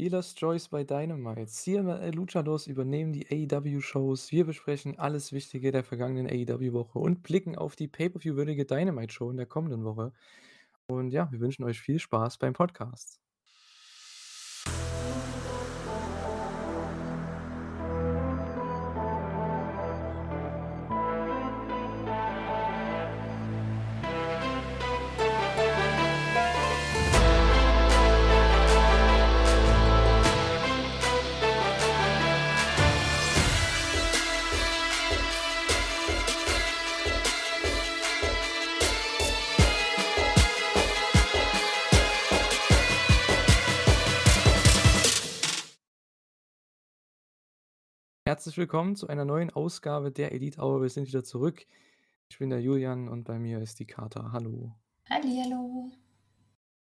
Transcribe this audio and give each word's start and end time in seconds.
Dealer's 0.00 0.34
Choice 0.34 0.68
bei 0.68 0.82
Dynamite. 0.82 1.46
CMLL 1.46 2.14
Luchadors 2.14 2.66
übernehmen 2.66 3.12
die 3.12 3.28
AEW-Shows. 3.30 4.32
Wir 4.32 4.44
besprechen 4.44 4.98
alles 4.98 5.32
Wichtige 5.32 5.70
der 5.70 5.84
vergangenen 5.84 6.26
AEW-Woche 6.26 6.98
und 6.98 7.22
blicken 7.22 7.54
auf 7.54 7.76
die 7.76 7.86
Pay-Per-View-würdige 7.86 8.64
Dynamite-Show 8.64 9.30
in 9.30 9.36
der 9.36 9.46
kommenden 9.46 9.84
Woche. 9.84 10.12
Und 10.88 11.12
ja, 11.12 11.30
wir 11.30 11.38
wünschen 11.38 11.62
euch 11.62 11.80
viel 11.80 12.00
Spaß 12.00 12.38
beim 12.38 12.54
Podcast. 12.54 13.23
Herzlich 48.34 48.56
willkommen 48.56 48.96
zu 48.96 49.06
einer 49.06 49.24
neuen 49.24 49.50
Ausgabe 49.50 50.10
der 50.10 50.32
Elite 50.32 50.60
Hour. 50.60 50.82
Wir 50.82 50.88
sind 50.88 51.06
wieder 51.06 51.22
zurück. 51.22 51.64
Ich 52.28 52.40
bin 52.40 52.50
der 52.50 52.60
Julian 52.60 53.06
und 53.06 53.22
bei 53.22 53.38
mir 53.38 53.60
ist 53.60 53.78
die 53.78 53.86
Kata. 53.86 54.32
Hallo. 54.32 54.74
Hallihallo. 55.08 55.92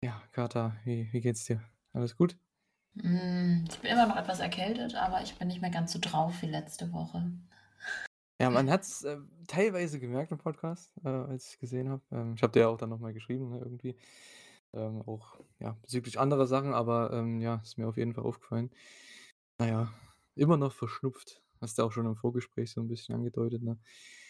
Ja, 0.04 0.22
Kata, 0.34 0.76
wie, 0.84 1.08
wie 1.14 1.22
geht's 1.22 1.46
dir? 1.46 1.64
Alles 1.94 2.18
gut? 2.18 2.38
Mm, 2.96 3.64
ich 3.70 3.80
bin 3.80 3.92
immer 3.92 4.08
noch 4.08 4.18
etwas 4.18 4.42
erkältet, 4.42 4.96
aber 4.96 5.22
ich 5.22 5.36
bin 5.36 5.48
nicht 5.48 5.62
mehr 5.62 5.70
ganz 5.70 5.94
so 5.94 6.00
drauf 6.02 6.34
wie 6.42 6.48
letzte 6.48 6.92
Woche. 6.92 7.32
Ja, 8.42 8.50
man 8.50 8.70
hat 8.70 8.82
es 8.82 9.06
äh, 9.06 9.16
teilweise 9.48 10.02
gemerkt 10.02 10.34
im 10.34 10.40
Podcast, 10.40 10.92
äh, 11.06 11.08
als 11.08 11.54
ich 11.54 11.60
gesehen 11.60 11.88
habe. 11.88 12.02
Ähm, 12.12 12.34
ich 12.36 12.44
habe 12.44 12.52
dir 12.52 12.64
ja 12.64 12.68
auch 12.68 12.78
dann 12.78 12.90
nochmal 12.90 13.14
geschrieben, 13.14 13.52
ne, 13.52 13.60
irgendwie. 13.60 13.96
Ähm, 14.74 15.02
auch 15.04 15.40
ja, 15.60 15.78
bezüglich 15.82 16.20
anderer 16.20 16.46
Sachen, 16.46 16.74
aber 16.74 17.14
ähm, 17.14 17.40
ja, 17.40 17.62
ist 17.64 17.78
mir 17.78 17.88
auf 17.88 17.96
jeden 17.96 18.14
Fall 18.14 18.26
aufgefallen. 18.26 18.70
Naja, 19.60 19.94
immer 20.36 20.58
noch 20.58 20.74
verschnupft. 20.74 21.42
Hast 21.62 21.78
du 21.78 21.84
auch 21.84 21.92
schon 21.92 22.06
im 22.06 22.16
Vorgespräch 22.16 22.72
so 22.72 22.82
ein 22.82 22.88
bisschen 22.88 23.16
angedeutet, 23.16 23.64
ne? 23.64 23.78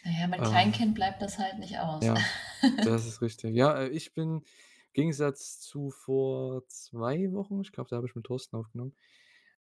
Naja, 0.03 0.28
mit 0.28 0.39
ähm, 0.39 0.45
Kleinkind 0.45 0.95
bleibt 0.95 1.22
das 1.22 1.38
halt 1.38 1.59
nicht 1.59 1.78
aus. 1.80 2.03
Ja, 2.03 2.16
das 2.84 3.06
ist 3.06 3.22
richtig. 3.22 3.56
Ja, 3.56 3.78
äh, 3.78 3.89
ich 3.89 4.14
bin 4.14 4.38
im 4.38 4.44
Gegensatz 4.94 5.59
zu 5.59 5.89
vor 5.92 6.67
zwei 6.67 7.31
Wochen, 7.31 7.61
ich 7.61 7.72
glaube, 7.72 7.89
da 7.89 7.97
habe 7.97 8.08
ich 8.08 8.16
mit 8.16 8.25
Thorsten 8.25 8.56
aufgenommen, 8.56 8.94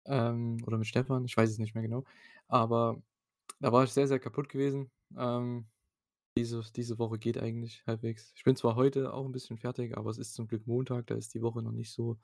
ähm, 0.05 0.57
oder 0.65 0.77
mit 0.77 0.87
Stefan, 0.87 1.25
ich 1.25 1.35
weiß 1.35 1.49
es 1.49 1.59
nicht 1.59 1.75
mehr 1.75 1.83
genau, 1.83 2.03
aber 2.47 3.01
da 3.59 3.71
war 3.71 3.83
ich 3.83 3.91
sehr, 3.91 4.07
sehr 4.07 4.19
kaputt 4.19 4.49
gewesen. 4.49 4.91
Ähm, 5.17 5.67
diese, 6.37 6.63
diese 6.75 6.97
Woche 6.97 7.19
geht 7.19 7.37
eigentlich 7.37 7.83
halbwegs. 7.85 8.33
Ich 8.35 8.43
bin 8.43 8.55
zwar 8.55 8.75
heute 8.75 9.13
auch 9.13 9.25
ein 9.25 9.31
bisschen 9.31 9.57
fertig, 9.57 9.95
aber 9.97 10.09
es 10.09 10.17
ist 10.17 10.33
zum 10.33 10.47
Glück 10.47 10.65
Montag, 10.65 11.07
da 11.07 11.15
ist 11.15 11.33
die 11.33 11.41
Woche 11.41 11.61
noch 11.61 11.71
nicht 11.71 11.91
so 11.91 12.17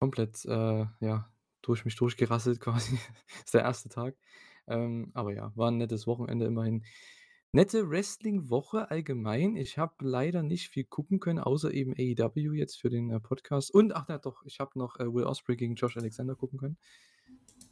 komplett, 0.00 0.44
äh, 0.44 0.86
ja, 1.00 1.30
durch 1.66 1.84
mich 1.84 1.96
durchgerasselt 1.96 2.60
quasi. 2.60 2.98
ist 3.44 3.54
der 3.54 3.62
erste 3.62 3.88
Tag. 3.88 4.16
Ähm, 4.66 5.10
aber 5.14 5.34
ja, 5.34 5.52
war 5.54 5.70
ein 5.70 5.78
nettes 5.78 6.06
Wochenende 6.06 6.46
immerhin. 6.46 6.84
Nette 7.52 7.88
Wrestling-Woche 7.88 8.90
allgemein. 8.90 9.54
Ich 9.56 9.78
habe 9.78 9.94
leider 10.00 10.42
nicht 10.42 10.70
viel 10.70 10.84
gucken 10.84 11.20
können, 11.20 11.38
außer 11.38 11.72
eben 11.72 11.92
AEW 11.92 12.52
jetzt 12.52 12.80
für 12.80 12.90
den 12.90 13.10
äh, 13.10 13.20
Podcast. 13.20 13.72
Und, 13.72 13.94
ach 13.94 14.08
ja, 14.08 14.18
doch, 14.18 14.44
ich 14.44 14.58
habe 14.58 14.76
noch 14.76 14.98
äh, 14.98 15.12
Will 15.12 15.24
Osprey 15.24 15.56
gegen 15.56 15.76
Josh 15.76 15.96
Alexander 15.96 16.34
gucken 16.34 16.58
können. 16.58 16.78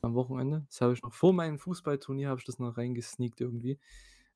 Am 0.02 0.14
Wochenende. 0.14 0.64
Das 0.68 0.80
habe 0.80 0.92
ich 0.92 1.02
noch 1.02 1.12
vor 1.12 1.32
meinem 1.32 1.58
Fußballturnier, 1.58 2.28
habe 2.28 2.38
ich 2.38 2.46
das 2.46 2.58
noch 2.58 2.76
reingesneakt 2.76 3.40
irgendwie. 3.40 3.80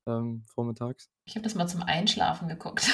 Ähm, 0.05 0.43
vormittags. 0.45 1.09
Ich 1.25 1.35
habe 1.35 1.43
das 1.43 1.55
mal 1.55 1.67
zum 1.67 1.81
Einschlafen 1.83 2.49
geguckt. 2.49 2.85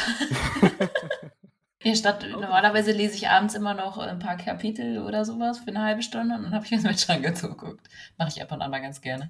Ja, 1.83 1.95
statt 1.95 2.25
normalerweise 2.31 2.91
lese 2.91 3.15
ich 3.15 3.27
abends 3.27 3.55
immer 3.55 3.73
noch 3.73 3.97
ein 3.97 4.19
paar 4.19 4.37
Kapitel 4.37 4.99
oder 4.99 5.25
sowas 5.25 5.59
für 5.59 5.67
eine 5.67 5.81
halbe 5.81 6.01
Stunde 6.01 6.35
und 6.35 6.43
dann 6.43 6.53
habe 6.53 6.65
ich 6.65 6.71
mir 6.71 6.81
das 6.81 7.07
Match 7.07 7.35
zugeguckt. 7.35 7.89
Mache 8.17 8.29
ich 8.29 8.41
ab 8.41 8.51
und 8.51 8.61
an 8.61 8.71
mal 8.71 8.81
ganz 8.81 9.01
gerne. 9.01 9.27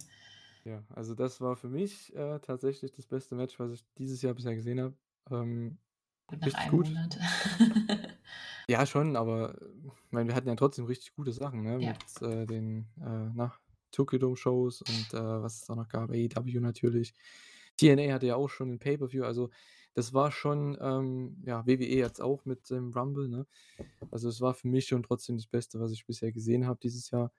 Ja, 0.64 0.84
also 0.96 1.14
das 1.16 1.42
war 1.42 1.56
für 1.56 1.68
mich 1.68 2.16
äh, 2.16 2.40
tatsächlich 2.40 2.92
das 2.92 3.06
beste 3.06 3.36
Match, 3.36 3.60
was 3.60 3.72
ich 3.72 3.84
dieses 3.98 4.22
Jahr 4.22 4.34
bisher 4.34 4.56
gesehen 4.56 4.80
habe. 4.80 4.96
Ähm, 5.30 5.78
gut, 6.28 6.42
nach 6.42 6.54
einem 6.54 6.72
gut. 6.72 6.88
Monat. 6.88 7.18
ja, 8.68 8.86
schon, 8.86 9.16
aber 9.16 9.56
meine, 10.12 10.30
wir 10.30 10.36
hatten 10.36 10.48
ja 10.48 10.56
trotzdem 10.56 10.86
richtig 10.86 11.16
gute 11.16 11.34
Sachen, 11.34 11.64
ne? 11.64 11.80
Ja. 11.80 11.90
Mit 11.90 12.34
äh, 12.34 12.46
den 12.46 12.88
äh, 13.02 13.48
Tokyo 13.92 14.20
Dome 14.20 14.38
Shows 14.38 14.82
und 14.82 15.14
äh, 15.14 15.42
was 15.42 15.56
es 15.56 15.66
da 15.66 15.76
noch 15.76 15.90
gab, 15.90 16.10
AEW 16.12 16.60
natürlich. 16.60 17.14
TNA 17.78 18.14
hatte 18.14 18.28
ja 18.28 18.36
auch 18.36 18.50
schon 18.50 18.72
ein 18.72 18.80
Pay-Per-View, 18.80 19.24
also 19.24 19.50
das 19.94 20.14
war 20.14 20.32
schon, 20.32 20.78
ähm, 20.82 21.38
ja, 21.46 21.66
WWE 21.68 21.86
jetzt 21.86 22.22
auch 22.22 22.46
mit 22.46 22.70
dem 22.70 22.92
Rumble, 22.92 23.30
ne? 23.30 23.46
Also 24.12 24.30
es 24.30 24.42
war 24.42 24.54
für 24.54 24.68
mich 24.68 24.88
schon 24.88 25.04
trotzdem 25.04 25.38
das 25.38 25.48
Beste, 25.48 25.80
was 25.80 25.92
ich 25.92 26.06
bisher 26.06 26.32
gesehen 26.32 26.66
habe 26.68 26.80
dieses 26.82 27.12
Jahr. 27.12 27.32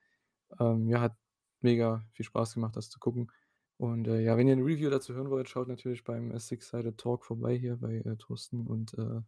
Ähm, 0.59 0.89
ja, 0.89 1.01
hat 1.01 1.15
mega 1.61 2.05
viel 2.11 2.25
Spaß 2.25 2.53
gemacht, 2.53 2.75
das 2.75 2.89
zu 2.89 2.99
gucken. 2.99 3.31
Und 3.77 4.07
äh, 4.07 4.21
ja, 4.21 4.37
wenn 4.37 4.47
ihr 4.47 4.53
eine 4.53 4.63
Review 4.65 4.89
dazu 4.89 5.13
hören 5.13 5.29
wollt, 5.29 5.49
schaut 5.49 5.67
natürlich 5.67 6.03
beim 6.03 6.31
äh, 6.31 6.39
Six-Sided 6.39 6.97
Talk 6.97 7.25
vorbei 7.25 7.57
hier 7.57 7.77
bei 7.77 7.97
äh, 7.97 8.15
Thorsten 8.17 8.65
und 8.67 8.93
äh, 8.97 9.21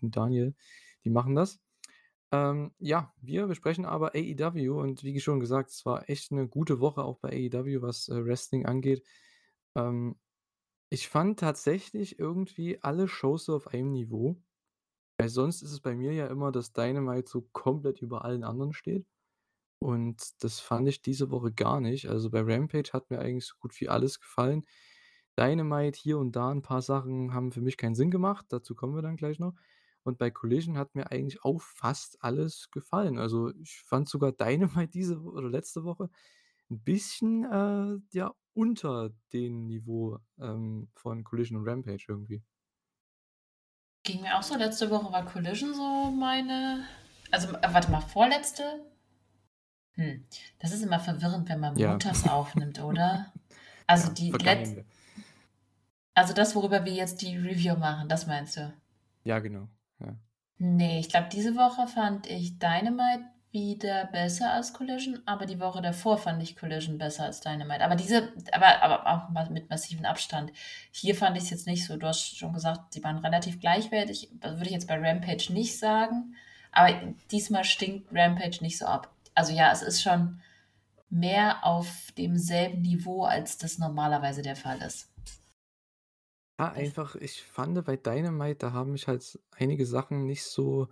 Daniel. 0.00 0.54
Die 1.04 1.10
machen 1.10 1.34
das. 1.34 1.60
Ähm, 2.30 2.72
ja, 2.78 3.12
wir 3.20 3.46
besprechen 3.46 3.86
aber 3.86 4.12
AEW 4.14 4.80
und 4.80 5.02
wie 5.02 5.18
schon 5.20 5.40
gesagt, 5.40 5.70
es 5.70 5.86
war 5.86 6.08
echt 6.10 6.30
eine 6.32 6.46
gute 6.46 6.80
Woche 6.80 7.02
auch 7.02 7.18
bei 7.18 7.30
AEW, 7.30 7.82
was 7.82 8.08
äh, 8.08 8.24
Wrestling 8.24 8.66
angeht. 8.66 9.02
Ähm, 9.74 10.16
ich 10.90 11.08
fand 11.08 11.40
tatsächlich 11.40 12.18
irgendwie 12.18 12.82
alle 12.82 13.08
Shows 13.08 13.44
so 13.46 13.56
auf 13.56 13.68
einem 13.68 13.92
Niveau. 13.92 14.42
Weil 15.18 15.28
sonst 15.28 15.62
ist 15.62 15.72
es 15.72 15.80
bei 15.80 15.94
mir 15.96 16.12
ja 16.12 16.28
immer, 16.28 16.52
dass 16.52 16.72
Dynamite 16.72 17.28
so 17.28 17.42
komplett 17.52 18.02
über 18.02 18.24
allen 18.24 18.44
anderen 18.44 18.72
steht. 18.72 19.06
Und 19.80 20.42
das 20.42 20.60
fand 20.60 20.88
ich 20.88 21.02
diese 21.02 21.30
Woche 21.30 21.52
gar 21.52 21.80
nicht. 21.80 22.08
Also 22.08 22.30
bei 22.30 22.42
Rampage 22.42 22.92
hat 22.92 23.10
mir 23.10 23.20
eigentlich 23.20 23.46
so 23.46 23.54
gut 23.60 23.80
wie 23.80 23.88
alles 23.88 24.20
gefallen. 24.20 24.64
Dynamite 25.38 25.98
hier 25.98 26.18
und 26.18 26.36
da 26.36 26.50
ein 26.50 26.62
paar 26.62 26.82
Sachen 26.82 27.34
haben 27.34 27.52
für 27.52 27.60
mich 27.60 27.76
keinen 27.76 27.94
Sinn 27.94 28.10
gemacht. 28.10 28.46
Dazu 28.50 28.74
kommen 28.74 28.94
wir 28.94 29.02
dann 29.02 29.16
gleich 29.16 29.38
noch. 29.38 29.54
Und 30.04 30.18
bei 30.18 30.30
Collision 30.30 30.78
hat 30.78 30.94
mir 30.94 31.10
eigentlich 31.12 31.44
auch 31.44 31.60
fast 31.62 32.22
alles 32.22 32.70
gefallen. 32.70 33.18
Also 33.18 33.52
ich 33.56 33.82
fand 33.86 34.08
sogar 34.08 34.32
Dynamite 34.34 34.90
diese 34.90 35.20
oder 35.20 35.48
letzte 35.48 35.84
Woche 35.84 36.10
ein 36.70 36.80
bisschen 36.80 37.44
äh, 37.44 38.00
ja, 38.16 38.32
unter 38.54 39.10
dem 39.32 39.66
Niveau 39.66 40.18
ähm, 40.40 40.88
von 40.94 41.24
Collision 41.24 41.58
und 41.58 41.68
Rampage 41.68 42.04
irgendwie. 42.08 42.42
Ging 44.02 44.22
mir 44.22 44.36
auch 44.36 44.42
so. 44.42 44.56
Letzte 44.56 44.90
Woche 44.90 45.12
war 45.12 45.24
Collision 45.24 45.74
so 45.74 46.10
meine. 46.10 46.84
Also, 47.30 47.54
äh, 47.56 47.72
warte 47.72 47.90
mal, 47.90 48.00
vorletzte? 48.00 48.62
Hm. 49.92 50.24
Das 50.58 50.72
ist 50.72 50.82
immer 50.82 51.00
verwirrend, 51.00 51.48
wenn 51.48 51.60
man 51.60 51.76
ja. 51.76 51.90
montags 51.90 52.26
aufnimmt, 52.26 52.80
oder? 52.82 53.32
Also, 53.86 54.08
ja, 54.08 54.14
die 54.14 54.30
letzte. 54.30 54.84
Also, 56.14 56.34
das, 56.34 56.54
worüber 56.54 56.84
wir 56.84 56.92
jetzt 56.92 57.22
die 57.22 57.36
Review 57.36 57.76
machen, 57.76 58.08
das 58.08 58.26
meinst 58.26 58.56
du? 58.56 58.74
Ja, 59.24 59.38
genau. 59.38 59.68
Ja. 60.00 60.16
Nee, 60.58 60.98
ich 60.98 61.08
glaube, 61.08 61.28
diese 61.30 61.54
Woche 61.54 61.86
fand 61.86 62.26
ich 62.26 62.58
Dynamite 62.58 63.24
wieder 63.50 64.06
besser 64.06 64.52
als 64.52 64.72
Collision, 64.72 65.20
aber 65.24 65.46
die 65.46 65.58
Woche 65.58 65.80
davor 65.80 66.18
fand 66.18 66.42
ich 66.42 66.56
Collision 66.56 66.98
besser 66.98 67.24
als 67.24 67.40
Dynamite. 67.40 67.82
Aber 67.82 67.96
diese, 67.96 68.32
aber, 68.52 68.82
aber 68.82 69.06
auch 69.06 69.48
mit 69.50 69.70
massiven 69.70 70.04
Abstand. 70.04 70.52
Hier 70.90 71.14
fand 71.14 71.36
ich 71.36 71.44
es 71.44 71.50
jetzt 71.50 71.66
nicht 71.66 71.86
so. 71.86 71.96
Du 71.96 72.06
hast 72.06 72.36
schon 72.36 72.52
gesagt, 72.52 72.92
sie 72.92 73.02
waren 73.02 73.18
relativ 73.18 73.60
gleichwertig. 73.60 74.30
Das 74.40 74.52
würde 74.52 74.66
ich 74.66 74.72
jetzt 74.72 74.88
bei 74.88 74.98
Rampage 74.98 75.52
nicht 75.52 75.78
sagen. 75.78 76.34
Aber 76.72 76.94
diesmal 77.30 77.64
stinkt 77.64 78.08
Rampage 78.12 78.58
nicht 78.60 78.78
so 78.78 78.84
ab. 78.84 79.10
Also 79.34 79.52
ja, 79.52 79.72
es 79.72 79.82
ist 79.82 80.02
schon 80.02 80.40
mehr 81.10 81.64
auf 81.64 82.12
demselben 82.18 82.82
Niveau, 82.82 83.24
als 83.24 83.56
das 83.56 83.78
normalerweise 83.78 84.42
der 84.42 84.56
Fall 84.56 84.82
ist. 84.82 85.08
Ja, 86.60 86.72
einfach, 86.72 87.14
ich 87.14 87.42
fand 87.42 87.82
bei 87.84 87.96
Dynamite, 87.96 88.58
da 88.58 88.72
haben 88.72 88.92
mich 88.92 89.06
halt 89.06 89.38
einige 89.56 89.86
Sachen 89.86 90.26
nicht 90.26 90.44
so 90.44 90.88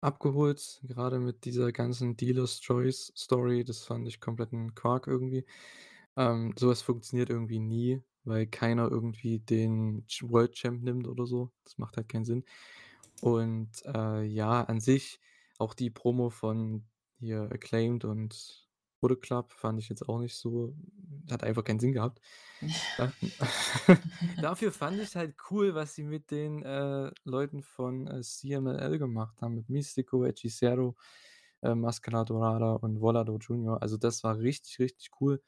abgeholt, 0.00 0.80
gerade 0.84 1.18
mit 1.18 1.44
dieser 1.44 1.72
ganzen 1.72 2.16
Dealer's 2.16 2.60
Choice 2.60 3.12
Story. 3.16 3.64
Das 3.64 3.84
fand 3.84 4.06
ich 4.08 4.20
kompletten 4.20 4.74
Quark 4.74 5.06
irgendwie. 5.06 5.44
Ähm, 6.16 6.54
so 6.58 6.74
funktioniert 6.74 7.30
irgendwie 7.30 7.60
nie, 7.60 8.02
weil 8.24 8.46
keiner 8.46 8.90
irgendwie 8.90 9.38
den 9.40 10.04
World 10.22 10.54
Champ 10.54 10.82
nimmt 10.82 11.08
oder 11.08 11.26
so. 11.26 11.50
Das 11.64 11.78
macht 11.78 11.96
halt 11.96 12.08
keinen 12.08 12.24
Sinn. 12.24 12.44
Und 13.20 13.70
äh, 13.86 14.22
ja, 14.24 14.62
an 14.64 14.80
sich 14.80 15.20
auch 15.58 15.74
die 15.74 15.90
Promo 15.90 16.30
von 16.30 16.86
hier 17.18 17.50
Acclaimed 17.52 18.04
und 18.04 18.67
Bude 19.00 19.16
Club 19.16 19.52
fand 19.52 19.78
ich 19.78 19.88
jetzt 19.88 20.08
auch 20.08 20.18
nicht 20.18 20.36
so, 20.36 20.74
hat 21.30 21.44
einfach 21.44 21.64
keinen 21.64 21.80
Sinn 21.80 21.92
gehabt. 21.92 22.20
Dafür 24.42 24.72
fand 24.72 25.00
ich 25.00 25.14
halt 25.16 25.36
cool, 25.50 25.74
was 25.74 25.94
sie 25.94 26.04
mit 26.04 26.30
den 26.30 26.62
äh, 26.62 27.10
Leuten 27.24 27.62
von 27.62 28.06
äh, 28.08 28.22
CMLL 28.22 28.98
gemacht 28.98 29.40
haben, 29.42 29.54
mit 29.54 29.68
Mystico, 29.68 30.24
Hechicero 30.24 30.96
äh, 31.62 31.74
Mascara 31.74 32.24
Dorada 32.24 32.74
und 32.74 33.00
Volado 33.00 33.38
Junior. 33.38 33.82
Also, 33.82 33.96
das 33.96 34.24
war 34.24 34.38
richtig, 34.38 34.78
richtig 34.78 35.10
cool, 35.20 35.42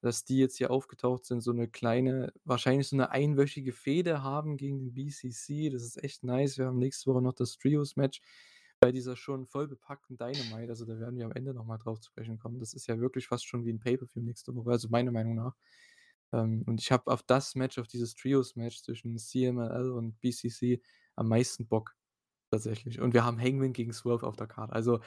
dass 0.00 0.24
die 0.24 0.38
jetzt 0.38 0.56
hier 0.58 0.70
aufgetaucht 0.70 1.24
sind, 1.24 1.42
so 1.42 1.52
eine 1.52 1.68
kleine 1.68 2.32
wahrscheinlich 2.44 2.88
so 2.88 2.96
eine 2.96 3.10
einwöchige 3.10 3.72
Fehde 3.72 4.22
haben 4.22 4.56
gegen 4.56 4.78
den 4.80 4.94
BCC. 4.94 5.70
Das 5.70 5.82
ist 5.82 6.02
echt 6.02 6.24
nice. 6.24 6.58
Wir 6.58 6.66
haben 6.66 6.78
nächste 6.78 7.10
Woche 7.10 7.22
noch 7.22 7.34
das 7.34 7.56
Trios-Match 7.58 8.20
bei 8.82 8.90
dieser 8.90 9.14
schon 9.14 9.46
voll 9.46 9.68
bepackten 9.68 10.16
Dynamite. 10.16 10.68
Also, 10.70 10.84
da 10.84 10.98
werden 10.98 11.16
wir 11.16 11.24
am 11.26 11.32
Ende 11.32 11.54
noch 11.54 11.64
mal 11.64 11.78
drauf 11.78 12.00
zu 12.00 12.10
sprechen 12.10 12.40
kommen. 12.40 12.58
Das 12.58 12.74
ist 12.74 12.88
ja 12.88 12.98
wirklich 12.98 13.28
fast 13.28 13.46
schon 13.46 13.64
wie 13.64 13.72
ein 13.72 13.78
Pay-Per-View 13.78 14.20
nächste 14.22 14.56
Woche, 14.56 14.70
also 14.72 14.88
meiner 14.88 15.12
Meinung 15.12 15.36
nach. 15.36 15.54
Ähm, 16.32 16.64
und 16.66 16.80
ich 16.80 16.90
habe 16.90 17.12
auf 17.12 17.22
das 17.22 17.54
Match, 17.54 17.78
auf 17.78 17.86
dieses 17.86 18.16
Trios-Match 18.16 18.82
zwischen 18.82 19.16
CMLL 19.18 19.92
und 19.92 20.20
BCC 20.20 20.82
am 21.14 21.28
meisten 21.28 21.68
Bock 21.68 21.94
tatsächlich. 22.50 23.00
Und 23.00 23.14
wir 23.14 23.24
haben 23.24 23.40
Hangman 23.40 23.72
gegen 23.72 23.92
Swerve 23.92 24.26
auf 24.26 24.34
der 24.34 24.48
Karte. 24.48 24.72
Also, 24.72 25.00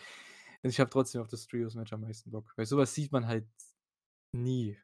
ich 0.64 0.80
habe 0.80 0.90
trotzdem 0.90 1.22
auf 1.22 1.28
das 1.28 1.46
Trios-Match 1.48 1.92
am 1.92 2.02
meisten 2.02 2.32
Bock, 2.32 2.54
weil 2.56 2.66
sowas 2.66 2.94
sieht 2.96 3.12
man 3.12 3.28
halt 3.28 3.46
nie 4.34 4.78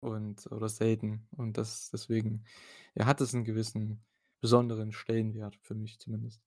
und 0.00 0.46
oder 0.52 0.68
selten 0.68 1.28
und 1.32 1.58
das 1.58 1.90
deswegen, 1.90 2.44
ja, 2.94 3.06
hat 3.06 3.20
es 3.20 3.34
einen 3.34 3.44
gewissen 3.44 4.04
besonderen 4.40 4.92
Stellenwert 4.92 5.56
für 5.62 5.74
mich 5.74 5.98
zumindest. 5.98 6.40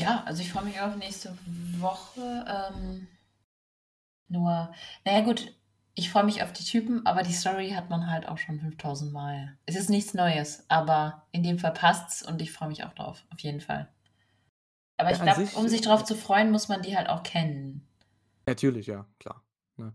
Ja, 0.00 0.22
also 0.24 0.42
ich 0.42 0.52
freue 0.52 0.64
mich 0.64 0.80
auf 0.80 0.96
nächste 0.96 1.36
Woche. 1.78 2.44
Ähm, 2.48 3.06
nur, 4.28 4.72
naja 5.04 5.20
gut, 5.22 5.54
ich 5.94 6.10
freue 6.10 6.24
mich 6.24 6.42
auf 6.42 6.52
die 6.52 6.64
Typen, 6.64 7.04
aber 7.04 7.22
die 7.22 7.32
Story 7.32 7.70
hat 7.70 7.90
man 7.90 8.10
halt 8.10 8.26
auch 8.26 8.38
schon 8.38 8.60
5000 8.60 9.12
Mal. 9.12 9.58
Es 9.66 9.76
ist 9.76 9.90
nichts 9.90 10.14
Neues, 10.14 10.64
aber 10.68 11.26
in 11.32 11.42
dem 11.42 11.58
Fall 11.58 11.72
passt's 11.72 12.22
und 12.22 12.40
ich 12.40 12.52
freue 12.52 12.68
mich 12.68 12.84
auch 12.84 12.94
drauf, 12.94 13.24
auf 13.30 13.40
jeden 13.40 13.60
Fall. 13.60 13.88
Aber 14.96 15.10
ja, 15.10 15.16
ich 15.16 15.22
glaube, 15.22 15.50
um 15.56 15.68
sich 15.68 15.80
drauf 15.80 16.04
zu 16.04 16.14
freuen, 16.14 16.50
muss 16.50 16.68
man 16.68 16.82
die 16.82 16.96
halt 16.96 17.08
auch 17.08 17.22
kennen. 17.22 17.86
Natürlich, 18.46 18.86
ja, 18.86 19.06
klar. 19.18 19.42
Ne? 19.76 19.92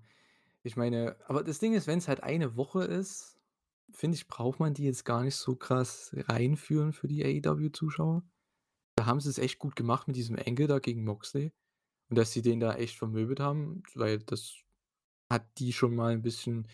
Ich 0.63 0.75
meine, 0.75 1.16
aber 1.28 1.44
das 1.44 1.60
Ding 1.60 1.74
ist, 1.74 1.88
wenn 1.88 2.00
es 2.00 2.07
halt 2.07 2.24
eine 2.24 2.56
Woche 2.56 2.84
ist, 2.84 3.38
finde 3.92 4.16
ich, 4.16 4.28
braucht 4.28 4.60
man 4.60 4.74
die 4.74 4.84
jetzt 4.84 5.06
gar 5.06 5.24
nicht 5.24 5.36
so 5.36 5.56
krass 5.56 6.16
reinführen 6.28 6.92
für 6.92 7.07
die 7.07 7.24
AEW-Zuschauer. 7.24 8.24
Da 8.95 9.06
haben 9.06 9.19
sie 9.19 9.30
es 9.30 9.38
echt 9.38 9.59
gut 9.59 9.75
gemacht 9.75 10.07
mit 10.07 10.15
diesem 10.15 10.36
Engel 10.38 10.68
da 10.68 10.80
gegen 10.80 11.03
Moxley. 11.03 11.51
Und 12.09 12.18
dass 12.18 12.31
sie 12.33 12.42
den 12.42 12.59
da 12.59 12.75
echt 12.75 12.97
vermöbelt 12.97 13.39
haben, 13.39 13.83
weil 13.95 14.19
das 14.19 14.56
hat 15.31 15.47
die 15.59 15.74
schon 15.74 15.95
mal 15.95 16.13
ein 16.13 16.21
bisschen 16.24 16.68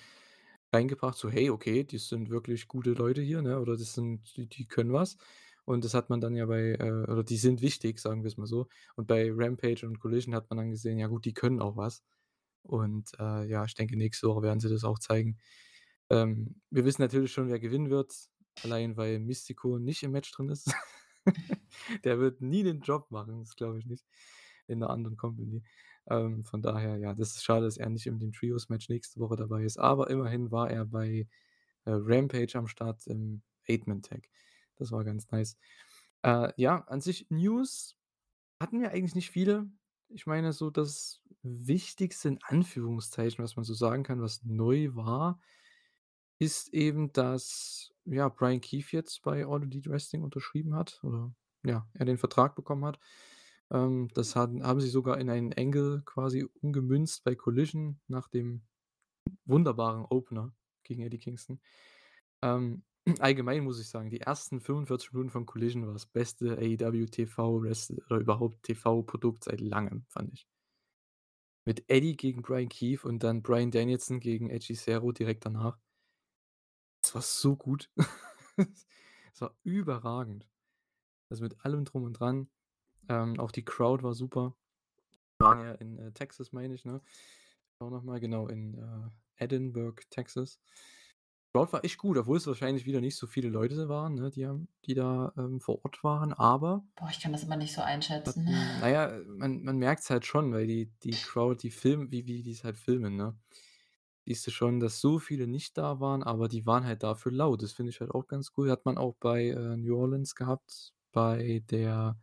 reingebracht, 0.74 1.18
so: 1.18 1.30
„Hey, 1.32 1.50
okay, 1.52 1.84
die 1.86 1.98
sind 2.00 2.30
wirklich 2.32 2.68
gute 2.70 2.94
Leute 2.94 3.22
hier, 3.22 3.42
ne, 3.44 3.60
oder 3.62 3.78
das 3.78 3.94
sind 3.96 4.36
die 4.38 4.48
die 4.48 4.68
können 4.68 4.94
was.“ 4.94 5.18
Und 5.66 5.86
das 5.86 5.94
hat 5.96 6.10
man 6.12 6.22
dann 6.22 6.36
ja 6.36 6.46
bei 6.48 6.74
äh, 6.80 6.92
oder 7.12 7.24
die 7.24 7.38
sind 7.38 7.62
wichtig, 7.62 8.00
sagen 8.00 8.24
wir 8.24 8.30
es 8.30 8.38
mal 8.38 8.48
so. 8.48 8.68
Und 8.96 9.08
bei 9.08 9.30
Rampage 9.34 9.88
und 9.88 10.00
Collision 10.00 10.36
hat 10.36 10.50
man 10.52 10.58
dann 10.60 10.72
gesehen, 10.72 11.00
ja 11.00 11.08
gut, 11.08 11.26
die 11.26 11.34
können 11.34 11.62
auch 11.62 11.78
was. 11.78 12.04
Und, 12.64 13.12
äh, 13.20 13.46
ja, 13.48 13.66
ich 13.66 13.76
denke, 13.76 13.98
nächste 13.98 14.28
Woche 14.30 14.44
werden 14.44 14.60
sie 14.62 14.70
das 14.70 14.84
auch 14.86 15.00
zeigen. 15.00 15.38
Ähm, 16.12 16.62
wir 16.72 16.86
wissen 16.86 17.02
natürlich 17.04 17.34
schon, 17.34 17.50
wer 17.50 17.60
gewinnen 17.62 17.90
wird, 17.92 18.14
allein 18.64 18.98
weil 18.98 19.20
Mystico 19.20 19.80
nicht 19.80 20.04
im 20.04 20.12
Match 20.14 20.32
drin 20.34 20.50
ist. 20.50 20.74
Der 22.04 22.20
wird 22.20 22.42
nie 22.42 22.64
den 22.64 22.82
Job 22.82 23.12
machen, 23.12 23.40
das 23.42 23.56
glaube 23.56 23.80
ich 23.80 23.86
nicht, 23.86 24.06
in 24.68 24.80
'ner 24.80 24.90
anderen 24.90 25.18
Company. 25.18 25.64
Ähm, 26.10 26.44
von 26.44 26.62
daher, 26.62 26.98
ja, 26.98 27.14
das 27.14 27.36
ist 27.36 27.44
schade, 27.44 27.66
dass 27.66 27.78
er 27.78 27.90
nicht 27.90 28.08
in 28.08 28.20
dem 28.20 28.34
Trios-Match 28.34 28.90
nächste 28.90 29.20
Woche 29.20 29.36
dabei 29.36 29.64
ist. 29.64 29.78
Aber 29.78 30.10
immerhin 30.10 30.52
war 30.52 30.70
er 30.72 30.86
bei, 30.86 31.28
äh, 31.86 31.92
Rampage 31.94 32.58
am 32.58 32.68
Start 32.68 33.08
im 33.08 33.44
Eight-Man-Tag. 33.70 34.30
Das 34.78 34.92
war 34.92 35.04
ganz 35.04 35.30
nice. 35.32 35.58
Äh, 36.24 36.54
ja, 36.58 36.80
an 36.88 37.02
sich 37.02 37.28
News 37.30 37.98
hatten 38.62 38.82
wir 38.82 38.92
eigentlich 38.92 39.16
nicht 39.16 39.32
viele. 39.32 39.70
Ich 40.10 40.28
meine, 40.28 40.54
so 40.54 40.70
das 40.72 41.22
Wichtigste 41.44 42.30
in 42.30 42.40
Anführungszeichen, 42.44 43.44
was 43.44 43.56
man 43.58 43.66
so 43.66 43.74
sagen 43.76 44.04
kann, 44.04 44.22
was 44.22 44.44
neu 44.44 44.96
war, 44.96 45.42
ist 46.42 46.74
eben, 46.74 47.14
dass, 47.14 47.94
ja, 48.06 48.28
Brian 48.28 48.62
Keefe 48.62 48.98
jetzt 48.98 49.22
bei 49.22 49.46
All 49.46 49.62
Elite 49.62 49.92
Wrestling 49.92 50.24
unterschrieben 50.24 50.74
hat 50.74 51.00
oder, 51.04 51.32
ja, 51.64 51.88
er 51.94 52.06
den 52.06 52.18
Vertrag 52.18 52.56
bekommen 52.56 52.84
hat. 52.84 53.00
Ähm, 53.70 54.08
das 54.16 54.36
hatten 54.36 54.64
haben 54.66 54.82
sie 54.82 54.90
sogar 54.90 55.20
in 55.20 55.30
einen 55.30 55.54
Angle 55.54 56.02
quasi 56.04 56.48
umgemünzt 56.62 57.24
bei 57.24 57.36
Collision 57.36 58.00
nach 58.08 58.28
dem 58.28 58.64
wunderbaren 59.46 60.04
Opener 60.10 60.52
gegen 60.84 61.04
Eddie 61.04 61.20
Kingston. 61.20 61.62
Ähm, 62.42 62.84
allgemein 63.20 63.64
muss 63.64 63.80
ich 63.80 63.88
sagen, 63.90 64.10
die 64.10 64.22
ersten 64.22 64.62
45 64.62 65.14
Minuten 65.14 65.30
von 65.30 65.46
Collision 65.46 65.86
war 65.86 65.94
das 65.94 66.08
beste 66.08 66.58
AEW 66.58 67.06
TV 67.06 67.62
Wrestle 67.62 68.04
oder 68.08 68.18
überhaupt 68.18 68.64
TV-Produkt 68.64 69.44
seit 69.44 69.62
Langem, 69.62 70.06
fand 70.10 70.34
ich. 70.34 70.48
Mit 71.66 71.88
Eddie 71.88 72.18
gegen 72.18 72.42
Brian 72.42 72.68
Keefe 72.70 73.08
und 73.08 73.22
dann 73.22 73.44
Bryan 73.44 73.70
Danielson 73.70 74.20
gegen 74.20 74.50
Edgy 74.50 74.74
Zero 74.74 75.12
direkt 75.12 75.46
danach. 75.46 75.78
Das 77.12 77.16
war 77.16 77.22
so 77.24 77.56
gut. 77.58 77.90
Das 79.34 79.42
war 79.42 79.56
überragend. 79.64 80.48
Also, 81.30 81.44
mit 81.44 81.66
allem 81.66 81.86
Drum 81.86 82.04
und 82.04 82.14
Dran. 82.14 82.50
Ähm, 83.10 83.40
auch 83.40 83.52
die 83.52 83.64
Crowd 83.64 84.04
war 84.04 84.14
super. 84.14 84.56
Wir 85.40 85.48
waren 85.48 85.60
ja 85.66 85.72
in, 85.76 85.98
äh, 85.98 86.12
Texas, 86.12 86.52
meine 86.52 86.74
ich, 86.74 86.84
ne? 86.86 87.02
Auch 87.80 87.90
noch 87.90 88.04
mal, 88.04 88.20
genau, 88.20 88.48
in, 88.48 88.76
äh, 88.76 89.44
Edinburgh, 89.44 90.04
Texas. 90.10 90.60
Crowd 91.54 91.72
war 91.74 91.84
echt 91.84 91.98
gut, 91.98 92.18
obwohl 92.18 92.38
es 92.38 92.46
wahrscheinlich 92.46 92.86
wieder 92.86 93.02
nicht 93.02 93.16
so 93.16 93.26
viele 93.26 93.50
Leute 93.50 93.90
waren, 93.90 94.16
ne, 94.16 94.30
die 94.30 94.46
haben 94.46 94.68
die 94.86 94.94
da, 94.94 95.34
ähm, 95.38 95.60
vor 95.60 95.84
Ort 95.84 96.04
waren, 96.04 96.34
aber 96.34 96.86
Boah, 96.96 97.10
ich 97.10 97.20
kann 97.20 97.32
das 97.32 97.44
immer 97.44 97.58
nicht 97.58 97.74
so 97.74 97.82
einschätzen. 97.82 98.48
hatten 98.48 98.80
na 98.82 98.90
ja, 98.90 99.20
man 99.28 99.64
man 99.64 99.78
merkt's 99.78 100.10
halt 100.10 100.26
schon, 100.26 100.54
weil 100.54 100.68
die 100.68 100.92
die 101.04 101.12
Crowd, 101.12 101.62
die 101.62 101.72
filmen 101.72 102.12
wie 102.12 102.26
wie 102.28 102.44
die's 102.44 102.64
halt 102.64 102.78
filmen, 102.78 103.16
ne? 103.18 103.38
Siehst 104.26 104.46
du 104.48 104.52
schon, 104.52 104.80
dass 104.80 105.02
so 105.02 105.20
viele 105.20 105.48
nicht 105.48 105.78
da 105.78 106.00
waren, 106.00 106.24
aber 106.24 106.48
die 106.48 106.66
waren 106.66 106.86
halt 106.86 107.04
dafür 107.04 107.32
laut. 107.32 107.64
Das 107.64 107.74
finde 107.74 107.90
ich 107.92 108.00
halt 108.02 108.12
auch 108.12 108.28
ganz 108.28 108.52
cool. 108.58 108.70
Hat 108.72 108.86
man 108.86 108.98
auch 108.98 109.16
bei, 109.20 109.50
äh, 109.50 109.78
New 109.78 109.98
Orleans 109.98 110.36
gehabt, 110.36 110.94
bei 111.12 111.64
der 111.72 112.20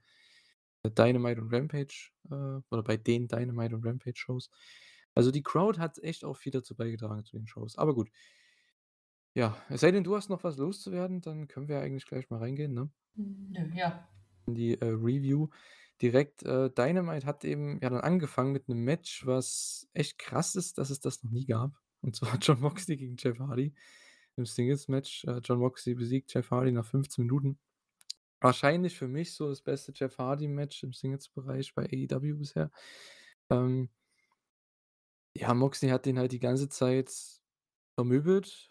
Dynamite 0.85 1.41
und 1.43 1.53
Rampage, 1.53 2.11
äh, 2.31 2.61
oder 2.71 2.83
bei 2.85 2.97
den 2.97 3.29
Dynamite 3.29 3.75
und 3.77 3.87
Rampage-Shows. 3.87 4.50
Also, 5.15 5.31
die 5.33 5.43
Crowd 5.43 5.81
hat 5.81 5.99
echt 5.99 6.25
auch 6.25 6.37
viel 6.37 6.53
dazu 6.53 6.77
beigetragen 6.77 7.25
zu 7.25 7.37
den 7.37 7.47
Shows. 7.49 7.77
Aber 7.79 7.95
gut. 7.95 8.11
Ja, 9.35 9.56
es 9.69 9.81
sei 9.81 9.91
denn, 9.91 10.05
du 10.05 10.17
hast 10.17 10.29
noch 10.31 10.45
was 10.45 10.56
loszuwerden, 10.56 11.21
dann 11.21 11.49
können 11.49 11.69
wir 11.69 11.81
eigentlich 11.81 12.06
gleich 12.06 12.29
mal 12.31 12.39
reingehen, 12.41 12.75
ne? 12.75 12.91
Ja. 13.75 14.09
In 14.47 14.55
die, 14.55 14.81
äh, 14.81 14.85
Review 14.87 15.49
direkt. 16.03 16.43
Äh, 16.43 16.71
Dynamite 16.71 17.27
hat 17.27 17.45
eben 17.45 17.79
ja 17.83 17.91
dann 17.91 18.00
angefangen 18.00 18.53
mit 18.53 18.69
einem 18.69 18.83
Match, 18.85 19.27
was 19.27 19.88
echt 19.93 20.19
krass 20.19 20.55
ist, 20.57 20.78
dass 20.78 20.90
es 20.90 21.00
das 21.00 21.23
noch 21.23 21.31
nie 21.31 21.47
gab. 21.47 21.73
Und 22.02 22.17
zwar 22.17 22.38
John 22.38 22.61
Moxley 22.61 22.97
gegen 22.97 23.17
Jeff 23.19 23.38
Hardy 23.38 23.75
im 24.37 24.47
Singles-Match. 24.47 25.25
Äh, 25.25 25.40
John 25.45 25.59
Moxley 25.61 25.95
besiegt 25.95 26.33
Jeff 26.33 26.50
Hardy 26.50 26.73
nach 26.73 26.87
15 26.87 27.25
Minuten. 27.25 27.59
Wahrscheinlich 28.40 28.97
für 28.99 29.09
mich 29.09 29.35
so 29.35 29.49
das 29.49 29.62
beste 29.62 29.93
Jeff 29.95 30.19
Hardy-Match 30.19 30.83
im 30.85 30.93
Singles-Bereich 30.93 31.75
bei 31.75 31.85
AEW 31.85 32.37
bisher. 32.37 32.71
Ähm 33.50 33.90
ja, 35.35 35.55
Moxley 35.55 35.90
hat 35.90 36.07
den 36.07 36.19
halt 36.19 36.33
die 36.33 36.38
ganze 36.40 36.69
Zeit 36.69 37.11
vermöbelt. 37.95 38.71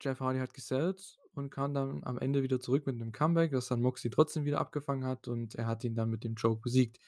Jeff 0.00 0.20
Hardy 0.20 0.38
hat 0.40 0.54
gesellt 0.54 1.18
und 1.34 1.50
kam 1.50 1.74
dann 1.74 2.02
am 2.04 2.18
Ende 2.18 2.42
wieder 2.42 2.60
zurück 2.60 2.86
mit 2.86 2.96
'nem 2.96 3.12
Comeback, 3.12 3.52
das 3.52 3.68
dann 3.68 3.82
Moxley 3.82 4.10
trotzdem 4.10 4.44
wieder 4.44 4.60
abgefangen 4.60 5.04
hat 5.04 5.28
und 5.28 5.54
er 5.54 5.66
hat 5.66 5.84
ihn 5.84 5.94
dann 5.94 6.10
mit 6.10 6.24
dem 6.24 6.34
Choke 6.34 6.60
besiegt. 6.62 6.98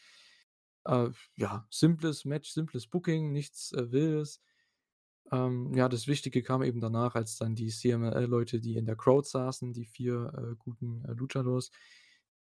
Äh, 0.84 1.10
ja, 1.37 1.66
simples 1.70 2.25
Match, 2.25 2.50
simples 2.50 2.87
Booking, 2.87 3.32
nichts, 3.32 3.72
äh, 3.72 3.90
Wildes. 3.92 4.40
Ähm, 5.32 5.75
ja, 5.75 5.88
das 5.88 6.06
Wichtige 6.08 6.42
kam 6.42 6.62
eben 6.62 6.80
danach, 6.80 7.14
als 7.14 7.37
dann 7.37 7.54
die 7.54 7.68
CMLL-Leute, 7.70 8.61
die 8.61 8.76
in 8.76 8.87
der 8.87 8.97
Crowd 8.97 9.28
saßen, 9.28 9.73
die 9.73 9.85
4, 9.87 10.32
äh, 10.52 10.56
guten, 10.58 11.04
äh, 11.04 11.12
Luchadors, 11.12 11.70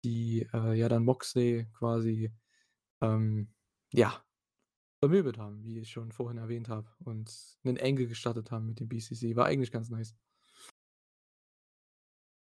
die, 0.04 0.48
äh, 0.52 0.74
ja 0.74 0.88
dann 0.88 1.04
Moxley 1.04 1.66
quasi, 1.78 2.32
ähm, 3.02 3.50
ja, 3.94 4.24
vermöbelt 5.00 5.38
haben, 5.38 5.64
wie 5.64 5.80
ich 5.80 5.90
schon 5.92 6.12
vorhin 6.12 6.38
erwähnt 6.38 6.68
habe 6.70 6.88
und 7.04 7.32
'nen 7.64 7.78
Angle 7.80 8.08
gestartet 8.08 8.50
haben 8.52 8.66
mit 8.66 8.80
dem 8.80 8.88
BCC. 8.88 9.36
War 9.36 9.46
eigentlich 9.46 9.72
ganz 9.72 9.90
nice. 9.90 10.14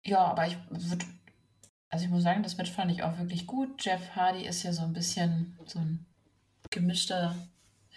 Ja, 0.05 0.19
aber 0.25 0.47
ich 0.47 0.57
würde 0.69 1.05
also, 1.89 2.05
ich 2.05 2.11
muss 2.11 2.23
sagen, 2.23 2.43
das 2.43 2.57
Match 2.57 2.71
fand 2.71 2.91
ich 2.91 3.03
auch 3.03 3.17
wirklich 3.19 3.47
gut. 3.47 3.83
Jeff 3.85 4.15
Hardy 4.15 4.45
ist 4.45 4.63
ja 4.63 4.73
so 4.73 4.83
'n 4.83 4.93
bisschen 4.93 5.57
so 5.67 5.79
'n 5.79 6.05
gemischter 6.71 7.35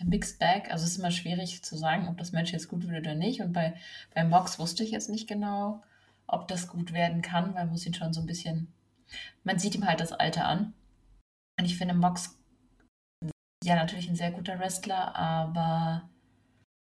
Mixed 0.00 0.38
Bag. 0.38 0.70
Also, 0.70 0.84
es 0.84 0.92
ist 0.92 0.98
immer 0.98 1.10
schwierig 1.10 1.62
zu 1.62 1.76
sagen, 1.76 2.08
ob 2.08 2.16
das 2.18 2.32
Match 2.32 2.52
jetzt 2.52 2.68
gut 2.68 2.88
wird 2.88 3.00
oder 3.06 3.14
nicht. 3.14 3.40
Und 3.40 3.52
bei 3.52 3.74
bei 4.14 4.24
Mox 4.24 4.58
wusste 4.58 4.82
ich 4.84 4.90
jetzt 4.90 5.10
nicht 5.10 5.28
genau, 5.28 5.82
ob 6.26 6.48
das 6.48 6.68
gut 6.68 6.92
werden 6.92 7.22
kann, 7.22 7.54
weil 7.54 7.64
man 7.64 7.70
muss 7.70 7.86
ihn 7.86 7.94
schon 7.94 8.12
so 8.12 8.20
'n 8.20 8.26
bisschen 8.26 8.72
man 9.44 9.58
sieht 9.58 9.74
ihm 9.76 9.86
halt 9.86 10.00
das 10.00 10.12
Alter 10.12 10.46
an. 10.46 10.74
Und 11.58 11.66
ich 11.66 11.78
finde 11.78 11.94
Mox 11.94 12.38
ja, 13.64 13.76
natürlich 13.76 14.08
'n 14.08 14.16
sehr 14.16 14.32
guter 14.32 14.58
Wrestler, 14.58 15.16
aber 15.16 16.10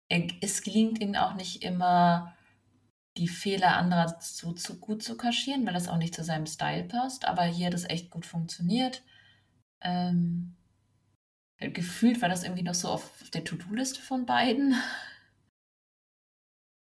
er 0.09 0.27
es 0.41 0.63
gelingt 0.63 1.01
ihm 1.01 1.15
auch 1.15 1.35
nicht 1.35 1.63
immer, 1.63 2.35
die 3.17 3.27
Fehler 3.29 3.77
anderer 3.77 4.17
so 4.21 4.53
zu 4.53 4.79
gut 4.79 5.03
zu 5.03 5.17
kaschieren, 5.17 5.65
weil 5.67 5.73
das 5.75 5.89
auch 5.89 5.97
nicht 5.97 6.15
zu 6.15 6.23
seinem 6.25 6.47
Style 6.47 6.85
passt. 6.85 7.25
Aber 7.27 7.43
hier 7.45 7.67
hat 7.67 7.73
es 7.75 7.85
echt 7.89 8.11
gut 8.11 8.25
funktioniert. 8.27 9.03
Ähm 9.81 10.55
gefühlt 11.59 12.21
war 12.21 12.29
das 12.29 12.43
irgendwie 12.43 12.63
noch 12.63 12.73
so 12.73 12.87
auf 12.87 13.11
der 13.33 13.43
To-Do-Liste 13.43 14.01
von 14.01 14.25
beiden. 14.25 14.75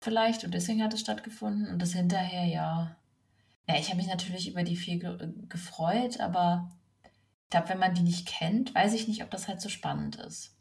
Vielleicht 0.03 0.45
und 0.45 0.53
deswegen 0.53 0.83
hat 0.83 0.95
es 0.95 1.01
stattgefunden 1.01 1.69
und 1.69 1.81
das 1.81 1.93
hinterher, 1.93 2.45
ja. 2.45 2.97
Ja, 3.69 3.79
ich 3.79 3.89
habe 3.89 3.97
mich 3.97 4.07
natürlich 4.07 4.49
über 4.49 4.63
die 4.63 4.77
viel 4.77 4.99
ge 4.99 5.33
gefreut, 5.49 6.21
aber 6.21 6.71
ich 7.03 7.51
glaube, 7.51 7.71
wenn 7.71 7.79
man 7.79 7.95
die 7.95 8.03
nicht 8.03 8.29
kennt, 8.29 8.75
weiß 8.75 8.95
ich 8.95 9.09
nicht, 9.09 9.23
ob 9.25 9.31
das 9.31 9.49
halt 9.49 9.61
so 9.61 9.69
spannend 9.69 10.17
ist. 10.17 10.57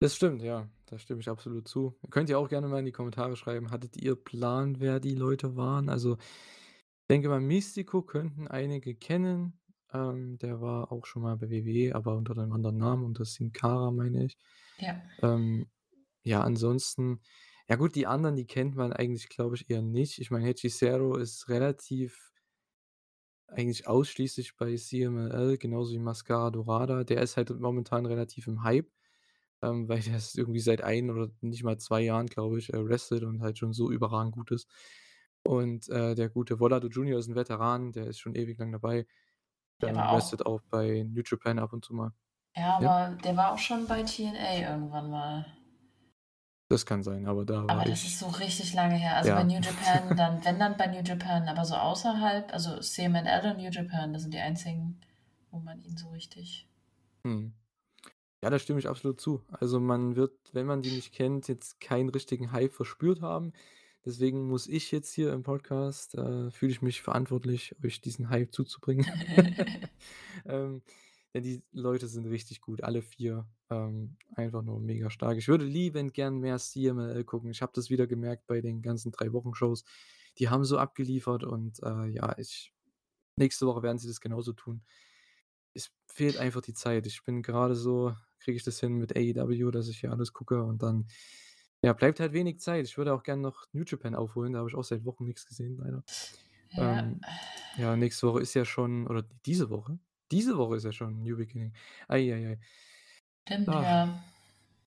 Das 0.00 0.14
stimmt, 0.14 0.42
ja. 0.42 0.68
Da 0.86 0.98
stimme 0.98 1.20
ich 1.20 1.28
absolut 1.28 1.68
zu. 1.68 1.98
Könnt 2.10 2.30
ihr 2.30 2.38
auch 2.38 2.48
gerne 2.48 2.68
mal 2.68 2.78
in 2.78 2.86
die 2.86 2.92
Kommentare 2.92 3.36
schreiben, 3.36 3.70
hattet 3.70 3.96
ihr 3.96 4.14
Plan, 4.14 4.80
wer 4.80 5.00
die 5.00 5.14
Leute 5.14 5.56
waren? 5.56 5.88
Also, 5.88 6.16
ich 6.16 7.06
denke 7.10 7.28
mal, 7.28 7.40
Mystico 7.40 8.02
könnten 8.02 8.48
einige 8.48 8.94
kennen. 8.94 9.58
Ähm, 9.92 10.38
der 10.38 10.60
war 10.60 10.92
auch 10.92 11.06
schon 11.06 11.22
mal 11.22 11.36
bei 11.36 11.50
WWE, 11.50 11.94
aber 11.94 12.16
unter 12.16 12.36
einem 12.36 12.52
anderen 12.52 12.78
Namen, 12.78 13.04
unter 13.04 13.24
Sin 13.24 13.52
Cara, 13.52 13.90
meine 13.90 14.24
ich. 14.24 14.36
Ja. 14.78 15.00
Ähm, 15.22 15.66
ja, 16.24 16.42
ansonsten 16.42 17.20
ja 17.68 17.76
gut, 17.76 17.94
die 17.96 18.06
anderen, 18.06 18.34
die 18.36 18.46
kennt 18.46 18.76
man 18.76 18.94
eigentlich, 18.94 19.28
glaube 19.28 19.54
ich, 19.56 19.68
eher 19.68 19.82
nicht. 19.82 20.18
Ich 20.20 20.30
meine, 20.30 20.46
Hechicero 20.46 21.16
ist 21.16 21.48
relativ 21.50 22.32
eigentlich 23.48 23.86
ausschließlich 23.86 24.56
bei 24.56 24.74
CMLL, 24.76 25.58
genauso 25.58 25.92
wie 25.92 25.98
Mascara 25.98 26.50
Dorada. 26.50 27.04
Der 27.04 27.22
ist 27.22 27.36
halt 27.36 27.50
momentan 27.60 28.06
relativ 28.06 28.46
im 28.46 28.62
Hype, 28.62 28.90
ähm, 29.62 29.88
weil 29.88 30.00
der 30.00 30.16
ist 30.18 30.38
irgendwie 30.38 30.60
seit 30.60 30.82
ein 30.82 31.10
oder 31.10 31.30
nicht 31.42 31.64
mal 31.64 31.78
zwei 31.78 32.02
Jahren, 32.02 32.26
glaube 32.26 32.58
ich, 32.58 32.72
äh, 32.72 32.84
wrestelt 32.88 33.24
und 33.24 33.42
halt 33.42 33.58
schon 33.58 33.72
so 33.74 33.90
überragend 33.90 34.34
gut 34.34 34.50
ist. 34.50 34.68
Und, 35.44 35.88
äh, 35.90 36.14
der 36.14 36.28
gute 36.30 36.60
Volado 36.60 36.88
Junior 36.88 37.18
ist 37.18 37.28
ein 37.28 37.34
Veteran, 37.36 37.92
der 37.92 38.06
ist 38.08 38.18
schon 38.20 38.34
ewig 38.34 38.58
lang 38.58 38.72
dabei. 38.72 39.06
Der 39.80 39.94
war 39.94 40.12
auch 40.12 40.40
auch 40.46 40.60
bei 40.70 41.04
New 41.08 41.22
Japan 41.24 41.58
ab 41.58 41.72
und 41.72 41.84
zu 41.84 41.94
mal. 41.94 42.12
Ja, 42.56 42.80
Ja? 42.80 43.06
aber 43.06 43.16
der 43.16 43.36
war 43.36 43.52
auch 43.52 43.58
schon 43.58 43.86
bei 43.86 44.02
TNA 44.02 44.58
irgendwann 44.70 45.10
mal. 45.10 45.46
Das 46.70 46.84
kann 46.84 47.02
sein, 47.02 47.26
aber 47.26 47.46
da 47.46 47.62
Aber 47.62 47.78
war 47.78 47.84
das 47.84 48.00
ich 48.00 48.08
ist 48.08 48.18
so 48.18 48.26
richtig 48.28 48.74
lange 48.74 48.96
her. 48.96 49.16
Also 49.16 49.30
bei 49.30 49.38
Ja. 49.38 49.44
New 49.44 49.60
Japan 49.60 50.16
dann 50.16 50.44
wenn 50.44 50.58
dann 50.58 50.76
bei 50.76 50.86
New 50.86 51.00
Japan, 51.02 51.48
aber 51.48 51.64
so 51.64 51.74
außerhalb 51.76 52.52
also 52.52 52.78
CMLL 52.78 53.52
und 53.52 53.58
New 53.58 53.70
Japan, 53.70 54.12
das 54.12 54.22
sind 54.22 54.34
die 54.34 54.38
einzigen, 54.38 55.00
wo 55.50 55.58
man 55.60 55.82
ihn 55.82 55.96
so 55.96 56.08
richtig 56.10 56.66
Mhm. 57.24 57.52
Ja, 58.42 58.50
da 58.50 58.58
stimme 58.58 58.78
ich 58.78 58.88
absolut 58.88 59.20
zu. 59.20 59.42
Also, 59.50 59.80
man 59.80 60.16
wird, 60.16 60.32
wenn 60.52 60.66
man 60.66 60.82
die 60.82 60.92
nicht 60.92 61.12
kennt, 61.14 61.48
jetzt 61.48 61.80
keinen 61.80 62.08
richtigen 62.10 62.52
Hype 62.52 62.72
verspürt 62.72 63.20
haben. 63.22 63.52
Deswegen 64.08 64.48
muss 64.48 64.66
ich 64.66 64.90
jetzt 64.90 65.12
hier 65.12 65.34
im 65.34 65.42
Podcast 65.42 66.14
äh, 66.14 66.50
fühle 66.50 66.72
ich 66.72 66.80
mich 66.80 67.02
verantwortlich, 67.02 67.76
euch 67.84 68.00
diesen 68.00 68.30
Hype 68.30 68.52
zuzubringen. 68.52 69.06
Ähm, 70.46 70.82
denn 71.34 71.42
die 71.42 71.62
Leute 71.72 72.06
sind 72.06 72.24
richtig 72.26 72.60
gut, 72.62 72.82
alle 72.82 73.02
4, 73.02 73.46
ähm, 73.70 74.16
einfach 74.34 74.62
nur 74.62 74.80
mega 74.80 75.10
stark. 75.10 75.36
Ich 75.36 75.48
würde 75.48 75.64
liebend 75.64 76.14
gern 76.14 76.38
mehr 76.38 76.58
CMLL 76.58 77.24
gucken. 77.24 77.50
Ich 77.50 77.60
habe 77.60 77.72
das 77.74 77.90
wieder 77.90 78.06
gemerkt 78.06 78.46
bei 78.46 78.60
den 78.62 78.80
ganzen 78.80 79.10
3 79.12 79.32
Wochen-Shows. 79.32 79.84
Die 80.38 80.48
haben 80.48 80.64
so 80.64 80.78
abgeliefert 80.78 81.44
und, 81.44 81.82
äh, 81.82 82.06
ja, 82.06 82.38
ich 82.38 82.72
nächste 83.36 83.66
Woche 83.66 83.82
werden 83.82 83.98
sie 83.98 84.08
das 84.08 84.20
genauso 84.20 84.52
tun. 84.52 84.82
Es 85.74 85.90
fehlt 86.06 86.38
einfach 86.38 86.62
die 86.62 86.72
Zeit. 86.74 87.06
Ich 87.06 87.22
bin 87.24 87.42
gerade 87.42 87.74
so 87.74 88.14
kriege 88.40 88.56
ich 88.56 88.64
das 88.64 88.80
hin 88.80 88.94
mit 88.94 89.16
AEW, 89.16 89.70
dass 89.70 89.88
ich 89.88 90.00
hier 90.00 90.12
alles 90.12 90.32
gucke 90.32 90.62
und 90.62 90.82
dann, 90.82 91.08
ja, 91.82 91.92
bleibt 91.92 92.20
halt 92.20 92.32
wenig 92.32 92.60
Zeit. 92.60 92.84
Ich 92.86 92.96
würde 92.98 93.12
auch 93.14 93.22
gern 93.22 93.40
noch 93.40 93.66
New 93.72 93.84
Japan 93.86 94.14
aufholen, 94.14 94.52
da 94.52 94.60
habe 94.60 94.68
ich 94.68 94.74
auch 94.76 94.84
seit 94.84 95.04
Wochen 95.04 95.24
nichts 95.26 95.46
gesehen, 95.46 95.76
leider. 95.78 96.02
Ja. 96.70 96.98
Ähm, 97.00 97.20
ja, 97.76 97.96
nächste 97.96 98.26
Woche 98.28 98.40
ist 98.42 98.54
ja 98.54 98.64
schon 98.64 99.06
oder 99.06 99.24
diese 99.46 99.70
Woche? 99.70 99.98
Diese 100.30 100.58
Woche 100.58 100.76
ist 100.76 100.84
ja 100.84 100.92
schon 100.92 101.22
New 101.22 101.36
Beginning. 101.36 101.72
Ei, 102.08 102.32
ei, 102.34 102.46
ei. 102.52 102.58
Stimmt, 103.46 103.68
Ah. 103.68 103.82
ja. 103.82 104.18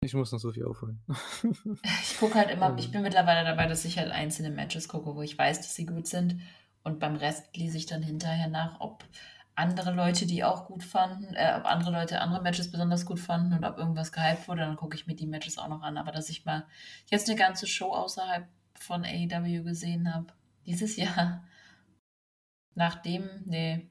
Ich 0.03 0.13
muss 0.15 0.31
noch 0.31 0.39
so 0.39 0.51
viel 0.51 0.65
aufholen. 0.65 0.99
Ich 2.01 2.17
gucke 2.19 2.35
halt 2.35 2.49
immer 2.51 2.75
ich 2.77 2.85
Ähm. 2.87 2.91
bin 2.91 3.01
mittlerweile 3.03 3.43
dabei, 3.45 3.67
dass 3.67 3.85
ich 3.85 3.97
halt 3.97 4.11
einzelne 4.11 4.49
Matches 4.51 4.87
gucke, 4.87 5.15
wo 5.15 5.21
ich 5.21 5.37
weiß, 5.37 5.57
dass 5.59 5.75
sie 5.75 5.85
gut 5.85 6.07
sind 6.07 6.41
und 6.83 6.99
beim 6.99 7.15
Rest 7.15 7.55
lese 7.55 7.77
ich 7.77 7.85
dann 7.85 8.01
hinterher 8.03 8.47
nach, 8.47 8.79
ob 8.79 9.03
andere 9.55 9.91
Leute 9.93 10.25
die 10.25 10.43
auch 10.43 10.65
gut 10.67 10.83
fanden 10.83 11.33
äh, 11.35 11.53
ob 11.57 11.65
andere 11.65 11.91
Leute 11.91 12.21
andere 12.21 12.41
Matches 12.41 12.71
besonders 12.71 13.05
gut 13.05 13.19
fanden 13.19 13.53
und 13.53 13.63
ob 13.65 13.77
irgendwas 13.77 14.11
gehypt 14.11 14.47
wurde, 14.47 14.61
dann 14.61 14.75
gucke 14.77 14.95
ich 14.95 15.07
mir 15.07 15.15
die 15.15 15.27
Matches 15.27 15.57
auch 15.57 15.67
noch 15.67 15.81
an. 15.83 15.97
Aber 15.97 16.11
dass 16.11 16.29
ich 16.29 16.45
mal 16.45 16.65
jetzt 17.09 17.27
'ne 17.27 17.35
ganze 17.35 17.67
Show 17.67 17.91
außerhalb 17.93 18.47
von 18.79 19.03
AEW 19.05 19.63
gesehen 19.63 20.13
habe, 20.13 20.27
dieses 20.65 20.95
Jahr 20.97 21.43
nachdem 22.75 23.29
ne, 23.45 23.89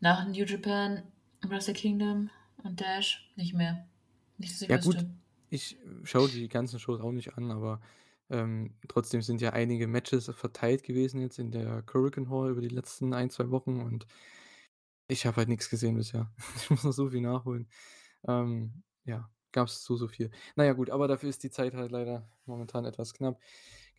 nach 0.00 0.26
New 0.26 0.44
Japan, 0.44 1.04
Wrestle 1.42 1.74
Kingdom 1.74 2.30
und 2.64 2.80
Dash 2.80 3.32
nicht 3.36 3.54
mehr. 3.54 3.86
Nicht, 4.38 4.54
dass 4.54 4.62
ich 4.62 4.70
Ja 4.70 4.78
gut, 4.78 4.96
wüsste. 4.96 5.10
ich 5.50 5.78
schaue 6.04 6.28
die 6.30 6.48
ganzen 6.48 6.78
Shows 6.78 7.00
auch 7.00 7.12
nicht 7.12 7.36
an, 7.36 7.50
aber, 7.50 7.80
ähm, 8.30 8.74
trotzdem 8.88 9.20
sind 9.20 9.40
ja 9.42 9.50
einige 9.52 9.86
Matches 9.86 10.30
verteilt 10.34 10.82
gewesen 10.82 11.20
jetzt 11.20 11.38
in 11.38 11.50
der 11.50 11.82
Korakuen 11.82 12.30
Hall 12.30 12.50
über 12.50 12.62
die 12.62 12.68
letzten 12.68 13.12
1, 13.12 13.34
2 13.34 13.50
Wochen 13.50 13.80
und 13.82 14.06
ich 15.08 15.26
habe 15.26 15.36
halt 15.38 15.48
nix 15.48 15.70
gesehen 15.70 15.96
bisher. 15.96 16.32
Ich 16.56 16.70
muss 16.70 16.84
noch 16.84 16.92
so 16.92 17.10
viel 17.10 17.20
nachholen. 17.20 17.68
Ähm, 18.28 18.82
ja, 19.04 19.30
gab's 19.52 19.84
so, 19.84 19.96
so 19.96 20.08
viel. 20.08 20.30
Na 20.56 20.64
ja, 20.64 20.72
gut, 20.74 20.90
aber 20.90 21.08
dafür 21.08 21.30
ist 21.30 21.42
die 21.44 21.50
Zeit 21.50 21.74
halt 21.74 21.92
leider 21.92 22.28
momentan 22.46 22.84
etwas 22.86 23.14
knapp, 23.14 23.40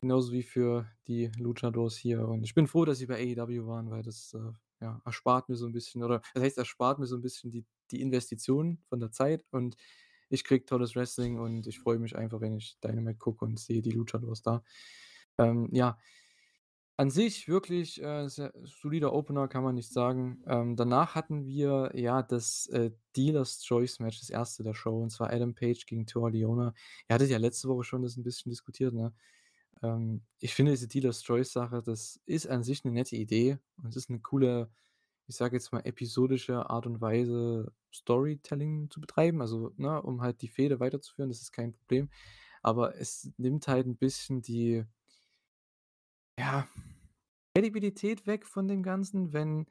genauso 0.02 0.32
wie 0.34 0.44
für 0.44 0.88
die 1.08 1.32
Luchadors 1.38 1.98
hier 1.98 2.28
und 2.28 2.44
ich 2.44 2.54
bin 2.56 2.68
froh, 2.68 2.86
dass 2.86 3.00
sie 3.00 3.08
bei 3.08 3.16
AEW 3.18 3.68
waren, 3.68 3.92
weil 3.92 4.04
das, 4.04 4.34
äh, 4.36 4.52
ja, 4.82 5.02
erspart 5.06 5.50
mir 5.50 5.56
so 5.58 5.66
'n 5.68 5.72
bisschen 5.74 6.04
oder 6.04 6.22
was 6.36 6.44
heißt 6.44 6.58
erspart 6.60 7.00
mir 7.00 7.08
so 7.08 7.16
'n 7.18 7.22
bisschen 7.22 7.52
die 7.52 7.66
die 7.92 8.02
Investition 8.02 8.80
von 8.90 9.00
der 9.00 9.12
Zeit 9.12 9.46
und 9.52 9.78
ich 10.30 10.44
kriege 10.44 10.66
tolles 10.66 10.96
Wrestling 10.96 11.40
und 11.40 11.68
ich 11.68 11.80
freue 11.80 12.00
mich 12.00 12.16
einfach, 12.18 12.42
wenn 12.42 12.56
ich 12.56 12.80
Dynamite 12.84 13.18
gucke 13.20 13.46
und 13.46 13.60
sehe 13.60 13.82
die 13.84 13.92
Luchadors 13.92 14.42
da. 14.44 14.64
Ähm, 15.38 15.70
ja. 15.74 15.98
An 17.00 17.10
sich 17.10 17.50
wirklich, 17.50 18.02
äh, 18.02 18.30
sehr 18.30 18.54
solider 18.64 19.12
Opener, 19.12 19.50
kann 19.50 19.64
man 19.66 19.76
nicht 19.76 19.92
sagen. 19.92 20.42
Ähm, 20.48 20.78
danach 20.78 21.14
hatten 21.14 21.46
wir, 21.46 21.92
ja, 21.94 22.24
das, 22.24 22.68
äh, 22.68 22.92
Dealer's 23.18 23.62
Choice 23.66 24.00
Match, 24.00 24.22
das 24.22 24.30
erste 24.30 24.64
der 24.64 24.74
Show, 24.74 25.02
und 25.04 25.10
zwar 25.10 25.30
Adam 25.34 25.54
Page 25.54 25.86
gegen 25.86 26.06
Toa 26.08 26.30
Liona. 26.30 26.74
Ihr 27.10 27.14
hattet 27.16 27.30
ja 27.30 27.38
letzte 27.38 27.68
Woche 27.68 27.84
schon 27.84 28.02
das 28.02 28.16
'n 28.16 28.24
bisschen 28.24 28.50
diskutiert, 28.50 28.94
ne? 28.94 29.14
Ähm, 29.84 30.24
ich 30.40 30.54
finde 30.56 30.72
diese 30.74 30.88
Dealer's 30.88 31.24
Choice 31.24 31.54
Sache, 31.54 31.84
das 31.84 32.22
ist 32.26 32.48
an 32.48 32.64
sich 32.64 32.86
'ne 32.86 32.92
nette 32.92 33.16
Idee 33.18 33.60
und 33.78 33.90
es 33.90 33.98
ist 33.98 34.10
'ne 34.12 34.20
coole, 34.22 34.72
ich 35.28 35.36
sage 35.38 35.56
jetzt 35.58 35.72
mal, 35.74 35.82
episodische 35.86 36.70
Art 36.70 36.88
und 36.88 37.02
Weise, 37.02 37.74
Storytelling 37.94 38.90
zu 38.92 39.02
betreiben, 39.02 39.42
also, 39.42 39.72
ne, 39.78 40.02
um 40.02 40.22
halt 40.22 40.42
die 40.44 40.50
Fehde 40.50 40.80
weiterzuführen, 40.82 41.30
das 41.30 41.42
ist 41.42 41.52
kein 41.54 41.74
Problem. 41.74 42.10
Aber 42.64 42.96
es 42.98 43.32
nimmt 43.38 43.68
halt 43.70 43.88
'n 43.88 43.98
bisschen 43.98 44.42
die 44.44 44.86
ja, 46.40 46.68
Kredibilität 47.54 48.28
weg 48.28 48.46
von 48.46 48.68
dem 48.68 48.84
Ganzen, 48.84 49.34
wenn 49.34 49.66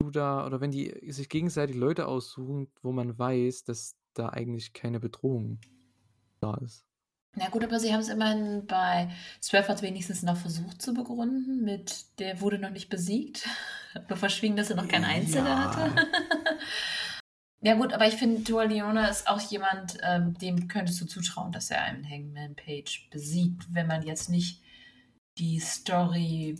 du 0.00 0.10
da 0.10 0.46
oder 0.46 0.60
wenn 0.60 0.70
die 0.70 1.12
sich 1.12 1.28
gegenseitig 1.28 1.76
Leute 1.76 2.06
aussuchen, 2.06 2.72
wo 2.82 2.92
man 2.92 3.18
weiß, 3.18 3.64
dass 3.64 3.96
da 4.14 4.30
eigentlich 4.30 4.72
keine 4.72 5.00
Bedrohung 5.00 5.60
da 6.40 6.54
ist. 6.54 6.86
Ja 7.36 7.48
gut, 7.48 7.62
aber 7.62 7.78
sie 7.78 7.92
haben's 7.92 8.08
immerhin 8.08 8.66
bei 8.66 9.08
hat's 9.52 9.82
wenigstens 9.82 10.22
noch 10.22 10.36
versucht 10.36 10.82
zu 10.82 10.94
begründen 10.94 11.62
mit: 11.62 12.18
„Der 12.18 12.40
wurde 12.40 12.58
noch 12.58 12.70
nicht 12.70 12.88
besiegt.“ 12.88 13.48
Nur 14.08 14.16
verschwiegen, 14.16 14.56
dass 14.56 14.70
er 14.70 14.76
noch 14.76 14.88
keinen 14.88 15.04
Einzähler 15.04 15.64
hatte. 15.64 15.80
Ja. 15.94 16.08
Ja 17.62 17.74
gut, 17.74 17.92
aber 17.92 18.06
ich 18.06 18.14
finde, 18.14 18.42
Toa 18.42 18.62
Liona 18.62 19.08
ist 19.08 19.28
auch 19.28 19.38
jemand, 19.38 19.98
ähm, 20.02 20.32
dem 20.38 20.66
könntest 20.66 20.98
du 20.98 21.04
zutrauen, 21.04 21.52
dass 21.52 21.70
er 21.70 21.82
einen 21.82 22.08
Hangman 22.08 22.56
Page 22.56 23.08
besiegt, 23.10 23.66
wenn 23.74 23.86
man 23.86 24.02
jetzt 24.02 24.30
nicht 24.30 24.62
die 25.40 25.58
Story 25.58 26.56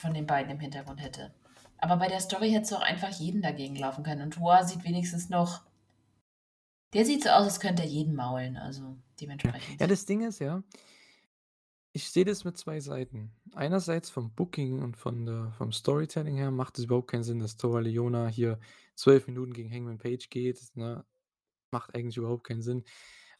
von 0.00 0.14
den 0.14 0.26
beiden 0.26 0.52
im 0.52 0.60
Hintergrund 0.60 1.02
hätte. 1.02 1.34
Aber 1.78 1.96
bei 1.96 2.08
der 2.08 2.20
Story 2.20 2.50
hättest 2.50 2.72
du 2.72 2.76
auch 2.76 2.82
einfach 2.82 3.10
jeden 3.10 3.42
dagegen 3.42 3.76
laufen 3.76 4.04
können 4.04 4.22
und 4.22 4.34
Toa 4.34 4.64
sieht 4.64 4.84
wenigstens 4.84 5.28
noch 5.28 5.62
der 6.94 7.06
sieht 7.06 7.22
so 7.22 7.30
aus, 7.30 7.44
als 7.44 7.60
könnte 7.60 7.82
er 7.82 7.88
jeden 7.88 8.14
maulen, 8.14 8.58
also 8.58 8.98
dementsprechend. 9.18 9.80
Ja, 9.80 9.86
das 9.86 10.04
Ding 10.04 10.20
ist 10.20 10.40
ja 10.40 10.62
ich 11.92 12.10
sehe 12.10 12.24
das 12.24 12.44
mit 12.44 12.56
2 12.56 12.80
Seiten. 12.80 13.32
Einerseits 13.54 14.08
vom 14.08 14.32
Booking 14.34 14.80
und 14.80 14.96
von 14.96 15.26
der 15.26 15.52
vom 15.58 15.72
Storytelling 15.72 16.36
her 16.36 16.50
macht 16.50 16.78
es 16.78 16.84
überhaupt 16.84 17.10
keinen 17.10 17.22
Sinn, 17.22 17.38
dass 17.38 17.56
Toa 17.56 17.80
Liona 17.80 18.28
hier 18.28 18.58
12 18.96 19.26
Minuten 19.26 19.52
gegen 19.52 19.70
Hangman 19.70 19.98
Page 19.98 20.30
geht, 20.30 20.60
ne? 20.74 21.04
Macht 21.70 21.94
eigentlich 21.94 22.16
überhaupt 22.16 22.44
keinen 22.44 22.62
Sinn. 22.62 22.84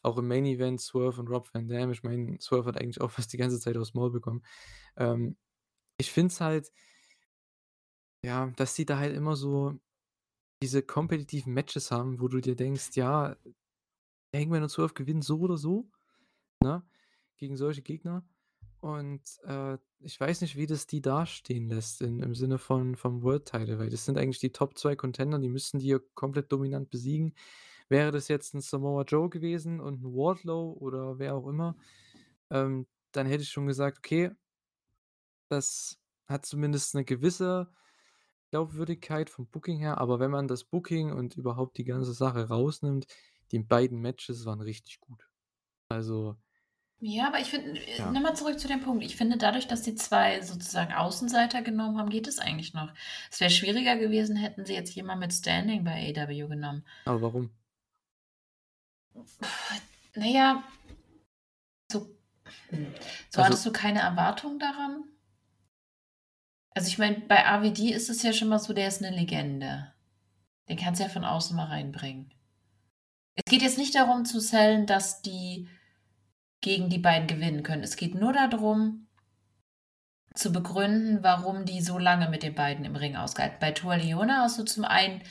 Auch 0.03 0.17
im 0.17 0.27
Main 0.27 0.45
Event 0.45 0.81
Swerve 0.81 1.19
und 1.21 1.29
Rob 1.29 1.47
Van 1.53 1.67
Dam, 1.67 1.91
ich 1.91 2.03
meine, 2.03 2.37
Swerve 2.41 2.67
hat 2.69 2.77
eigentlich 2.81 3.01
auch 3.01 3.11
fast 3.11 3.33
die 3.33 3.37
ganze 3.37 3.59
Zeit 3.59 3.77
aufs 3.77 3.93
Maul 3.95 4.11
bekommen. 4.11 4.43
Ähm, 4.97 5.37
ich 5.99 6.11
finde 6.11 6.33
es 6.33 6.41
halt 6.41 6.71
ja, 8.23 8.47
dass 8.55 8.75
die 8.75 8.85
da 8.85 8.97
halt 8.97 9.15
immer 9.15 9.35
so 9.35 9.79
diese 10.63 10.83
kompetitiven 10.83 11.53
Matches 11.53 11.91
haben, 11.91 12.21
wo 12.21 12.27
du 12.29 12.41
dir 12.41 12.55
denkst: 12.55 12.91
„Ja, 12.95 13.37
Hangman 14.35 14.63
und 14.63 14.69
Swerve 14.69 14.93
gewinnen 14.93 15.21
so 15.21 15.39
oder 15.39 15.57
so, 15.57 15.89
ne, 16.63 16.83
gegen 17.37 17.57
solche 17.57 17.83
Gegner.“ 17.83 18.25
Und, 18.81 19.21
äh, 19.45 19.77
ich 20.01 20.19
weiß 20.19 20.41
nicht, 20.41 20.57
wie 20.57 20.67
das 20.67 20.87
die 20.87 21.01
dastehen 21.01 21.69
lässt 21.69 22.01
in 22.01 22.21
im 22.21 22.35
Sinne 22.35 22.59
von 22.59 22.95
vom 22.97 23.23
World 23.23 23.45
Title, 23.47 23.79
weil 23.79 23.89
das 23.89 24.05
sind 24.05 24.17
eigentlich 24.17 24.39
die 24.39 24.51
Top 24.53 24.77
2 24.77 24.95
Contender, 24.95 25.39
die 25.39 25.49
müssten 25.49 25.79
die 25.79 25.87
ja 25.89 25.99
komplett 26.15 26.51
dominant 26.51 26.89
besiegen. 26.91 27.35
Wäre 27.93 28.11
das 28.11 28.27
jetzt 28.27 28.55
'n 28.55 28.61
Samoa 28.61 29.03
Joe 29.03 29.29
gewesen 29.29 29.79
und 29.79 30.01
'n 30.03 30.15
Wardlow 30.15 30.73
oder 30.79 31.19
wer 31.19 31.35
auch 31.35 31.47
immer, 31.47 31.77
ähm, 32.51 32.87
dann 33.13 33.27
hätte 33.27 33.43
ich 33.43 33.49
schon 33.51 33.67
gesagt: 33.67 33.99
„Okay“ 33.99 34.31
das 35.51 35.99
hat 36.27 36.45
zumindest 36.45 36.95
'ne 36.95 37.03
gewisse 37.05 37.71
Glaubwürdigkeit 38.51 39.29
vom 39.29 39.47
Booking 39.49 39.79
her, 39.79 39.97
aber 39.99 40.19
wenn 40.19 40.31
man 40.31 40.47
das 40.47 40.63
Booking 40.65 41.11
und 41.13 41.37
überhaupt 41.37 41.77
die 41.77 41.85
ganze 41.85 42.13
Sache 42.13 42.47
rausnimmt, 42.49 43.07
die 43.51 43.59
beiden 43.59 44.01
Matches 44.01 44.45
waren 44.45 44.61
richtig 44.61 44.99
gut. 45.01 45.29
Also 45.89 46.37
Ja, 46.99 47.27
aber 47.27 47.39
ich 47.39 47.47
finde 47.49 47.79
äh, 47.79 48.01
Ja. 48.01 48.09
noch 48.09 48.21
mal 48.21 48.33
zurück 48.35 48.59
zu 48.59 48.67
dem 48.67 48.79
Punkt. 48.81 49.03
Ich 49.03 49.15
finde 49.17 49.37
dadurch, 49.37 49.67
dass 49.67 49.81
die 49.81 49.95
2 49.95 50.41
sozusagen 50.41 50.93
Außenseiter 50.93 51.61
genommen 51.61 51.97
haben, 51.97 52.09
geht 52.09 52.27
es 52.27 52.39
eigentlich 52.39 52.73
noch. 52.73 52.93
Es 53.31 53.39
wäre 53.41 53.49
schwieriger 53.51 53.97
gewesen, 53.97 54.35
hätten 54.37 54.65
sie 54.65 54.73
jetzt 54.73 54.95
jemand 54.95 55.19
mit 55.19 55.33
Standing 55.33 55.83
bei 55.83 55.91
AEW 56.15 56.47
genommen. 56.47 56.83
Aber 57.05 57.21
warum? 57.21 57.51
Na 60.15 60.25
ja 60.25 60.63
so 61.91 62.07
hm, 62.69 62.93
so 63.29 63.41
Also 63.41 63.43
hattest 63.43 63.65
du 63.65 63.71
keine 63.71 63.99
Erwartung 63.99 64.59
daran? 64.59 65.03
Also, 66.75 66.87
ich 66.87 66.97
meine, 66.97 67.19
bei 67.21 67.45
AWD 67.45 67.91
ist 67.91 68.09
es 68.09 68.23
ja 68.23 68.33
schon 68.33 68.47
mal 68.47 68.57
so, 68.59 68.73
der 68.73 68.87
ist 68.87 69.01
'ne 69.01 69.11
Legende. 69.11 69.93
Den 70.69 70.77
kannst 70.77 70.99
du 70.99 71.03
ja 71.05 71.09
von 71.09 71.25
außen 71.25 71.55
mal 71.55 71.67
reinbringen. 71.67 72.33
Es 73.35 73.43
geht 73.51 73.61
jetzt 73.61 73.77
nicht 73.77 73.95
darum 73.95 74.25
zu 74.25 74.39
sellen, 74.39 74.85
dass 74.85 75.21
die 75.21 75.67
gegen 76.61 76.89
die 76.89 76.99
beiden 76.99 77.27
gewinnen 77.27 77.63
können. 77.63 77.83
Es 77.83 77.95
geht 77.95 78.15
nur 78.15 78.33
da 78.33 78.47
drum 78.47 79.07
zu 80.35 80.51
begründen, 80.51 81.23
warum 81.23 81.65
die 81.65 81.81
so 81.81 81.99
lange 81.99 82.29
mit 82.29 82.43
den 82.43 82.55
beiden 82.55 82.85
im 82.85 82.95
Ring 82.95 83.15
ausgehalten 83.15 83.59
Bei 83.59 83.71
Toa 83.71 83.95
Liona 83.95 84.41
hast 84.43 84.57
du 84.57 84.63
zum 84.63 84.85
einen 84.85 85.21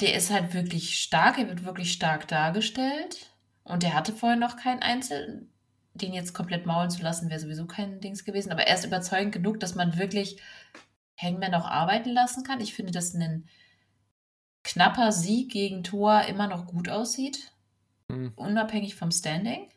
der 0.00 0.14
ist 0.14 0.30
halt 0.30 0.54
wirklich 0.54 0.98
stark, 1.00 1.38
er 1.38 1.48
wird 1.48 1.64
wirklich 1.64 1.92
stark 1.92 2.28
dargestellt 2.28 3.30
und 3.64 3.82
der 3.82 3.94
hatte 3.94 4.12
vorher 4.12 4.38
noch 4.38 4.56
kein 4.56 4.82
Einzel. 4.82 5.48
Den 5.94 6.12
jetzt 6.12 6.34
komplett 6.34 6.66
maulen 6.66 6.90
zu 6.90 7.02
lassen, 7.02 7.30
wäre 7.30 7.40
sowieso 7.40 7.66
kein 7.66 8.00
Dings 8.00 8.24
gewesen, 8.24 8.52
aber 8.52 8.66
er 8.66 8.74
ist 8.76 8.84
überzeugend 8.84 9.32
genug, 9.32 9.60
dass 9.60 9.74
man 9.74 9.96
wirklich 9.98 10.40
Hangman 11.18 11.54
auch 11.54 11.66
arbeiten 11.66 12.10
lassen 12.10 12.44
kann. 12.44 12.60
Ich 12.60 12.74
finde, 12.74 12.92
dass 12.92 13.14
'nen 13.14 13.48
knapper 14.64 15.12
Sieg 15.12 15.50
gegen 15.52 15.82
Toa 15.84 16.22
immer 16.22 16.46
noch 16.48 16.66
gut 16.66 16.88
aussieht, 16.88 17.52
Mhm. 18.10 18.32
unabhängig 18.36 18.94
vom 18.96 19.10
Standing. 19.10 19.68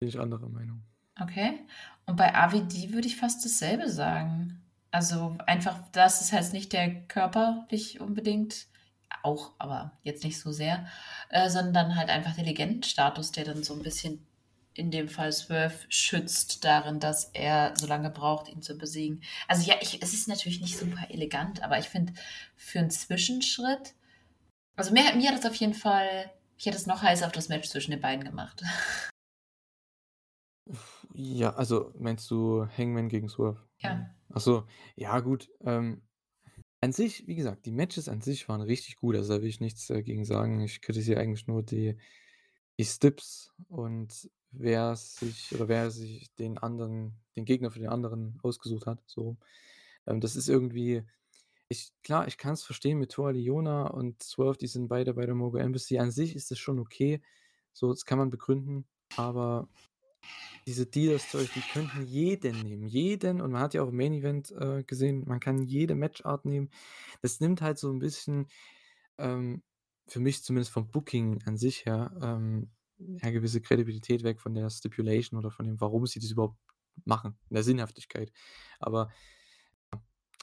Bin 0.00 0.08
ich 0.08 0.18
anderer 0.18 0.48
Meinung. 0.48 0.82
Okay. 1.20 1.60
Und 2.06 2.16
bei 2.16 2.34
AWD 2.34 2.92
würde 2.92 3.06
ich 3.06 3.16
fast 3.16 3.44
dasselbe 3.44 3.88
sagen. 3.90 4.62
Also, 4.90 5.36
einfach 5.46 5.78
das 5.92 6.20
ist 6.20 6.32
halt 6.32 6.52
nicht 6.52 6.72
der 6.72 7.02
körperlich 7.06 8.00
unbedingt 8.00 8.66
auch, 9.22 9.52
aber 9.58 9.98
jetzt 10.04 10.24
nicht 10.24 10.38
so 10.40 10.52
sehr, 10.52 10.86
äh, 11.30 11.48
sondern 11.50 11.96
halt 11.96 12.10
einfach 12.10 12.34
der 12.34 12.44
Legendenstatus, 12.44 13.32
der 13.32 13.44
dann 13.44 13.62
so 13.64 13.74
'n 13.74 13.82
bisschen 13.82 14.26
in 14.74 14.90
dem 14.92 15.08
Fall 15.08 15.32
Swerve 15.32 15.74
schützt 15.88 16.64
darin, 16.64 17.00
dass 17.00 17.24
er 17.34 17.74
so 17.76 17.86
lange 17.88 18.10
braucht, 18.10 18.48
ihn 18.48 18.62
zu 18.62 18.76
besiegen. 18.78 19.22
Also, 19.48 19.68
ja, 19.68 19.76
ich 19.80 20.02
es 20.02 20.14
ist 20.14 20.28
natürlich 20.28 20.60
nicht 20.60 20.78
super 20.78 21.10
elegant, 21.10 21.62
aber 21.62 21.78
ich 21.78 21.88
finde, 21.88 22.14
für 22.56 22.78
'n 22.80 22.90
Zwischenschritt 22.90 23.94
also, 24.76 24.92
mir 24.92 25.14
mir 25.16 25.30
hat 25.32 25.38
es 25.40 25.46
auf 25.46 25.54
jeden 25.56 25.74
Fall 25.74 26.30
ich 26.58 26.66
hätte 26.66 26.76
es 26.78 26.86
noch 26.86 27.02
heißer 27.02 27.26
auf 27.26 27.32
das 27.32 27.48
Match 27.50 27.68
zwischen 27.70 27.90
den 27.92 28.00
beiden 28.02 28.24
gemacht. 28.24 28.62
Ja, 31.14 31.50
also 31.54 31.92
meinst 31.98 32.30
du 32.30 32.66
Hangman 32.66 33.08
gegen 33.08 33.28
Swerve? 33.28 33.66
Ja. 33.82 34.10
Ach 34.32 34.40
so, 34.40 34.66
ja 34.96 35.20
gut, 35.20 35.50
ähm, 35.62 36.02
an 36.80 36.92
sich, 36.92 37.26
wie 37.26 37.34
gesagt, 37.36 37.66
die 37.66 37.72
Matches 37.72 38.08
an 38.08 38.20
sich 38.22 38.48
waren 38.48 38.62
richtig 38.62 38.96
gut, 38.96 39.16
also 39.16 39.34
da 39.34 39.42
will 39.42 39.48
ich 39.48 39.60
nichts 39.60 39.86
dagegen 39.86 40.24
sagen. 40.24 40.60
Ich 40.60 40.80
kritisiere 40.82 41.20
eigentlich 41.20 41.46
nur 41.46 41.62
die 41.62 41.96
die 42.78 42.84
Stips 42.86 43.52
und 43.68 44.30
wer 44.52 44.96
sich 44.96 45.54
oder 45.54 45.68
wer 45.68 45.90
sich 45.90 46.34
den 46.36 46.58
anderen 46.58 47.20
den 47.36 47.44
Gegner 47.44 47.70
für 47.70 47.80
den 47.80 47.88
anderen 47.90 48.38
ausgesucht 48.42 48.86
hat, 48.86 49.02
so. 49.06 49.36
Ähm, 50.06 50.20
das 50.20 50.36
ist 50.36 50.48
irgendwie 50.48 51.04
ich 51.68 51.92
klar, 52.02 52.28
ich 52.28 52.38
kann's 52.38 52.64
verstehen 52.64 52.98
mit 52.98 53.12
Toa 53.12 53.30
Liona 53.30 53.86
und 53.88 54.22
Swerve, 54.22 54.58
die 54.58 54.66
sind 54.68 54.88
beide 54.88 55.14
bei 55.14 55.26
der 55.26 55.34
Mogo 55.36 55.58
Embassy. 55.58 55.98
An 55.98 56.10
sich 56.12 56.36
ist 56.36 56.50
das 56.50 56.58
schon 56.58 56.78
okay, 56.80 57.22
so, 57.72 57.90
das 57.90 58.04
kann 58.06 58.18
man 58.18 58.30
begründen, 58.30 58.86
aber 59.16 59.68
diese 60.66 60.86
Divas 60.86 61.28
Zeug, 61.30 61.52
die 61.52 61.62
könnten 61.62 62.02
jeden 62.02 62.62
nehmen, 62.62 62.86
jeden 62.86 63.40
und 63.40 63.52
man 63.52 63.62
hat 63.62 63.74
ja 63.74 63.82
auch 63.82 63.88
im 63.88 63.96
Main 63.96 64.12
Event, 64.14 64.52
äh, 64.52 64.84
gesehen, 64.84 65.24
man 65.26 65.40
kann 65.40 65.62
jede 65.62 65.94
Matchart 65.94 66.44
nehmen. 66.44 66.70
Das 67.22 67.40
nimmt 67.40 67.62
halt 67.62 67.78
so 67.78 67.90
'n 67.90 67.98
bisschen, 68.00 68.48
ähm, 69.18 69.62
für 70.08 70.20
mich 70.20 70.42
zumindest 70.44 70.72
vom 70.72 70.90
Booking 70.90 71.42
an 71.46 71.56
sich 71.58 71.86
her, 71.86 72.12
ähm, 72.22 72.70
ja, 72.98 73.30
gewisse 73.30 73.60
Kredibilität 73.62 74.22
weg 74.24 74.40
von 74.40 74.54
der 74.54 74.70
Stipulation 74.70 75.38
oder 75.38 75.50
von 75.50 75.66
dem, 75.66 75.80
warum 75.80 76.06
sie 76.06 76.20
das 76.20 76.30
überhaupt 76.32 76.58
machen, 77.04 77.38
in 77.50 77.54
der 77.54 77.62
Sinnhaftigkeit. 77.64 78.32
Aber 78.80 79.10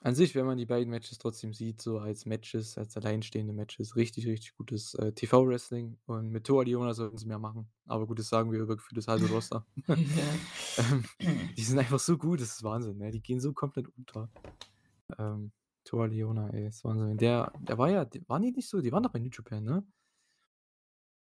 an 0.04 0.14
sich, 0.14 0.36
wenn 0.36 0.46
man 0.46 0.58
die 0.58 0.66
beiden 0.66 0.90
Matches 0.90 1.18
trotzdem 1.18 1.54
sieht, 1.54 1.82
so 1.82 2.00
als 2.00 2.26
Matches, 2.26 2.78
als 2.78 2.96
alleinstehende 2.96 3.54
Matches, 3.54 3.96
richtig, 3.96 4.28
richtig 4.28 4.56
gutes, 4.56 4.94
äh, 4.96 5.12
TV-Wrestling 5.12 5.98
und 6.06 6.30
mit 6.30 6.46
Toa 6.46 6.64
Liona 6.64 6.94
sollten 6.94 7.18
sie 7.18 7.26
mehr 7.26 7.40
machen. 7.40 7.68
Aber 7.88 8.06
gut, 8.06 8.20
das 8.20 8.30
sagen 8.30 8.52
wir 8.52 8.60
über 8.60 8.76
gefühlt 8.76 8.98
das 8.98 9.08
halbe 9.08 9.28
Roster. 9.28 9.66
Ähm, 10.80 11.04
die 11.58 11.64
sind 11.64 11.80
einfach 11.80 11.98
so 11.98 12.20
gut, 12.20 12.40
das 12.40 12.52
ist 12.52 12.64
Wahnsinn, 12.64 13.00
ne? 13.00 13.10
Die 13.10 13.20
gehen 13.20 13.40
so 13.40 13.52
komplett 13.52 13.88
unter. 13.98 14.30
Ähm, 15.18 15.52
Toa 15.84 16.06
Liona, 16.06 16.50
ey, 16.52 16.68
ist 16.68 16.84
Wahnsinn. 16.84 17.18
Der 17.18 17.52
der 17.60 17.80
war 17.80 17.90
ja 17.90 18.06
d 18.06 18.22
waren 18.28 18.44
die 18.44 18.52
nicht 18.52 18.70
so 18.70 18.80
die 18.80 18.92
waren 18.92 19.02
doch 19.02 19.12
bei 19.12 19.18
New 19.18 19.32
Japan, 19.32 19.64
ne? 19.64 19.84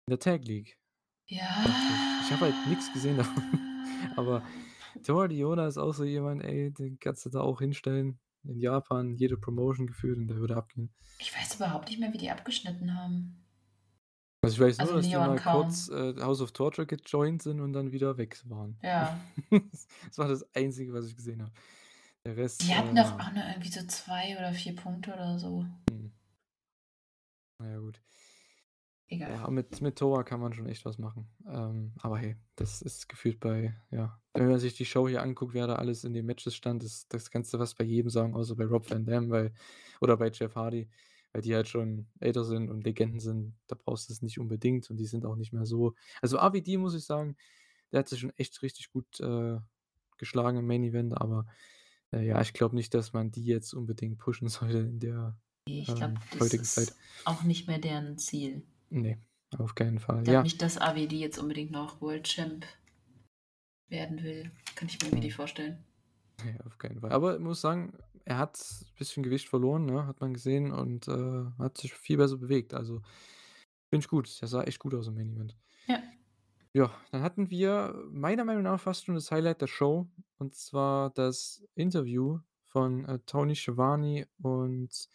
In 0.05 0.11
der 0.11 0.19
Tag 0.19 0.45
League. 0.45 0.77
Ja. 1.27 1.65
Ich. 1.65 2.25
Ich 2.27 2.31
habe 2.33 2.51
halt 2.51 2.67
nix 2.67 2.93
gesehen 2.93 3.17
davon. 3.17 3.43
Aber 4.15 4.43
Toa 5.03 5.25
Liona 5.25 5.67
ist 5.67 5.77
auch 5.77 5.93
so 5.93 6.03
jemand, 6.03 6.43
ey, 6.43 6.71
den 6.71 6.99
kannst 6.99 7.25
du 7.25 7.29
da 7.29 7.41
auch 7.41 7.59
hinstellen 7.59 8.19
in 8.49 8.59
Japan, 8.59 9.15
jede 9.15 9.37
Promotion 9.37 9.87
gefühlt 9.87 10.17
und 10.17 10.27
der 10.27 10.37
würde 10.37 10.55
abgehen. 10.57 10.93
Ich 11.19 11.35
weiß 11.35 11.55
überhaupt 11.55 11.89
nicht 11.89 11.99
mehr, 11.99 12.13
wie 12.13 12.17
die 12.17 12.29
abgeschnitten 12.31 12.93
haben. 12.95 13.43
Also, 14.43 14.55
ich 14.55 14.61
weiß 14.61 14.77
nur, 14.77 14.81
Also, 14.87 14.95
dass 14.97 15.05
die 15.05 15.11
Leon 15.11 15.27
mal 15.27 15.35
kaum. 15.39 15.63
kurz, 15.63 15.89
äh, 15.89 16.15
House 16.21 16.41
of 16.41 16.51
Torture 16.51 16.85
gejoint 16.85 17.41
sind 17.41 17.59
und 17.59 17.73
dann 17.73 17.91
wieder 17.91 18.17
weg 18.17 18.39
waren. 18.45 18.77
Ja. 18.83 19.19
Das 19.51 20.17
war 20.17 20.27
das 20.27 20.45
Einzige, 20.55 20.93
was 20.93 21.05
ich 21.07 21.15
gesehen 21.15 21.41
habe. 21.41 21.51
Der 22.25 22.37
Rest, 22.37 22.63
Die 22.63 22.71
äh, 22.71 22.75
hatten 22.75 22.95
doch 22.95 23.17
ja. 23.17 23.19
auch 23.19 23.33
nur 23.33 23.43
irgendwie 23.45 23.69
so 23.69 23.85
2 23.85 24.37
oder 24.37 24.53
4 24.53 24.75
Punkte 24.75 25.13
oder 25.13 25.39
so. 25.39 25.65
Mhm. 25.91 26.11
Na 27.59 27.69
ja, 27.71 27.79
gut. 27.79 27.99
Egal. 29.09 29.31
Ja, 29.31 29.49
mit 29.49 29.81
mit 29.81 29.97
Toa 29.97 30.23
kann 30.23 30.41
man 30.41 30.53
schon 30.53 30.67
echt 30.67 30.83
was 30.83 30.97
machen. 30.97 31.29
Ähm, 31.47 31.93
aber 31.99 32.17
hey, 32.17 32.35
das 32.57 32.81
ist 32.81 33.07
gefühlt 33.07 33.39
bei 33.39 33.73
ja, 33.89 34.19
wenn 34.33 34.49
man 34.49 34.59
sich 34.59 34.75
die 34.75 34.85
Show 34.85 35.07
hier 35.07 35.21
anguckt, 35.21 35.53
wer 35.53 35.67
da 35.67 35.75
alles 35.75 36.03
in 36.03 36.13
den 36.13 36.25
Matches 36.25 36.55
stand, 36.55 36.83
das 36.83 37.07
das 37.07 37.31
kannst 37.31 37.53
du 37.53 37.57
fast 37.57 37.77
bei 37.77 37.85
jedem 37.85 38.09
sagen, 38.09 38.35
außer 38.35 38.55
bei 38.55 38.65
Rob 38.65 38.89
Van 38.89 39.05
Dam, 39.05 39.29
weil 39.29 39.53
oder 40.01 40.17
bei 40.17 40.29
Jeff 40.29 40.55
Hardy, 40.55 40.89
weil 41.31 41.41
die 41.41 41.55
halt 41.55 41.69
schon 41.69 42.07
älter 42.19 42.43
sind 42.43 42.69
und 42.69 42.83
Legenden 42.83 43.21
sind. 43.21 43.55
Da 43.67 43.77
brauchst 43.81 44.09
du's 44.09 44.21
nicht 44.21 44.39
unbedingt 44.39 44.89
und 44.89 44.97
die 44.97 45.05
sind 45.05 45.25
auch 45.25 45.37
nicht 45.37 45.53
mehr 45.53 45.65
so 45.65 45.93
also, 46.21 46.39
AWD 46.39 46.77
muss 46.77 46.93
ich 46.93 47.05
sagen, 47.05 47.37
der 47.91 47.99
hat 47.99 48.09
sich 48.09 48.19
schon 48.19 48.33
echt 48.37 48.61
richtig 48.61 48.91
gut, 48.91 49.19
äh, 49.19 49.57
geschlagen 50.17 50.57
im 50.57 50.67
Main 50.67 50.83
Event, 50.83 51.15
aber, 51.15 51.45
äh, 52.11 52.25
ja, 52.25 52.41
ich 52.41 52.53
glaube 52.53 52.75
nicht, 52.75 52.93
dass 52.93 53.13
man 53.13 53.31
die 53.31 53.45
jetzt 53.45 53.73
unbedingt 53.73 54.17
pushen 54.17 54.49
sollte 54.49 54.79
in 54.79 54.99
der, 54.99 55.37
ich 55.65 55.85
glaube, 55.85 56.03
ähm, 56.03 56.19
das 56.31 56.39
heutigen 56.41 56.63
Zeit. 56.63 56.89
ist 56.89 56.97
auch 57.25 57.43
nicht 57.43 57.67
mehr 57.67 57.79
deren 57.79 58.17
Ziel. 58.17 58.63
Ne, 58.89 59.21
auf 59.57 59.75
keinen 59.75 59.99
Fall. 59.99 60.23
Ich 60.23 60.29
Ja. 60.29 60.43
nicht, 60.43 60.61
dass 60.61 60.77
AWD 60.77 61.13
jetzt 61.13 61.37
unbedingt 61.37 61.71
noch 61.71 62.01
World 62.01 62.23
Champ 62.27 62.65
werden 63.89 64.23
will. 64.23 64.51
Kann 64.75 64.87
ich 64.87 65.01
mir 65.01 65.13
Mhm. 65.13 65.19
nicht 65.19 65.35
vorstellen. 65.35 65.83
Ne, 66.43 66.59
auf 66.65 66.77
keinen 66.77 66.99
Fall. 66.99 67.11
Aber 67.11 67.35
ich 67.35 67.41
muss 67.41 67.61
sagen, 67.61 67.97
er 68.25 68.37
hat 68.37 68.59
bisschen 68.97 69.23
Gewicht 69.23 69.49
verloren, 69.49 69.85
ne, 69.85 70.05
hat 70.05 70.19
man 70.21 70.33
gesehen 70.33 70.71
und, 70.71 71.07
äh, 71.07 71.45
hat 71.57 71.77
sich 71.77 71.93
viel 71.93 72.17
besser 72.17 72.37
bewegt. 72.37 72.73
Also, 72.73 73.01
finde 73.89 74.03
ich 74.03 74.07
gut. 74.09 74.41
Der 74.41 74.47
sah 74.47 74.63
echt 74.63 74.79
gut 74.79 74.93
aus 74.93 75.07
im 75.07 75.15
Main 75.15 75.31
Event. 75.33 75.57
Ja. 75.87 76.01
Ja, 76.73 76.91
dann 77.11 77.23
hatten 77.23 77.49
wir 77.49 77.95
meiner 78.11 78.45
Meinung 78.45 78.63
nach 78.63 78.79
fast 78.79 79.05
schon 79.05 79.15
das 79.15 79.31
Highlight 79.31 79.61
der 79.61 79.67
Show, 79.67 80.07
und 80.37 80.53
zwar 80.53 81.09
das 81.11 81.65
Interview 81.75 82.39
von, 82.65 83.05
äh, 83.05 83.19
Tony 83.25 83.55
Schiavone 83.55 84.27
und 84.37 85.07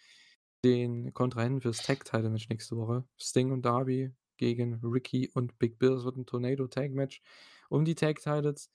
den 0.64 1.12
Kontrahenten 1.14 1.61
fürs 1.61 1.79
Tag 1.83 2.05
Title 2.05 2.31
Match 2.31 2.48
nächste 2.48 2.77
Woche. 2.77 3.05
Sting 3.18 3.53
und 3.53 3.62
Darby 3.64 4.12
gegen 4.37 4.75
Ricky 4.85 5.31
und 5.35 5.59
Big 5.59 5.79
Bill. 5.79 5.92
Es 5.94 6.05
wird 6.05 6.16
'n 6.16 6.27
Tornado 6.27 6.66
Tag 6.68 6.92
Match 6.92 7.22
um 7.70 7.85
die 7.85 7.94
Tag 7.94 8.20
Titles. 8.20 8.70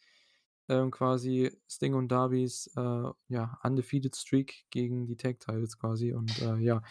Ähm, 0.70 0.92
quasi 0.92 1.52
Sting 1.70 1.94
und 1.94 2.10
Darbys, 2.10 2.68
äh, 2.76 2.82
ja, 3.30 3.60
undefeated 3.64 4.16
Streak 4.18 4.66
gegen 4.70 5.08
die 5.08 5.16
Tag 5.18 5.40
Titles 5.40 5.78
quasi 5.80 6.14
und, 6.14 6.42
äh, 6.42 6.58
ja 6.58 6.82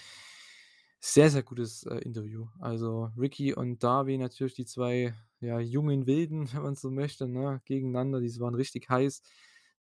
sehr, 1.01 1.31
sehr 1.31 1.43
gutes, 1.43 1.85
äh, 1.85 1.99
Interview. 1.99 2.47
Also, 2.61 3.11
Ricky 3.17 3.55
und 3.55 3.83
Darby 3.83 4.19
natürlich 4.19 4.55
die 4.55 4.65
zwei 4.67 5.15
ja, 5.41 5.61
jungen 5.61 6.07
Wilden, 6.07 6.49
wenn 6.53 6.63
man 6.63 6.75
so 6.77 6.91
möchte, 6.91 7.29
ne, 7.29 7.61
gegeneinander. 7.65 8.21
Die 8.21 8.41
waren 8.41 8.55
richtig 8.55 8.89
heiß. 8.89 9.23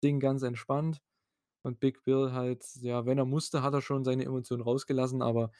Ding 0.03 0.19
ganz 0.19 0.43
entspannt. 0.43 1.01
Und 1.67 1.80
Big 1.82 2.03
Bill 2.03 2.32
halt, 2.34 2.65
ja, 2.82 3.06
wenn 3.06 3.17
er 3.19 3.25
musste, 3.25 3.63
hat 3.63 3.73
er 3.73 3.82
schon 3.82 4.06
seine 4.06 4.25
Emotionen 4.25 4.63
rausgelassen, 4.63 5.21
aber 5.21 5.51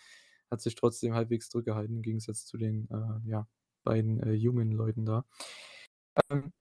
hat 0.52 0.62
sich 0.62 0.76
trotzdem 0.76 1.14
halbwegs 1.16 1.50
zurückgehalten 1.50 1.98
im 1.98 2.02
Gegensatz 2.04 2.46
zu 2.46 2.58
den, 2.58 2.90
äh, 2.92 3.30
ja, 3.30 3.48
beiden, 3.84 4.22
äh, 4.22 4.34
jungen 4.34 4.72
Leuten 4.72 5.06
da. 5.06 5.26
Ähm 6.30 6.52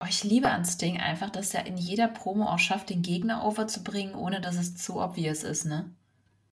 Oh, 0.00 0.06
ich 0.08 0.22
liebe 0.22 0.50
an 0.52 0.64
Sting 0.64 1.00
einfach, 1.00 1.30
dass 1.30 1.52
er 1.52 1.66
in 1.66 1.76
jeder 1.76 2.06
Promo 2.06 2.44
auch 2.46 2.60
schafft, 2.60 2.90
den 2.90 3.02
Gegner 3.02 3.44
overzubringen, 3.44 4.14
ohne 4.14 4.40
dass 4.40 4.54
es 4.54 4.76
zu 4.76 5.00
obvious 5.00 5.42
ist, 5.42 5.64
ne? 5.64 5.96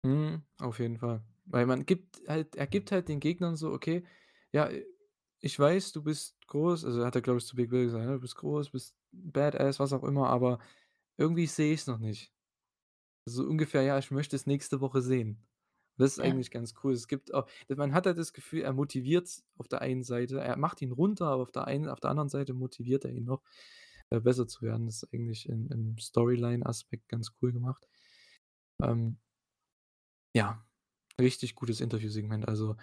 Mhm, 0.03 0.43
auf 0.59 0.79
jeden 0.79 0.97
Fall. 0.97 1.23
Weil 1.45 1.65
man 1.65 1.85
gibt 1.85 2.21
halt 2.27 2.55
er 2.55 2.67
gibt 2.67 2.91
halt 2.91 3.07
den 3.09 3.19
Gegnern 3.19 3.55
so: 3.55 3.71
„Okay, 3.71 4.03
ja, 4.51 4.69
ich 5.39 5.59
weiß, 5.59 5.91
du 5.91 6.03
bist 6.03 6.47
groß“ 6.47 6.85
also, 6.85 7.05
hat 7.05 7.15
er, 7.15 7.21
glaube 7.21 7.39
ich, 7.39 7.45
zu 7.45 7.55
Big 7.55 7.69
Bill 7.69 7.85
gesagt, 7.85 8.05
ne: 8.05 8.13
„Du 8.13 8.19
bist 8.21 8.35
groß, 8.35 8.71
bist 8.71 8.95
Badass, 9.11 9.79
was 9.79 9.93
auch 9.93 10.03
immer, 10.03 10.29
aber 10.29 10.59
irgendwie 11.21 11.47
sehe 11.47 11.73
ich's 11.73 11.87
noch 11.87 11.99
nicht.“ 11.99 12.33
So 13.25 13.43
ungefähr: 13.45 13.83
„Ja, 13.83 13.99
ich 13.99 14.11
möchte 14.11 14.35
es 14.35 14.47
nächste 14.47 14.81
Woche 14.81 15.01
sehen.“ 15.01 15.45
Das 15.97 16.13
ist 16.13 16.19
Ja. 16.21 16.21
eigentlich 16.21 16.51
ganz 16.51 16.73
cool. 16.83 16.93
Es 16.93 17.07
gibt 17.07 17.33
auch 17.33 17.47
man 17.69 17.93
hat 17.93 18.05
halt 18.07 18.17
das 18.17 18.33
Gefühl, 18.33 18.61
er 18.63 18.73
motiviert 18.73 19.43
auf 19.57 19.67
der 19.67 19.81
einen 19.81 20.03
Seite. 20.03 20.39
Er 20.41 20.57
macht 20.57 20.81
ihn 20.81 20.91
runter, 20.93 21.27
aber 21.27 21.43
auf 21.43 21.51
der 21.51 21.67
einen 21.67 21.89
auf 21.89 21.99
der 22.01 22.11
anderen 22.11 22.29
Seite 22.29 22.53
motiviert 22.53 23.05
er 23.05 23.11
ihn 23.13 23.25
noch, 23.25 23.43
äh, 24.11 24.19
besser 24.21 24.47
zu 24.47 24.63
werden. 24.63 24.87
Das 24.87 25.03
ist 25.03 25.13
eigentlich 25.13 25.47
im 25.49 25.69
im 25.71 25.97
Storyline-Aspekt 25.99 27.09
ganz 27.09 27.31
cool 27.41 27.53
gemacht. 27.53 27.87
Ähm 28.83 29.19
ja, 30.35 30.65
richtig 31.19 31.55
gutes 31.55 31.81
Interviewsegment. 31.81 32.47
Also 32.47 32.77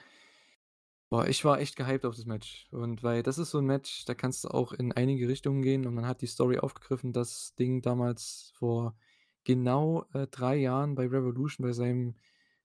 boah, 1.10 1.26
ich 1.26 1.44
war 1.44 1.60
echt 1.60 1.76
gehypt 1.76 2.04
auf 2.04 2.16
das 2.16 2.26
Match. 2.26 2.68
Und 2.70 3.02
weil 3.02 3.22
das 3.22 3.38
ist 3.38 3.50
so 3.50 3.58
'n 3.58 3.66
Match, 3.66 4.04
da 4.04 4.14
kannst 4.14 4.44
du 4.44 4.48
auch 4.48 4.72
in 4.72 4.92
einige 4.92 5.28
Richtungen 5.28 5.62
gehen 5.62 5.86
und 5.86 5.94
man 5.94 6.06
hat 6.06 6.22
die 6.22 6.26
Story 6.26 6.58
aufgegriffen, 6.58 7.12
dass 7.12 7.48
Sting 7.52 7.82
damals 7.82 8.52
vor 8.56 8.96
genau, 9.44 10.04
äh, 10.12 10.26
3 10.26 10.56
Jahren 10.56 10.94
bei 10.94 11.06
Revolution 11.06 11.66
bei 11.66 11.72
seinem, 11.72 12.16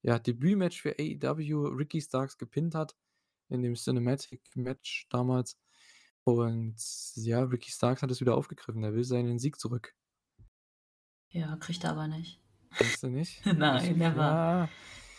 ja, 0.01 0.19
Debütmatch 0.19 0.81
für 0.81 0.95
AEW 0.99 1.67
Ricky 1.77 2.01
Starks 2.01 2.37
gepinnt 2.37 2.75
hat 2.75 2.95
in 3.49 3.61
dem 3.61 3.75
Cinematic-Match 3.75 5.07
damals. 5.09 5.57
Und 6.25 6.75
ja, 7.15 7.43
Ricky 7.43 7.71
Starks 7.71 8.01
hat 8.01 8.11
das 8.11 8.21
wieder 8.21 8.35
aufgegriffen. 8.35 8.83
Er 8.83 8.93
will 8.93 9.03
seinen 9.03 9.39
Sieg 9.39 9.59
zurück. 9.59 9.95
Ja, 11.29 11.55
kriegt 11.57 11.83
er 11.83 11.91
aber 11.91 12.07
nicht. 12.07 12.41
Denkst 12.79 13.01
du 13.01 13.07
nicht? 13.07 13.45
Nein, 13.45 13.97
never. 13.97 14.21
ja. 14.21 14.69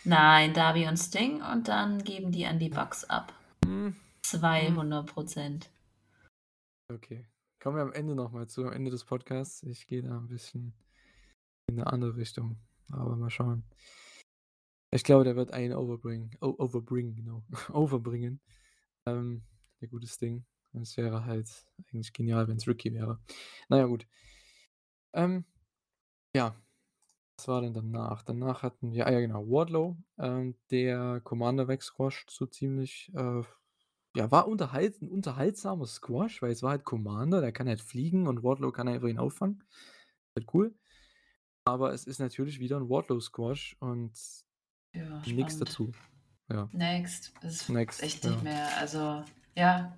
Nein, 0.07 0.53
Darby 0.53 0.87
und 0.87 0.97
Sting 0.97 1.41
und 1.41 1.67
dann 1.67 2.03
geben 2.03 2.31
die 2.31 2.45
an 2.45 2.59
die 2.59 2.69
Bucks 2.69 3.05
ab. 3.05 3.33
Hm. 3.65 3.87
Hm. 3.87 3.95
200% 4.23 5.69
Okay. 6.91 7.25
Kommen 7.59 7.77
wir 7.77 7.83
am 7.83 7.93
Ende 7.93 8.13
noch 8.15 8.31
mal 8.31 8.47
zu, 8.47 8.63
am 8.65 8.71
Ende 8.73 8.91
des 8.91 9.05
Podcasts. 9.05 9.63
Ich 9.63 9.87
gehe 9.87 10.03
da 10.03 10.17
'n 10.17 10.27
bisschen 10.27 10.73
in 11.67 11.75
'ne 11.77 11.87
andere 11.87 12.17
Richtung, 12.17 12.57
aber 12.91 13.15
mal 13.17 13.29
schauen. 13.31 13.63
Ich 14.93 15.03
glaube, 15.03 15.23
der 15.23 15.35
wird 15.35 15.51
einen 15.51 15.73
overbringen 15.73 16.31
o 16.41 16.55
overbringen, 16.57 17.15
genau, 17.15 17.43
overbringen. 17.73 18.39
Ähm, 19.07 19.43
der 19.81 19.89
gute 19.89 20.07
Sting. 20.07 20.45
Und 20.73 20.83
es 20.83 20.97
wäre 20.97 21.25
halt 21.25 21.49
eigentlich 21.89 22.13
genial, 22.13 22.47
wenn's 22.47 22.67
Ricky 22.67 22.93
wäre. 22.93 23.19
Na 23.69 23.77
ja, 23.79 23.85
gut. 23.85 24.07
Ähm, 25.13 25.45
ja. 26.35 26.55
Was 27.39 27.47
war 27.49 27.61
denn 27.61 27.73
danach? 27.73 28.23
Danach 28.23 28.63
hatten 28.63 28.93
wir 28.93 29.07
ah 29.07 29.11
ja 29.11 29.19
genau, 29.19 29.45
Wardlow, 29.49 29.97
ähm, 30.17 30.55
der 30.71 31.19
Commander 31.21 31.67
wegsquasht 31.67 32.29
so 32.31 32.45
ziemlich. 32.45 33.11
Äh, 33.13 33.41
ja, 34.15 34.31
war 34.31 34.47
unterhalt 34.47 35.01
'n 35.01 35.09
unterhaltsamer 35.09 35.85
Squash, 35.87 36.41
weil 36.41 36.51
es 36.51 36.63
war 36.63 36.71
halt 36.71 36.85
Commander, 36.85 37.41
der 37.41 37.51
kann 37.51 37.67
halt 37.67 37.81
fliegen 37.81 38.27
und 38.27 38.43
Wardlow 38.43 38.71
kann 38.71 38.87
einfach 38.87 39.09
ihn 39.09 39.19
auffangen. 39.19 39.63
Halt 40.35 40.47
cool. 40.53 40.75
Aber 41.65 41.93
es 41.93 42.05
ist 42.05 42.19
natürlich 42.19 42.59
wieder 42.59 42.77
'n 42.77 42.89
Wardlow-Squash 42.89 43.77
und 43.81 44.13
Ja, 44.93 45.23
spannend. 45.23 45.61
dazu. 45.61 45.91
Ja. 46.49 46.69
Next. 46.71 47.33
Das 47.41 47.53
ist 47.55 47.69
Next, 47.69 48.01
echt 48.03 48.23
ja. 48.23 48.31
nicht 48.31 48.43
mehr 48.43 48.77
also, 48.77 49.23
ja. 49.55 49.97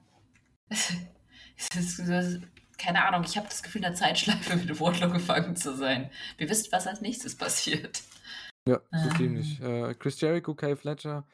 Es 1.58 2.00
ist 2.00 2.38
keine 2.78 3.06
Ahnung, 3.06 3.24
ich 3.26 3.38
habe 3.38 3.48
das 3.48 3.64
Gefühl, 3.64 3.84
in 3.84 3.90
'ner 3.92 3.96
Zeitschleife 3.96 4.56
mit 4.58 4.80
Wardlow 4.80 5.10
gefangen 5.12 5.56
zu 5.56 5.76
sein. 5.76 6.12
Wir 6.38 6.50
wissen, 6.50 6.72
was 6.72 6.88
als 6.88 7.02
Nächstes 7.02 7.36
passiert. 7.38 8.02
Ja, 8.68 8.82
so 8.96 9.10
Ähm. 9.12 9.12
ziemlich. 9.12 9.62
Äh, 9.62 9.96
Chris 9.96 10.20
Jericho, 10.20 10.54
Kyle 10.54 10.76
Fletcher, 10.76 11.26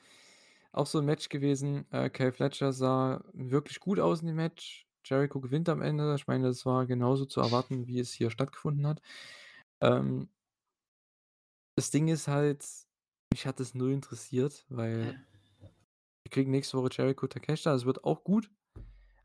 auch 0.71 0.88
so 0.88 0.99
'n 0.99 1.06
Match 1.06 1.29
gewesen. 1.29 1.86
Äh, 1.91 2.10
Kyle 2.12 2.34
Fletcher 2.34 2.73
sah 2.73 3.23
wirklich 3.34 3.79
gut 3.79 3.99
aus 3.99 4.21
in 4.21 4.27
dem 4.27 4.38
Match. 4.38 4.88
Jericho 5.06 5.41
gewinnt 5.41 5.69
am 5.69 5.82
Ende. 5.82 6.15
Ich 6.15 6.27
meine, 6.27 6.47
das 6.47 6.65
war 6.65 6.86
genauso 6.88 7.25
zu 7.25 7.41
erwarten, 7.41 7.88
wie 7.88 7.99
es 7.99 8.13
hier 8.13 8.32
stattgefunden 8.32 8.88
hat. 8.88 9.01
Ähm 9.82 10.29
das 11.77 11.89
Ding 11.91 12.08
ist 12.08 12.27
halt, 12.27 12.63
mich 13.32 13.45
hat 13.47 13.60
das 13.60 13.73
null 13.73 13.91
interessiert, 13.93 14.65
weil 14.69 15.15
Ja. 15.15 15.23
wir 16.25 16.29
kriegen 16.32 16.51
nächste 16.51 16.77
Woche 16.77 16.89
Jericho 16.91 17.27
Takeshita. 17.27 17.71
Das 17.73 17.86
wird 17.86 18.03
auch 18.06 18.23
gut, 18.23 18.49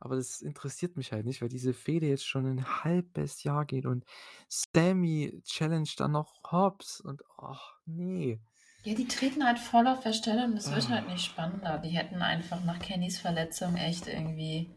aber 0.00 0.16
das 0.16 0.40
interessiert 0.40 0.96
mich 0.96 1.12
halt 1.12 1.26
nicht, 1.26 1.42
weil 1.42 1.48
diese 1.48 1.74
Fehde 1.74 2.06
jetzt 2.06 2.26
schon 2.26 2.46
'n 2.46 2.84
halbes 2.84 3.42
Jahr 3.44 3.64
geht 3.66 3.87
und 3.87 4.04
Sammy 4.48 5.40
challenged 5.44 6.00
dann 6.00 6.12
noch 6.12 6.40
Hobbs 6.50 7.00
und 7.00 7.22
ach 7.38 7.74
ne. 7.87 8.40
Ja, 8.84 8.94
die 8.94 9.06
treten 9.08 9.44
halt 9.44 9.58
voll 9.58 9.87
auf 9.87 10.00
der 10.00 10.12
Stelle 10.12 10.44
und 10.44 10.56
es 10.56 10.70
wird 10.70 10.88
halt 10.88 11.06
Ah. 11.06 11.12
nicht 11.12 11.24
spannender. 11.24 11.78
Die 11.78 11.90
hätten 11.90 12.22
einfach 12.22 12.64
nach 12.64 12.78
Kennys 12.80 13.18
Verletzung 13.18 13.76
echt 13.76 14.06
irgendwie 14.06 14.70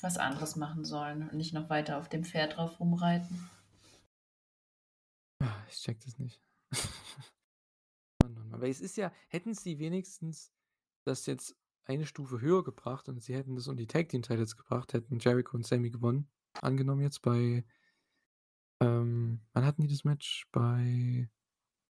was 0.00 0.16
anderes 0.18 0.56
machen 0.56 0.84
sollen 0.84 1.22
und 1.28 1.34
nicht 1.34 1.54
noch 1.54 1.70
weiter 1.70 1.98
auf 1.98 2.08
dem 2.08 2.24
Pferd 2.24 2.56
drauf 2.56 2.78
rumreiten. 2.80 3.48
Ah, 5.40 5.64
ich 5.68 5.76
checke 5.80 6.00
das 6.04 6.18
nicht. 6.18 6.40
Mann, 8.22 8.34
Mann, 8.34 8.48
Mann. 8.50 8.60
Weil 8.60 8.70
es 8.70 8.80
ist 8.80 8.96
ja 8.96 9.12
hätten 9.28 9.54
sie 9.54 9.78
wenigstens 9.78 10.52
das 11.04 11.26
jetzt 11.26 11.56
eine 11.88 12.06
Stufe 12.06 12.40
höher 12.40 12.64
gebracht 12.64 13.08
und 13.08 13.22
sie 13.22 13.34
hätten 13.34 13.56
das 13.56 13.68
um 13.68 13.76
die 13.76 13.86
Tag 13.88 14.08
Team 14.10 14.22
Titles 14.22 14.56
gebracht, 14.56 14.92
hätten 14.94 15.18
Jericho 15.18 15.56
und 15.56 15.66
Sammy 15.66 15.90
gewonnen. 15.90 16.30
Angenommen 16.60 17.02
jetzt 17.02 17.22
bei 17.22 17.64
ähm, 18.80 19.40
wann 19.52 19.64
hatten 19.64 19.82
die 19.82 19.88
das 19.88 20.04
Match? 20.04 20.46
Bei 20.52 21.28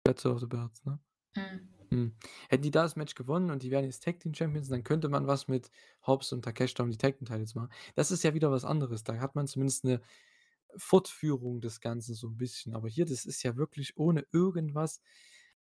Battle 0.03 0.33
of 0.33 0.41
the 0.41 0.47
Belts, 0.47 0.85
ne? 0.85 0.99
Mhm. 1.35 1.69
Mhm. 1.91 2.15
Hätten 2.49 2.63
die 2.63 2.71
da 2.71 2.83
das 2.83 2.95
Match 2.97 3.15
gewonnen 3.15 3.51
und 3.51 3.63
die 3.63 3.71
wären 3.71 3.85
jetzt 3.85 4.03
Tag 4.03 4.19
Team 4.19 4.33
Champions, 4.33 4.69
dann 4.69 4.83
könnte 4.83 5.09
man 5.09 5.27
was 5.27 5.47
mit 5.47 5.71
Hobbs 6.07 6.33
und 6.33 6.43
Takeshita 6.43 6.83
um 6.83 6.91
die 6.91 6.97
Tag 6.97 7.17
Team 7.17 7.27
Titles 7.27 7.55
machen. 7.55 7.71
Das 7.95 8.11
ist 8.11 8.23
ja 8.23 8.33
wieder 8.33 8.51
was 8.51 8.65
anderes. 8.65 9.03
Da 9.03 9.17
hat 9.19 9.35
man 9.35 9.47
zumindest 9.47 9.85
'ne 9.85 10.01
Fortführung 10.77 11.61
des 11.61 11.81
Ganzen 11.81 12.15
so 12.15 12.27
'n 12.27 12.37
bisschen. 12.37 12.75
Aber 12.75 12.89
hier, 12.89 13.05
das 13.05 13.25
ist 13.25 13.43
ja 13.43 13.57
wirklich 13.57 13.97
ohne 13.97 14.25
irgendwas. 14.33 15.01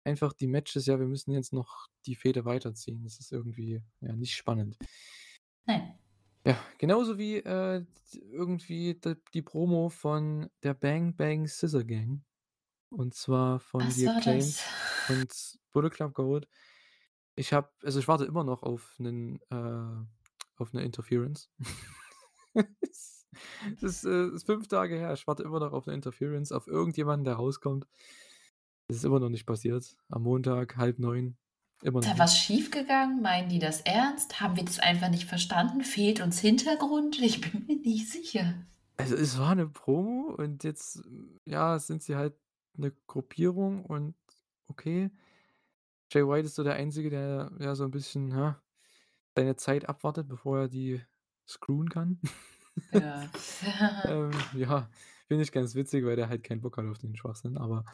Einfach 0.05 0.33
die 0.33 0.47
Matches 0.47 0.85
ja, 0.85 0.99
wir 0.99 1.05
müssen 1.07 1.31
jetzt 1.31 1.53
noch 1.53 1.87
die 2.05 2.15
Fehde 2.15 2.43
weiterziehen. 2.43 3.03
Das 3.03 3.19
ist 3.21 3.31
irgendwie, 3.31 3.81
ja, 4.01 4.13
nicht 4.15 4.35
spannend. 4.35 4.77
Nein. 5.67 5.97
Ja, 6.45 6.57
genauso 6.77 7.17
wie, 7.17 7.37
äh, 7.37 7.85
irgendwie 8.29 8.95
d 8.95 9.15
die 9.33 9.41
Promo 9.41 9.87
von 9.89 10.49
der 10.61 10.73
Bang 10.73 11.15
Bang 11.15 11.47
Scissor 11.47 11.83
Gang. 11.85 12.21
Und 12.89 13.15
zwar 13.15 13.59
von 13.59 13.93
Was 13.93 13.95
The 13.95 14.05
Acclaimed 14.07 14.69
und 15.07 15.59
Bullet 15.71 15.89
Club 15.91 16.13
Gold. 16.15 16.47
Ich 17.35 17.53
habe 17.53 17.71
also, 17.83 17.99
ich 17.99 18.07
warte 18.09 18.25
immer 18.25 18.43
noch 18.45 18.63
auf 18.63 18.95
'nen 18.99 19.41
äh, 19.51 20.05
auf 20.57 20.73
'ne 20.73 20.83
Interference. 20.83 21.49
Es 23.77 23.83
ist, 23.83 24.05
äh 24.05 24.27
ist 24.29 24.45
5 24.47 24.67
Tage 24.69 24.95
her. 24.97 25.13
Ich 25.13 25.27
warte 25.27 25.43
immer 25.43 25.59
noch 25.61 25.73
auf 25.73 25.87
'ne 25.87 25.93
Interference, 25.95 26.51
auf 26.53 26.67
irgendjemanden, 26.67 27.25
der 27.25 27.35
rauskommt. 27.35 27.87
Es 28.93 28.97
ist 28.99 29.05
immer 29.05 29.19
noch 29.19 29.29
nicht 29.29 29.47
passiert. 29.47 29.97
Am 30.09 30.21
Montag, 30.21 30.77
8:30, 30.77 31.35
immer 31.81 32.01
Ist 32.01 32.03
noch 32.03 32.13
da 32.13 32.19
was 32.19 32.37
schiefgegangen? 32.37 33.21
Meinen 33.21 33.49
die 33.49 33.59
das 33.59 33.81
ernst? 33.81 34.39
Haben 34.41 34.55
wir 34.57 34.63
das 34.65 34.79
einfach 34.79 35.09
nicht 35.09 35.25
verstanden? 35.25 35.83
Fehlt 35.83 36.21
uns 36.21 36.39
Hintergrund? 36.39 37.19
Ich 37.21 37.41
bin 37.41 37.65
mir 37.67 37.75
nicht 37.77 38.09
sicher. 38.09 38.65
Also, 38.99 39.15
es 39.15 39.39
war 39.39 39.55
'ne 39.55 39.67
Promo 39.67 40.35
und 40.37 40.63
jetzt, 40.63 41.01
ja, 41.45 41.79
sind 41.79 42.03
sie 42.03 42.15
halt 42.15 42.35
'ne 42.75 42.91
Gruppierung 43.07 43.85
und 43.85 44.15
okay. 44.67 45.09
Jay 46.11 46.27
White 46.27 46.47
ist 46.47 46.55
so 46.55 46.63
der 46.63 46.75
Einzige, 46.75 47.09
der, 47.09 47.51
ja, 47.59 47.75
so 47.75 47.85
'n 47.85 47.91
bisschen, 47.91 48.29
ja, 48.31 48.61
seine 49.35 49.55
Zeit 49.57 49.89
abwartet, 49.89 50.27
bevor 50.29 50.59
er 50.61 50.69
die 50.69 51.01
screwen 51.47 51.89
kann. 51.89 52.19
Ja. 52.91 53.31
Ähm, 54.05 54.49
ja, 54.53 54.89
finde 55.27 55.43
ich 55.43 55.51
ganz 55.51 55.75
witzig, 55.75 56.05
weil 56.05 56.15
der 56.15 56.29
halt 56.29 56.43
keinen 56.43 56.61
Bock 56.61 56.77
hat 56.77 56.85
auf 56.85 56.97
den 56.99 57.15
Schwachsinn, 57.15 57.57
aber, 57.57 57.85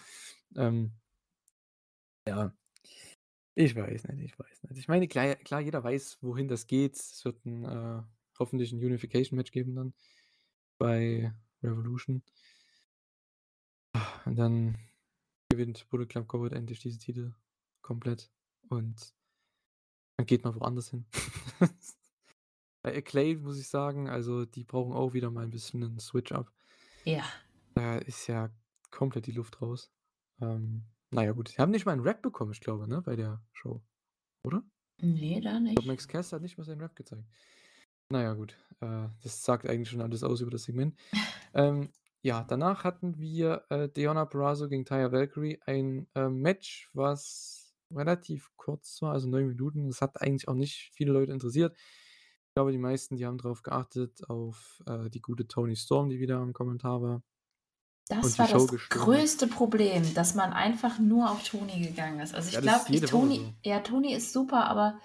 ähm 0.57 0.93
ja. 2.27 2.51
Ich 3.57 3.75
weiß 3.75 4.05
nicht, 4.09 4.23
ich 4.33 4.39
weiß 4.39 4.63
nicht. 4.63 4.77
Ich 4.79 4.87
meine, 4.87 5.07
klar 5.07 5.35
klar, 5.35 5.59
jeder 5.61 5.83
weiß, 5.83 6.19
wohin 6.21 6.47
das 6.47 6.67
geht. 6.67 6.95
Es 6.95 7.23
wird 7.25 7.45
'n, 7.45 7.65
äh 7.65 8.03
hoffentlich 8.37 8.71
'n 8.71 8.77
Unification-Match 8.79 9.51
geben 9.51 9.75
dann 9.75 9.93
bei 10.79 11.33
Revolution. 11.63 12.23
Und 14.25 14.35
dann 14.37 14.77
gewinnt 15.49 15.89
Bullet 15.89 16.07
Club 16.07 16.27
Gold 16.27 16.53
endlich 16.53 16.79
diese 16.81 16.99
Titel 16.99 17.33
komplett 17.81 18.31
und 18.69 19.13
dann 20.19 20.25
geht 20.25 20.43
man 20.43 20.53
woanders 20.55 20.89
hin. 20.89 21.05
Bei 22.83 22.95
Acclaim 22.97 23.41
muss 23.43 23.59
ich 23.59 23.69
sagen, 23.69 24.09
also 24.09 24.45
die 24.45 24.63
brauchen 24.65 24.93
auch 24.93 25.13
wieder 25.13 25.31
mal 25.31 25.43
ein 25.43 25.49
bisschen 25.49 25.81
'nen 25.81 25.99
Switch-up. 25.99 26.51
Ja. 27.05 27.23
Da 27.75 27.97
ist 27.97 28.27
ja 28.27 28.51
komplett 28.91 29.25
die 29.27 29.31
Luft 29.31 29.61
raus. 29.61 29.91
Ähm, 30.41 30.85
na 31.11 31.23
ja 31.23 31.31
gut, 31.33 31.53
die 31.55 31.61
haben 31.61 31.71
nicht 31.71 31.85
mal 31.85 31.93
'n 31.93 32.01
Rap 32.01 32.21
bekommen, 32.21 32.51
ich 32.51 32.61
glaube, 32.61 32.87
ne, 32.87 33.01
bei 33.01 33.15
der 33.15 33.43
Show, 33.53 33.83
oder? 34.43 34.63
Ne, 35.01 35.41
da 35.41 35.59
Ich 35.67 35.75
glaube, 35.75 35.87
nicht. 35.87 35.87
Max 35.87 36.07
Caster 36.07 36.35
hat 36.37 36.41
nicht 36.43 36.57
mal 36.57 36.63
seinen 36.63 36.81
Rap 36.81 36.95
gezeigt. 36.95 37.25
Na 38.11 38.23
ja, 38.23 38.33
gut, 38.33 38.57
äh, 38.81 39.07
das 39.23 39.43
sagt 39.43 39.67
eigentlich 39.67 39.89
schon 39.89 40.01
alles 40.01 40.23
aus 40.23 40.41
über 40.41 40.51
das 40.51 40.63
Segment. 40.63 40.99
Ähm, 41.53 41.91
ja, 42.23 42.43
danach 42.43 42.83
hatten 42.83 43.19
wir, 43.19 43.65
äh, 43.69 43.89
Deonna 43.89 44.25
Purrazzo 44.25 44.69
gegen 44.69 44.85
Taya 44.85 45.11
Valkyrie, 45.11 45.59
ein, 45.65 46.07
äh, 46.15 46.29
Match, 46.29 46.89
was 46.93 47.75
relativ 47.91 48.51
kurz 48.57 49.01
war, 49.01 49.13
also 49.13 49.29
9 49.29 49.47
Minuten. 49.47 49.87
Das 49.87 50.01
hat 50.01 50.21
eigentlich 50.21 50.47
auch 50.47 50.55
nicht 50.55 50.91
viele 50.93 51.13
Leute 51.13 51.31
interessiert. 51.33 51.77
Ich 52.49 52.53
glaube, 52.55 52.71
die 52.71 52.77
meisten, 52.77 53.15
die 53.15 53.25
haben 53.25 53.37
drauf 53.37 53.63
geachtet 53.63 54.29
auf, 54.29 54.83
äh, 54.85 55.09
die 55.09 55.21
gute 55.21 55.47
Toni 55.47 55.75
Storm, 55.75 56.09
die 56.09 56.19
wieder 56.19 56.39
am 56.39 56.53
Kommentar 56.53 57.01
war 57.01 57.23
Das 58.09 58.37
war 58.39 58.47
Show 58.47 58.67
das 58.67 58.71
hat. 58.71 58.89
größte 58.89 59.47
Problem, 59.47 60.13
dass 60.15 60.33
man 60.35 60.51
einfach 60.51 60.99
nur 60.99 61.29
auf 61.31 61.43
Toni 61.47 61.79
gegangen 61.79 62.19
ist. 62.19 62.33
Also, 62.35 62.49
Ja, 62.49 62.59
ich 62.59 62.61
ist 62.61 62.63
glaube, 62.63 62.85
Toni 63.05 63.39
so. 63.39 63.53
ja, 63.63 63.79
Toni 63.79 64.13
ist 64.13 64.33
super, 64.33 64.65
aber 64.65 64.99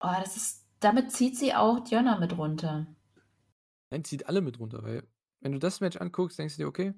oh, 0.00 0.14
das 0.20 0.36
ist 0.36 0.64
damit 0.80 1.12
zieht 1.12 1.36
sie 1.38 1.54
auch 1.54 1.80
Deonna 1.80 2.18
mit 2.18 2.36
runter. 2.38 2.86
Nein, 3.90 4.04
zieht 4.04 4.26
alle 4.26 4.40
mit 4.40 4.58
runter, 4.58 4.82
weil 4.82 5.06
wenn 5.40 5.52
du 5.52 5.58
das 5.58 5.80
Match 5.80 5.96
anguckst, 5.96 6.38
denkst 6.38 6.56
du 6.56 6.62
dir: 6.62 6.68
„Okay, 6.68 6.94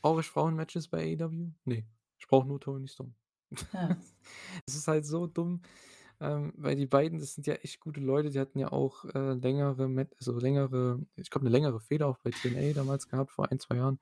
brauche 0.00 0.20
ich 0.20 0.26
Frauen-Matches 0.26 0.88
bei 0.88 0.98
AEW? 0.98 1.54
Ne, 1.64 1.86
ich 2.18 2.26
brauche 2.26 2.46
nur 2.46 2.60
Toni 2.60 2.88
Storm.“ 2.88 3.14
Ja. 3.72 3.96
Es 4.66 4.74
ist 4.76 4.88
halt 4.88 5.06
so 5.06 5.26
dumm, 5.26 5.62
ähm, 6.22 6.54
weil 6.56 6.76
die 6.76 6.86
beiden, 6.86 7.18
das 7.20 7.34
sind 7.34 7.46
ja 7.48 7.54
echt 7.56 7.80
gute 7.80 8.00
Leute. 8.00 8.30
Die 8.30 8.40
hatten 8.40 8.58
ja 8.60 8.72
auch, 8.72 9.04
äh, 9.06 9.34
längere 9.34 10.08
also 10.18 10.38
längere 10.38 11.00
ich 11.16 11.30
glaube, 11.30 11.46
'ne 11.46 11.50
längere 11.52 11.80
Fehde 11.80 12.06
auch 12.06 12.18
bei 12.18 12.32
TNA 12.32 12.74
damals 12.74 13.08
gehabt, 13.08 13.32
vor 13.32 13.50
1, 13.50 13.58
2 13.60 13.76
Jahren, 13.76 14.00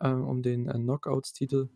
ähm, 0.00 0.24
um 0.26 0.42
den, 0.42 0.68
äh, 0.68 0.74
Knockouts-Titel. 0.74 1.70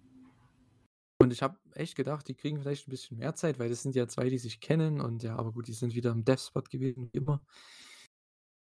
Und 1.21 1.33
ich 1.33 1.43
habe 1.43 1.59
echt 1.75 1.97
gedacht, 1.97 2.29
die 2.29 2.35
kriegen 2.35 2.61
vielleicht 2.61 2.87
'n 2.87 2.91
bisschen 2.91 3.19
mehr 3.19 3.35
Zeit, 3.35 3.59
weil 3.59 3.69
das 3.69 3.83
sind 3.83 3.97
ja 3.97 4.07
2, 4.07 4.29
die 4.31 4.39
sich 4.39 4.61
kennen 4.61 5.01
und 5.01 5.23
ja, 5.25 5.35
aber 5.37 5.53
gut, 5.53 5.67
die 5.67 5.73
sind 5.73 5.95
wieder 5.95 6.13
im 6.13 6.25
Death-Spot 6.25 6.63
gewesen, 6.63 7.11
wie 7.13 7.19
immer. 7.19 7.43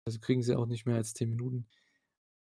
Also 0.07 0.19
kriegen 0.19 0.43
sie 0.43 0.55
auch 0.55 0.67
nicht 0.67 0.85
mehr 0.85 0.97
als 0.97 1.13
10 1.15 1.29
Minuten. 1.31 1.67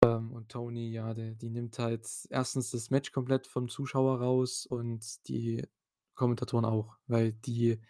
Ähm, 0.06 0.32
und 0.34 0.50
Toni, 0.52 0.92
ja, 0.92 1.14
der 1.14 1.36
die 1.36 1.50
nimmt 1.50 1.80
halt 1.80 2.08
erstens 2.30 2.72
das 2.72 2.90
Match 2.92 3.12
komplett 3.14 3.48
vom 3.48 3.70
Zuschauer 3.70 4.20
raus 4.22 4.66
und 4.68 5.28
die 5.30 5.68
Kommentatoren 6.16 6.66
auch, 6.66 6.98
weil 7.08 7.34
die 7.34 7.82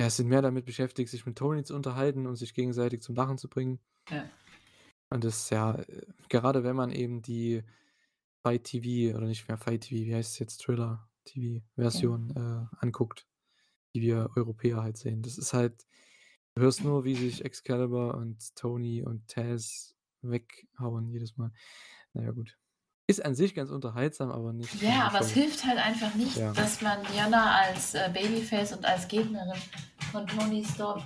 ja, 0.00 0.10
sind 0.10 0.28
mehr 0.28 0.42
damit 0.42 0.64
beschäftigt, 0.64 1.10
sich 1.10 1.26
mit 1.26 1.36
Toni 1.36 1.64
zu 1.64 1.74
unterhalten 1.74 2.26
und 2.26 2.36
sich 2.36 2.54
gegenseitig 2.54 3.02
zum 3.02 3.16
Lachen 3.16 3.38
zu 3.38 3.48
bringen. 3.48 3.80
Ja. 4.10 4.28
Und 5.10 5.24
das 5.24 5.50
ja, 5.50 5.74
äh, 5.74 6.06
gerade 6.28 6.64
wenn 6.64 6.76
man 6.76 6.90
eben 6.90 7.22
die 7.22 7.62
Fight 8.42 8.64
TV 8.64 9.16
oder 9.16 9.26
nicht 9.26 9.48
mehr 9.48 9.58
Fight 9.58 9.82
TV, 9.82 10.06
wie 10.06 10.14
heißt's 10.14 10.38
jetzt, 10.38 10.58
Thriller 10.58 11.08
TV-Version, 11.24 12.30
äh, 12.36 12.76
anguckt, 12.84 13.26
die 13.94 14.02
wir 14.02 14.30
Europäer 14.36 14.82
halt 14.82 14.96
sehen. 14.96 15.22
Das 15.22 15.38
ist 15.38 15.52
halt 15.52 15.86
du 16.58 16.62
hörst 16.62 16.82
nur, 16.82 17.04
wie 17.04 17.14
sich 17.14 17.44
Excalibur 17.44 18.14
und 18.14 18.54
Toni 18.56 19.04
und 19.04 19.28
Taz 19.28 19.94
weghauen 20.22 21.08
jedes 21.08 21.36
Mal. 21.36 21.52
Na 22.14 22.22
ja, 22.22 22.30
gut. 22.32 22.58
Ist 23.10 23.24
an 23.24 23.34
sich 23.34 23.54
ganz 23.54 23.70
unterhaltsam, 23.70 24.30
aber 24.30 24.52
nicht 24.52 24.82
Ja, 24.82 25.06
aber 25.06 25.20
es 25.20 25.30
hilft 25.30 25.64
halt 25.64 25.78
einfach 25.78 26.14
nicht, 26.14 26.36
Ja. 26.36 26.52
dass 26.52 26.82
man 26.82 26.98
Deonna 27.04 27.56
als, 27.56 27.94
äh, 27.94 28.10
Babyface 28.12 28.74
und 28.74 28.84
als 28.84 29.08
Gegnerin 29.08 29.58
von 30.12 30.26
Toni 30.26 30.62
Storm 30.62 31.02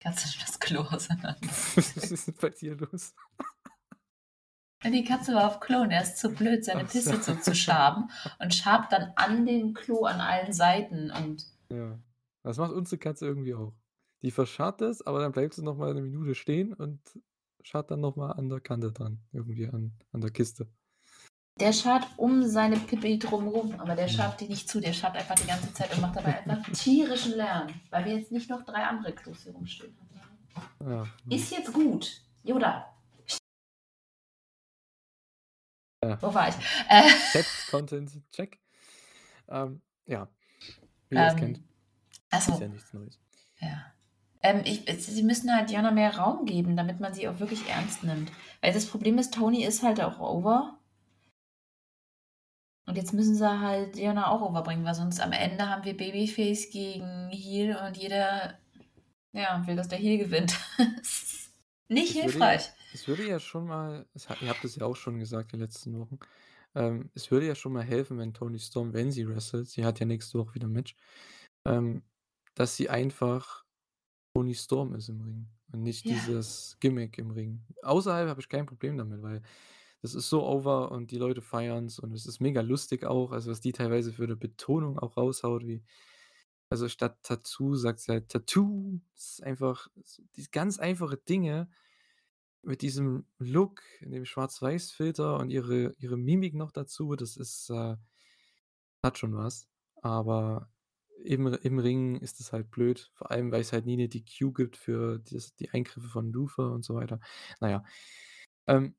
Katze 0.00 0.28
das 0.38 0.60
Klo 0.60 0.82
auseinander. 0.82 1.36
Was 1.76 2.10
ist 2.12 2.28
denn 2.28 2.34
bei 2.40 2.50
dir 2.50 2.76
los? 2.76 3.12
Die 4.84 5.04
Katze 5.04 5.34
war 5.34 5.46
auf 5.48 5.60
Klo 5.60 5.80
und 5.80 5.90
er 5.90 6.02
ist 6.02 6.18
zu 6.18 6.30
blöd, 6.30 6.64
seine 6.64 6.86
so. 6.86 6.92
Pisse 6.92 7.22
so 7.22 7.34
zu 7.36 7.54
schaben 7.54 8.10
und 8.38 8.54
schabt 8.54 8.92
dann 8.92 9.12
an 9.16 9.46
dem 9.46 9.74
Klo 9.74 10.04
an 10.04 10.20
allen 10.20 10.52
Seiten 10.52 11.10
und 11.10 11.44
Ja. 11.70 11.98
Das 12.44 12.58
macht 12.58 12.72
unsere 12.72 12.98
Katze 12.98 13.26
irgendwie 13.26 13.54
auch. 13.54 13.74
Die 14.22 14.30
verscharrt 14.30 14.82
es, 14.82 15.02
aber 15.06 15.20
dann 15.20 15.32
bleibt 15.32 15.54
sie 15.54 15.62
noch 15.62 15.76
mal 15.76 15.92
'ne 15.94 16.02
Minute 16.02 16.34
stehen 16.34 16.72
und 16.74 17.00
scharrt 17.62 17.90
dann 17.90 18.00
noch 18.00 18.16
mal 18.16 18.32
an 18.32 18.48
der 18.50 18.60
Kante 18.60 18.92
dran, 18.92 19.24
irgendwie 19.32 19.66
an 19.68 19.98
an 20.12 20.20
der 20.20 20.30
Kiste. 20.30 20.68
Der 21.60 21.72
scharrt 21.72 22.06
um 22.16 22.42
seine 22.44 22.76
Pipi 22.76 23.18
drumrum, 23.18 23.78
aber 23.78 23.94
der 23.94 24.08
schabt 24.08 24.40
die 24.40 24.48
nicht 24.48 24.68
zu, 24.68 24.80
der 24.80 24.92
schabt 24.92 25.16
einfach 25.16 25.36
die 25.36 25.46
ganze 25.46 25.72
Zeit 25.72 25.92
und 25.94 26.00
macht 26.00 26.16
dabei 26.16 26.38
einfach 26.44 26.68
tierischen 26.72 27.34
Lärm, 27.36 27.68
weil 27.90 28.04
wir 28.04 28.16
jetzt 28.16 28.32
nicht 28.32 28.50
noch 28.50 28.64
3 28.64 28.72
andere 28.84 29.12
Klos 29.12 29.44
hier 29.44 29.52
rumstehen 29.52 29.96
haben. 29.96 30.90
Ja, 30.90 31.06
Ist 31.36 31.52
jetzt 31.52 31.72
gut. 31.72 32.20
Yoda. 32.42 32.92
Ja. 36.04 36.20
Wo 36.20 36.34
war 36.34 36.48
ich? 36.48 36.54
Äh, 36.88 37.08
Text, 37.32 37.68
Content, 37.70 38.10
check. 38.30 38.58
Ähm, 39.48 39.80
ja, 40.06 40.28
wie 41.08 41.16
ihr 41.16 41.26
es 41.26 41.36
kennt. 41.36 41.58
ähm, 41.58 41.64
achso, 42.30 42.52
Ist 42.52 42.60
ja 42.60 42.68
nichts 42.68 42.92
Neues. 42.92 43.18
ja. 43.60 43.86
Ähm, 44.42 44.60
ich, 44.66 44.84
sie 45.02 45.22
müssen 45.22 45.50
halt 45.54 45.70
Diana 45.70 45.90
mehr 45.90 46.18
Raum 46.18 46.44
geben, 46.44 46.76
damit 46.76 47.00
man 47.00 47.14
sie 47.14 47.26
auch 47.26 47.40
wirklich 47.40 47.66
ernst 47.70 48.02
nimmt. 48.04 48.30
Weil 48.60 48.74
das 48.74 48.84
Problem 48.84 49.16
ist, 49.16 49.32
Tony 49.32 49.64
ist 49.64 49.82
halt 49.82 50.02
auch 50.02 50.18
over. 50.20 50.78
Und 52.86 52.96
jetzt 52.96 53.14
müssen 53.14 53.34
sie 53.34 53.60
halt 53.60 53.96
Diana 53.96 54.28
auch 54.30 54.42
overbringen, 54.42 54.84
weil 54.84 54.94
sonst 54.94 55.20
am 55.20 55.32
Ende 55.32 55.68
haben 55.70 55.84
wir 55.84 55.96
Babyface 55.96 56.70
gegen 56.70 57.28
Heel 57.30 57.76
und 57.76 57.96
jeder 57.96 58.58
ja, 59.32 59.66
will, 59.66 59.76
dass 59.76 59.88
der 59.88 59.98
Heel 59.98 60.18
gewinnt. 60.18 60.58
Das 60.98 61.50
Nicht 61.88 62.12
würde 62.22 62.40
ja 62.40 62.52
hilfreich. 62.52 62.70
es 62.92 63.08
würde 63.08 63.26
ja 63.26 63.40
schon 63.40 63.66
mal 63.66 64.06
es 64.14 64.28
ihr 64.40 64.48
habt 64.48 64.64
es 64.64 64.76
ja 64.76 64.86
auch 64.86 64.96
schon 64.96 65.18
gesagt 65.18 65.52
die 65.52 65.56
letzten 65.56 65.98
Wochen, 65.98 66.18
ähm, 66.74 67.10
es 67.14 67.30
würde 67.30 67.46
ja 67.46 67.54
schon 67.54 67.72
mal 67.72 67.84
helfen, 67.84 68.18
wenn 68.18 68.34
Toni 68.34 68.58
Storm, 68.60 68.92
wenn 68.94 69.12
sie 69.12 69.28
wrestelt 69.28 69.68
sie 69.68 69.84
hat 69.84 70.00
ja 70.00 70.06
nächste 70.06 70.38
Woche 70.38 70.54
wieder 70.56 70.66
'n 70.68 70.72
Match, 70.72 70.96
ähm, 71.66 72.04
dass 72.54 72.76
sie 72.76 72.90
einfach 72.90 73.64
Toni 74.34 74.54
Storm 74.54 74.94
ist 74.94 75.08
im 75.10 75.22
Ring 75.22 75.48
und 75.72 75.82
nicht 75.82 76.08
Ja. 76.08 76.10
dieses 76.10 76.76
Gimmick 76.80 77.18
im 77.18 77.30
Ring. 77.32 77.66
Außerhalb 77.82 78.28
habe 78.30 78.40
ich 78.42 78.48
kein 78.50 78.66
Problem 78.66 78.98
damit, 78.98 79.22
weil 79.22 79.42
das 80.04 80.14
ist 80.16 80.30
so 80.30 80.46
over 80.46 80.92
und 80.92 81.10
die 81.12 81.18
Leute 81.18 81.42
feiern's 81.42 81.98
und 82.00 82.14
es 82.14 82.26
ist 82.28 82.40
mega 82.42 82.62
lustig 82.62 83.04
auch, 83.06 83.32
also 83.32 83.50
was 83.52 83.62
die 83.62 83.72
teilweise 83.72 84.14
für 84.14 84.26
'ne 84.28 84.36
Betonung 84.36 85.00
auch 85.00 85.18
raushaut, 85.18 85.66
wie 85.66 85.84
also 86.70 86.88
statt 86.90 87.18
Tattoo 87.24 87.76
sagt 87.76 88.00
sie 88.00 88.12
halt 88.12 88.30
Tattoo. 88.30 89.00
Das 89.14 89.30
ist 89.32 89.44
einfach 89.44 89.88
so 90.04 90.22
diese 90.36 90.50
ganz 90.50 90.78
einfache 90.80 91.16
Dinge 91.18 91.68
mit 92.62 92.82
diesem 92.82 93.26
Look, 93.38 93.82
dem 94.02 94.24
Schwarz-Weiß-Filter 94.26 95.38
und 95.40 95.50
ihre 95.50 95.94
ihre 95.98 96.16
Mimik 96.18 96.54
noch 96.56 96.72
dazu, 96.72 97.16
das 97.16 97.36
ist, 97.38 97.70
äh 97.70 97.96
hat 99.04 99.18
schon 99.18 99.36
was. 99.36 99.68
Aber 100.02 100.70
im 101.22 101.46
im 101.46 101.78
Ring 101.78 102.16
ist 102.16 102.40
es 102.40 102.52
halt 102.52 102.70
blöd, 102.70 103.10
vor 103.14 103.30
allem, 103.30 103.52
weil's 103.52 103.72
halt 103.72 103.84
nie 103.86 103.96
'ne 103.96 104.08
DQ 104.08 104.52
gibt 104.54 104.76
für 104.78 105.18
das 105.30 105.54
die 105.56 105.70
Eingriffe 105.70 106.08
von 106.08 106.32
Luther 106.32 106.72
und 106.72 106.84
so 106.84 106.94
weiter. 106.94 107.20
Na 107.60 107.68
ja. 107.70 107.84
Ähm, 108.68 108.96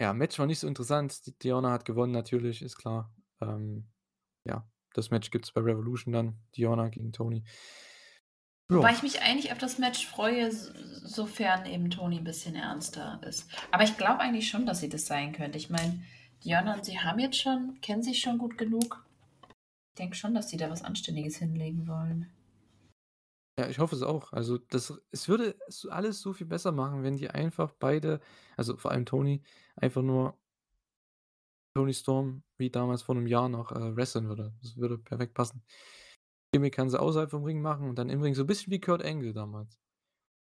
ja, 0.00 0.12
Match 0.12 0.38
war 0.38 0.46
nicht 0.46 0.60
so 0.60 0.66
interessant. 0.68 1.26
Die 1.26 1.38
Deonna 1.38 1.70
hat 1.72 1.84
gewonnen 1.84 2.12
natürlich, 2.12 2.62
ist 2.62 2.76
klar. 2.76 3.14
Ähm, 3.40 3.88
ja, 4.44 4.68
das 4.94 5.10
Match 5.10 5.30
gibt's 5.30 5.52
bei 5.52 5.60
Revolution 5.60 6.12
dann, 6.12 6.38
Deonna 6.56 6.88
gegen 6.88 7.12
Toni. 7.12 7.44
Wobei 8.70 8.90
Ja. 8.90 8.94
ich 8.96 9.02
mich 9.02 9.22
eigentlich 9.22 9.50
auf 9.52 9.58
das 9.58 9.78
Match 9.78 10.06
freue, 10.06 10.50
sofern 10.52 11.64
eben 11.66 11.90
Toni 11.90 12.18
'n 12.18 12.24
bisschen 12.24 12.54
ernster 12.54 13.20
ist. 13.26 13.48
Aber 13.70 13.82
ich 13.84 13.96
glaube 13.96 14.20
eigentlich 14.20 14.48
schon, 14.50 14.66
dass 14.66 14.80
sie 14.80 14.88
das 14.90 15.06
sein 15.06 15.32
könnte. 15.32 15.56
Ich 15.58 15.70
meine, 15.70 16.02
Deonna 16.44 16.74
und 16.74 16.84
sie 16.84 16.98
haben 17.00 17.18
jetzt 17.18 17.38
schon 17.40 17.80
kennen 17.80 18.02
sich 18.02 18.20
schon 18.20 18.38
gut 18.38 18.58
genug. 18.58 19.04
Ich 19.94 19.98
denke 19.98 20.16
schon, 20.16 20.34
dass 20.34 20.48
sie 20.50 20.56
da 20.58 20.70
was 20.70 20.84
Anständiges 20.84 21.38
hinlegen 21.38 21.88
wollen. 21.88 22.30
Ja, 23.58 23.68
ich 23.68 23.80
hoffe 23.80 23.96
es 23.96 24.02
auch. 24.02 24.32
Also, 24.32 24.56
das 24.58 25.02
es 25.10 25.28
würde 25.28 25.58
es 25.66 25.84
alles 25.84 26.20
so 26.20 26.32
viel 26.32 26.46
besser 26.46 26.70
machen, 26.70 27.02
wenn 27.02 27.16
die 27.16 27.28
einfach 27.28 27.72
beide 27.72 28.20
also 28.56 28.76
vor 28.76 28.92
allem 28.92 29.04
Toni, 29.04 29.42
einfach 29.74 30.00
nur 30.02 30.38
Toni 31.76 31.92
Storm 31.94 32.42
wie 32.56 32.70
damals 32.70 33.02
vor 33.02 33.14
'nem 33.14 33.26
Jahr 33.26 33.48
noch, 33.48 33.72
äh, 33.72 33.96
wresteln 33.96 34.28
würde. 34.28 34.54
Das 34.62 34.76
würde 34.76 34.98
perfekt 34.98 35.34
passen. 35.34 35.62
Gimmick 36.52 36.74
kann 36.74 36.90
sie 36.90 37.00
außerhalb 37.00 37.30
vom 37.30 37.44
Ring 37.44 37.62
machen 37.62 37.88
und 37.90 37.98
dann 37.98 38.10
im 38.10 38.22
Ring 38.22 38.34
so 38.34 38.42
'n 38.44 38.46
bisschen 38.46 38.72
wie 38.72 38.80
Kurt 38.80 39.04
Angle 39.04 39.34
damals. 39.34 39.78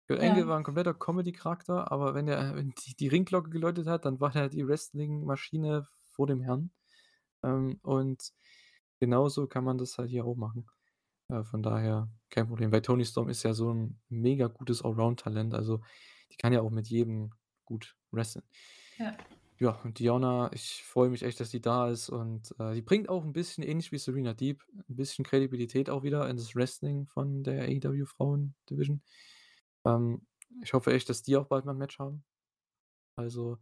Kurt 0.08 0.20
Ja. 0.20 0.44
Angle 0.44 0.48
war 0.48 0.58
'n 0.60 0.64
kompletter 0.64 0.94
Comedy-Charakter, 0.96 1.92
aber 1.92 2.16
wenn 2.16 2.28
der 2.28 2.56
wenn 2.56 2.72
die 2.72 2.96
die 2.96 3.10
Ringglocke 3.10 3.50
geläutet 3.52 3.88
hat, 3.88 4.06
dann 4.06 4.20
war 4.22 4.32
der 4.32 4.50
die 4.50 4.68
Wrestling-Maschine 4.68 5.88
vor 6.04 6.28
dem 6.28 6.42
Herrn. 6.42 6.72
Ähm, 7.44 7.80
und 7.84 8.34
genauso 9.00 9.48
kann 9.48 9.64
man 9.66 9.78
das 9.80 9.98
halt 10.00 10.10
hier 10.12 10.26
auch 10.26 10.36
machen. 10.38 10.68
Äh, 11.30 11.44
von 11.44 11.64
daher 11.64 12.10
kein 12.30 12.48
Problem, 12.48 12.72
weil 12.72 12.82
Toni 12.82 13.06
Storm 13.06 13.30
ist 13.30 13.44
ja 13.44 13.54
so 13.54 13.70
'n 13.72 14.00
mega 14.10 14.48
gutes 14.48 14.82
Allround-Talent, 14.84 15.54
also 15.54 15.82
die 16.32 16.38
kann 16.38 16.54
ja 16.54 16.62
auch 16.62 16.72
mit 16.72 16.88
jedem 16.88 17.32
gut 17.66 17.96
wresteln. 18.12 18.44
Ja. 19.00 19.18
Ja, 19.60 19.80
und 19.84 20.00
Diona, 20.00 20.50
ich 20.54 20.84
freue 20.84 21.10
mich 21.10 21.22
echt, 21.22 21.40
dass 21.40 21.52
die 21.52 21.62
da 21.62 21.90
ist 21.92 22.10
und, 22.10 22.56
äh, 22.60 22.74
die 22.74 22.82
bringt 22.82 23.08
auch 23.08 23.24
'n 23.24 23.34
bisschen 23.34 23.64
ähnlich 23.64 23.92
wie 23.92 24.00
Serena 24.00 24.34
Deeb 24.34 24.64
'n 24.90 24.96
bisschen 24.96 25.24
Kredibilität 25.24 25.90
auch 25.92 26.02
wieder 26.04 26.28
in 26.28 26.38
das 26.38 26.56
Wrestling 26.56 27.06
von 27.08 27.44
der 27.44 27.64
AEW 27.66 28.06
Frauen-Division. 28.06 29.04
Ähm, 29.86 30.28
ich 30.64 30.74
hoffe 30.74 30.94
echt, 30.94 31.10
dass 31.10 31.24
die 31.24 31.38
auch 31.38 31.48
bald 31.48 31.66
mal 31.66 31.74
'n 31.74 31.78
Match 31.80 32.00
haben. 32.00 32.26
Also, 33.18 33.60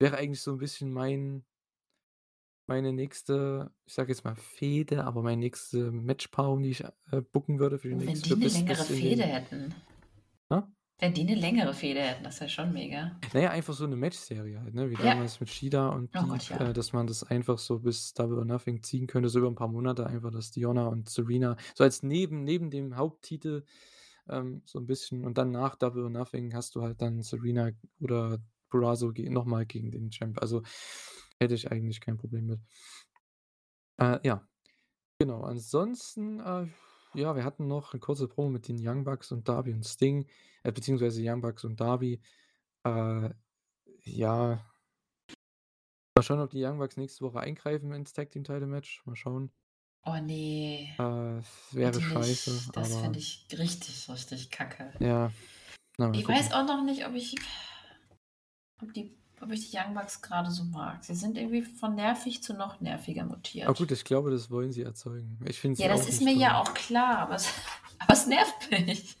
wäre 0.00 0.18
eigentlich 0.18 0.42
so 0.42 0.52
'n 0.52 0.58
bisschen 0.58 0.92
mein 0.92 1.46
meine 2.70 2.92
nächste, 2.94 3.72
ich 3.86 3.94
sage 3.94 4.10
jetzt 4.12 4.24
mal 4.24 4.36
Fehde, 4.36 5.04
aber 5.04 5.22
meine 5.22 5.38
nächste 5.38 5.92
Matchpaarung, 5.92 6.62
die 6.62 6.70
ich, 6.70 6.84
äh, 6.84 7.20
booken 7.22 7.58
würde 7.60 7.78
für 7.78 7.88
die 7.90 7.96
wenn 8.06 8.22
die 8.22 8.34
nächste 8.34 8.36
'ne 8.36 8.46
bis 8.46 8.62
längere 8.62 8.84
bis 8.84 8.88
in 8.88 9.00
Fehde 9.00 9.24
hätten. 9.24 9.74
Hä? 10.50 10.70
Wenn 10.98 11.14
die 11.14 11.24
'ne 11.24 11.34
längere 11.34 11.72
Fehde 11.72 12.02
hätten, 12.02 12.24
das 12.24 12.40
wäre 12.40 12.50
schon 12.50 12.72
mega. 12.74 13.16
Na 13.32 13.40
ja, 13.40 13.50
einfach 13.50 13.74
so 13.74 13.86
'ne 13.86 13.94
Matchserie 13.96 14.58
halt, 14.60 14.74
ne, 14.74 14.90
wie 14.90 14.96
Ja. 14.98 15.14
damals 15.14 15.38
mit 15.38 15.48
Shida 15.50 15.88
und 15.90 16.10
Oh 16.16 16.26
Gott, 16.28 16.48
ja. 16.50 16.58
äh, 16.58 16.72
dass 16.72 16.92
man 16.92 17.06
das 17.06 17.22
einfach 17.22 17.58
so 17.58 17.78
bis 17.78 18.12
Double 18.12 18.38
or 18.38 18.44
Nothing 18.44 18.82
ziehen 18.82 19.06
könnte, 19.06 19.28
so 19.28 19.38
über 19.38 19.48
'n 19.48 19.54
paar 19.54 19.68
Monate 19.68 20.04
einfach, 20.06 20.32
dass 20.32 20.50
Diona 20.50 20.86
und 20.88 21.08
Serena 21.08 21.56
so 21.76 21.84
als 21.84 22.02
neben 22.02 22.42
neben 22.42 22.70
dem 22.70 22.96
Haupttitel, 22.96 23.64
ähm, 24.28 24.62
so 24.66 24.78
'n 24.80 24.86
bisschen 24.86 25.24
und 25.24 25.38
dann 25.38 25.52
nach 25.52 25.76
Double 25.76 26.02
or 26.04 26.10
Nothing 26.10 26.54
hast 26.54 26.74
du 26.74 26.82
halt 26.82 27.00
dann 27.02 27.22
Serena 27.22 27.70
oder 28.00 28.38
Purrazzo 28.68 29.12
ge 29.12 29.28
noch 29.30 29.44
mal 29.44 29.64
gegen 29.66 29.90
den 29.92 30.10
Champ. 30.10 30.40
Also, 30.42 30.62
hätte 31.40 31.54
ich 31.54 31.70
eigentlich 31.72 32.00
kein 32.00 32.18
Problem 32.18 32.46
mit. 32.46 32.60
Äh, 33.98 34.18
ja, 34.26 34.46
genau. 35.18 35.42
Ansonsten, 35.42 36.40
äh, 36.40 36.66
ja, 37.14 37.36
wir 37.36 37.44
hatten 37.44 37.68
noch 37.68 37.94
'ne 37.94 38.00
kurze 38.00 38.28
Promo 38.28 38.50
mit 38.50 38.68
den 38.68 38.78
Young 38.78 39.04
Bucks 39.04 39.32
und 39.32 39.48
Darby 39.48 39.72
und 39.74 39.86
Sting, 39.86 40.26
äh, 40.64 40.72
beziehungsweise 40.72 41.20
Young 41.24 41.40
Bucks 41.42 41.64
und 41.64 41.80
Darby. 41.80 42.22
Äh, 42.84 43.30
ja 44.04 44.64
mal 46.16 46.22
schauen, 46.22 46.40
ob 46.40 46.50
die 46.50 46.64
Young 46.64 46.78
Bucks 46.78 46.96
nächste 46.96 47.24
Woche 47.24 47.40
eingreifen 47.40 47.92
ins 47.92 48.12
Tag 48.12 48.30
Team 48.30 48.44
Title 48.44 48.66
Match. 48.66 49.02
Mal 49.06 49.16
schauen. 49.16 49.52
Oh 50.06 50.16
ne. 50.16 50.88
Äh, 50.98 51.38
es 51.38 51.74
wäre 51.74 51.92
Bitte 51.92 52.00
scheiße, 52.00 52.50
nicht. 52.52 52.76
Das 52.76 52.96
fände 52.96 53.18
ich 53.18 53.46
richtig, 53.52 54.08
richtig 54.08 54.50
kacke. 54.50 54.92
Ja, 55.00 55.32
na, 55.98 56.10
Ich 56.12 56.24
gucken. 56.24 56.34
weiß 56.34 56.52
auch 56.52 56.66
noch 56.66 56.84
nicht, 56.84 57.06
ob 57.06 57.14
ich 57.14 57.36
ob 58.82 58.92
die 58.94 59.19
ob 59.42 59.50
ich 59.52 59.70
die 59.70 59.76
Young 59.76 59.94
Bucks 59.94 60.20
grade 60.22 60.50
so 60.50 60.64
mag. 60.64 61.04
Sie 61.04 61.14
sind 61.14 61.36
irgendwie 61.38 61.62
von 61.62 61.94
nervig 61.94 62.42
zu 62.42 62.54
noch 62.54 62.80
nerviger 62.80 63.22
Ah 63.22 63.26
mutiert. 63.26 63.74
gut, 63.74 63.90
ich 63.92 64.04
glaube, 64.04 64.30
das 64.30 64.50
wollen 64.50 64.72
sie 64.72 64.82
erzeugen. 64.82 65.38
Ich 65.46 65.58
finde 65.60 65.80
Ja, 65.80 65.88
das 65.88 66.08
ist 66.08 66.20
mir 66.22 66.32
toll. 66.32 66.42
ja 66.42 66.60
auch 66.60 66.74
klar, 66.74 67.18
aber 67.18 67.34
es 67.36 67.48
aber 67.98 68.12
es 68.12 68.26
nervt 68.26 68.70
mich. 68.70 69.16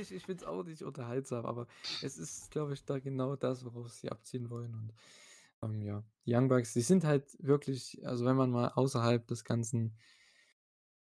Ich 0.00 0.12
ich 0.12 0.24
finde 0.24 0.42
es 0.42 0.48
auch 0.48 0.62
nicht 0.64 0.82
unterhaltsam, 0.82 1.46
aber 1.46 1.66
es 2.02 2.18
ist, 2.18 2.50
glaube 2.50 2.74
ich, 2.74 2.84
da 2.84 2.98
genau 2.98 3.36
das, 3.36 3.64
worauf 3.64 3.90
sie 3.90 4.10
abzielen 4.10 4.50
wollen 4.50 4.74
und, 4.74 4.92
ähm, 5.62 5.82
ja. 5.82 6.02
Die 6.26 6.34
Young 6.34 6.48
Bucks, 6.48 6.72
die 6.72 6.80
sind 6.82 7.04
halt 7.04 7.36
wirklich 7.40 8.04
also, 8.06 8.24
wenn 8.24 8.36
man 8.36 8.50
mal 8.50 8.68
außerhalb 8.68 9.26
des 9.26 9.44
ganzen 9.44 9.96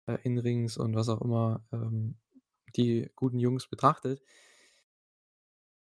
äh, 0.06 0.18
In-Rings 0.22 0.76
und 0.76 0.94
was 0.94 1.08
auch 1.08 1.20
immer, 1.22 1.64
ähm, 1.72 2.16
die 2.76 3.10
guten 3.16 3.38
Jungs 3.38 3.66
betrachtet 3.68 4.22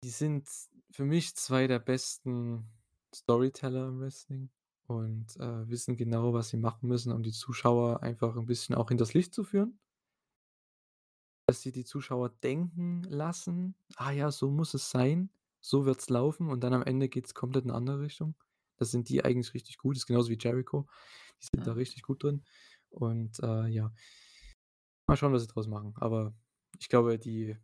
die 0.04 0.10
sind 0.10 0.50
für 0.92 1.06
mich 1.06 1.36
2 1.36 1.68
der 1.68 1.80
besten 1.80 2.66
Storyteller 3.16 3.88
im 3.88 4.00
Wrestling 4.02 4.50
und, 4.88 5.38
äh, 5.38 5.70
wissen 5.70 5.96
genau, 5.98 6.34
was 6.34 6.50
sie 6.50 6.58
machen 6.58 6.88
müssen, 6.90 7.12
um 7.14 7.24
die 7.24 7.32
Zuschauer 7.32 8.04
einfach 8.04 8.36
'n 8.36 8.46
bisschen 8.46 8.76
auch 8.76 8.90
hinters 8.90 9.14
Licht 9.14 9.34
zu 9.34 9.44
führen. 9.46 9.80
Dass 11.50 11.62
sie 11.62 11.72
die 11.72 11.86
Zuschauer 11.86 12.30
denken 12.30 13.04
lassen: 13.04 13.76
„Ah 13.96 14.12
ja, 14.12 14.32
so 14.32 14.50
muss 14.52 14.74
es 14.74 14.90
sein, 14.90 15.30
so 15.60 15.86
wird's 15.86 16.10
laufen“, 16.10 16.50
und 16.50 16.62
dann 16.64 16.74
am 16.74 16.84
Ende 16.84 17.10
geht's 17.10 17.34
komplett 17.34 17.64
in 17.66 17.70
'ne 17.72 17.76
andere 17.76 18.00
Richtung. 18.02 18.36
Da 18.78 18.86
sind 18.86 19.10
die 19.10 19.24
eigentlich 19.26 19.54
richtig 19.54 19.78
gut. 19.78 19.96
Ist 19.98 20.08
genauso 20.08 20.30
wie 20.30 20.38
Jericho. 20.40 20.88
Die 21.42 21.48
sind 21.54 21.68
da 21.68 21.74
Ja. 21.74 21.74
richtig 21.74 22.04
gut 22.04 22.24
drin 22.24 22.44
und, 22.90 23.40
äh, 23.40 23.68
ja. 23.68 23.94
Mal 25.10 25.18
schauen, 25.18 25.34
was 25.34 25.42
sie 25.42 25.48
draus 25.48 25.68
machen, 25.68 25.94
aber 25.98 26.34
ich 26.80 26.90
glaube, 26.90 27.18
die 27.20 27.58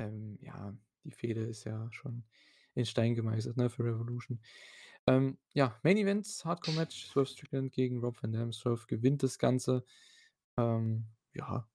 ähm, 0.00 0.38
ja, 0.42 0.74
die 1.08 1.14
Fehde 1.16 1.42
ist 1.42 1.64
ja 1.64 1.90
schon 1.90 2.24
in 2.74 2.84
Stein 2.84 3.14
gemeißelt, 3.14 3.56
ne, 3.56 3.70
für 3.70 3.84
Revolution. 3.84 4.40
Ähm, 5.06 5.38
ja, 5.54 5.78
Main 5.82 5.96
Event, 5.96 6.26
Hardcore-Match, 6.44 7.06
Swerve 7.06 7.30
Strickland 7.30 7.72
gegen 7.72 8.00
Rob 8.00 8.22
Van 8.22 8.30
Dam. 8.30 8.52
Swerve 8.52 8.86
gewinnt 8.86 9.22
das 9.22 9.38
Ganze. 9.38 9.84
Ähm, 10.58 11.06
ja, 11.32 11.66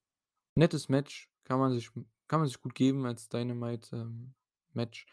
nettes 0.55 0.87
Match, 0.87 1.31
kann 1.43 1.59
man 1.59 1.73
sich 1.73 1.89
kann 2.27 2.39
man 2.39 2.47
sich 2.47 2.61
gut 2.61 2.75
geben 2.75 3.05
als 3.05 3.27
Dynamite, 3.27 3.95
ähm, 3.95 4.33
Match. 4.73 5.07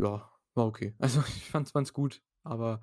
Ja, 0.00 0.30
war 0.54 0.66
okay. 0.66 0.94
Also, 0.98 1.20
ich 1.20 1.44
fand's 1.44 1.70
fand's 1.70 1.92
gut, 1.92 2.22
aber 2.44 2.80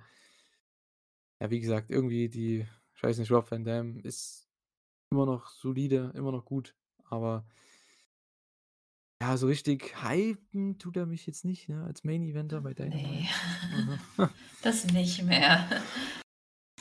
ja, 1.39 1.51
wie 1.51 1.59
gesagt, 1.59 1.91
irgendwie 1.91 2.27
die 2.29 2.67
ich 2.95 3.03
weiß 3.03 3.17
nicht, 3.17 3.31
Rob 3.31 3.51
Van 3.51 3.65
Dam 3.65 3.99
ist 3.99 4.49
immer 5.11 5.25
noch 5.25 5.49
solide, 5.49 6.11
immer 6.15 6.31
noch 6.31 6.45
gut, 6.45 6.75
aber 7.03 7.45
ja, 9.23 9.37
so 9.37 9.47
richtig 9.47 9.95
hypen 10.03 10.77
tut 10.79 10.97
er 10.97 11.05
mich 11.05 11.25
jetzt 11.25 11.45
nicht, 11.45 11.69
ne, 11.69 11.81
als 11.85 12.03
Main 12.03 12.23
Eventer 12.23 12.59
bei 12.61 12.73
Dynamite. 12.73 13.29
Also 14.17 14.33
das 14.63 14.85
nicht 14.87 15.23
mehr. 15.23 15.65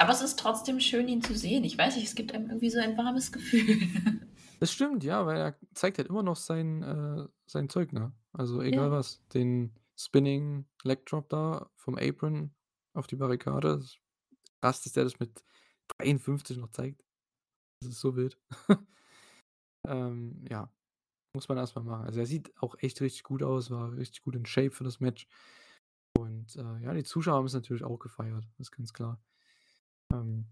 Aber 0.01 0.11
es 0.13 0.23
ist 0.23 0.41
trotzdem 0.41 0.81
schön, 0.81 1.07
ihn 1.07 1.23
zu 1.23 1.35
sehen. 1.37 1.63
Ich 1.63 1.79
weiß 1.79 1.95
nicht, 1.95 2.07
es 2.07 2.17
gibt 2.17 2.33
einem 2.35 2.49
irgendwie 2.49 2.71
so 2.71 2.81
ein 2.81 2.97
warmes 2.99 3.31
Gefühl. 3.33 3.79
Das 4.61 4.71
stimmt, 4.73 5.03
ja, 5.03 5.27
weil 5.27 5.39
er 5.39 5.57
zeigt 5.75 5.99
halt 5.99 6.07
immer 6.09 6.23
noch 6.23 6.37
sein 6.37 6.85
äh, 6.85 7.27
sein 7.47 7.69
Zeug, 7.69 7.93
ne? 7.93 8.13
Also, 8.33 8.63
egal 8.63 8.87
Ja. 8.87 8.93
was. 8.93 9.27
Den 9.35 9.75
Spinning 9.99 10.67
Leg 10.85 11.05
Drop 11.07 11.29
da 11.29 11.69
vom 11.75 11.97
Apron 11.99 12.55
auf 12.95 13.09
die 13.09 13.17
Barrikade. 13.17 13.79
Das 13.79 13.97
krass, 14.61 14.83
dass 14.85 14.93
der 14.93 15.03
das 15.03 15.19
mit 15.19 15.43
53 15.99 16.59
noch 16.59 16.71
zeigt. 16.71 17.03
Das 17.81 17.91
ist 17.91 17.99
so 18.01 18.15
wild. 18.15 18.39
Ähm, 19.89 20.45
ja, 20.49 20.71
muss 21.35 21.49
man 21.49 21.59
erst 21.59 21.77
mal 21.77 21.83
machen. 21.85 22.07
Also, 22.07 22.21
er 22.21 22.27
sieht 22.27 22.53
auch 22.63 22.77
echt 22.81 23.01
richtig 23.01 23.23
gut 23.25 23.43
aus, 23.43 23.71
war 23.71 23.93
richtig 23.97 24.23
gut 24.23 24.37
in 24.37 24.47
Shape 24.47 24.71
für 24.73 24.85
das 24.85 25.01
Match. 25.01 25.27
Und, 26.19 26.57
äh, 26.57 26.79
ja, 26.83 26.95
die 26.95 27.05
Zuschauer 27.05 27.37
haben's 27.39 27.55
natürlich 27.55 27.85
auch 27.85 27.99
gefeiert, 27.99 28.45
ist 28.59 28.73
ganz 28.73 28.93
klar. 28.93 29.23
Ähm 30.13 30.49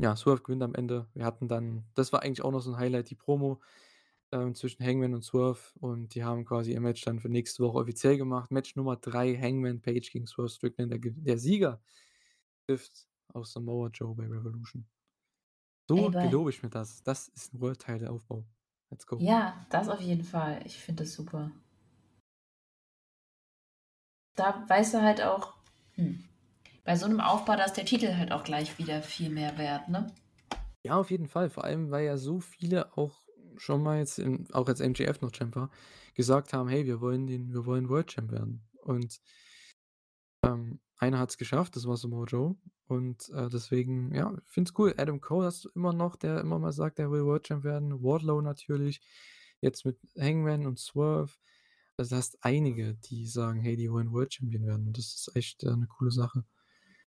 ja, 0.00 0.16
Swerve 0.16 0.42
gewinnt 0.42 0.62
am 0.62 0.74
Ende. 0.74 1.08
Wir 1.14 1.24
hatten 1.24 1.48
dann 1.48 1.84
das 1.94 2.12
war 2.12 2.22
eigentlich 2.22 2.42
auch 2.42 2.50
noch 2.52 2.60
so 2.60 2.70
'n 2.72 2.76
Highlight, 2.78 3.10
die 3.10 3.14
Promo, 3.14 3.60
ähm, 4.32 4.54
zwischen 4.54 4.84
Hangman 4.84 5.14
und 5.14 5.24
Swerve 5.24 5.60
und 5.80 6.14
die 6.14 6.24
haben 6.24 6.44
quasi 6.44 6.72
ihr 6.72 6.80
Match 6.80 7.02
dann 7.04 7.20
für 7.20 7.28
nächste 7.28 7.62
Woche 7.64 7.78
offiziell 7.78 8.16
gemacht. 8.18 8.50
Match 8.50 8.76
Nummer 8.76 8.96
3, 8.96 9.36
Hangman 9.36 9.80
Page 9.82 10.10
gegen 10.12 10.26
Swerve 10.26 10.50
Strickland. 10.50 10.92
Der 10.92 10.98
der 11.00 11.38
Sieger 11.38 11.82
trifft 12.68 13.08
auf 13.34 13.46
Samoa 13.48 13.88
Joe 13.90 14.14
bei 14.16 14.24
Revolution. 14.26 14.88
Ey, 15.94 16.08
So 16.08 16.10
bei 16.10 16.20
gelobe 16.20 16.50
ich 16.50 16.62
mir 16.62 16.68
das. 16.70 17.02
Das 17.04 17.28
ist 17.28 17.54
'n 17.54 17.60
World 17.60 17.80
Title 17.80 18.10
Aufbau. 18.10 18.46
Let's 18.90 19.06
go. 19.06 19.18
Ja, 19.18 19.64
das 19.70 19.88
auf 19.88 20.00
jeden 20.00 20.24
Fall. 20.24 20.60
Ich 20.64 20.78
finde 20.78 21.04
das 21.04 21.12
super. 21.14 21.50
Da 24.36 24.64
weißt 24.68 24.94
du 24.94 25.02
halt 25.02 25.22
auch 25.22 25.54
hm, 25.94 26.24
bei 26.84 26.96
so 26.96 27.06
'nem 27.06 27.20
Aufbau, 27.20 27.56
da 27.56 27.64
ist 27.64 27.74
der 27.76 27.84
Titel 27.86 28.16
halt 28.16 28.32
auch 28.32 28.44
gleich 28.44 28.78
wieder 28.78 29.02
viel 29.02 29.30
mehr 29.30 29.56
wert, 29.58 29.88
ne? 29.88 30.06
Ja, 30.84 30.96
auf 30.98 31.10
jeden 31.10 31.28
Fall. 31.28 31.50
Vor 31.50 31.64
allem, 31.64 31.90
weil 31.90 32.04
ja 32.04 32.16
so 32.16 32.40
viele 32.40 32.96
auch 32.96 33.22
schon 33.56 33.82
mal 33.82 33.98
jetzt 33.98 34.18
in 34.18 34.46
auch 34.52 34.66
als 34.68 34.80
MJF 34.80 35.20
noch 35.20 35.30
Champ 35.32 35.54
war, 35.56 35.70
gesagt 36.14 36.52
haben: 36.52 36.68
„Hey, 36.68 36.84
wir 36.86 37.00
wollen 37.00 37.26
den 37.26 37.52
wir 37.52 37.64
wollen 37.66 37.88
World 37.88 38.08
Champ 38.08 38.30
werden.“ 38.32 38.68
Und 38.82 39.20
ähm, 40.44 40.80
einer 40.98 41.18
hat's 41.18 41.38
geschafft, 41.38 41.76
das 41.76 41.86
war 41.86 41.96
Samoa 41.96 42.24
Joe 42.26 42.56
und, 42.86 43.28
äh, 43.30 43.48
deswegen, 43.48 44.14
ja, 44.14 44.36
finde 44.46 44.70
es 44.70 44.78
cool. 44.78 44.94
Adam 44.98 45.20
Cole 45.20 45.46
hast 45.46 45.64
du 45.64 45.70
immer 45.74 45.92
noch, 45.92 46.16
der 46.16 46.40
immer 46.40 46.58
mal 46.58 46.72
sagt, 46.72 46.98
er 46.98 47.10
will 47.10 47.24
World 47.24 47.44
Champ 47.46 47.64
werden. 47.64 48.02
Wardlow 48.02 48.40
natürlich, 48.42 49.00
jetzt 49.60 49.84
mit 49.86 49.98
Hangman 50.18 50.66
und 50.66 50.78
Swerve. 50.78 51.32
Also, 51.96 52.10
du 52.10 52.16
hast 52.18 52.44
einige, 52.44 52.94
die 52.94 53.26
sagen: 53.26 53.60
„Hey, 53.60 53.76
die 53.76 53.90
wollen 53.90 54.12
World 54.12 54.34
Champion 54.34 54.66
werden.“ 54.66 54.88
Und 54.88 54.98
das 54.98 55.06
ist 55.14 55.36
echt, 55.36 55.64
äh, 55.64 55.76
'ne 55.76 55.86
coole 55.88 56.10
Sache. 56.12 56.44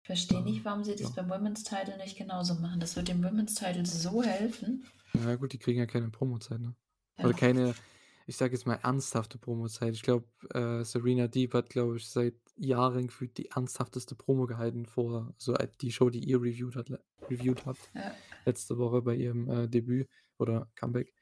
Verstehe 0.02 0.42
nicht, 0.42 0.66
warum 0.66 0.84
sie 0.84 0.96
das 0.96 1.12
ja. 1.12 1.14
beim 1.14 1.30
Women's 1.30 1.64
Title 1.64 1.98
nicht 1.98 2.18
genauso 2.18 2.56
machen. 2.56 2.80
Das 2.80 2.96
wird 2.96 3.10
dem 3.10 3.24
Women's 3.24 3.54
Title 3.54 3.86
so 3.86 4.24
helfen. 4.24 4.88
Na 5.14 5.30
ja 5.32 5.36
gut, 5.36 5.54
die 5.54 5.58
kriegen 5.60 5.80
ja 5.80 5.86
keine 5.86 6.10
Promozeit, 6.10 6.60
ne? 6.62 6.76
Ja. 7.18 7.24
Oder 7.24 7.34
keine, 7.34 7.78
ich 8.26 8.38
sage 8.38 8.54
jetzt 8.54 8.66
mal, 8.68 8.76
ernsthafte 8.76 9.38
Promozeit. 9.40 9.94
Ich 9.96 10.04
glaube, 10.04 10.28
äh, 10.54 10.84
Serena 10.84 11.28
Deeb 11.28 11.54
hat, 11.54 11.70
glaube 11.70 11.98
ich, 11.98 12.08
seit 12.10 12.36
Jahren 12.58 13.08
gefühlt 13.08 13.38
die 13.38 13.50
ernsthafteste 13.52 14.16
Promo 14.16 14.48
gehalten 14.48 14.86
vor 14.86 15.34
so 15.38 15.54
äh, 15.56 15.68
die 15.82 15.92
Show, 15.92 16.10
die 16.10 16.24
ihr 16.28 16.42
reviewed 16.42 16.76
hat 16.76 16.90
reviewed 17.30 17.66
habt 17.66 17.94
Ja. 17.94 18.16
letzte 18.46 18.78
Woche 18.78 19.02
bei 19.02 19.16
ihrem, 19.16 19.50
äh, 19.50 19.68
Debüt 19.70 20.10
oder 20.40 20.72
Comeback. 20.76 21.14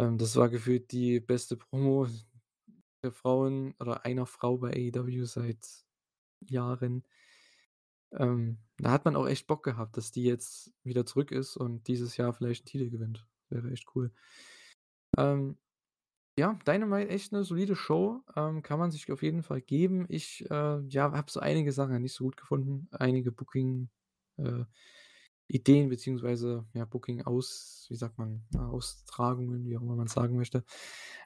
Ähm, 0.00 0.18
das 0.18 0.36
war 0.36 0.48
gefühlt 0.48 0.92
die 0.92 1.20
beste 1.20 1.56
Promo 1.56 2.06
der 3.04 3.12
Frauen 3.12 3.74
oder 3.80 4.04
einer 4.04 4.26
Frau 4.26 4.58
bei 4.58 4.70
AEW 4.72 5.24
seit 5.26 5.66
Jahren. 6.48 7.04
Ähm, 8.12 8.58
da 8.78 8.90
hat 8.90 9.04
man 9.04 9.16
auch 9.16 9.26
echt 9.28 9.46
Bock 9.46 9.62
gehabt, 9.64 9.96
dass 9.96 10.10
die 10.10 10.24
jetzt 10.24 10.72
wieder 10.82 11.06
zurück 11.06 11.30
ist 11.30 11.56
und 11.56 11.86
dieses 11.88 12.16
Jahr 12.16 12.32
vielleicht 12.32 12.64
'n 12.64 12.66
Titel 12.66 12.90
gewinnt. 12.90 13.26
Wäre 13.48 13.70
echt 13.70 13.86
cool. 13.94 14.12
Ähm 15.16 15.56
Ja, 16.38 16.58
Dynamite 16.66 17.08
echt 17.10 17.32
'ne 17.32 17.44
solide 17.44 17.74
Show, 17.76 18.22
ähm, 18.36 18.62
kann 18.62 18.78
man 18.78 18.90
sich 18.90 19.10
auf 19.10 19.22
jeden 19.22 19.42
Fall 19.42 19.60
geben. 19.60 20.06
Ich, 20.08 20.48
äh, 20.50 20.78
ja, 20.88 21.12
habe 21.12 21.30
so 21.30 21.40
einige 21.40 21.72
Sachen 21.72 22.00
nicht 22.02 22.14
so 22.14 22.24
gut 22.24 22.36
gefunden. 22.36 22.88
Einige 22.92 23.32
Booking 23.32 23.90
äh, 24.38 24.64
Ideen 25.48 25.88
beziehungsweise, 25.90 26.66
ja, 26.74 26.84
Booking 26.84 27.22
aus 27.22 27.86
wie 27.90 27.96
sagt 27.96 28.18
man, 28.18 28.44
äh, 28.54 28.58
Austragungen, 28.58 29.66
wie 29.66 29.76
auch 29.76 29.82
immer 29.82 29.96
man's 29.96 30.12
sagen 30.14 30.36
möchte. 30.36 30.64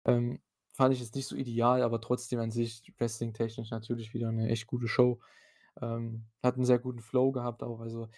Ähm, 0.06 0.40
fand 0.74 0.94
ich 0.94 1.00
jetzt 1.00 1.14
nicht 1.14 1.26
so 1.28 1.36
ideal, 1.36 1.82
aber 1.82 2.00
trotzdem 2.00 2.40
an 2.40 2.50
sich 2.50 2.92
wrestlingtechnisch 2.98 3.70
natürlich 3.70 4.14
wieder 4.14 4.32
'ne 4.32 4.48
echt 4.50 4.66
gute 4.66 4.88
Show. 4.88 5.20
Ähm, 5.82 6.26
hat 6.42 6.56
'n 6.58 6.64
sehr 6.66 6.78
guten 6.80 7.00
Flow 7.02 7.32
gehabt 7.32 7.62
auch, 7.62 7.80
also 7.80 8.08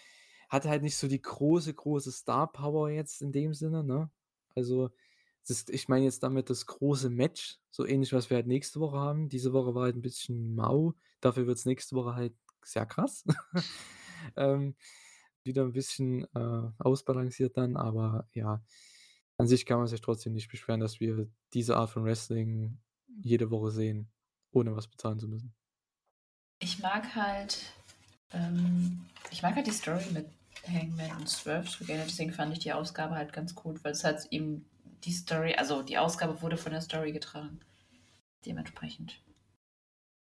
hatte 0.49 0.69
halt 0.69 0.83
nicht 0.83 0.97
so 0.97 1.07
die 1.09 1.21
große, 1.21 1.73
große 1.73 2.11
Star 2.13 2.51
Power 2.51 2.89
jetzt 2.91 3.21
in 3.21 3.31
dem 3.33 3.53
Sinne, 3.55 3.83
ne? 3.83 4.11
Also, 4.55 4.91
das 5.47 5.65
ich 5.69 5.87
meine 5.89 6.05
jetzt 6.05 6.23
damit 6.23 6.49
das 6.49 6.65
große 6.67 7.09
Match, 7.09 7.59
so 7.71 7.85
ähnlich, 7.85 8.13
was 8.13 8.29
wir 8.29 8.37
halt 8.37 8.47
nächste 8.47 8.79
Woche 8.81 8.97
haben. 8.97 9.29
Diese 9.29 9.53
Woche 9.53 9.75
war 9.75 9.83
halt 9.85 9.95
'n 9.97 10.01
bisschen 10.01 10.55
mau, 10.55 10.93
dafür 11.21 11.47
wird's 11.47 11.65
nächste 11.65 11.95
Woche 11.95 12.15
halt 12.15 12.35
sehr 12.63 12.85
krass. 12.85 13.25
Ähm, 14.37 14.75
wieder 15.43 15.63
'n 15.63 15.73
bisschen, 15.73 16.25
äh, 16.35 16.71
ausbalanciert 16.79 17.57
dann, 17.57 17.77
aber 17.77 18.27
ja, 18.33 18.63
an 19.37 19.47
sich 19.47 19.65
kann 19.65 19.79
man 19.79 19.87
sich 19.87 20.01
trotzdem 20.01 20.33
nicht 20.33 20.49
beschweren, 20.51 20.81
dass 20.81 20.99
wir 20.99 21.29
diese 21.53 21.77
Art 21.77 21.89
von 21.91 22.03
Wrestling 22.05 22.79
jede 23.21 23.51
Woche 23.51 23.71
sehen, 23.71 24.11
ohne 24.51 24.75
was 24.75 24.87
bezahlen 24.89 25.19
zu 25.19 25.27
müssen. 25.29 25.53
Ich 26.59 26.79
mag 26.79 27.15
halt 27.15 27.59
ähm, 28.33 29.05
ich 29.31 29.41
mag 29.41 29.55
halt 29.55 29.67
die 29.67 29.71
Story 29.71 30.05
mit 30.11 30.27
Hangman 30.67 31.17
und 31.17 31.29
Swerve 31.29 31.67
so 31.69 31.85
deswegen 31.85 32.33
fand 32.33 32.53
ich 32.53 32.59
die 32.59 32.73
Ausgabe 32.73 33.15
halt 33.15 33.31
ganz 33.33 33.53
gut, 33.55 33.83
weil's 33.83 34.03
halt 34.03 34.25
eben 34.31 34.65
die 35.07 35.13
Story 35.13 35.55
also, 35.55 35.81
die 35.81 35.97
Ausgabe 35.97 36.41
wurde 36.43 36.57
von 36.57 36.71
der 36.73 36.81
Story 36.81 37.11
getragen, 37.13 37.61
dementsprechend. 38.45 39.21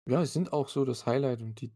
Ja, 0.07 0.21
die 0.21 0.27
sind 0.27 0.53
auch 0.53 0.69
so 0.69 0.85
das 0.85 1.07
Highlight 1.07 1.41
und 1.41 1.61
die 1.63 1.73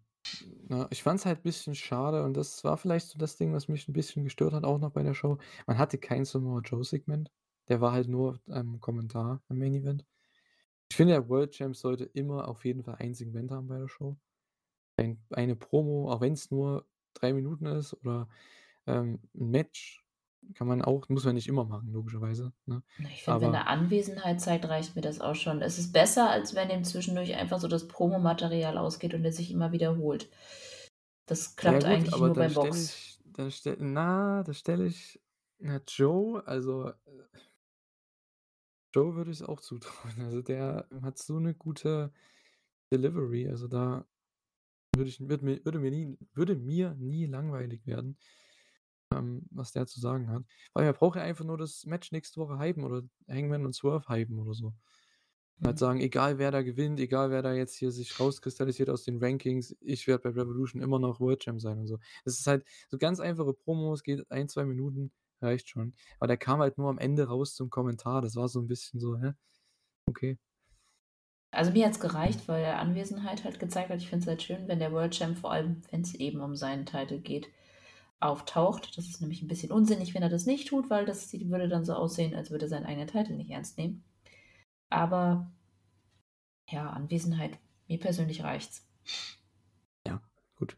ne, 0.69 0.87
ich 0.91 1.03
fand's 1.03 1.25
halt 1.25 1.43
bisschen 1.43 1.75
schade 1.75 2.23
und 2.25 2.35
das 2.37 2.63
war 2.65 2.77
vielleicht 2.77 3.09
so 3.09 3.19
das 3.19 3.37
Ding, 3.37 3.55
was 3.55 3.69
mich 3.69 3.89
'n 3.89 3.93
bisschen 3.95 4.25
gestört 4.25 4.53
hat 4.53 4.65
auch 4.65 4.79
noch 4.79 4.91
bei 4.93 5.03
der 5.03 5.15
Show. 5.15 5.39
Man 5.67 5.79
hatte 5.79 5.99
kein 5.99 6.25
Samoa 6.27 6.61
Joe-Segment. 6.61 7.31
Der 7.69 7.81
war 7.81 7.93
halt 7.93 8.09
nur, 8.09 8.41
ähm, 8.49 8.81
Kommentar 8.81 9.43
im 9.49 9.59
Main 9.59 9.75
Event. 9.75 10.05
Ich 10.91 10.97
finde, 10.97 11.15
der 11.15 11.29
World 11.29 11.53
Champ 11.53 11.77
sollte 11.77 12.05
immer 12.07 12.49
auf 12.49 12.65
jeden 12.65 12.85
Fall 12.85 12.97
ein 12.97 13.15
Segment 13.15 13.51
haben 13.53 13.69
bei 13.69 13.79
der 13.79 13.89
Show. 13.89 14.19
Ein 14.99 15.25
eine 15.31 15.57
Promo, 15.57 16.13
auch 16.13 16.21
wenn's 16.23 16.51
nur 16.51 16.87
3 17.15 17.33
Minuten 17.35 17.67
ist 17.67 17.95
oder, 17.95 18.29
ähm, 18.87 19.21
'n 19.35 19.51
Match 19.51 20.05
kann 20.55 20.66
man 20.68 20.82
auch 20.82 21.09
muss 21.09 21.24
man 21.24 21.34
nicht 21.34 21.49
immer 21.49 21.64
machen, 21.64 21.93
logischerweise, 21.93 22.53
ne? 22.66 22.82
Na, 23.01 23.09
ich 23.11 23.22
finde, 23.22 23.41
wenn 23.43 23.53
Aber 23.53 23.55
er 23.55 23.68
Anwesenheit 23.68 24.41
zeigt, 24.41 24.68
reicht 24.68 24.97
mir 24.97 25.03
das 25.03 25.20
auch 25.20 25.36
schon. 25.36 25.62
Es 25.62 25.78
ist 25.78 25.93
besser, 25.93 26.30
als 26.30 26.55
wenn 26.57 26.68
ihm 26.68 26.82
zwischendurch 26.84 27.34
einfach 27.36 27.61
so 27.61 27.68
das 27.68 27.86
Promomaterial 27.86 28.76
ausgeht 28.76 29.14
und 29.14 29.24
er 29.24 29.32
sich 29.32 29.53
immer 29.53 29.70
wiederholt. 29.72 30.28
Das 31.26 31.57
Ja 31.62 31.80
klappt 31.80 31.84
gut, 31.84 32.09
eigentlich 32.09 32.12
aber 32.12 32.30
nur 32.30 32.34
dann 32.34 32.49
beim 32.49 32.53
stelle 32.53 32.80
Box. 32.80 32.84
ich 32.84 33.20
dann 33.24 33.51
stell 33.51 33.76
na, 33.80 34.45
da 34.45 34.55
stelle 34.55 34.86
ich, 34.86 35.20
na, 35.59 35.80
Joe 35.89 36.47
also, 36.47 36.89
äh 36.91 36.95
Joe 38.95 39.14
würde 39.16 39.30
ich's 39.30 39.43
auch 39.43 39.61
zutrauen. 39.61 40.14
Also, 40.24 40.43
der 40.43 40.89
hat 41.03 41.18
so 41.18 41.39
'ne 41.39 41.55
gute 41.55 42.12
Delivery, 42.93 43.49
also 43.49 43.68
da 43.68 44.07
würde 44.97 45.11
ich 45.11 45.20
würde 45.20 45.45
mir 45.45 45.64
würde 45.64 45.80
mir 45.80 45.91
nie 45.93 46.18
würde 46.34 46.57
mir 46.57 46.95
nie 46.97 47.26
langweilig 47.26 47.86
werden, 47.86 48.18
ähm, 49.15 49.47
was 49.51 49.73
der 49.73 49.87
zu 49.87 50.01
sagen 50.01 50.31
hat. 50.31 50.45
Weil 50.75 50.85
er 50.87 50.93
braucht 50.93 51.17
ja 51.17 51.23
einfach 51.23 51.45
nur 51.45 51.59
das 51.59 51.85
Match 51.87 52.13
nächste 52.13 52.41
Woche 52.41 52.59
hypen 52.59 52.85
oder 52.85 53.03
Hangman 53.29 53.67
und 53.67 53.75
Swerve 53.75 54.09
hypen 54.09 54.39
oder 54.41 54.55
so. 54.55 54.75
Halt 55.65 55.79
Mhm. 55.79 55.79
sagen: 55.79 56.01
„Egal 56.01 56.39
wer 56.39 56.51
da 56.53 56.63
gewinnt, 56.63 57.01
egal 57.01 57.31
wer 57.31 57.43
da 57.43 57.53
jetzt 57.55 57.77
hier 57.77 57.91
sich 57.93 58.19
rauskristallisiert 58.21 58.91
aus 58.91 59.05
den 59.05 59.19
Rankings, 59.23 59.77
ich 59.81 60.07
werde 60.07 60.23
bei 60.25 60.31
Revolution 60.41 60.83
immer 60.83 60.99
noch 61.01 61.21
World 61.21 61.41
Champ 61.43 61.61
sein“ 61.61 61.79
und 61.81 61.87
so. 61.89 61.99
Das 62.25 62.39
ist 62.39 62.47
halt 62.47 62.65
so 62.89 62.99
ganz 62.99 63.21
einfache 63.21 63.55
Promos, 63.55 64.03
geht 64.05 64.31
1, 64.31 64.49
2 64.49 64.65
Minuten, 64.65 65.13
reicht 65.43 65.69
schon. 65.69 65.95
Aber 66.21 66.29
der 66.29 66.37
kam 66.39 66.61
halt 66.61 66.79
nur 66.79 66.89
am 66.91 66.99
Ende 66.99 67.25
raus 67.29 67.55
zum 67.57 67.71
Kommentar. 67.71 68.23
Das 68.23 68.37
war 68.37 68.49
so 68.49 68.61
'n 68.61 68.69
bisschen 68.69 69.01
so: 69.01 69.19
„Hä? 69.19 69.33
Okay.“ 70.09 70.39
Also, 71.51 71.73
mir 71.73 71.87
hat's 71.87 72.01
gereicht, 72.01 72.47
weil 72.49 72.63
er 72.65 72.79
Anwesenheit 72.79 73.45
halt 73.45 73.59
gezeigt 73.61 73.91
hat. 73.91 73.99
Ich 74.01 74.09
finde 74.09 74.23
es 74.25 74.29
halt 74.29 74.43
schön, 74.43 74.67
wenn 74.69 74.79
der 74.79 74.93
World 74.93 75.13
Champ, 75.15 75.39
vor 75.39 75.51
allem 75.53 75.83
wenn's 75.91 76.15
eben 76.15 76.41
um 76.41 76.57
seinen 76.57 76.85
Title 76.87 77.19
geht, 77.21 77.49
auftaucht. 78.21 78.97
Das 78.99 79.07
ist 79.09 79.21
nämlich 79.21 79.43
'n 79.43 79.49
bisschen 79.49 79.73
unsinnig, 79.73 80.14
wenn 80.14 80.23
er 80.23 80.29
das 80.31 80.47
nicht 80.47 80.69
tut, 80.69 80.91
weil 80.91 81.07
das 81.07 81.33
würde 81.33 81.69
dann 81.69 81.85
so 81.85 81.95
aussehen, 81.95 82.35
als 82.35 82.51
würde 82.51 82.66
er 82.66 82.69
seinen 82.69 82.87
eigenen 82.87 83.09
Title 83.09 83.37
nicht 83.37 83.51
ernst 83.51 83.79
nehmen. 83.79 84.05
Aber 84.91 85.51
ja, 86.71 86.91
Anwesenheit 86.91 87.59
mir 87.89 87.99
persönlich 87.99 88.43
reicht's. 88.45 88.87
Ja, 90.07 90.21
gut. 90.57 90.77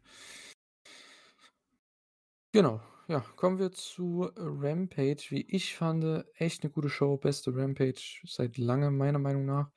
Genau, 2.54 2.80
ja, 3.06 3.20
kommen 3.36 3.60
wir 3.60 3.70
zu 3.70 4.28
Rampage. 4.36 5.26
Wie 5.30 5.42
ich 5.42 5.76
fand, 5.76 6.04
echt 6.34 6.64
'ne 6.64 6.70
gute 6.70 6.88
Show, 6.88 7.16
beste 7.16 7.54
Rampage 7.54 8.22
seit 8.26 8.58
Langem 8.58 8.96
meiner 8.96 9.20
Meinung 9.20 9.44
nach, 9.46 9.70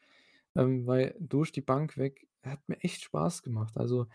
ähm, 0.56 0.88
weil 0.88 1.16
durch 1.20 1.52
die 1.52 1.62
Bank 1.62 1.98
weg 1.98 2.28
hat 2.44 2.68
mir 2.68 2.78
echt 2.84 3.04
Spaß 3.04 3.44
gemacht. 3.44 3.78
Also, 3.78 4.08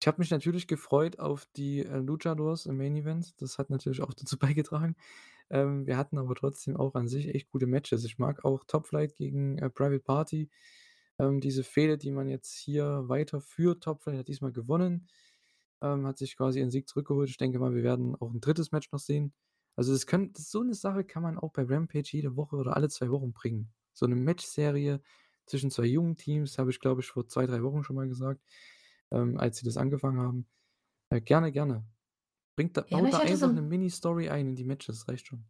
ich 0.00 0.06
habe 0.08 0.18
mich 0.20 0.30
natürlich 0.30 0.66
gefreut 0.68 1.18
auf 1.20 1.46
die, 1.56 1.80
äh, 1.84 1.98
Luchadors 1.98 2.66
im 2.66 2.76
Main 2.78 2.96
Event. 2.96 3.40
Das 3.42 3.58
hat 3.58 3.70
natürlich 3.70 4.02
auch 4.02 4.14
dazu 4.14 4.38
beigetragen. 4.56 4.96
Ähm, 5.50 5.86
wir 5.86 5.96
hatten 5.98 6.18
aber 6.18 6.34
trotzdem 6.36 6.76
auch 6.76 6.94
an 6.96 7.08
sich 7.08 7.28
echt 7.34 7.50
gute 7.50 7.66
Matches. 7.66 8.04
Ich 8.04 8.18
mag 8.18 8.44
auch 8.44 8.64
Top 8.66 8.86
Flight 8.88 9.16
gegen, 9.16 9.58
äh, 9.58 9.70
Private 9.70 10.00
Party. 10.02 10.50
Ähm, 11.18 11.40
diese 11.40 11.64
Fehde, 11.64 11.98
die 11.98 12.12
man 12.12 12.28
jetzt 12.28 12.54
hier 12.58 13.04
weiterführt. 13.08 13.82
Top 13.84 14.02
Flight 14.02 14.18
hat 14.18 14.28
diesmal 14.28 14.52
gewonnen, 14.52 15.08
ähm, 15.82 16.06
hat 16.06 16.18
sich 16.18 16.36
quasi 16.36 16.60
ihren 16.60 16.70
Sieg 16.70 16.88
zurückgeholt. 16.88 17.30
Ich 17.30 17.36
denke 17.38 17.58
mal, 17.58 17.74
wir 17.74 17.82
werden 17.82 18.14
auch 18.16 18.32
'n 18.32 18.40
3. 18.40 18.72
Match 18.72 18.90
noch 18.92 19.00
sehen. 19.00 19.32
Also, 19.76 19.92
das 19.92 20.06
könn 20.06 20.32
so 20.36 20.62
'ne 20.62 20.74
Sache 20.74 21.04
kann 21.04 21.22
man 21.22 21.38
auch 21.38 21.52
bei 21.52 21.62
Rampage 21.64 22.10
jede 22.12 22.36
Woche 22.36 22.56
oder 22.56 22.76
alle 22.76 22.88
2 22.90 23.10
Wochen 23.10 23.32
bringen. 23.32 23.72
So 23.94 24.06
'ne 24.06 24.16
Matchserie 24.16 25.00
zwischen 25.46 25.70
2 25.70 25.86
jungen 25.86 26.16
Teams, 26.16 26.58
habe 26.58 26.70
ich, 26.70 26.80
glaube 26.80 27.00
ich, 27.02 27.08
vor 27.08 27.26
2, 27.28 27.46
3 27.46 27.62
Wochen 27.62 27.82
schon 27.84 27.96
mal 27.96 28.08
gesagt, 28.08 28.42
ähm, 29.12 29.38
als 29.38 29.58
sie 29.58 29.64
das 29.66 29.76
angefangen 29.76 30.20
haben. 30.20 30.46
Äh, 31.10 31.20
gerne, 31.22 31.52
gerne. 31.52 31.86
Bringt 32.56 32.76
da 32.76 32.82
Ja, 32.88 33.00
baut 33.00 33.12
da 33.12 33.18
hatte 33.20 33.36
so 33.36 33.46
einfach 33.46 33.52
'ne 33.52 33.62
'n 33.62 33.68
Mini-Story 33.68 34.30
ein 34.30 34.48
in 34.48 34.56
die 34.56 34.64
Matches, 34.64 35.08
reicht 35.08 35.28
schon. 35.28 35.46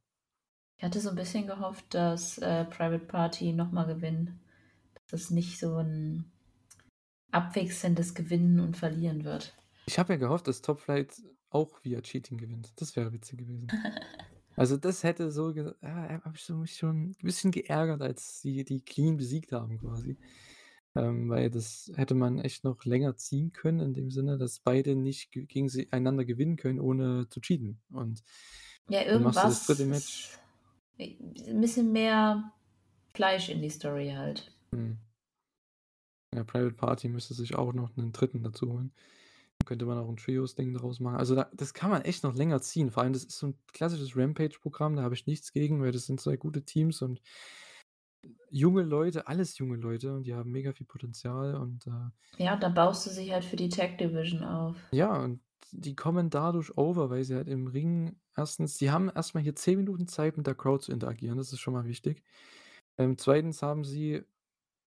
Ich 0.79 0.85
hatte 0.85 1.01
so 1.01 1.11
'n 1.11 1.15
bisschen 1.17 1.47
gehofft, 1.47 1.93
dass, 1.95 2.39
äh, 2.39 2.65
Private 2.65 3.05
Party 3.05 3.53
noch 3.53 3.71
mal 3.71 3.85
gewinnen, 3.87 4.41
dass 5.11 5.23
es 5.23 5.31
nicht 5.31 5.59
so 5.59 5.79
'n 5.79 6.33
abwechselndes 7.33 8.15
Gewinnen 8.15 8.61
und 8.61 8.77
Verlieren 8.77 9.25
wird. 9.25 9.57
Ich 9.89 9.99
habe 9.99 10.13
ja 10.15 10.19
gehofft, 10.19 10.47
dass 10.47 10.63
Top 10.63 10.81
Flight 10.81 11.23
auch 11.51 11.83
via 11.85 12.01
Cheating 12.01 12.39
gewinnt. 12.39 12.73
Das 12.81 12.97
wäre 12.97 13.13
witzig 13.13 13.39
gewesen. 13.39 13.73
Also, 14.57 14.77
das 14.79 15.05
hätte 15.05 15.31
so 15.33 15.51
ja, 15.53 15.75
habe 15.83 16.37
ich 16.37 16.43
so 16.45 16.57
mich 16.57 16.77
schon 16.77 17.13
'n 17.13 17.17
bisschen 17.23 17.51
geärgert, 17.53 18.03
als 18.03 18.41
sie 18.43 18.65
die 18.65 18.85
clean 18.85 19.17
besiegt 19.19 19.53
haben 19.53 19.79
quasi. 19.81 20.19
Ähm, 20.97 21.29
weil 21.31 21.51
das 21.51 21.93
hätte 21.95 22.15
man 22.17 22.39
echt 22.41 22.65
noch 22.65 22.85
länger 22.85 23.17
ziehen 23.17 23.53
können 23.53 23.79
in 23.81 23.95
dem 23.95 24.11
Sinne, 24.11 24.39
dass 24.39 24.59
beide 24.59 24.97
nicht 24.97 25.31
g 25.31 25.45
gegen 25.47 25.69
sie 25.69 25.93
einander 25.93 26.25
gewinnen 26.25 26.57
können, 26.57 26.81
ohne 26.81 27.29
zu 27.29 27.41
cheaten. 27.41 27.81
Und 27.93 28.25
Ja, 28.89 29.03
dann 29.13 29.23
machst 29.23 29.43
du 29.45 29.49
das 29.49 29.63
irgendwas 29.65 29.87
3. 29.87 29.89
Match 29.89 30.29
ist 30.29 30.41
e 30.99 31.17
'n 31.51 31.61
bisschen 31.61 31.93
mehr 31.93 32.53
Fleisch 33.15 33.49
in 33.51 33.63
die 33.63 33.71
Story 33.71 34.11
halt. 34.17 34.53
Mhm. 34.73 35.11
Ja, 36.35 36.45
Private 36.45 36.75
Party 36.77 37.09
müsste 37.09 37.35
sich 37.35 37.57
auch 37.57 37.73
noch 37.73 37.97
'nen 37.97 38.13
3. 38.13 38.45
dazu 38.45 38.71
holen. 38.73 38.93
Dann 39.59 39.67
könnte 39.67 39.87
man 39.87 39.99
auch 39.99 40.09
'n 40.09 40.17
Trios-Ding 40.17 40.73
daraus 40.75 41.01
machen. 41.01 41.17
Also, 41.19 41.35
da 41.35 41.51
das 41.55 41.75
kann 41.75 41.91
man 41.91 42.03
echt 42.03 42.25
noch 42.25 42.35
länger 42.35 42.61
ziehen. 42.63 42.91
Vor 42.93 43.03
allem, 43.03 43.13
das 43.15 43.25
ist 43.25 43.39
so 43.39 43.49
'n 43.49 43.59
klassisches 43.73 44.17
Rampage-Programm, 44.17 44.97
da 44.97 45.03
habe 45.03 45.15
ich 45.15 45.27
nichts 45.27 45.53
gegen, 45.53 45.83
weil 45.83 45.93
das 45.93 46.07
sind 46.07 46.21
2 46.21 46.37
gute 46.37 46.65
Teams 46.65 47.03
und 47.03 47.21
junge 48.51 48.83
Leute, 48.83 49.27
alles 49.29 49.59
junge 49.59 49.77
Leute 49.77 50.15
und 50.15 50.25
die 50.25 50.35
haben 50.35 50.51
mega 50.53 50.73
viel 50.73 50.87
Potenzial 50.87 51.55
und, 51.57 51.87
äh 51.87 52.11
Ja, 52.39 52.57
da 52.57 52.69
baust 52.71 53.07
du 53.07 53.11
sie 53.11 53.33
halt 53.33 53.45
für 53.45 53.55
die 53.57 53.69
Tag 53.69 53.99
Division 53.99 54.43
auf. 54.43 54.77
Ja, 54.93 55.17
und 55.23 55.41
die 55.73 55.95
kommen 55.95 56.31
dadurch 56.31 56.77
over, 56.77 57.11
weil 57.11 57.23
sie 57.25 57.37
halt 57.37 57.49
im 57.49 57.69
Ring 57.69 58.21
1. 58.35 58.77
die 58.79 58.91
haben 58.91 59.09
erst 59.09 59.35
mal 59.35 59.41
hier 59.43 59.55
10 59.55 59.77
Minuten 59.79 60.09
Zeit, 60.09 60.37
mit 60.37 60.47
der 60.49 60.55
Crowd 60.57 60.83
zu 60.85 60.91
interagieren, 60.93 61.39
das 61.39 61.53
ist 61.53 61.61
schon 61.61 61.75
mal 61.75 61.85
wichtig. 61.85 62.23
Ähm, 62.99 63.17
2. 63.19 63.63
haben 63.63 63.85
sie 63.85 64.25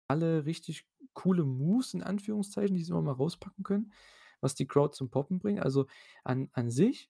alle 0.07 0.45
richtig 0.45 0.87
coole 1.13 1.45
Moves 1.45 1.93
in 1.95 2.03
Anführungszeichen, 2.03 2.75
die 2.77 2.83
sie 2.83 2.91
immer 2.91 3.01
mal 3.03 3.13
rauspacken 3.13 3.63
können, 3.63 3.93
was 4.41 4.55
die 4.55 4.67
Crowd 4.67 4.95
zum 4.95 5.11
Poppen 5.11 5.39
bringt. 5.39 5.61
Also, 5.61 5.87
an 6.25 6.49
an 6.53 6.71
sich 6.71 7.09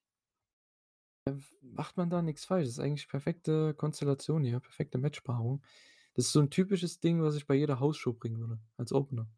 äh, 1.26 1.34
macht 1.62 1.96
man 1.96 2.10
da 2.10 2.22
nix 2.22 2.44
falsch. 2.44 2.64
Das 2.66 2.74
ist 2.74 2.78
eigentlich 2.80 3.08
perfekte 3.08 3.74
Konstellation 3.74 4.44
hier, 4.44 4.60
perfekte 4.60 4.98
Matchpaarung. 4.98 5.62
Das 6.14 6.26
ist 6.26 6.32
so 6.32 6.40
'n 6.40 6.50
typisches 6.50 7.00
Ding, 7.00 7.22
was 7.22 7.36
ich 7.36 7.46
bei 7.46 7.54
jeder 7.54 7.80
Hausshow 7.80 8.12
bringen 8.14 8.38
würde 8.40 8.60
als 8.78 8.92
Opener. 8.92 9.28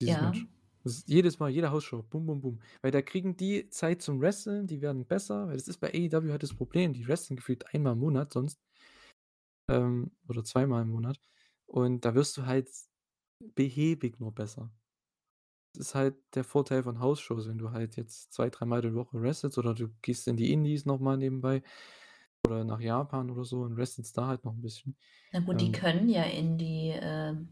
Dieses 0.00 0.20
Ja. 0.20 0.20
Match. 0.20 0.48
Das 0.82 0.98
ist 0.98 1.08
jedes 1.08 1.38
Mal, 1.38 1.48
jede 1.50 1.70
Hausshow, 1.70 2.02
bum, 2.02 2.26
bum, 2.26 2.40
bum. 2.42 2.60
Weil 2.82 2.90
da 2.90 3.00
kriegen 3.00 3.36
die 3.36 3.70
Zeit 3.70 4.02
zum 4.02 4.20
Wresteln, 4.20 4.66
die 4.66 4.82
werden 4.82 5.06
besser, 5.06 5.46
weil 5.46 5.54
das 5.56 5.66
ist 5.68 5.78
bei 5.78 5.88
AEW 5.94 6.30
halt 6.30 6.42
das 6.42 6.52
Problem, 6.54 6.92
die 6.92 7.08
wresteln 7.08 7.36
gefühlt 7.36 7.72
einmal 7.74 7.94
im 7.94 8.00
Monat 8.00 8.32
sonst. 8.32 8.60
ähm, 9.68 10.12
oder 10.28 10.44
zweimal 10.44 10.82
im 10.82 10.90
Monat. 10.90 11.20
Und 11.66 12.04
da 12.04 12.14
wirst 12.14 12.36
du 12.36 12.46
halt 12.46 12.70
behäbig 13.40 14.20
nur 14.20 14.32
besser. 14.34 14.72
Das 15.76 15.88
ist 15.88 15.94
halt 15.96 16.16
der 16.36 16.44
Vorteil 16.44 16.82
von 16.84 17.00
Hausshows, 17.00 17.48
wenn 17.48 17.58
du 17.58 17.70
halt 17.72 17.96
jetzt 17.96 18.32
zwei, 18.32 18.48
dreimal 18.48 18.80
die 18.80 18.94
Woche 18.94 19.20
wrestelst 19.20 19.58
oder 19.58 19.74
du 19.74 19.88
gehst 20.02 20.28
in 20.28 20.36
die 20.36 20.52
Indies 20.52 20.86
noch 20.86 21.00
mal 21.00 21.16
nebenbei 21.16 21.62
oder 22.46 22.64
nach 22.64 22.80
Japan 22.80 23.30
oder 23.30 23.44
so 23.44 23.62
und 23.62 23.76
wrestelst 23.76 24.16
da 24.16 24.26
halt 24.28 24.44
noch 24.44 24.52
'n 24.54 24.60
bisschen. 24.62 24.96
Na 25.32 25.40
gut, 25.40 25.60
die 25.60 25.66
Ähm 25.66 25.72
können 25.72 26.08
ja 26.08 26.22
Indie, 26.24 26.94
ähm, 27.00 27.48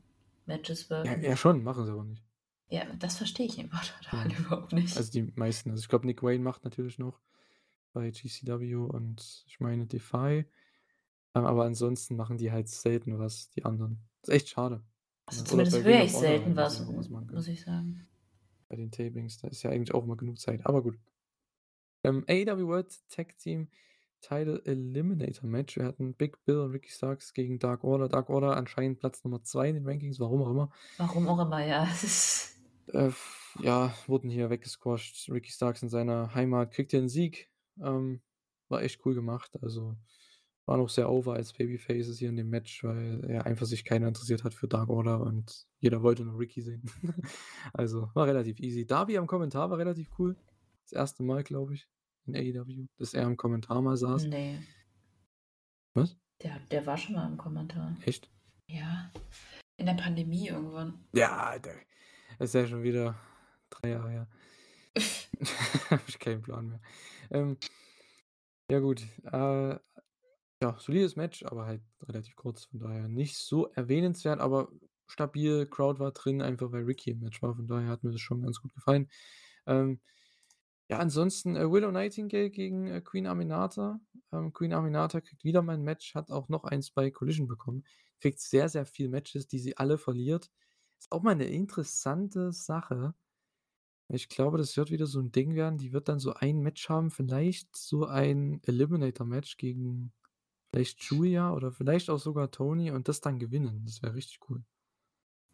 Matches 0.46 0.88
Ja, 0.90 0.96
worken. 1.04 1.22
ja 1.22 1.36
schon, 1.36 1.62
machen 1.62 1.84
sie 1.84 1.92
aber 1.92 2.04
nicht. 2.04 2.24
Ja, 2.68 2.84
das 2.98 3.16
verstehe 3.16 3.46
ich 3.46 3.58
einfach 3.58 3.84
total 4.02 4.30
Ja. 4.30 4.38
überhaupt 4.38 4.72
nicht. 4.72 4.96
Also, 4.96 5.10
die 5.12 5.22
meisten. 5.34 5.70
Also, 5.70 5.80
ich 5.82 5.88
glaube, 5.88 6.06
Nick 6.06 6.22
Wayne 6.22 6.42
macht 6.42 6.64
natürlich 6.64 6.98
noch 6.98 7.20
bei 7.92 8.10
GCW 8.10 8.74
und 8.76 9.44
ich 9.46 9.60
meine 9.60 9.86
Defy. 9.86 10.46
Ähm, 11.34 11.44
aber 11.46 11.64
ansonsten 11.64 12.16
machen 12.16 12.38
die 12.38 12.52
halt 12.52 12.68
selten 12.68 13.18
was, 13.18 13.50
die 13.50 13.64
anderen. 13.64 13.98
Ist 14.22 14.28
echt 14.30 14.48
schade. 14.48 14.82
Also, 15.26 15.42
Ja, 15.42 15.46
zumindest 15.48 15.84
höre 15.84 16.04
ich 16.04 16.12
selten 16.12 16.56
was, 16.56 16.86
was 16.86 17.08
muss 17.08 17.48
ich 17.48 17.62
sagen. 17.62 18.06
Bei 18.68 18.76
den 18.76 18.90
Tapings, 18.90 19.38
da 19.38 19.48
ist 19.48 19.62
ja 19.62 19.70
eigentlich 19.70 19.94
auch 19.94 20.04
immer 20.04 20.16
genug 20.16 20.38
Zeit, 20.38 20.64
aber 20.66 20.82
gut. 20.82 20.98
Ähm, 22.04 22.24
AEW 22.28 22.66
World 22.66 23.08
Tag 23.08 23.36
Team 23.38 23.68
Title 24.22 24.62
Eliminator 24.64 25.48
Match. 25.48 25.76
Wir 25.76 25.84
hatten 25.84 26.14
Big 26.14 26.42
Bill 26.44 26.60
und 26.60 26.70
Ricky 26.70 26.90
Starks 26.90 27.34
gegen 27.34 27.58
Dark 27.58 27.84
Order. 27.84 28.08
Dark 28.08 28.30
Order 28.30 28.56
anscheinend 28.56 29.00
Platz 29.00 29.22
Nummer 29.24 29.42
2 29.42 29.68
in 29.68 29.74
den 29.74 29.86
Rankings, 29.86 30.20
warum 30.20 30.42
auch 30.42 30.50
immer. 30.50 30.70
Warum 30.96 31.28
auch 31.28 31.40
immer, 31.40 31.64
ja. 31.64 31.86
Äh, 32.88 33.10
ja, 33.60 33.94
wurden 34.08 34.28
hier 34.28 34.50
weggesquasht. 34.50 35.30
Ricky 35.30 35.52
Starks 35.52 35.82
in 35.82 35.88
seiner 35.88 36.34
Heimat 36.34 36.72
kriegt 36.72 36.90
hier 36.90 37.00
'n 37.00 37.08
Sieg. 37.08 37.48
Ähm, 37.80 38.20
war 38.68 38.82
echt 38.82 39.06
cool 39.06 39.14
gemacht. 39.14 39.56
Also, 39.62 39.96
war 40.66 40.78
noch 40.78 40.88
sehr 40.88 41.08
over 41.08 41.34
als 41.34 41.52
Babyfaces 41.52 42.18
hier 42.18 42.28
in 42.28 42.36
dem 42.36 42.50
Match, 42.50 42.82
weil 42.82 43.24
ja 43.30 43.42
einfach 43.42 43.66
sich 43.66 43.84
keiner 43.84 44.08
interessiert 44.08 44.42
hat 44.42 44.52
für 44.52 44.66
Dark 44.66 44.90
Order 44.90 45.20
und 45.20 45.66
jeder 45.78 46.02
wollte 46.02 46.24
nur 46.24 46.38
Ricky 46.40 46.60
sehen. 46.60 46.82
Also, 47.72 48.10
war 48.14 48.26
relativ 48.26 48.58
easy. 48.58 48.84
Darby 48.84 49.16
am 49.16 49.28
Kommentar 49.28 49.70
war 49.70 49.78
relativ 49.78 50.10
cool. 50.18 50.36
Das 50.90 50.94
1. 50.94 51.20
Mal, 51.20 51.44
glaube 51.44 51.74
ich, 51.74 51.88
in 52.26 52.36
AEW, 52.36 52.86
dass 52.98 53.14
er 53.14 53.24
im 53.24 53.36
Kommentar 53.36 53.82
mal 53.82 53.96
saß. 53.96 54.24
Ne. 54.24 54.62
Was? 55.94 56.16
Der 56.42 56.58
der 56.70 56.86
war 56.86 56.96
schon 56.96 57.14
mal 57.14 57.28
im 57.28 57.36
Kommentar. 57.36 57.96
Echt? 58.04 58.30
Ja. 58.66 59.10
In 59.76 59.86
der 59.86 59.94
Pandemie 59.94 60.48
irgendwann. 60.48 61.04
Ja, 61.12 61.58
der 61.58 61.74
ist 62.38 62.54
ja 62.54 62.66
schon 62.66 62.82
wieder 62.82 63.18
3 63.70 63.88
Jahre 63.90 64.10
her. 64.10 64.28
Habe 65.90 66.02
ich 66.06 66.18
keinen 66.18 66.42
Plan 66.42 66.68
mehr. 66.68 66.80
Ähm, 67.30 67.56
ja 68.70 68.78
gut, 68.80 69.02
äh, 69.24 69.78
ja, 70.62 70.78
solides 70.78 71.16
Match, 71.16 71.44
aber 71.44 71.66
halt 71.66 71.82
relativ 72.02 72.36
kurz, 72.36 72.66
von 72.66 72.80
daher 72.80 73.08
nicht 73.08 73.36
so 73.36 73.66
erwähnenswert, 73.72 74.40
aber 74.40 74.68
stabil. 75.06 75.66
Crowd 75.66 75.98
war 75.98 76.12
drin, 76.12 76.40
einfach 76.40 76.72
weil 76.72 76.84
Ricky 76.84 77.10
im 77.10 77.20
Match 77.20 77.42
war, 77.42 77.54
von 77.54 77.66
daher 77.66 77.88
hat 77.88 78.04
mir 78.04 78.12
das 78.12 78.20
schon 78.20 78.42
ganz 78.42 78.60
gut 78.60 78.72
gefallen. 78.74 79.10
Ähm, 79.66 80.00
ja, 80.92 80.98
ansonsten, 80.98 81.56
äh, 81.56 81.70
Willow 81.70 81.90
Nightingale 81.92 82.50
gegen, 82.50 82.86
äh, 82.88 83.00
Queen 83.00 83.26
Aminata. 83.26 84.00
Ähm, 84.32 84.52
Queen 84.52 84.72
Aminata 84.72 85.20
kriegt 85.20 85.44
wieder 85.44 85.62
mal 85.62 85.74
'n 85.76 85.82
Match, 85.82 86.14
hat 86.14 86.30
auch 86.30 86.48
noch 86.48 86.64
eins 86.64 86.90
bei 86.90 87.10
Collision 87.10 87.48
bekommen. 87.48 87.84
Kriegt 88.20 88.40
sehr, 88.40 88.68
sehr 88.68 88.86
viel 88.86 89.08
Matches, 89.08 89.46
die 89.48 89.58
sie 89.58 89.76
alle 89.78 89.98
verliert. 89.98 90.50
Ist 90.98 91.12
auch 91.12 91.22
mal 91.22 91.34
'ne 91.36 91.46
interessante 91.46 92.52
Sache. 92.52 93.14
Ich 94.08 94.28
glaube, 94.28 94.58
das 94.58 94.76
wird 94.76 94.90
wieder 94.92 95.06
so 95.06 95.20
'n 95.20 95.32
Ding 95.32 95.54
werden, 95.56 95.78
die 95.78 95.92
wird 95.92 96.08
dann 96.08 96.20
so 96.20 96.34
ein 96.34 96.60
Match 96.62 96.88
haben, 96.90 97.10
vielleicht 97.10 97.76
so 97.76 98.06
ein 98.06 98.60
Eliminator-Match 98.64 99.56
gegen 99.58 100.12
vielleicht 100.74 101.00
Giulia 101.00 101.52
oder 101.54 101.72
vielleicht 101.72 102.10
auch 102.10 102.18
sogar 102.20 102.50
Toni 102.52 102.90
und 102.92 103.08
das 103.08 103.20
dann 103.22 103.38
gewinnen. 103.40 103.84
Das 103.86 104.02
wäre 104.02 104.14
richtig 104.16 104.40
cool. 104.50 104.64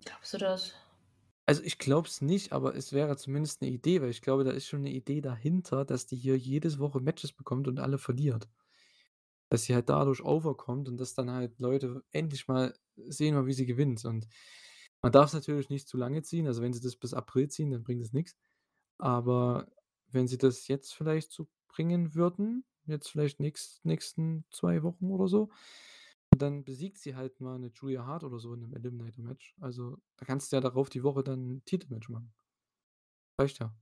Glaubst 0.05 0.33
du 0.35 0.39
das? 0.39 0.75
Also, 1.49 1.63
ich 1.63 1.79
glaube 1.79 2.07
es 2.09 2.21
nicht, 2.21 2.53
aber 2.53 2.75
es 2.77 2.93
wäre 2.93 3.17
zumindest 3.17 3.63
'ne 3.63 3.69
Idee, 3.71 4.03
weil 4.03 4.11
ich 4.11 4.21
glaube, 4.21 4.45
da 4.45 4.51
ist 4.51 4.67
schon 4.67 4.83
'ne 4.83 4.91
Idee 4.93 5.23
dahinter, 5.23 5.87
dass 5.87 6.05
die 6.05 6.15
hier 6.17 6.37
jedes 6.37 6.79
Woche 6.79 7.01
Matches 7.01 7.33
bekommt 7.33 7.69
und 7.69 7.81
alle 7.81 7.97
verliert. 7.97 8.49
Dass 9.53 9.63
sie 9.65 9.75
halt 9.75 9.89
dadurch 9.89 10.23
overkommt 10.23 10.89
und 10.89 10.99
dass 10.99 11.15
dann 11.15 11.31
halt 11.31 11.59
Leute 11.59 12.03
endlich 12.13 12.49
mal 12.49 12.75
sehen 12.97 13.47
wie 13.47 13.53
sie 13.55 13.65
gewinnt. 13.67 14.05
Und 14.05 14.29
man 15.03 15.13
darf's 15.13 15.33
natürlich 15.33 15.71
nicht 15.71 15.89
zu 15.89 15.97
lange 15.97 16.23
ziehen. 16.23 16.47
Also, 16.47 16.61
wenn 16.63 16.73
sie 16.75 16.81
das 16.81 16.97
bis 16.97 17.15
April 17.15 17.49
ziehen, 17.49 17.71
dann 17.71 17.83
bringt 17.83 18.03
es 18.03 18.13
nix. 18.13 18.37
Aber 18.99 19.67
wenn 20.11 20.29
sie 20.29 20.39
das 20.39 20.69
jetzt 20.69 20.95
vielleicht 20.95 21.33
so 21.33 21.49
bringen 21.69 22.15
würden, 22.15 22.65
jetzt 22.87 23.09
vielleicht 23.11 23.41
nächst 23.41 23.85
nächsten 23.87 24.45
2 24.51 24.83
Wochen 24.83 25.11
oder 25.13 25.29
so, 25.29 25.51
dann 26.37 26.65
besiegt 26.65 26.99
sie 26.99 27.17
halt 27.17 27.41
mal 27.41 27.59
'ne 27.59 27.71
Julia 27.75 28.07
Hart 28.07 28.25
oder 28.25 28.39
so 28.39 28.55
in 28.55 28.61
'nem 28.61 28.75
Eliminator-Match. 28.75 29.57
Also, 29.61 29.99
da 30.17 30.25
kannst 30.27 30.53
du 30.53 30.57
ja 30.57 30.61
darauf 30.61 30.89
die 30.91 31.03
Woche 31.05 31.23
dann 31.25 31.49
'n 31.59 31.65
Titelmatch 31.65 32.09
machen. 32.11 32.33
Reicht 33.39 33.61
ja. 33.61 33.79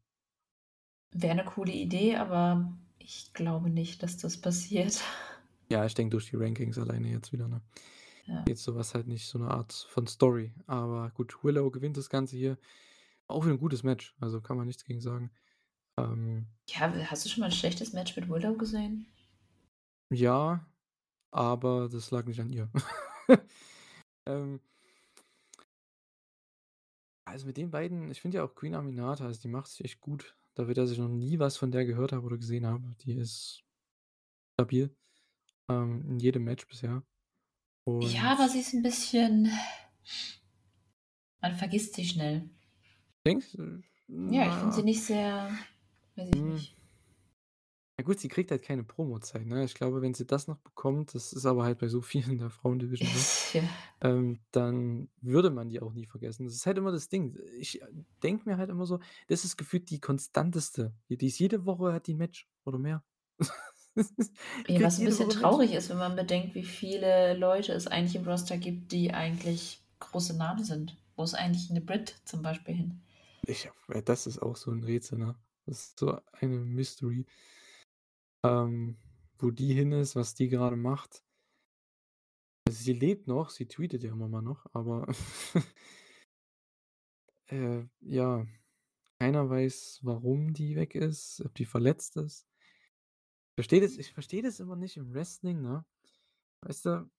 Wäre 1.12 1.36
'ne 1.36 1.44
coole 1.44 1.72
Idee, 1.72 2.16
aber 2.16 2.72
ich 2.98 3.32
glaube 3.32 3.70
nicht, 3.70 4.02
dass 4.02 4.16
das 4.16 4.40
passiert. 4.40 5.00
Ja, 5.70 5.84
ich 5.84 5.94
denke 5.94 6.10
durch 6.12 6.30
die 6.30 6.36
Rankings 6.36 6.78
alleine 6.78 7.10
jetzt 7.10 7.32
wieder, 7.32 7.48
ne? 7.48 7.60
Ja. 8.26 8.46
Jetzt 8.46 8.62
so 8.64 8.76
was 8.76 8.94
halt 8.94 9.06
nicht 9.08 9.26
so 9.28 9.38
'ne 9.38 9.48
Art 9.50 9.72
von 9.90 10.06
Story. 10.06 10.54
Aber 10.66 11.10
gut, 11.10 11.42
Willow 11.44 11.70
gewinnt 11.72 11.96
das 11.96 12.10
Ganze 12.10 12.36
hier. 12.36 12.58
Auch 13.28 13.44
wieder 13.46 13.54
'n 13.54 13.58
gutes 13.60 13.82
Match, 13.84 14.16
also 14.20 14.40
kann 14.42 14.56
man 14.58 14.66
nichts 14.66 14.84
gegen 14.84 15.00
sagen. 15.00 15.32
Ähm 15.98 16.48
Ja, 16.68 16.92
w 16.92 17.04
hast 17.06 17.24
du 17.24 17.28
schon 17.28 17.42
mal 17.42 17.46
'n 17.46 17.52
schlechtes 17.52 17.92
Match 17.92 18.16
mit 18.16 18.28
Willow 18.28 18.54
gesehen? 18.56 19.06
Ja, 20.10 20.64
aber 21.36 21.88
das 21.88 22.10
lag 22.10 22.26
nicht 22.26 22.40
an 22.40 22.50
ihr. 22.50 22.70
Ähm 24.26 24.60
Also, 27.28 27.46
mit 27.46 27.56
den 27.56 27.70
beiden 27.72 28.08
ich 28.10 28.20
finde 28.20 28.36
ja 28.38 28.44
auch 28.44 28.54
Queen 28.54 28.74
Aminata, 28.74 29.24
also 29.26 29.40
die 29.40 29.48
macht 29.48 29.66
sich 29.68 29.84
echt 29.84 30.00
gut. 30.00 30.36
Dafür, 30.54 30.74
dass 30.74 30.90
ich 30.92 30.98
noch 30.98 31.08
nie 31.08 31.38
was 31.40 31.56
von 31.56 31.72
der 31.72 31.84
gehört 31.84 32.12
habe 32.12 32.24
oder 32.24 32.38
gesehen 32.38 32.66
habe. 32.66 32.94
Die 33.00 33.14
ist 33.16 33.64
stabil, 34.54 34.96
ähm, 35.70 36.04
in 36.10 36.20
jedem 36.20 36.44
Match 36.44 36.66
bisher. 36.68 37.04
Ja, 38.00 38.32
aber 38.32 38.48
Und 38.48 38.48
sie 38.48 38.60
ist 38.60 38.72
'n 38.74 38.82
bisschen 38.82 39.50
man 41.40 41.54
vergisst 41.56 41.94
sie 41.94 42.04
schnell. 42.04 42.50
Denkst 43.26 43.52
du? 43.52 43.82
Ja, 44.08 44.46
ich 44.46 44.56
finde 44.56 44.74
sie 44.74 44.82
nicht 44.82 45.02
sehr 45.04 45.50
weiß 46.16 46.28
ich 46.34 46.42
Hm. 46.42 46.66
nicht. 46.66 46.76
Ja 47.98 48.04
gut, 48.04 48.20
sie 48.20 48.28
kriegt 48.28 48.50
halt 48.50 48.62
keine 48.62 48.84
Promozeit, 48.84 49.46
ne? 49.46 49.64
Ich 49.64 49.72
glaube, 49.74 50.02
wenn 50.02 50.12
sie 50.12 50.26
das 50.26 50.46
noch 50.48 50.58
bekommt, 50.58 51.14
das 51.14 51.32
ist 51.32 51.46
aber 51.46 51.64
halt 51.64 51.78
bei 51.78 51.88
so 51.88 52.02
vielen 52.02 52.32
in 52.32 52.38
der 52.38 52.50
Frauendivision 52.50 53.10
so, 53.14 53.26
Ja. 53.54 53.62
ähm, 54.02 54.40
dann 54.52 55.10
würde 55.22 55.50
man 55.50 55.70
die 55.70 55.80
auch 55.80 55.94
nie 55.94 56.06
vergessen. 56.06 56.44
Das 56.44 56.54
ist 56.54 56.66
halt 56.66 56.78
immer 56.78 56.92
das 56.92 57.08
Ding. 57.08 57.38
Ich 57.58 57.80
denke 58.22 58.48
mir 58.48 58.58
halt 58.58 58.70
immer 58.70 58.86
so, 58.86 59.00
das 59.28 59.44
ist 59.44 59.56
gefühlt 59.56 59.90
die 59.90 60.00
konstanteste. 60.00 60.94
Die 61.08 61.16
die 61.16 61.28
ist 61.28 61.38
jede 61.38 61.66
Woche 61.66 61.92
hat 61.94 62.06
die 62.06 62.12
'n 62.14 62.18
Match 62.18 62.48
oder 62.64 62.78
mehr. 62.78 63.04
Die 64.68 64.72
Ja, 64.74 64.82
kriegt 64.82 64.82
was 64.82 64.98
'n 64.98 65.04
jede 65.04 65.04
bisschen 65.04 65.28
Woche 65.28 65.36
Match. 65.36 65.58
traurig 65.58 65.72
ist, 65.72 65.90
wenn 65.90 65.96
man 65.98 66.16
bedenkt, 66.16 66.54
wie 66.56 66.64
viele 66.64 67.34
Leute 67.34 67.72
es 67.72 67.86
eigentlich 67.86 68.16
im 68.16 68.24
Roster 68.28 68.56
gibt, 68.58 68.90
die 68.90 69.14
eigentlich 69.14 69.80
große 70.00 70.36
Namen 70.36 70.64
sind. 70.64 70.96
Wo 71.14 71.22
ist 71.22 71.34
eigentlich 71.34 71.70
'ne 71.70 71.80
Britt 71.80 72.16
zum 72.24 72.42
Beispiel 72.42 72.74
hin? 72.74 73.00
Ich 73.44 73.66
habe 73.66 74.02
das 74.02 74.26
ist 74.26 74.38
auch 74.40 74.56
so 74.56 74.70
'n 74.70 74.82
Rätsel, 74.82 75.18
ne? 75.18 75.36
Das 75.66 75.80
ist 75.88 75.98
so 75.98 76.18
eine 76.32 76.58
Mystery. 76.58 77.26
Ähm, 78.44 78.96
wo 79.38 79.50
die 79.50 79.74
hin 79.74 79.92
ist, 79.92 80.16
was 80.16 80.34
die 80.34 80.48
grade 80.48 80.76
macht. 80.76 81.22
Also, 82.68 82.82
sie 82.82 82.92
lebt 82.92 83.26
noch, 83.28 83.50
sie 83.50 83.66
tweetet 83.66 84.02
ja 84.02 84.10
immer 84.12 84.28
mal 84.28 84.42
noch, 84.42 84.66
aber 84.72 85.06
äh, 87.48 87.82
ja, 88.00 88.46
keiner 89.20 89.48
weiß, 89.50 90.00
warum 90.02 90.52
die 90.54 90.76
weg 90.76 90.94
ist, 90.94 91.42
ob 91.44 91.54
die 91.54 91.64
verletzt 91.66 92.16
ist. 92.16 92.46
Verstehe 93.54 93.80
das 93.80 93.96
ich 93.96 94.12
verstehe 94.12 94.42
das 94.42 94.60
immer 94.60 94.76
nicht 94.76 94.96
im 94.96 95.12
Wrestling, 95.14 95.62
ne? 95.62 95.84
Weißt 96.62 96.86
du, 96.86 97.10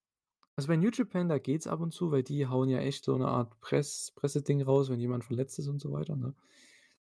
also 0.56 0.68
bei 0.68 0.76
New 0.76 0.90
Japan, 0.92 1.28
da 1.28 1.38
geht's 1.38 1.66
ab 1.68 1.80
und 1.80 1.92
zu, 1.94 2.10
weil 2.12 2.22
die 2.24 2.46
hauen 2.48 2.68
ja 2.70 2.80
echt 2.80 3.04
so 3.04 3.16
'ne 3.18 3.28
Art 3.28 3.58
Press 3.60 4.12
Presseding 4.16 4.62
raus, 4.62 4.90
wenn 4.90 5.00
jemand 5.00 5.24
verletzt 5.24 5.58
ist 5.58 5.68
und 5.68 5.80
so 5.80 5.92
weiter, 5.92 6.16
ne? 6.16 6.34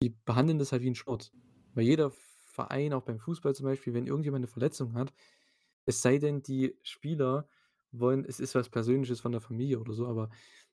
Die 0.02 0.10
behandeln 0.10 0.58
das 0.58 0.72
halt 0.72 0.82
wie 0.82 0.88
'n 0.90 0.94
Sport. 0.96 1.32
Weil 1.74 1.84
jeder 1.86 2.12
Verein, 2.54 2.92
auch 2.94 3.02
beim 3.04 3.20
Fußball 3.20 3.54
zum 3.56 3.66
Beispiel, 3.66 3.94
wenn 3.94 4.06
irgendjemand 4.08 4.42
'ne 4.44 4.48
Verletzung 4.48 4.94
hat, 4.94 5.12
es 5.86 6.02
sei 6.02 6.18
denn, 6.18 6.42
die 6.42 6.78
Spieler 6.84 7.48
wollen 7.92 8.24
es 8.26 8.40
ist 8.40 8.54
was 8.56 8.70
Persönliches 8.70 9.20
von 9.20 9.32
der 9.32 9.40
Familie 9.42 9.80
oder 9.80 9.94
so, 9.94 10.06
aber 10.08 10.30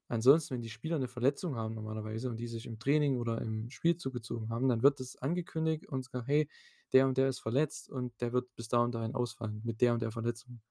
ansonsten, 0.10 0.56
wenn 0.56 0.62
die 0.64 0.70
Spieler 0.72 1.00
'ne 1.00 1.08
Verletzung 1.10 1.56
haben 1.58 1.76
normalerweise 1.76 2.30
und 2.32 2.38
die 2.40 2.48
sich 2.48 2.66
im 2.68 2.80
Training 2.80 3.18
oder 3.20 3.42
im 3.42 3.70
Spiel 3.72 3.98
zugezogen 3.98 4.50
haben, 4.52 4.70
dann 4.70 4.84
wird 4.84 5.00
das 5.02 5.18
angekündigt 5.18 5.88
und 5.90 6.06
gesagt: 6.08 6.28
„Hey, 6.30 6.50
der 6.94 7.08
und 7.08 7.18
der 7.18 7.30
ist 7.30 7.40
verletzt 7.42 7.90
und 7.92 8.20
der 8.22 8.34
wird 8.34 8.56
bis 8.56 8.68
da 8.70 8.80
und 8.84 8.94
dahin 8.96 9.16
ausfallen 9.16 9.62
mit 9.66 9.82
der 9.82 9.94
und 9.96 10.02
der 10.04 10.12
Verletzung.“ 10.12 10.62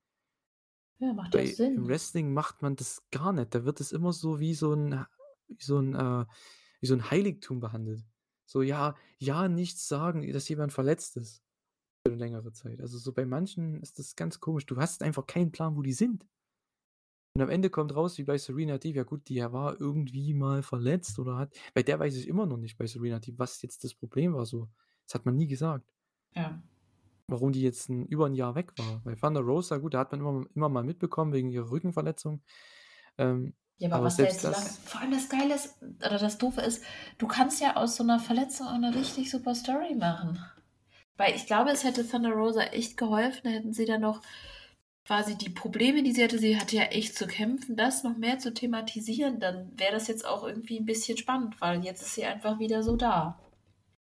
Ja, 1.01 1.13
macht 1.15 1.35
ja 1.35 1.43
Bei 1.43 1.61
im 1.75 1.87
Sinn. 1.87 1.89
Wrestling 1.89 2.33
macht 2.35 2.61
man 2.63 2.75
das 2.77 3.03
gar 3.13 3.33
nicht. 3.33 3.55
Da 3.55 3.65
wird 3.65 3.81
es 3.81 3.93
immer 3.93 4.13
so 4.13 4.41
wie 4.41 4.55
so 4.55 4.73
'n 4.73 5.07
wie 5.49 5.63
so 5.63 5.79
'n 5.79 5.95
äh, 5.95 6.27
wie 6.81 6.87
so 6.87 6.95
'n 6.95 7.11
Heiligtum 7.11 7.61
behandelt. 7.61 8.05
So: 8.51 8.63
„Ja, 8.63 8.97
ja, 9.19 9.49
nichts 9.49 9.87
sagen, 9.89 10.31
dass 10.33 10.49
jemand 10.49 10.73
verletzt 10.73 11.17
ist 11.17 11.45
für 12.07 12.13
'ne 12.13 12.19
längere 12.19 12.53
Zeit.“ 12.53 12.81
Also, 12.83 12.99
so 12.99 13.13
bei 13.15 13.27
manchen 13.27 13.83
ist 13.83 13.99
das 14.01 14.17
ganz 14.17 14.41
komisch. 14.41 14.67
Du 14.67 14.77
hast 14.79 15.03
einfach 15.03 15.27
keinen 15.27 15.53
Plan, 15.53 15.77
wo 15.77 15.83
die 15.83 15.95
sind. 15.95 16.27
Und 17.37 17.43
am 17.43 17.49
Ende 17.49 17.71
kommt 17.71 17.95
raus, 17.95 18.19
wie 18.19 18.25
bei 18.25 18.39
Serena 18.39 18.79
Deeb, 18.79 18.97
ja 18.97 19.05
gut, 19.05 19.29
die 19.29 19.41
war 19.41 19.81
irgendwie 19.81 20.35
mal 20.35 20.63
verletzt 20.65 21.19
oder 21.21 21.37
hat 21.37 21.55
bei 21.75 21.83
der 21.85 21.99
weiß 22.01 22.17
ich 22.17 22.27
immer 22.27 22.45
noch 22.47 22.57
nicht 22.57 22.77
bei 22.77 22.87
Serena 22.89 23.21
Deeb, 23.21 23.39
was 23.39 23.63
jetzt 23.63 23.85
das 23.85 23.95
Problem 23.95 24.35
war 24.35 24.47
so. 24.47 24.69
Das 25.07 25.15
hat 25.15 25.27
man 25.27 25.37
nie 25.37 25.47
gesagt. 25.47 25.93
Ja. 26.35 26.63
Warum 27.29 27.53
die 27.53 27.63
jetzt 27.63 27.89
'n 27.91 28.07
über 28.07 28.27
'n 28.27 28.35
Jahr 28.35 28.55
weg 28.57 28.77
war. 28.77 29.01
Bei 29.05 29.15
Thunder 29.15 29.41
Rosa, 29.41 29.79
gut, 29.79 29.95
da 29.95 30.01
hat 30.01 30.11
man 30.13 30.21
immer 30.21 30.47
immer 30.55 30.69
mal 30.69 30.83
mitbekommen 30.85 31.33
wegen 31.33 31.49
ihrer 31.51 31.71
Rückenverletzung. 31.71 32.43
Ähm, 33.19 33.55
Ja, 33.81 33.89
aber 33.89 34.03
aber 34.03 34.05
was 34.05 34.19
da 34.19 34.27
selbst 34.27 34.41
jetzt 34.41 34.43
so 34.43 34.49
lange 34.49 34.75
das 34.75 34.79
vor 34.85 35.01
allem 35.01 35.11
das 35.11 35.31
Geile 35.31 35.55
ist 35.55 35.77
oder 36.05 36.19
das 36.19 36.37
Doofe 36.37 36.61
ist, 36.61 36.85
du 37.17 37.27
kannst 37.27 37.63
ja 37.63 37.77
aus 37.77 37.97
so 37.97 38.05
'ner 38.05 38.21
Verletzung 38.21 38.67
auch 38.67 38.77
'ne 38.77 38.95
richtig 38.95 39.31
super 39.31 39.55
Story 39.55 39.95
machen. 39.95 40.39
Weil 41.17 41.35
ich 41.37 41.47
glaube, 41.47 41.71
es 41.71 41.85
hätte 41.85 42.07
Thunder 42.09 42.33
Rosa 42.33 42.63
echt 42.63 42.97
geholfen, 42.99 43.51
hätten 43.51 43.73
sie 43.75 43.87
dann 43.87 44.03
noch 44.03 44.23
quasi 45.07 45.37
die 45.39 45.51
Probleme, 45.51 46.03
die 46.03 46.13
sie 46.13 46.25
hatte 46.25 46.39
sie 46.39 46.59
hatte 46.59 46.77
ja 46.77 46.85
echt 46.85 47.17
zu 47.17 47.27
kämpfen, 47.27 47.77
das 47.77 48.05
noch 48.05 48.17
mehr 48.19 48.39
zu 48.41 48.55
thematisieren, 48.55 49.41
dann 49.41 49.73
wäre 49.79 49.93
das 49.93 50.09
jetzt 50.09 50.27
auch 50.27 50.45
irgendwie 50.45 50.79
'n 50.79 50.87
bisschen 50.87 51.19
spannend, 51.19 51.61
weil 51.61 51.85
jetzt 51.85 52.03
ist 52.03 52.15
sie 52.17 52.25
einfach 52.27 52.59
wieder 52.61 52.83
so 52.83 52.97
da. 52.97 53.41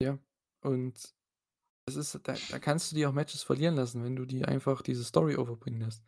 Ja, 0.02 0.18
und 0.62 1.14
das 1.86 1.96
ist 1.96 2.20
da 2.24 2.40
da 2.48 2.58
kannst 2.60 2.92
du 2.92 2.96
dir 2.96 3.10
auch 3.10 3.14
Matches 3.14 3.42
verlieren 3.44 3.76
lassen, 3.76 4.04
wenn 4.04 4.16
du 4.16 4.26
die 4.26 4.44
einfach 4.46 4.82
diese 4.82 5.04
Story 5.04 5.36
overbringen 5.36 5.80
lässt. 5.82 6.04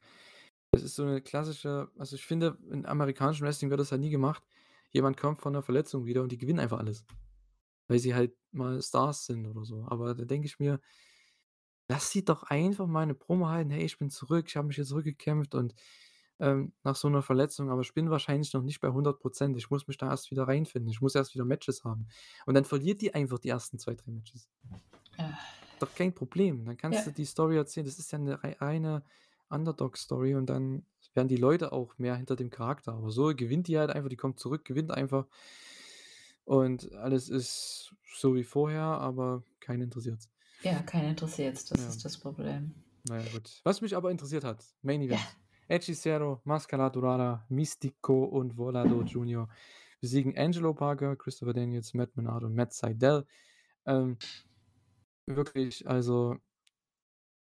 Das 0.74 0.82
ist 0.82 0.96
so 0.96 1.04
'ne 1.04 1.22
klassische 1.22 1.90
also, 1.98 2.14
ich 2.16 2.24
finde, 2.26 2.58
in 2.70 2.84
amerikanischem 2.84 3.46
Wrestling 3.46 3.70
wird 3.70 3.80
das 3.80 3.90
halt 3.90 4.00
nie 4.02 4.10
gemacht. 4.10 4.42
Jemand 4.90 5.16
kommt 5.16 5.40
von 5.40 5.52
'ner 5.54 5.62
Verletzung 5.62 6.04
wieder 6.04 6.22
und 6.22 6.30
die 6.32 6.38
gewinnen 6.38 6.58
einfach 6.60 6.78
alles. 6.78 7.06
Weil 7.88 7.98
sie 8.00 8.14
halt 8.14 8.36
mal 8.52 8.82
Stars 8.82 9.26
sind 9.26 9.46
oder 9.46 9.64
so. 9.64 9.84
Aber 9.88 10.14
da 10.14 10.24
denke 10.24 10.46
ich 10.46 10.58
mir: 10.60 10.80
„Lass 11.90 12.10
sie 12.10 12.22
doch 12.22 12.42
einfach 12.44 12.86
mal 12.86 13.06
'ne 13.06 13.14
Promo 13.14 13.48
halten: 13.48 13.70
‚Hey, 13.70 13.84
ich 13.84 13.96
bin 13.98 14.10
zurück, 14.10 14.44
ich 14.48 14.56
habe 14.58 14.66
mich 14.66 14.76
hier 14.76 14.84
zurückgekämpft 14.84 15.54
und, 15.54 15.74
ähm, 16.38 16.74
nach 16.84 16.96
so 16.96 17.08
'ner 17.08 17.22
Verletzung, 17.22 17.70
aber 17.70 17.80
ich 17.82 17.94
bin 17.94 18.10
wahrscheinlich 18.10 18.52
noch 18.52 18.62
nicht 18.62 18.80
bei 18.80 18.90
100% 18.90 19.56
Ich 19.56 19.70
muss 19.70 19.88
mich 19.88 19.96
da 19.98 20.10
erst 20.10 20.30
wieder 20.30 20.46
reinfinden. 20.48 20.90
Ich 20.90 21.00
muss 21.00 21.14
erst 21.14 21.34
wieder 21.34 21.46
Matches 21.46 21.84
haben.‘“ 21.84 22.08
Und 22.46 22.54
dann 22.54 22.64
verliert 22.66 23.00
die 23.00 23.14
einfach 23.14 23.38
die 23.38 23.48
ersten 23.48 23.78
2, 23.78 23.94
3 23.94 24.10
Matches. 24.12 24.46
Ja. 25.18 25.38
Doch 25.80 25.94
kein 25.94 26.14
Problem. 26.14 26.64
Dann 26.64 26.76
kannst 26.76 27.04
Ja. 27.04 27.08
du 27.08 27.10
die 27.12 27.24
Story 27.24 27.56
erzählen. 27.56 27.86
Das 27.86 27.98
ist 27.98 28.10
ja 28.12 28.18
'ne 28.18 28.42
rei 28.42 28.52
reine 28.60 29.04
Underdog-Story 29.50 30.34
und 30.34 30.46
dann 30.46 30.84
werden 31.14 31.28
die 31.28 31.36
Leute 31.36 31.72
auch 31.72 31.98
mehr 31.98 32.16
hinter 32.16 32.36
dem 32.36 32.50
Charakter. 32.50 32.92
Aber 32.92 33.10
so 33.10 33.34
gewinnt 33.34 33.68
die 33.68 33.78
halt 33.78 33.90
einfach, 33.90 34.08
die 34.08 34.16
kommt 34.16 34.38
zurück, 34.38 34.64
gewinnt 34.64 34.90
einfach 34.90 35.26
und 36.44 36.92
alles 36.94 37.28
ist 37.28 37.94
so 38.14 38.34
wie 38.34 38.44
vorher, 38.44 38.82
aber 38.82 39.42
keinen 39.60 39.82
interessiert's. 39.82 40.30
Ja, 40.62 40.80
keinen 40.82 41.10
interessiert's, 41.10 41.66
das 41.66 41.80
Ja. 41.80 41.88
ist 41.88 42.04
das 42.04 42.18
Problem. 42.18 42.74
Na 43.08 43.22
ja, 43.22 43.28
gut. 43.30 43.60
Was 43.64 43.80
mich 43.80 43.94
aber 43.96 44.10
interessiert 44.10 44.44
hat, 44.44 44.64
Main 44.82 45.02
Ja. 45.02 45.08
Event. 45.08 45.36
Hechicero, 45.68 46.40
Máscara 46.46 46.90
Dorada, 46.90 47.44
Místico 47.50 48.24
und 48.24 48.56
Volador 48.56 49.04
Jr. 49.04 49.48
besiegen 50.00 50.36
Angelo 50.38 50.72
Parker, 50.72 51.14
Christopher 51.16 51.52
Daniels, 51.52 51.92
Matt 51.92 52.16
Menard 52.16 52.44
und 52.44 52.54
Matt 52.54 52.72
Sydal. 52.72 53.26
Ähm 53.84 54.16
wirklich, 55.26 55.86
also 55.86 56.38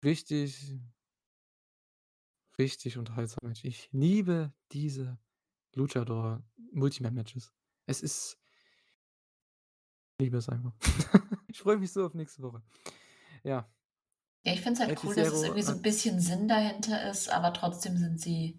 richtig 0.03 0.77
richtig 2.61 2.97
unterhaltsam. 2.97 3.51
Ich 3.63 3.89
liebe 3.91 4.53
diese 4.71 5.17
Luchador 5.75 6.43
Multiman-Matches. 6.73 7.53
Es 7.87 8.01
ist 8.01 8.35
liebe 10.19 10.37
es 10.37 10.49
einfach. 10.49 10.73
Ich 11.47 11.59
freue 11.59 11.77
mich 11.77 11.91
so 11.91 12.05
auf 12.05 12.13
nächste 12.13 12.41
Woche. 12.43 12.61
Ja. 13.43 13.71
Ja, 14.45 14.53
ich 14.53 14.61
finde 14.61 14.81
es 14.81 14.87
halt 14.87 15.03
cool, 15.03 15.15
dass 15.15 15.31
es 15.31 15.43
irgendwie 15.43 15.61
so 15.61 15.71
'n 15.73 15.81
hat 15.81 15.83
bisschen 15.83 16.19
Sinn 16.19 16.47
dahinter 16.47 17.07
ist, 17.09 17.29
aber 17.29 17.53
trotzdem 17.53 17.97
sind 17.97 18.19
sie 18.19 18.57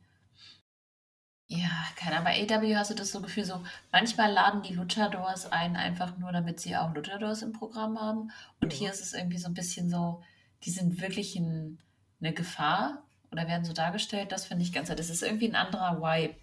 ja, 1.51 1.69
keine 1.97 2.17
Ahnung, 2.17 2.25
bei 2.25 2.47
AEW 2.49 2.77
hast 2.77 2.91
du 2.91 2.95
das 2.95 3.11
so 3.11 3.21
Gefühl, 3.21 3.45
so 3.45 3.63
manchmal 3.91 4.33
laden 4.33 4.63
die 4.63 4.75
Luchadors 4.75 5.51
ein, 5.53 5.77
einfach 5.77 6.17
nur, 6.19 6.33
damit 6.33 6.61
sie 6.61 6.77
auch 6.77 6.95
Luchadors 6.95 7.43
im 7.43 7.53
Programm 7.53 8.01
haben. 8.01 8.31
Und 8.61 8.73
hier 8.73 8.91
Ja. 8.91 8.91
ist 8.91 9.01
es 9.03 9.13
irgendwie 9.13 9.39
so 9.39 9.49
'n 9.49 9.55
bisschen 9.55 9.91
so, 9.91 10.23
die 10.65 10.71
sind 10.71 11.01
wirklich 11.01 11.37
'n 11.37 11.79
'ne 12.21 12.33
Gefahr 12.33 13.03
oder 13.33 13.49
werden 13.49 13.65
so 13.65 13.73
dargestellt. 13.73 14.33
Das 14.33 14.47
finde 14.47 14.65
ich 14.65 14.73
ganz 14.73 14.89
das 14.89 15.11
ist 15.11 15.23
irgendwie 15.23 15.47
'n 15.49 15.55
anderer 15.57 16.01
Vibe. 16.01 16.37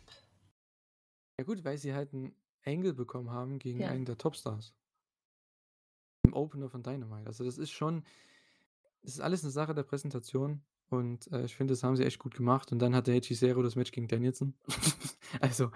Ja 1.40 1.46
gut, 1.46 1.64
weil 1.64 1.78
sie 1.78 1.94
halt 1.94 2.12
'n 2.14 2.36
Angle 2.66 2.94
bekommen 2.94 3.32
haben 3.32 3.60
gegen 3.60 3.82
Ja. 3.82 3.88
einen 3.88 4.04
der 4.04 4.18
Topstars. 4.18 4.74
Im 6.26 6.34
Opener 6.34 6.70
von 6.70 6.84
Dynamite. 6.84 7.28
Also, 7.28 7.44
das 7.46 7.58
ist 7.58 7.72
schon 7.72 8.04
das 9.04 9.14
ist 9.16 9.20
alles 9.22 9.44
'ne 9.44 9.50
Sache 9.52 9.74
der 9.74 9.84
Präsentation 9.84 10.64
und, 10.90 11.32
äh, 11.32 11.46
ich 11.46 11.56
finde, 11.56 11.74
das 11.74 11.84
haben 11.84 11.96
sie 11.96 12.04
echt 12.06 12.20
gut 12.20 12.36
gemacht. 12.36 12.72
Und 12.72 12.80
dann 12.80 12.96
hatte 12.96 13.14
Hechicero 13.14 13.62
das 13.64 13.76
Match 13.76 13.92
gegen 13.92 14.08
Danielson. 14.08 14.56
Also, 15.42 15.72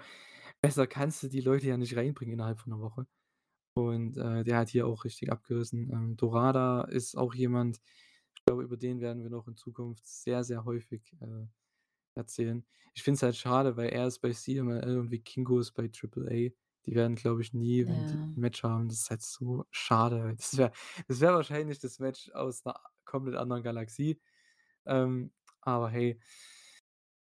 besser 0.62 0.86
kannst 0.88 1.22
du 1.22 1.28
die 1.28 1.40
Leute 1.42 1.66
ja 1.68 1.76
nicht 1.78 1.96
reinbringen 1.96 2.34
innerhalb 2.34 2.60
von 2.60 2.72
'ner 2.72 2.80
Woche. 2.80 3.06
Und, 3.74 4.16
äh, 4.18 4.44
der 4.44 4.58
hat 4.58 4.70
hier 4.70 4.86
auch 4.88 5.04
richtig 5.04 5.32
abgerissen. 5.32 5.90
Ähm, 5.92 6.16
Dorada 6.16 6.82
ist 6.84 7.16
auch 7.16 7.34
jemand, 7.34 7.80
ich 8.44 8.46
glaube, 8.46 8.62
über 8.64 8.76
den 8.76 9.00
werden 9.00 9.22
wir 9.22 9.30
noch 9.30 9.48
in 9.48 9.56
Zukunft 9.56 10.06
sehr, 10.06 10.44
sehr 10.44 10.66
häufig, 10.66 11.14
äh, 11.22 11.46
erzählen. 12.14 12.66
Ich 12.94 13.02
finde 13.04 13.16
es 13.16 13.22
halt 13.24 13.36
schade, 13.36 13.76
weil 13.76 13.90
er 13.90 14.06
ist 14.08 14.20
bei 14.20 14.32
CMLL 14.32 14.98
und 14.98 15.10
Vikingo 15.12 15.60
ist 15.60 15.72
bei 15.72 15.88
Triple 15.88 16.26
A. 16.30 16.50
Die 16.86 16.94
werden, 16.94 17.16
glaube 17.16 17.42
ich, 17.42 17.54
nie, 17.54 17.88
wenn 17.88 18.06
die 18.06 18.16
'n 18.18 18.22
Ja. 18.22 18.34
Match 18.34 18.62
haben 18.64 18.88
das 18.88 19.00
ist 19.00 19.10
halt 19.10 19.22
so 19.22 19.64
schade. 19.70 20.36
Das 20.38 20.56
wäre 20.58 20.72
das 21.08 21.20
wäre 21.20 21.34
wahrscheinlich 21.36 21.78
das 21.80 21.98
Match 22.00 22.30
aus 22.32 22.64
'ner 22.64 22.80
komplett 23.06 23.36
anderen 23.36 23.62
Galaxie. 23.64 24.20
Ähm, 24.86 25.32
aber 25.62 25.90
hey 25.90 26.20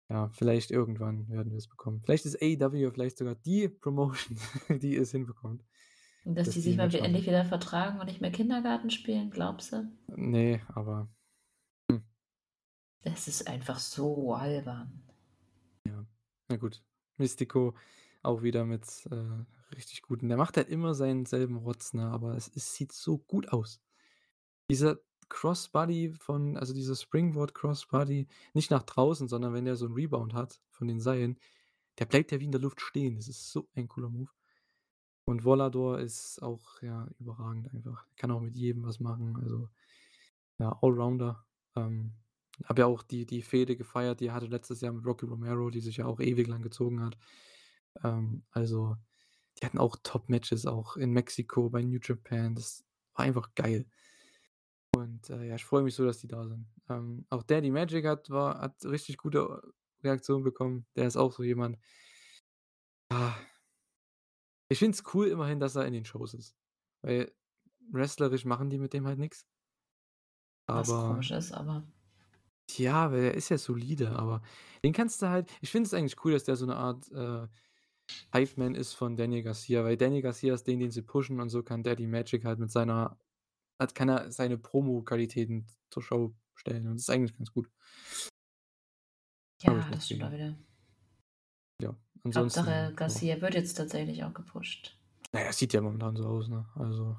ja, 0.09 0.27
vielleicht 0.29 0.71
irgendwann 0.71 1.29
werden 1.29 1.51
wir's 1.53 1.67
bekommen. 1.67 2.01
Vielleicht 2.01 2.25
ist 2.25 2.41
AEW 2.41 2.91
vielleicht 2.91 3.17
sogar 3.19 3.35
die 3.35 3.69
Promotion, 3.69 4.39
die 4.81 4.95
es 4.97 5.11
hinbekommt, 5.11 5.63
Und 6.29 6.37
dass 6.37 6.51
dass 6.51 6.59
die 6.61 6.61
sich 6.61 6.77
mal 6.77 6.91
Match 6.91 6.93
wi 6.93 6.99
haben. 6.99 7.01
endlich 7.01 7.25
wieder 7.25 7.43
vertragen 7.43 7.99
und 7.99 8.05
nicht 8.05 8.21
mehr 8.21 8.31
Kindergarten 8.31 8.91
spielen, 8.91 9.31
glaubst 9.31 9.73
du? 9.73 9.89
Ne, 10.17 10.61
aber 10.73 11.07
hm. 11.91 12.03
Es 13.03 13.27
ist 13.29 13.47
einfach 13.47 13.79
so 13.79 14.33
albern. 14.35 15.01
Ja, 15.87 16.05
na 16.49 16.57
gut. 16.57 16.83
Místico 17.17 17.75
auch 18.21 18.41
wieder 18.43 18.65
mit, 18.65 18.83
äh, 19.11 19.45
richtig 19.75 20.01
guten 20.01 20.27
der 20.29 20.37
macht 20.37 20.57
halt 20.57 20.69
immer 20.69 20.93
seinen 20.93 21.25
selben 21.25 21.57
Rotz, 21.57 21.93
ne, 21.93 22.05
aber 22.07 22.35
es 22.35 22.49
es 22.53 22.73
sieht 22.75 22.91
so 22.91 23.17
gut 23.17 23.49
aus. 23.49 23.81
Dieser 24.71 24.99
Crossbody 25.29 26.13
von 26.13 26.57
also, 26.57 26.73
dieses 26.73 27.01
Springboard 27.03 27.55
Crossbody, 27.55 28.27
nicht 28.53 28.71
nach 28.71 28.83
draußen, 28.83 29.27
sondern 29.29 29.53
wenn 29.53 29.65
der 29.65 29.75
so 29.77 29.87
'n 29.87 29.93
Rebound 29.93 30.33
hat 30.33 30.61
von 30.71 30.87
den 30.87 30.99
Seilen, 31.01 31.39
der 31.99 32.05
bleibt 32.05 32.31
ja 32.31 32.39
wie 32.41 32.45
in 32.45 32.51
der 32.53 32.61
Luft 32.61 32.81
stehen. 32.81 33.15
Das 33.17 33.27
ist 33.29 33.51
so 33.51 33.69
ein 33.75 33.87
cooler 33.89 34.09
Move. 34.09 34.31
Und 35.29 35.45
Volador 35.45 35.99
ist 35.99 36.41
auch, 36.41 36.81
ja, 36.81 37.07
überragend 37.19 37.71
einfach. 37.71 38.03
Kann 38.15 38.31
auch 38.31 38.41
mit 38.41 38.55
jedem 38.55 38.81
was 38.83 38.99
machen, 38.99 39.37
also, 39.39 39.69
ja, 40.57 40.75
Allrounder. 40.81 41.45
Ähm, 41.75 42.13
habe 42.65 42.81
ja 42.81 42.87
auch 42.87 43.03
die 43.03 43.27
die 43.27 43.43
Fehde 43.43 43.77
gefeiert, 43.77 44.21
die 44.21 44.25
er 44.27 44.33
hatte 44.33 44.47
letztes 44.47 44.81
Jahr 44.81 44.91
mit 44.91 45.05
Rocky 45.05 45.27
Romero, 45.27 45.69
die 45.69 45.81
sich 45.81 45.97
ja 45.97 46.07
auch 46.07 46.19
ewig 46.19 46.47
lang 46.47 46.63
gezogen 46.63 47.03
hat. 47.03 47.15
Ähm, 48.03 48.43
also, 48.49 48.97
die 49.61 49.67
hatten 49.67 49.77
auch 49.77 49.97
Top-Matches, 50.01 50.65
auch 50.65 50.97
in 50.97 51.11
Mexiko 51.11 51.69
bei 51.69 51.83
New 51.83 51.99
Japan. 52.01 52.55
Das 52.55 52.83
war 53.13 53.25
einfach 53.25 53.53
geil. 53.53 53.85
Und, 54.95 55.29
äh, 55.29 55.45
ja, 55.47 55.55
ich 55.55 55.65
freue 55.65 55.83
mich 55.83 55.93
so, 55.93 56.05
dass 56.05 56.17
die 56.17 56.27
da 56.27 56.47
sind. 56.47 56.65
Ähm, 56.89 57.27
auch 57.29 57.43
Daddy 57.43 57.69
Magic 57.69 58.03
hat 58.07 58.31
war 58.31 58.61
hat 58.61 58.83
richtig 58.83 59.17
gute 59.17 59.61
Reaktionen 60.03 60.43
bekommen. 60.43 60.87
Der 60.95 61.05
ist 61.05 61.17
auch 61.17 61.33
so 61.33 61.43
jemand 61.43 61.77
ah 63.11 63.35
ich 64.69 64.79
finde 64.79 64.95
es 64.97 65.03
cool 65.13 65.27
immerhin, 65.27 65.59
dass 65.59 65.75
er 65.75 65.85
in 65.85 65.93
den 65.93 66.05
Shows 66.05 66.33
ist, 66.33 66.55
weil 67.01 67.33
wrestlerisch 67.91 68.45
machen 68.45 68.69
die 68.69 68.79
mit 68.79 68.93
dem 68.93 69.07
halt 69.07 69.19
nix. 69.19 69.43
Was 70.71 70.95
Aber 70.97 70.99
komisch 70.99 71.31
ist, 71.31 71.51
aber 71.51 71.83
Ja, 72.77 73.11
weil 73.11 73.23
er 73.23 73.33
ist 73.33 73.49
ja 73.49 73.57
solide, 73.57 74.11
aber 74.17 74.41
den 74.83 74.93
kannst 74.93 75.21
du 75.21 75.27
halt 75.29 75.51
ich 75.61 75.71
finde 75.71 75.87
es 75.87 75.93
eigentlich 75.93 76.23
cool, 76.23 76.33
dass 76.33 76.43
der 76.43 76.55
so 76.55 76.65
'ne 76.67 76.75
Art, 76.75 77.11
äh, 77.11 77.47
Hype-Man 78.33 78.75
ist 78.75 78.93
von 78.93 79.15
Daniel 79.17 79.43
Garcia, 79.43 79.83
weil 79.83 79.97
Daniel 79.97 80.21
Garcia 80.23 80.53
ist 80.53 80.65
den, 80.67 80.79
den 80.79 80.91
sie 80.91 81.01
pushen 81.03 81.39
und 81.41 81.49
so 81.49 81.63
kann 81.63 81.83
Daddy 81.83 82.07
Magic 82.07 82.45
halt 82.45 82.59
mit 82.59 82.71
seiner 82.71 83.19
halt 83.79 83.95
kann 83.95 84.09
er 84.09 84.31
seine 84.31 84.57
Promo-Qualitäten 84.59 85.67
zur 85.91 86.03
Schau 86.03 86.35
stellen 86.55 86.87
und 86.87 86.95
das 86.95 87.03
ist 87.03 87.09
eigentlich 87.11 87.37
ganz 87.37 87.51
gut. 87.53 87.69
Ja, 89.61 89.89
nichts 89.89 89.89
das 89.91 90.05
stimmt 90.05 90.23
auch 90.23 90.31
wieder. 90.31 90.57
Ja, 91.81 91.95
ansonsten 92.23 92.61
Hauptsache. 92.61 92.93
Garcia 92.95 93.41
wird 93.41 93.55
jetzt 93.55 93.73
tatsächlich 93.75 94.23
auch 94.23 94.33
gepusht. 94.33 94.97
Na 95.31 95.43
ja, 95.43 95.53
sieht 95.53 95.73
ja 95.73 95.81
momentan 95.81 96.15
so 96.15 96.25
aus, 96.25 96.47
ne? 96.47 96.65
Also, 96.75 97.17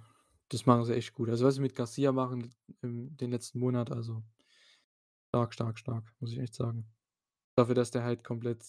das 0.48 0.66
machen 0.66 0.84
sie 0.84 0.94
echt 0.94 1.14
gut. 1.14 1.28
Also, 1.28 1.46
was 1.46 1.54
sie 1.54 1.60
mit 1.60 1.74
Garcia 1.74 2.12
machen 2.12 2.52
im 2.82 3.16
den 3.16 3.30
letzten 3.30 3.60
Monat, 3.60 3.90
also 3.92 4.22
stark, 5.28 5.54
stark, 5.54 5.78
stark, 5.78 6.12
muss 6.18 6.32
ich 6.32 6.38
echt 6.38 6.54
sagen. 6.54 6.86
Dafür, 7.56 7.74
dass 7.74 7.90
der 7.90 8.02
halt 8.02 8.24
komplett 8.24 8.64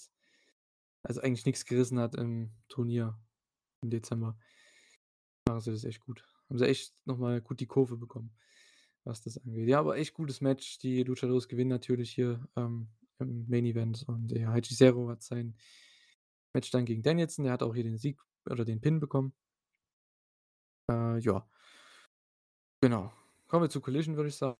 also, 1.04 1.22
eigentlich 1.22 1.46
nix 1.46 1.66
gerissen 1.66 2.00
hat 2.00 2.16
im 2.16 2.52
Turnier 2.70 3.20
im 3.82 3.89
Dezember. 3.89 4.38
Machen 5.48 5.62
sie 5.62 5.72
das 5.72 5.84
echt 5.84 6.02
gut. 6.02 6.24
Haben 6.50 6.60
sie 6.60 6.68
echt 6.68 6.94
noch 7.06 7.18
mal 7.18 7.42
gut 7.42 7.60
die 7.60 7.66
Kurve 7.66 7.98
bekommen, 7.98 8.32
was 9.04 9.22
das 9.22 9.38
angeht. 9.39 9.68
Ja, 9.68 9.80
aber 9.80 9.98
echt 9.98 10.14
gutes 10.14 10.42
Match. 10.42 10.78
Die 10.80 11.04
Luchadors 11.04 11.48
gewinnen 11.48 11.70
natürlich 11.70 12.12
hier, 12.12 12.48
ähm, 12.56 12.89
im 13.22 13.47
Main 13.49 13.65
Event. 13.65 14.03
Und 14.07 14.32
ja, 14.32 14.49
Haji 14.49 14.61
Zero 14.63 15.09
hat 15.09 15.22
sein 15.22 15.55
Match 16.53 16.72
dann 16.72 16.86
gegen 16.86 17.03
Danielson. 17.03 17.43
Der 17.45 17.53
hat 17.53 17.63
auch 17.63 17.74
hier 17.74 17.84
den 17.84 17.97
Sieg 17.97 18.19
oder 18.49 18.65
den 18.65 18.82
Pin 18.82 18.99
bekommen. 18.99 19.34
Äh, 20.89 21.19
ja. 21.19 21.47
Genau. 22.82 23.13
Kommen 23.47 23.63
wir 23.63 23.69
zu 23.69 23.82
Collision, 23.82 24.15
würde 24.15 24.30
ich 24.30 24.36
sagen. 24.36 24.57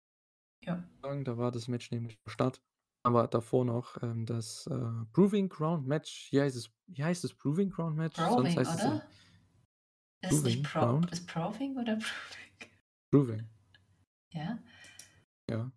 Ja. 0.64 0.84
Da 1.01 1.38
war 1.38 1.51
das 1.51 1.68
Match 1.68 1.91
nämlich 1.91 2.20
am 2.26 2.32
Start. 2.32 2.62
Aber 3.03 3.28
davor 3.28 3.66
noch 3.66 4.01
ähm, 4.03 4.26
das 4.28 4.68
äh, 4.68 5.05
Proving 5.12 5.49
Ground 5.49 5.88
Match. 5.88 6.28
Hier 6.30 6.43
heißt 6.43 6.55
es, 6.55 6.70
hier 6.93 7.05
heißt 7.05 7.24
es 7.24 7.34
Proving 7.34 7.72
Ground 7.72 7.97
Match. 7.97 8.16
Proving, 8.16 8.53
Sonst 8.53 8.57
heißt 8.57 8.86
oder? 8.86 9.09
es 10.22 10.32
ist 10.32 10.43
Proving 10.43 10.43
nicht 10.62 10.72
Pro 10.72 10.80
Ground. 10.80 11.12
ist 11.12 11.28
Proving 11.28 11.78
oder 11.78 11.95
Proving? 11.97 12.72
Proving. 13.09 13.49
Ja. 14.34 14.59
Ja. 15.49 15.72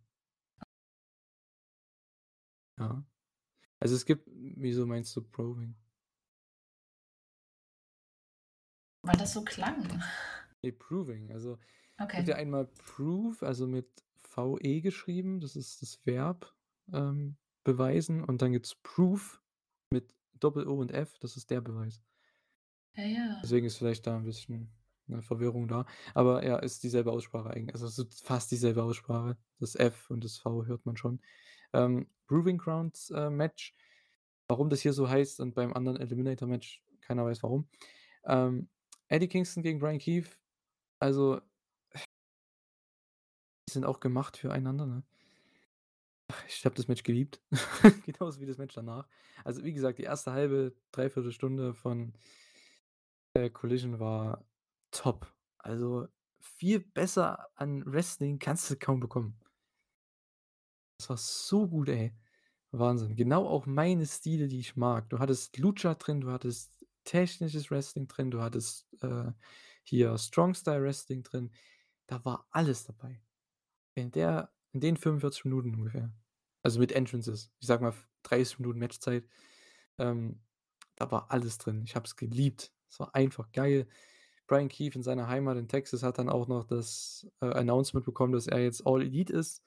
Ja. 2.78 3.04
Also 3.80 3.94
es 3.94 4.04
gibt, 4.04 4.28
wieso 4.32 4.86
meinst 4.86 5.14
du 5.16 5.22
Proving? 5.22 5.74
Weil 9.02 9.16
das 9.16 9.34
so 9.34 9.44
klang. 9.44 10.02
Nee, 10.62 10.72
Proving. 10.72 11.30
Also 11.32 11.58
Okay. 12.00 12.16
gibt 12.18 12.28
ja 12.28 12.36
einmal 12.36 12.66
Prove, 12.66 13.46
also 13.46 13.66
mit 13.66 13.86
VE 14.34 14.80
geschrieben, 14.80 15.40
das 15.40 15.54
ist 15.54 15.80
das 15.82 16.04
Verb 16.04 16.52
ähm, 16.92 17.36
beweisen. 17.62 18.24
Und 18.24 18.42
dann 18.42 18.52
gibt 18.52 18.66
es 18.66 18.74
Proof 18.74 19.40
mit 19.90 20.12
Doppel-O 20.40 20.74
und 20.74 20.90
F, 20.90 21.18
das 21.20 21.36
ist 21.36 21.50
der 21.50 21.60
Beweis. 21.60 22.02
Ja, 22.96 23.04
ja. 23.04 23.40
Deswegen 23.42 23.66
ist 23.66 23.76
vielleicht 23.76 24.06
da 24.06 24.16
ein 24.16 24.24
bisschen 24.24 24.72
eine 25.08 25.22
Verwirrung 25.22 25.68
da. 25.68 25.86
Aber 26.14 26.44
ja, 26.44 26.58
ist 26.58 26.82
dieselbe 26.82 27.12
Aussprache 27.12 27.50
eigentlich. 27.50 27.74
Also 27.74 27.86
ist 27.86 28.24
fast 28.26 28.50
dieselbe 28.50 28.82
Aussprache. 28.82 29.36
Das 29.60 29.74
F 29.76 30.10
und 30.10 30.24
das 30.24 30.38
V 30.38 30.66
hört 30.66 30.84
man 30.86 30.96
schon. 30.96 31.20
Ähm, 31.72 32.08
Proving 32.26 32.58
Grounds 32.58 33.10
äh, 33.10 33.30
Match. 33.30 33.74
Warum 34.48 34.68
das 34.68 34.80
hier 34.80 34.92
so 34.92 35.08
heißt 35.08 35.40
und 35.40 35.54
beim 35.54 35.72
anderen 35.72 35.98
Eliminator 36.00 36.46
Match, 36.46 36.82
keiner 37.00 37.24
weiß 37.24 37.42
warum. 37.42 37.68
Ähm, 38.24 38.68
Eddie 39.08 39.28
Kingston 39.28 39.62
gegen 39.62 39.78
Brian 39.78 39.98
Keefe. 39.98 40.36
Also, 40.98 41.40
die 43.68 43.72
sind 43.72 43.84
auch 43.84 44.00
gemacht 44.00 44.36
füreinander, 44.36 44.86
ne? 44.86 45.02
Ich 46.48 46.64
habe 46.64 46.74
das 46.74 46.88
Match 46.88 47.02
geliebt. 47.02 47.40
Genauso 48.06 48.40
wie 48.40 48.46
das 48.46 48.58
Match 48.58 48.74
danach. 48.74 49.06
Also, 49.44 49.62
wie 49.64 49.72
gesagt, 49.72 49.98
die 49.98 50.04
erste 50.04 50.32
halbe, 50.32 50.74
dreiviertel 50.92 51.32
Stunde 51.32 51.74
von 51.74 52.14
äh, 53.34 53.50
Collision 53.50 54.00
war 54.00 54.44
top. 54.90 55.32
Also, 55.58 56.08
viel 56.40 56.80
besser 56.80 57.48
an 57.54 57.84
Wrestling 57.86 58.38
kannst 58.38 58.70
du 58.70 58.76
kaum 58.76 59.00
bekommen. 59.00 59.38
Das 60.98 61.08
war 61.08 61.16
so 61.16 61.68
gut, 61.68 61.88
ey. 61.88 62.12
Wahnsinn. 62.72 63.16
Genau 63.16 63.46
auch 63.46 63.66
meine 63.66 64.06
Stile, 64.06 64.48
die 64.48 64.58
ich 64.58 64.76
mag. 64.76 65.08
Du 65.10 65.18
hattest 65.18 65.58
Lucha 65.58 65.94
drin, 65.94 66.20
du 66.20 66.30
hattest 66.30 66.84
technisches 67.04 67.70
Wrestling 67.70 68.08
drin, 68.08 68.30
du 68.30 68.40
hattest 68.40 68.88
äh, 69.02 69.30
hier 69.84 70.16
Strong 70.18 70.54
Style 70.54 70.82
Wrestling 70.82 71.22
drin. 71.22 71.50
Da 72.06 72.24
war 72.24 72.46
alles 72.50 72.84
dabei. 72.84 73.20
In, 73.94 74.10
der, 74.10 74.52
in 74.72 74.80
den 74.80 74.96
45 74.96 75.44
Minuten 75.44 75.74
ungefähr. 75.74 76.12
Also 76.62 76.80
mit 76.80 76.92
Entrances. 76.92 77.50
Ich 77.60 77.66
sag 77.66 77.80
mal 77.80 77.94
30 78.24 78.58
Minuten 78.58 78.78
Matchzeit. 78.78 79.28
Ähm, 79.98 80.40
da 80.96 81.10
war 81.10 81.30
alles 81.30 81.58
drin. 81.58 81.82
Ich 81.84 81.94
habe 81.94 82.06
es 82.06 82.16
geliebt. 82.16 82.72
Es 82.88 82.98
war 82.98 83.14
einfach 83.14 83.52
geil. 83.52 83.86
Brian 84.46 84.68
Keefe 84.68 84.98
in 84.98 85.02
seiner 85.02 85.28
Heimat 85.28 85.56
in 85.56 85.68
Texas 85.68 86.02
hat 86.02 86.18
dann 86.18 86.28
auch 86.28 86.48
noch 86.48 86.64
das 86.64 87.26
äh, 87.40 87.46
Announcement 87.46 88.04
bekommen, 88.04 88.32
dass 88.32 88.46
er 88.46 88.62
jetzt 88.62 88.86
All 88.86 89.02
Elite 89.02 89.32
ist. 89.32 89.62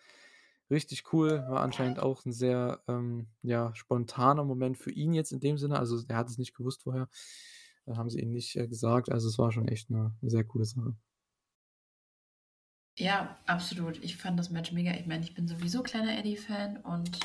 Richtig 0.70 1.14
cool. 1.14 1.46
War 1.48 1.62
anscheinend 1.62 2.00
auch 2.00 2.26
ein 2.26 2.34
sehr 2.34 2.84
ähm, 2.88 3.28
ja, 3.42 3.74
spontaner 3.74 4.44
Moment 4.44 4.78
für 4.78 4.92
ihn 4.92 5.14
jetzt 5.14 5.32
in 5.32 5.40
dem 5.40 5.58
Sinne. 5.58 5.80
Also 5.80 6.04
er 6.08 6.18
hat 6.18 6.30
es 6.30 6.38
nicht 6.38 6.56
gewusst 6.56 6.84
vorher. 6.84 7.08
Da 7.86 7.96
haben 7.96 8.10
sie 8.10 8.20
ihm 8.20 8.34
nicht 8.34 8.56
äh, 8.58 8.68
gesagt. 8.68 9.10
Also 9.10 9.30
es 9.30 9.38
war 9.38 9.52
schon 9.52 9.68
echt 9.68 9.90
eine, 9.90 10.14
eine 10.22 10.30
sehr 10.30 10.44
coole 10.44 10.66
Sache. 10.66 10.96
Ja, 12.98 13.38
absolut. 13.46 14.04
Ich 14.04 14.18
fand 14.18 14.38
das 14.40 14.50
Match 14.50 14.72
mega. 14.72 14.92
Ich 14.96 15.06
meine, 15.06 15.24
ich 15.24 15.36
bin 15.36 15.48
sowieso 15.48 15.84
kleiner 15.84 16.18
Eddie-Fan 16.18 16.78
und 16.78 17.20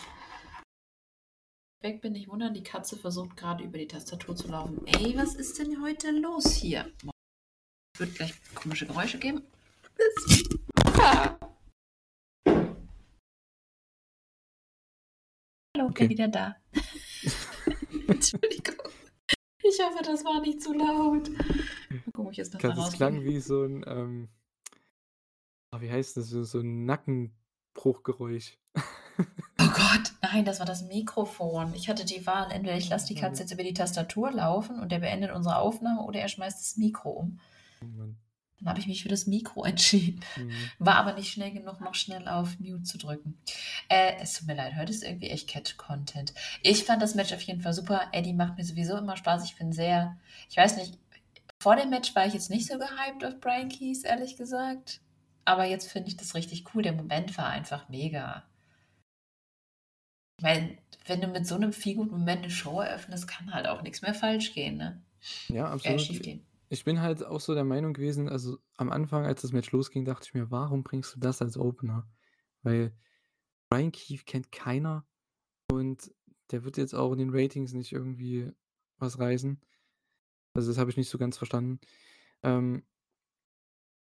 weg 1.80 2.01
bin 2.01 2.14
ich 2.14 2.28
wundern. 2.28 2.55
Die 2.55 2.62
Katze 2.62 2.97
versucht 2.97 3.36
gerade 3.36 3.64
über 3.64 3.78
die 3.78 3.88
Tastatur 3.88 4.36
zu 4.36 4.49
laufen. 4.49 4.86
Ey, 4.86 5.16
was 5.16 5.34
ist 5.34 5.59
denn 5.59 5.82
heute 5.82 6.12
los 6.12 6.53
hier? 6.53 6.93
Wird 7.99 8.14
gleich 8.14 8.34
komische 8.55 8.86
Geräusche 8.86 9.18
geben. 9.18 9.43
Ah. 10.99 11.41
Okay. 15.93 16.09
bin 16.09 16.11
wieder 16.11 16.28
da. 16.28 16.57
Entschuldigung. 18.09 18.88
Ich 19.62 19.78
hoffe, 19.80 20.03
das 20.03 20.24
war 20.24 20.40
nicht 20.40 20.62
zu 20.62 20.72
laut. 20.72 21.30
Ob 22.16 22.30
ich 22.30 22.38
jetzt 22.38 22.55
noch 22.55 22.61
da 22.61 22.70
Das 22.70 22.93
klang 22.93 23.24
wie 23.24 23.40
so 23.40 23.62
ein, 23.64 23.84
ähm, 23.86 24.28
ah, 25.70 25.80
wie 25.80 25.90
heißt 25.90 26.16
das, 26.16 26.28
so, 26.28 26.59
ein 26.61 26.84
Nackenbruchgeräusch. 26.86 28.59
Oh 29.61 29.68
Gott, 29.68 30.12
nein, 30.22 30.47
das 30.47 30.59
war 30.59 30.66
das 30.66 30.82
Mikrofon. 30.82 31.74
Ich 31.74 31.88
hatte 31.88 32.05
die 32.07 32.26
Wahl, 32.26 32.51
entweder 32.51 32.76
ich 32.76 32.88
lasse 32.88 33.07
die 33.07 33.14
Katze 33.14 33.43
jetzt 33.43 33.53
über 33.53 33.62
die 33.62 33.74
Tastatur 33.74 34.32
laufen 34.32 34.80
und 34.80 34.90
er 34.90 35.01
beendet 35.01 35.30
unsere 35.32 35.59
Aufnahme 35.59 36.01
oder 36.03 36.18
er 36.18 36.28
schmeißt 36.28 36.59
das 36.59 36.76
Mikro 36.78 37.11
um. 37.11 37.38
Oh 37.82 37.86
Mann. 37.86 38.16
Dann 38.63 38.71
habe 38.71 38.81
ich 38.81 38.87
mich 38.87 39.03
für 39.03 39.09
das 39.09 39.27
Mikro 39.27 39.65
entschieden. 39.65 40.21
Mhm. 40.37 40.53
War 40.79 40.97
aber 40.97 41.15
nicht 41.15 41.33
schnell 41.33 41.53
genug, 41.53 41.81
noch 41.81 41.95
schnell 41.95 42.29
auf 42.29 42.59
Mute 42.61 42.83
zu 42.85 42.99
drücken. 42.99 43.37
Äh, 43.89 44.15
es 44.21 44.35
tut 44.35 44.47
mir 44.47 44.55
leid, 44.55 44.75
heute 44.77 44.93
ist 44.93 45.03
irgendwie 45.03 45.31
echt 45.31 45.49
Cat-Content. 45.49 46.33
Ich 46.63 46.85
fand 46.85 47.03
das 47.03 47.15
Match 47.15 47.33
auf 47.33 47.43
jeden 47.43 47.61
Fall 47.61 47.73
super. 47.73 48.09
Eddie 48.13 48.33
macht 48.35 48.57
mir 48.57 48.65
sowieso 48.65 48.97
immer 48.97 49.17
Spaß. 49.17 49.45
Ich 49.45 49.57
bin 49.57 49.73
sehr, 49.73 50.17
ich 50.49 50.57
weiß 50.57 50.77
nicht, 50.77 50.99
vor 51.61 51.77
dem 51.77 51.91
Match 51.91 52.15
war 52.15 52.27
ich 52.27 52.35
jetzt 52.35 52.51
nicht 52.51 52.67
so 52.67 52.79
gehypt 52.79 53.25
auf 53.25 53.41
Brian 53.41 53.69
Keys, 53.69 54.03
ehrlich 54.05 54.37
gesagt. 54.37 55.01
Aber 55.45 55.65
jetzt 55.65 55.91
finde 55.91 56.09
ich 56.09 56.17
das 56.17 56.35
richtig 56.35 56.65
cool. 56.75 56.83
Der 56.83 56.93
Moment 56.93 57.37
war 57.37 57.47
einfach 57.47 57.89
mega. 57.89 58.45
Ich 60.39 60.45
meine, 60.45 60.77
wenn 61.07 61.21
du 61.21 61.27
mit 61.29 61.47
so 61.47 61.55
einem 61.55 61.73
viel 61.73 61.97
guten 61.97 62.11
Moment 62.13 62.43
eine 62.43 62.51
Show 62.51 62.81
eröffnest, 62.81 63.29
kann 63.29 63.53
halt 63.53 63.67
auch 63.67 63.83
nichts 63.83 64.03
mehr 64.03 64.15
falsch 64.15 64.55
gehen, 64.55 64.77
ne? 64.77 65.01
Ja, 65.49 65.67
Äh, 65.69 65.73
absolut. 65.73 66.01
schief 66.01 66.23
gehen. 66.23 66.45
Ich 66.73 66.85
bin 66.85 67.03
halt 67.03 67.23
auch 67.23 67.41
so 67.41 67.53
der 67.53 67.66
Meinung 67.66 67.93
gewesen, 67.93 68.31
also 68.31 68.57
am 68.79 68.91
Anfang, 68.91 69.27
als 69.27 69.43
das 69.43 69.53
Match 69.53 69.70
losging, 69.73 70.07
dachte 70.07 70.25
ich 70.25 70.33
mir, 70.33 70.51
warum 70.51 70.83
bringst 70.83 71.14
du 71.14 71.20
das 71.20 71.43
als 71.43 71.59
Opener? 71.59 72.09
Weil 72.62 72.97
Brian 73.68 73.93
Keefe 73.93 74.25
kennt 74.25 74.51
keiner 74.51 75.07
und 75.70 76.11
der 76.51 76.64
wird 76.64 76.79
jetzt 76.79 76.95
auch 76.95 77.12
in 77.12 77.18
den 77.18 77.29
Ratings 77.31 77.75
nicht 77.75 77.93
irgendwie 77.93 78.51
was 78.97 79.18
reißen. 79.18 79.61
Also 80.55 80.70
das 80.70 80.79
habe 80.79 80.89
ich 80.89 80.97
nicht 80.97 81.11
so 81.11 81.18
ganz 81.18 81.37
verstanden. 81.37 81.79
Ähm, 82.43 82.87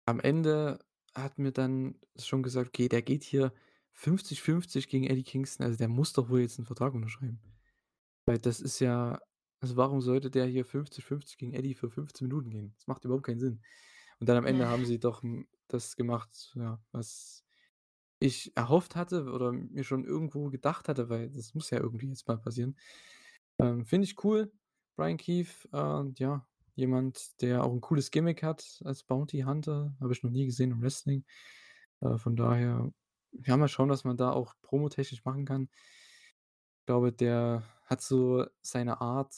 am 0.04 0.18
Ende 0.18 0.84
hat 1.14 1.38
mir 1.38 1.52
dann 1.52 1.94
schon 2.16 2.42
gesagt, 2.42 2.70
okay, 2.70 2.88
der 2.88 3.02
geht 3.02 3.22
hier 3.22 3.52
50-50 3.94 4.88
gegen 4.88 5.04
Eddie 5.04 5.22
Kingston, 5.22 5.64
also 5.64 5.78
der 5.78 5.88
muss 5.88 6.12
doch 6.12 6.28
wohl 6.28 6.40
jetzt 6.40 6.58
einen 6.58 6.66
Vertrag 6.66 6.92
unterschreiben. 6.92 7.40
Weil 8.26 8.40
das 8.40 8.60
ist 8.60 8.80
ja, 8.80 9.20
also 9.60 9.76
warum 9.76 10.00
sollte 10.00 10.30
der 10.30 10.46
hier 10.46 10.64
50-50 10.64 11.38
gegen 11.38 11.52
Eddie 11.52 11.74
für 11.74 11.90
15 11.90 12.26
Minuten 12.26 12.50
gehen? 12.50 12.72
Das 12.76 12.86
macht 12.86 13.04
überhaupt 13.04 13.26
keinen 13.26 13.40
Sinn. 13.40 13.60
Und 14.20 14.28
dann 14.28 14.36
am 14.36 14.46
Ende 14.46 14.68
haben 14.68 14.84
sie 14.84 14.98
doch 14.98 15.22
das 15.68 15.96
gemacht, 15.96 16.52
ja, 16.54 16.80
was 16.92 17.44
ich 18.20 18.56
erhofft 18.56 18.96
hatte 18.96 19.30
oder 19.30 19.52
mir 19.52 19.84
schon 19.84 20.04
irgendwo 20.04 20.50
gedacht 20.50 20.88
hatte, 20.88 21.08
weil 21.08 21.30
das 21.30 21.54
muss 21.54 21.70
ja 21.70 21.78
irgendwie 21.78 22.08
jetzt 22.08 22.26
mal 22.26 22.38
passieren. 22.38 22.76
Ähm, 23.60 23.84
Finde 23.84 24.06
ich 24.06 24.22
cool. 24.24 24.52
Brian 24.96 25.16
Keefe, 25.16 25.68
äh, 25.72 26.12
ja, 26.18 26.46
jemand, 26.74 27.40
der 27.42 27.64
auch 27.64 27.72
ein 27.72 27.80
cooles 27.80 28.10
Gimmick 28.10 28.42
hat 28.42 28.80
als 28.84 29.04
Bounty 29.04 29.40
Hunter. 29.40 29.94
Habe 30.00 30.12
ich 30.12 30.22
noch 30.22 30.30
nie 30.30 30.46
gesehen 30.46 30.72
im 30.72 30.82
Wrestling. 30.82 31.24
Äh, 32.00 32.18
von 32.18 32.36
daher, 32.36 32.92
ja, 33.32 33.56
mal 33.56 33.68
schauen, 33.68 33.90
was 33.90 34.04
man 34.04 34.16
da 34.16 34.32
auch 34.32 34.54
promotechnisch 34.62 35.24
machen 35.24 35.44
kann. 35.44 35.68
Ich 36.88 36.90
glaube, 36.90 37.12
der 37.12 37.62
hat 37.84 38.00
so 38.00 38.46
seine 38.62 39.02
Art. 39.02 39.34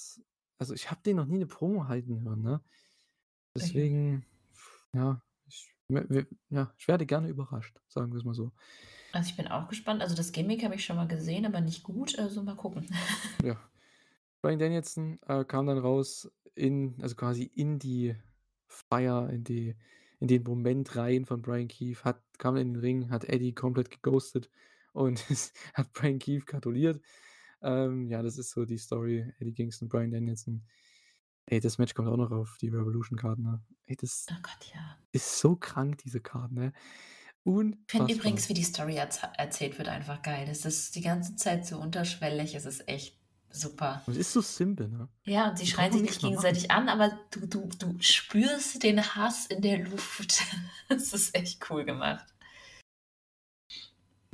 Also, 0.58 0.72
ich 0.72 0.88
habe 0.88 1.00
den 1.04 1.16
noch 1.16 1.26
nie 1.26 1.34
eine 1.34 1.48
Promo 1.48 1.88
halten 1.88 2.20
hören, 2.20 2.42
ne? 2.42 2.60
Deswegen, 3.56 4.24
ja, 4.92 5.20
ich, 5.48 5.74
ja, 6.48 6.72
ich 6.78 6.86
werde 6.86 7.06
gerne 7.06 7.26
überrascht, 7.26 7.76
sagen 7.88 8.12
wir 8.12 8.18
es 8.18 8.24
mal 8.24 8.34
so. 8.34 8.52
Also 9.10 9.30
ich 9.30 9.36
bin 9.36 9.48
auch 9.48 9.66
gespannt. 9.66 10.00
Also 10.00 10.14
das 10.14 10.30
Gimmick 10.30 10.62
habe 10.62 10.76
ich 10.76 10.84
schon 10.84 10.94
mal 10.94 11.08
gesehen, 11.08 11.44
aber 11.44 11.60
nicht 11.60 11.82
gut. 11.82 12.16
Also 12.20 12.40
mal 12.44 12.54
gucken. 12.54 12.86
Ja. 13.42 13.56
Brian 14.42 14.60
Danielson 14.60 15.18
äh, 15.26 15.44
kam 15.44 15.66
dann 15.66 15.78
raus 15.78 16.30
in, 16.54 16.94
also 17.02 17.16
quasi 17.16 17.42
in 17.42 17.80
die 17.80 18.14
Feier, 18.68 19.28
in 19.28 19.42
die, 19.42 19.74
in 20.20 20.28
den 20.28 20.44
Moment 20.44 20.94
rein 20.94 21.24
von 21.24 21.42
Brian 21.42 21.66
Keefe, 21.66 22.04
hat, 22.04 22.22
kam 22.38 22.54
in 22.54 22.74
den 22.74 22.80
Ring, 22.80 23.10
hat 23.10 23.24
Eddie 23.24 23.56
komplett 23.56 23.90
geghostet 23.90 24.48
und 24.92 25.18
hat 25.74 25.90
Brian 25.90 26.20
Keefe 26.20 26.46
gratuliert. 26.46 27.02
Ähm, 27.62 28.08
ja, 28.08 28.22
das 28.22 28.38
ist 28.38 28.50
so 28.50 28.64
die 28.64 28.78
Story. 28.78 29.32
Eddie 29.38 29.54
Kingston, 29.54 29.88
Brian 29.88 30.10
Danielson. 30.10 30.64
Ey, 31.46 31.60
das 31.60 31.78
Match 31.78 31.94
kommt 31.94 32.08
auch 32.08 32.16
noch 32.16 32.30
auf 32.30 32.56
die 32.60 32.68
Revolution-Karten. 32.68 33.42
Ne? 33.42 33.62
Ey, 33.86 33.96
das 33.96 34.26
Oh 34.30 34.34
Gott, 34.42 34.72
ja. 34.72 34.96
ist 35.12 35.38
so 35.38 35.56
krank, 35.56 35.98
diese 35.98 36.20
Karten, 36.20 36.54
ne? 36.54 36.72
Ich 37.42 37.52
finde 37.86 38.12
übrigens, 38.12 38.48
wie 38.48 38.54
die 38.54 38.62
Story 38.62 38.96
erzählt 38.96 39.78
wird, 39.78 39.88
einfach 39.88 40.20
geil. 40.22 40.46
Es 40.50 40.66
ist 40.66 40.94
die 40.94 41.00
ganze 41.00 41.36
Zeit 41.36 41.66
so 41.66 41.78
unterschwellig. 41.78 42.54
Es 42.54 42.66
ist 42.66 42.86
echt 42.86 43.16
super. 43.50 44.02
Und 44.06 44.12
es 44.12 44.18
ist 44.18 44.32
so 44.32 44.42
simpel, 44.42 44.88
ne? 44.88 45.08
Ja, 45.24 45.48
und 45.48 45.58
sie 45.58 45.66
schreien 45.66 45.92
sich 45.92 46.02
nicht 46.02 46.20
gegenseitig 46.20 46.70
an, 46.70 46.88
aber 46.88 47.18
du, 47.30 47.46
du, 47.46 47.68
du 47.78 47.96
spürst 48.00 48.82
den 48.82 49.02
Hass 49.02 49.46
in 49.46 49.62
der 49.62 49.78
Luft. 49.78 50.42
Das 50.88 51.12
ist 51.12 51.34
echt 51.36 51.70
cool 51.70 51.84
gemacht. 51.84 52.26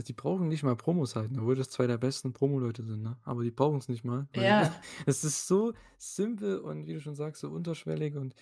Die 0.07 0.13
brauchen 0.13 0.49
nicht 0.49 0.63
mal 0.63 0.77
Promos 0.77 1.17
halten, 1.17 1.39
obwohl 1.39 1.57
das 1.57 1.69
zwei 1.69 1.87
der 1.87 1.99
besten 1.99 2.33
Promo-Leute 2.33 2.83
sind, 2.85 3.03
ne? 3.03 3.17
Aber 3.25 3.43
die 3.43 3.51
brauchen 3.51 3.79
es 3.79 3.89
nicht 3.89 4.05
mal. 4.05 4.29
Ja. 4.35 4.75
Es 5.07 5.25
ist 5.25 5.47
so 5.47 5.73
simpel 5.99 6.59
und 6.59 6.87
wie 6.87 6.95
du 6.95 7.01
schon 7.01 7.15
sagst, 7.15 7.41
so 7.41 7.51
unterschwellig 7.51 8.17
und 8.17 8.35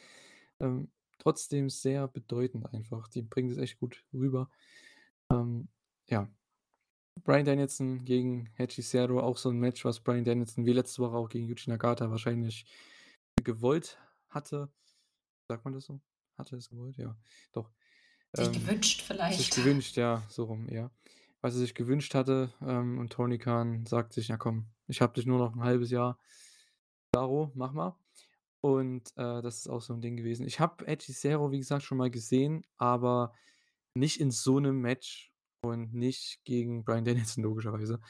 ähm, 0.60 0.88
trotzdem 1.18 1.70
sehr 1.70 2.08
bedeutend 2.08 2.72
einfach. 2.72 3.08
Die 3.08 3.22
bringen 3.22 3.48
das 3.48 3.58
echt 3.58 3.78
gut 3.78 4.04
rüber. 4.12 4.50
Ähm, 5.30 5.68
ja. 6.08 6.28
Brian 7.22 7.44
Danielson 7.44 8.04
gegen 8.04 8.50
Hachi 8.58 8.82
Zero, 8.82 9.20
auch 9.20 9.36
so 9.36 9.48
ein 9.48 9.58
Match, 9.58 9.84
was 9.84 10.00
Brian 10.00 10.24
Danielson 10.24 10.66
wie 10.66 10.72
letzte 10.72 11.02
Woche 11.02 11.16
auch 11.16 11.28
gegen 11.28 11.46
Yuji 11.46 11.70
Nagata 11.70 12.10
wahrscheinlich 12.10 12.66
gewollt 13.42 13.98
hatte. 14.28 14.68
Sagt 15.48 15.64
man 15.64 15.74
das 15.74 15.84
so? 15.84 16.00
Hatte 16.36 16.56
es 16.56 16.68
gewollt? 16.68 16.96
Ja, 16.96 17.16
doch. 17.52 17.70
Sich 18.32 18.46
ähm, 18.48 18.52
gewünscht 18.52 19.02
vielleicht. 19.02 19.38
Sich 19.38 19.50
gewünscht, 19.50 19.96
ja, 19.96 20.22
so 20.28 20.44
rum, 20.44 20.68
ja. 20.68 20.90
Was 21.44 21.56
er 21.56 21.60
sich 21.60 21.74
gewünscht 21.74 22.14
hatte 22.14 22.54
ähm, 22.62 22.98
und 22.98 23.12
Tony 23.12 23.36
Khan 23.36 23.84
sagt 23.84 24.14
sich, 24.14 24.28
ja 24.28 24.38
komm, 24.38 24.64
ich 24.86 25.02
habe 25.02 25.12
dich 25.12 25.26
nur 25.26 25.36
noch 25.38 25.54
ein 25.54 25.62
halbes 25.62 25.90
Jahr. 25.90 26.18
Daro, 27.12 27.52
mach 27.54 27.72
mal. 27.72 27.98
Und 28.62 29.10
äh, 29.18 29.42
das 29.42 29.58
ist 29.58 29.68
auch 29.68 29.82
so 29.82 29.92
ein 29.92 30.00
Ding 30.00 30.16
gewesen. 30.16 30.46
Ich 30.46 30.58
habe 30.58 30.86
Edgy 30.86 31.12
Zero, 31.12 31.52
wie 31.52 31.58
gesagt, 31.58 31.82
schon 31.82 31.98
mal 31.98 32.10
gesehen, 32.10 32.64
aber 32.78 33.34
nicht 33.92 34.22
in 34.22 34.30
so 34.30 34.56
einem 34.56 34.80
Match 34.80 35.34
und 35.60 35.92
nicht 35.92 36.42
gegen 36.46 36.82
Brian 36.82 37.04
Danielson, 37.04 37.44
logischerweise. 37.44 38.00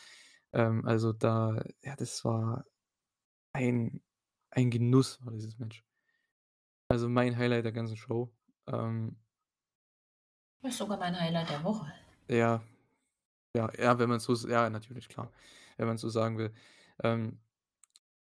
Ähm, 0.53 0.87
also 0.87 1.12
da, 1.12 1.61
ja, 1.82 1.97
das 1.97 2.24
war 2.24 2.64
ein, 3.53 4.01
ein 4.53 4.70
Genuss, 4.70 5.18
war 5.26 5.32
dieses 5.32 5.59
Match. 5.59 5.85
Also 6.89 7.09
mein 7.09 7.37
Highlight 7.37 7.64
der 7.64 7.72
ganzen 7.72 7.97
Show. 7.97 8.32
Ähm, 8.68 9.16
das 10.62 10.74
ist 10.74 10.78
sogar 10.78 10.99
mein 10.99 11.18
Highlight 11.18 11.51
der 11.51 11.64
Woche. 11.64 11.93
Ja, 12.28 12.62
ja, 13.57 13.70
ja, 13.78 13.98
wenn 13.98 14.09
man 14.09 14.20
so, 14.20 14.34
ja, 14.48 14.68
natürlich, 14.70 15.09
klar, 15.09 15.32
wenn 15.76 15.86
man 15.86 15.98
so 15.98 16.09
sagen 16.09 16.38
will. 16.38 16.52
Ähm, 17.02 17.40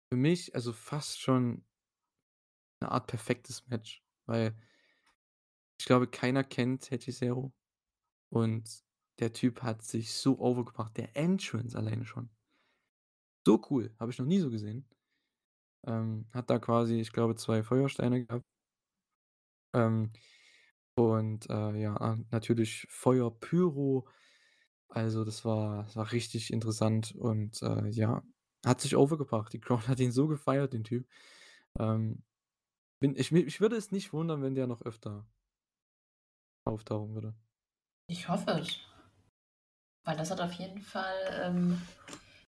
für 0.10 0.18
mich, 0.18 0.54
also 0.56 0.74
fast 0.74 1.20
schon 1.22 1.64
eine 2.82 2.92
Art 2.92 3.08
perfektes 3.08 3.68
Match, 3.68 4.04
weil 4.26 4.56
ich 5.80 5.86
glaube, 5.86 6.08
keiner 6.08 6.44
kennt 6.44 6.90
Hechisero 6.92 7.52
und 8.30 8.84
der 9.20 9.34
Typ 9.34 9.64
hat 9.64 9.84
sich 9.84 10.14
so 10.14 10.40
overgebracht. 10.40 10.98
Der 10.98 11.16
Entrance 11.18 11.78
alleine 11.78 12.06
schon. 12.06 12.30
So 13.46 13.60
cool, 13.72 13.92
habe 14.00 14.12
ich 14.12 14.20
noch 14.20 14.26
nie 14.26 14.40
so 14.40 14.50
gesehen. 14.52 14.86
Ähm, 15.88 16.28
hat 16.34 16.50
da 16.50 16.60
quasi, 16.60 17.00
ich 17.00 17.12
glaube, 17.14 17.36
zwei 17.36 17.64
Feuersteine 17.64 18.26
gehabt. 18.26 18.46
Ähm, 19.74 20.12
und 20.96 21.50
äh, 21.50 21.76
ja, 21.82 22.18
natürlich 22.32 22.88
Feuer, 22.90 23.32
Pyro. 23.40 24.08
Also 24.90 25.26
das 25.26 25.44
war, 25.46 25.84
das 25.84 25.96
war 25.96 26.12
richtig 26.12 26.52
interessant 26.52 27.14
und 27.16 27.62
äh, 27.62 27.88
ja, 27.90 28.24
hat 28.66 28.82
sich 28.82 28.96
overgebracht. 28.96 29.54
Die 29.54 29.60
Crowd 29.60 29.84
hat 29.88 30.00
ihn 30.00 30.12
so 30.12 30.28
gefeiert, 30.28 30.74
den 30.74 30.84
Typ. 30.84 31.08
Ähm, 31.80 32.24
bin, 33.00 33.16
ich, 33.16 33.32
ich 33.32 33.62
würde 33.62 33.76
es 33.76 33.92
nicht 33.92 34.14
wundern, 34.14 34.42
wenn 34.42 34.56
der 34.56 34.68
noch 34.68 34.82
öfter 34.82 35.28
auftauchen 36.66 37.14
würde. 37.14 37.36
Ich 38.08 38.28
hoffe 38.28 38.52
es. 38.52 38.80
Weil 40.04 40.18
das 40.18 40.32
hat 40.32 40.42
auf 40.42 40.54
jeden 40.54 40.82
Fall. 40.82 41.42
Ähm, 41.44 41.82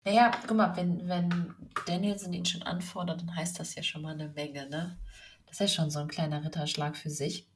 naja, 0.06 0.32
guck 0.48 0.56
mal, 0.56 0.76
wenn, 0.78 1.08
wenn 1.08 1.56
Danielson 1.86 2.34
ihn 2.34 2.46
schon 2.46 2.64
anfordert, 2.64 3.22
dann 3.22 3.36
heißt 3.36 3.60
das 3.60 3.76
ja 3.76 3.84
schon 3.84 4.04
mal 4.04 4.14
eine 4.14 4.30
Menge, 4.30 4.70
ne? 4.70 4.98
Das 5.46 5.56
ist 5.56 5.60
ja 5.60 5.68
schon 5.68 5.92
so 5.92 6.00
ein 6.00 6.08
kleiner 6.08 6.44
Ritterschlag 6.44 6.96
für 6.96 7.10
sich. 7.10 7.48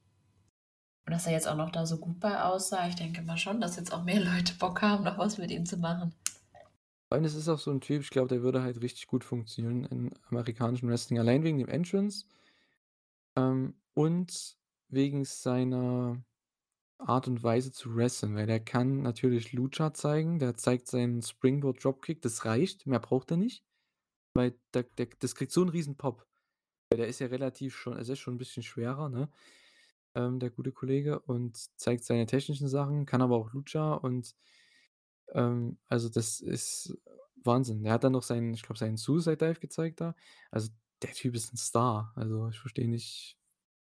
Und 1.06 1.12
dass 1.12 1.26
er 1.26 1.32
jetzt 1.32 1.48
auch 1.48 1.56
noch 1.56 1.70
da 1.70 1.84
so 1.84 1.98
gut 1.98 2.20
bei 2.20 2.42
aussah, 2.42 2.86
ich 2.88 2.94
denke 2.94 3.22
mal 3.22 3.36
schon, 3.36 3.60
dass 3.60 3.76
jetzt 3.76 3.92
auch 3.92 4.04
mehr 4.04 4.20
Leute 4.20 4.54
Bock 4.58 4.82
haben, 4.82 5.04
noch 5.04 5.18
was 5.18 5.38
mit 5.38 5.50
ihm 5.50 5.66
zu 5.66 5.76
machen. 5.76 6.14
Weil 7.10 7.24
es 7.24 7.34
ist 7.34 7.48
auch 7.48 7.58
so 7.58 7.70
ein 7.70 7.80
Typ, 7.80 8.02
ich 8.02 8.10
glaube, 8.10 8.28
der 8.28 8.42
würde 8.42 8.62
halt 8.62 8.80
richtig 8.80 9.06
gut 9.06 9.24
funktionieren 9.24 9.84
im 9.86 10.10
amerikanischen 10.30 10.88
Wrestling. 10.88 11.18
Allein 11.18 11.42
wegen 11.42 11.58
dem 11.58 11.68
Entrance 11.68 12.24
ähm, 13.36 13.74
und 13.94 14.56
wegen 14.88 15.24
seiner 15.24 16.22
Art 16.98 17.26
und 17.26 17.42
Weise 17.42 17.72
zu 17.72 17.96
wresteln, 17.96 18.36
weil 18.36 18.46
der 18.46 18.60
kann 18.60 19.02
natürlich 19.02 19.52
Lucha 19.52 19.92
zeigen, 19.92 20.38
der 20.38 20.54
zeigt 20.54 20.86
seinen 20.86 21.20
Springboard 21.22 21.82
Dropkick, 21.82 22.22
das 22.22 22.44
reicht, 22.44 22.86
mehr 22.86 23.00
braucht 23.00 23.30
er 23.30 23.36
nicht, 23.36 23.64
weil 24.34 24.54
der, 24.72 24.84
der, 24.84 25.08
das 25.18 25.34
kriegt 25.34 25.52
so 25.52 25.62
einen 25.62 25.70
riesen 25.70 25.96
Pop. 25.96 26.26
Der 26.92 27.08
ist 27.08 27.18
ja 27.18 27.26
relativ 27.26 27.74
schon, 27.74 27.98
es 27.98 28.08
ist 28.08 28.18
schon 28.20 28.34
ein 28.34 28.38
bisschen 28.38 28.62
schwerer, 28.62 29.08
ne? 29.08 29.28
Ähm, 30.14 30.38
der 30.40 30.50
gute 30.50 30.72
Kollege 30.72 31.20
und 31.20 31.56
zeigt 31.78 32.04
seine 32.04 32.26
technischen 32.26 32.68
Sachen, 32.68 33.06
kann 33.06 33.22
aber 33.22 33.36
auch 33.36 33.52
Lucha 33.52 33.94
und 33.94 34.34
ähm, 35.32 35.78
also 35.88 36.08
das 36.08 36.40
ist 36.40 36.98
Wahnsinn. 37.44 37.82
Der 37.82 37.92
hat 37.92 38.04
dann 38.04 38.12
noch 38.12 38.22
seinen, 38.22 38.54
ich 38.54 38.62
glaube, 38.62 38.78
seinen 38.78 38.96
Suicide 38.96 39.36
Dive 39.36 39.60
gezeigt 39.60 40.00
da. 40.00 40.14
Also 40.50 40.68
der 41.02 41.12
Typ 41.12 41.34
ist 41.34 41.52
ein 41.52 41.56
Star. 41.56 42.12
Also 42.14 42.48
ich 42.48 42.58
verstehe 42.58 42.88
nicht, 42.88 43.38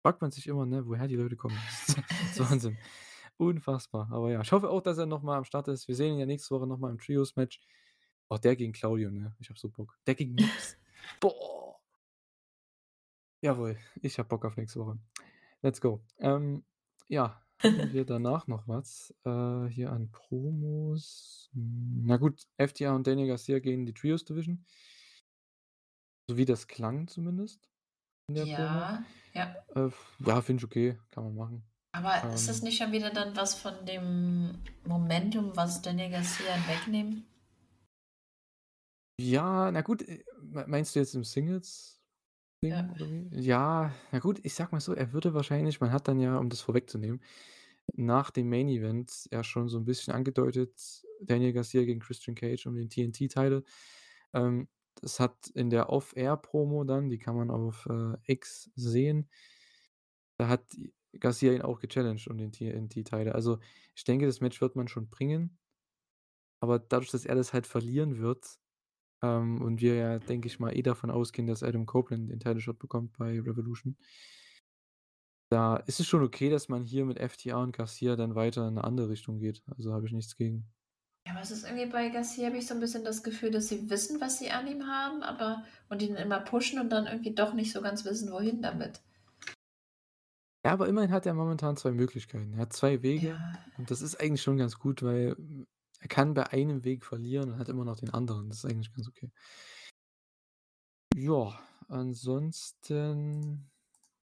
fragt 0.02 0.22
man 0.22 0.32
sich 0.32 0.48
immer, 0.48 0.66
ne, 0.66 0.86
woher 0.88 1.08
die 1.08 1.16
Leute 1.16 1.36
kommen. 1.36 1.58
Das 1.88 2.32
ist 2.32 2.40
Wahnsinn. 2.52 2.78
Unfassbar. 3.38 4.10
Aber 4.12 4.32
ja, 4.32 4.42
ich 4.42 4.52
hoffe 4.52 4.70
auch, 4.70 4.82
dass 4.82 4.98
er 4.98 5.06
nochmal 5.06 5.38
am 5.38 5.46
Start 5.46 5.68
ist. 5.68 5.88
Wir 5.88 5.96
sehen 5.96 6.14
ihn 6.14 6.20
ja 6.20 6.26
nächste 6.26 6.56
Woche 6.56 6.68
nochmal 6.68 6.92
im 6.92 7.00
Trios-Match. 7.00 7.60
Oh, 8.30 8.38
der 8.38 8.56
gegen 8.56 8.74
Claudio, 8.74 9.12
ne? 9.12 9.36
Ich 9.40 9.50
hab 9.50 9.58
so 9.58 9.70
Bock. 9.70 9.98
Der 10.08 10.16
gegen 10.16 10.36
Nix. 10.36 10.78
Boah. 11.20 11.80
Jawohl, 13.42 13.78
ich 14.02 14.18
hab 14.18 14.30
Bock 14.30 14.46
auf 14.46 14.58
nächste 14.58 14.80
Woche. 14.80 14.98
Let's 15.66 15.82
go. 15.82 16.00
Ähm, 16.20 16.64
ja, 17.08 17.42
haben 17.64 17.92
wir 17.92 18.06
danach 18.06 18.46
noch 18.46 18.68
was? 18.68 19.12
Äh, 19.26 19.66
hier 19.66 19.92
an 19.92 20.12
Promos. 20.12 21.50
Na 21.54 22.18
gut, 22.18 22.46
FTA 22.60 22.96
und 22.96 23.08
Daniel 23.08 23.30
Garcia 23.30 23.58
gegen 23.58 23.88
die 23.88 23.94
Trios 23.96 24.24
Division. 24.24 24.64
So 26.30 26.38
wie 26.38 26.46
das 26.46 26.68
klang 26.68 27.08
zumindest 27.08 27.68
in 28.28 28.36
der 28.36 28.44
Promo. 28.44 28.56
Ja, 28.56 29.06
ja. 29.34 29.56
Äh, 29.76 29.90
ja, 30.20 30.42
finde 30.44 30.62
ich 30.62 30.66
okay, 30.66 31.00
kann 31.10 31.24
man 31.24 31.36
machen. 31.36 31.64
Aber 31.94 32.14
ähm, 32.24 32.36
ist 32.36 32.48
das 32.48 32.62
nicht 32.62 32.78
schon 32.78 32.92
wieder 32.92 33.10
dann 33.10 33.36
was 33.36 33.56
von 33.56 33.88
dem 33.88 34.62
Momentum, 34.86 35.56
was 35.56 35.82
Daniel 35.82 36.12
Garcia 36.12 36.56
wegnehmen? 36.68 37.26
Ja, 39.20 39.72
na 39.72 39.82
gut, 39.82 40.04
äh, 40.04 40.24
meinst 40.68 40.96
du 40.96 41.00
jetzt 41.00 41.16
im 41.16 41.24
Singles? 41.24 42.05
Ja. 42.70 42.94
ja, 43.32 43.94
na 44.12 44.20
gut, 44.20 44.40
ich 44.44 44.54
sag 44.54 44.72
mal 44.72 44.80
so, 44.80 44.94
er 44.94 45.14
würde 45.14 45.34
wahrscheinlich, 45.34 45.80
man 45.82 45.92
hat 45.92 46.08
dann 46.08 46.20
ja, 46.20 46.38
um 46.38 46.50
das 46.50 46.62
vorwegzunehmen, 46.62 47.22
nach 47.96 48.32
dem 48.32 48.50
Main 48.50 48.68
Event 48.70 49.28
ja 49.32 49.44
schon 49.44 49.70
so 49.70 49.78
ein 49.78 49.86
bisschen 49.86 50.14
angedeutet, 50.14 51.04
Daniel 51.22 51.54
Garcia 51.54 51.84
gegen 51.84 52.00
Christian 52.00 52.36
Cage 52.36 52.66
um 52.68 52.76
den 52.76 52.90
TNT-Title. 52.90 53.64
Ähm, 54.34 54.68
das 55.02 55.20
hat 55.20 55.48
in 55.54 55.70
der 55.70 55.90
Off-Air-Promo 55.90 56.84
dann, 56.84 57.10
die 57.10 57.20
kann 57.20 57.36
man 57.36 57.52
auf 57.52 57.86
äh, 57.88 58.16
X 58.32 58.72
sehen, 58.76 59.30
da 60.38 60.48
hat 60.48 60.66
Garcia 61.20 61.54
ihn 61.54 61.62
auch 61.62 61.80
gechallenged 61.80 62.28
um 62.28 62.38
den 62.38 62.52
TNT-Title. 62.52 63.34
Also 63.34 63.60
ich 63.96 64.04
denke, 64.04 64.26
das 64.26 64.42
Match 64.42 64.60
wird 64.62 64.76
man 64.76 64.88
schon 64.88 65.10
bringen. 65.10 65.58
Aber 66.60 66.80
dadurch, 66.80 67.12
dass 67.12 67.26
er 67.26 67.36
das 67.36 67.54
halt 67.54 67.68
verlieren 67.68 68.18
wird, 68.18 68.60
ähm, 69.26 69.62
und 69.62 69.82
wir 69.82 69.96
ja, 69.96 70.20
denke 70.20 70.48
ich 70.48 70.60
mal, 70.60 70.76
eh 70.76 70.82
davon 70.82 71.12
ausgehen, 71.12 71.48
dass 71.48 71.64
Adam 71.64 71.86
Copeland 71.86 72.30
den 72.30 72.40
Title 72.40 72.62
Shot 72.62 72.80
bekommt 72.80 73.18
bei 73.18 73.40
Revolution, 73.40 73.98
da 75.50 75.78
ist 75.78 76.00
es 76.00 76.08
schon 76.08 76.24
okay, 76.24 76.50
dass 76.50 76.70
man 76.70 76.84
hier 76.84 77.06
mit 77.06 77.20
FTA 77.20 77.58
und 77.58 77.76
Garcia 77.76 78.16
dann 78.16 78.36
weiter 78.36 78.68
in 78.68 78.78
eine 78.78 78.84
andere 78.84 79.10
Richtung 79.10 79.40
geht. 79.40 79.64
Also 79.78 79.94
habe 79.94 80.08
ich 80.08 80.14
nichts 80.14 80.36
gegen. 80.36 80.66
Ja, 81.28 81.34
aber 81.34 81.42
es 81.42 81.52
ist 81.52 81.66
irgendwie 81.66 81.88
bei 81.88 82.10
Garcia 82.10 82.48
habe 82.48 82.58
ich 82.58 82.68
so 82.68 82.74
ein 82.74 82.80
bisschen 82.80 83.04
das 83.04 83.24
Gefühl, 83.24 83.52
dass 83.52 83.68
sie 83.68 83.90
wissen, 83.90 84.22
was 84.22 84.40
sie 84.40 84.52
an 84.52 84.68
ihm 84.68 84.86
haben, 84.86 85.24
aber 85.24 85.64
und 85.90 86.02
ihn 86.02 86.16
immer 86.16 86.40
pushen 86.40 86.80
und 86.80 86.90
dann 86.90 87.08
irgendwie 87.08 87.34
doch 87.34 87.54
nicht 87.54 87.72
so 87.72 87.82
ganz 87.82 88.06
wissen, 88.06 88.32
wohin 88.32 88.62
damit. 88.62 89.02
Ja, 90.66 90.72
aber 90.72 90.88
immerhin 90.88 91.12
hat 91.12 91.26
er 91.26 91.34
momentan 91.36 91.78
zwei 91.78 91.92
Möglichkeiten. 91.92 92.54
Er 92.54 92.62
hat 92.62 92.74
zwei 92.74 93.04
Wege 93.04 93.30
ja. 93.30 93.54
und 93.78 93.92
das 93.92 94.02
ist 94.02 94.20
eigentlich 94.20 94.42
schon 94.42 94.58
ganz 94.58 94.80
gut, 94.80 95.04
weil 95.04 95.36
er 96.06 96.08
kann 96.08 96.36
bei 96.36 96.52
einem 96.52 96.84
Weg 96.84 97.04
verlieren 97.04 97.54
und 97.54 97.58
hat 97.58 97.68
immer 97.68 97.84
noch 97.84 97.98
den 97.98 98.12
anderen. 98.12 98.48
Das 98.48 98.60
ist 98.60 98.66
eigentlich 98.66 98.94
ganz 98.94 99.08
okay. 99.08 99.32
Ja, 101.16 101.60
ansonsten 101.88 103.72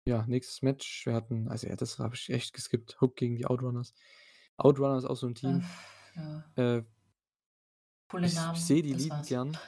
ja, 0.06 0.24
nächstes 0.28 0.62
Match. 0.62 1.04
Wir 1.04 1.14
hatten, 1.14 1.48
also 1.48 1.66
ja, 1.66 1.74
das 1.74 1.98
habe 1.98 2.14
ich 2.14 2.30
echt 2.30 2.52
geskippt. 2.52 3.00
Hook 3.00 3.16
gegen 3.16 3.34
die 3.34 3.46
Outrunners. 3.46 3.92
Outrunners 4.56 5.02
ist 5.02 5.10
auch 5.10 5.16
so 5.16 5.26
ein 5.26 5.34
Team. 5.34 5.64
Ja. 6.14 6.44
Äh, 6.54 6.84
Coole 8.08 8.28
ich, 8.28 8.36
Namen. 8.36 8.54
Ich 8.54 8.64
sehe 8.64 8.82
die 8.82 8.92
lieben 8.92 9.22
gern, 9.22 9.58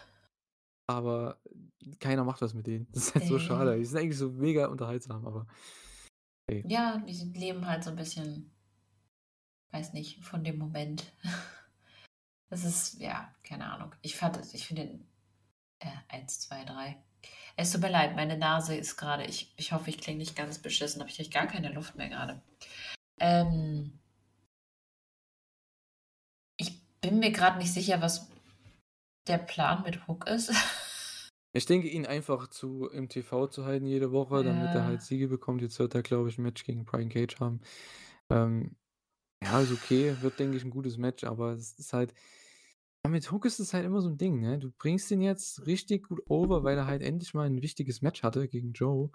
aber 0.87 1.41
keiner 1.99 2.23
macht 2.23 2.41
was 2.41 2.55
mit 2.55 2.69
denen. 2.69 2.87
Das 2.93 3.09
ist 3.09 3.15
halt 3.17 3.25
äh. 3.25 3.29
so 3.29 3.41
schade. 3.41 3.77
Die 3.77 3.85
sind 3.85 3.99
eigentlich 3.99 4.19
so 4.19 4.31
mega 4.31 4.67
unterhaltsam, 4.67 5.27
aber. 5.27 5.49
Hey. 6.49 6.65
Ja, 6.69 6.99
die 6.99 7.13
leben 7.37 7.67
halt 7.67 7.83
so 7.83 7.91
ein 7.91 7.97
bisschen. 7.97 8.53
weiß 9.73 9.93
nicht, 9.93 10.25
von 10.25 10.45
dem 10.45 10.59
Moment. 10.59 11.13
Das 12.49 12.65
ist, 12.65 13.01
ja, 13.01 13.35
keine 13.43 13.67
Ahnung. 13.67 13.95
Ich 14.03 14.17
fand 14.17 14.37
es, 14.37 14.55
ich 14.55 14.67
finde 14.67 14.87
den 14.87 15.09
äh, 15.81 15.87
1, 16.09 16.41
2, 16.41 16.65
3. 16.65 16.97
Es 17.57 17.73
tut 17.73 17.81
mir 17.81 17.91
leid, 17.91 18.15
meine 18.15 18.37
Nase 18.37 18.77
ist 18.77 18.97
gerade, 18.97 19.25
ich, 19.25 19.53
ich 19.57 19.73
hoffe, 19.73 19.91
ich 19.91 19.99
klinge 19.99 20.19
nicht 20.19 20.37
ganz 20.37 20.59
beschissen, 20.59 21.01
aber 21.01 21.11
ich 21.11 21.17
kriege 21.17 21.31
gar 21.31 21.47
keine 21.47 21.73
Luft 21.73 21.97
mehr 21.97 22.09
gerade. 22.09 22.43
Ähm, 23.19 23.99
ich 26.59 26.81
bin 27.01 27.19
mir 27.19 27.33
gerade 27.33 27.59
nicht 27.59 27.73
sicher, 27.73 28.01
was 28.01 28.31
der 29.27 29.39
Plan 29.39 29.83
mit 29.83 30.07
Hook 30.07 30.27
ist. 30.27 30.53
Ich 31.53 31.65
denke, 31.65 31.89
ihn 31.89 32.05
einfach 32.05 32.49
zu 32.49 32.87
im 32.91 33.09
TV 33.09 33.47
zu 33.47 33.65
halten 33.65 33.87
jede 33.87 34.13
Woche, 34.13 34.45
damit 34.45 34.75
er 34.75 34.85
halt 34.85 35.01
Siege 35.01 35.29
bekommt. 35.29 35.63
Jetzt 35.63 35.79
wird 35.79 35.95
er, 35.95 36.03
glaube 36.03 36.29
ich, 36.29 36.37
ein 36.37 36.43
Match 36.43 36.65
gegen 36.65 36.85
Brian 36.85 37.09
Cage 37.09 37.41
haben. 37.41 37.63
Ähm, 38.29 38.77
ja, 39.43 39.61
ist 39.61 39.73
okay, 39.73 40.17
wird, 40.21 40.39
denke 40.39 40.57
ich, 40.57 40.65
ein 40.65 40.71
gutes 40.71 40.97
Match, 40.97 41.25
aber 41.25 41.53
es 41.53 41.79
ist 41.79 41.93
halt 41.93 42.15
ja, 43.07 43.11
mit 43.11 43.31
Hook 43.31 43.45
ist 43.45 43.61
es 43.61 43.73
halt 43.73 43.85
immer 43.85 44.01
so 44.01 44.09
ein 44.09 44.19
Ding, 44.19 44.41
ne? 44.41 44.59
Du 44.59 44.73
bringst 44.73 45.13
ihn 45.13 45.21
jetzt 45.21 45.65
richtig 45.65 46.09
gut 46.09 46.29
over, 46.29 46.65
weil 46.65 46.77
er 46.77 46.89
halt 46.89 47.03
endlich 47.03 47.35
mal 47.35 47.47
ein 47.47 47.63
wichtiges 47.63 48.03
Match 48.03 48.25
hatte 48.25 48.49
gegen 48.49 48.73
Joe. 48.73 49.13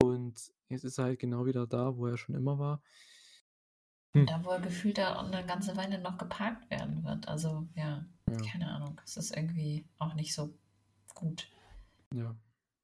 Und 0.00 0.52
jetzt 0.68 0.84
ist 0.84 0.98
er 0.98 1.06
halt 1.06 1.18
genau 1.18 1.44
wieder 1.44 1.66
da, 1.66 1.96
wo 1.96 2.06
er 2.06 2.18
schon 2.18 2.36
immer 2.36 2.60
war. 2.60 2.80
Hm. 4.14 4.26
Da, 4.26 4.44
wo 4.44 4.50
er 4.50 4.60
gefühlt 4.60 4.98
da 4.98 5.18
eine 5.18 5.44
ganze 5.44 5.76
Weile 5.76 6.00
noch 6.00 6.18
geparkt 6.18 6.70
werden 6.70 7.02
wird. 7.02 7.26
Also, 7.26 7.66
ja, 7.74 8.06
ja. 8.30 8.36
keine 8.48 8.70
Ahnung. 8.70 9.00
Es 9.04 9.16
ist 9.16 9.36
irgendwie 9.36 9.88
auch 9.98 10.14
nicht 10.14 10.32
so 10.32 10.56
gut. 11.12 11.50
Ja. 12.14 12.36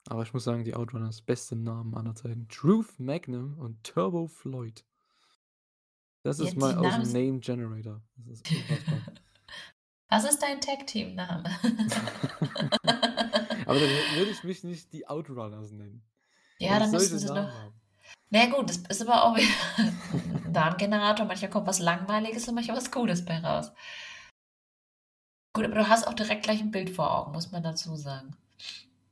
Aber 0.09 0.25
ich 0.25 0.35
muss 0.35 0.43
sagen, 0.43 0.65
die 0.65 0.75
Outrunners, 0.75 1.23
beste 1.23 1.55
Namen 1.55 1.95
aller 1.95 2.17
Zeiten. 2.17 2.49
Truth 2.49 2.99
Magnum 2.99 3.61
und 3.61 3.85
Turbo 3.85 4.27
Floyd. 4.27 4.85
Das 6.23 6.39
ist 6.39 6.57
mal 6.57 6.77
aus 6.77 6.95
dem 6.95 7.13
Name 7.13 7.41
Generator. 7.41 8.01
Das 8.17 8.41
ist 8.41 8.51
unfassbar. 8.51 9.03
Was 10.09 10.25
ist 10.25 10.43
dein 10.43 10.61
Tag-Team-Name? 10.61 11.43
Aber 13.67 13.81
dann 13.81 13.89
würde 14.15 14.31
ich 14.31 14.45
mich 14.45 14.63
nicht 14.63 14.93
die 14.93 15.09
Outrunners 15.09 15.73
nennen. 15.73 16.03
Ja, 16.59 16.79
dann 16.79 16.91
müssen 16.91 17.19
sie 17.19 17.27
noch. 17.27 17.73
Na 18.29 18.47
gut, 18.47 18.69
das 18.69 18.77
ist 18.77 19.03
aber 19.03 19.25
auch 19.25 19.37
wieder 19.37 19.49
ein 20.45 20.53
Namengenerator. 20.53 21.27
Manchmal 21.27 21.51
kommt 21.51 21.67
was 21.67 21.79
Langweiliges 21.79 22.47
und 22.49 22.55
manchmal 22.55 22.77
was 22.77 22.91
Gutes 22.91 23.25
bei 23.25 23.39
raus. 23.39 23.73
Gut, 25.55 25.65
aber 25.65 25.77
du 25.77 25.89
hast 25.89 26.07
auch 26.07 26.15
direkt 26.15 26.45
gleich 26.45 26.61
ein 26.61 26.71
Bild 26.71 26.91
vor 26.91 27.11
Augen, 27.11 27.33
muss 27.33 27.51
man 27.51 27.63
dazu 27.63 27.97
sagen. 27.97 28.37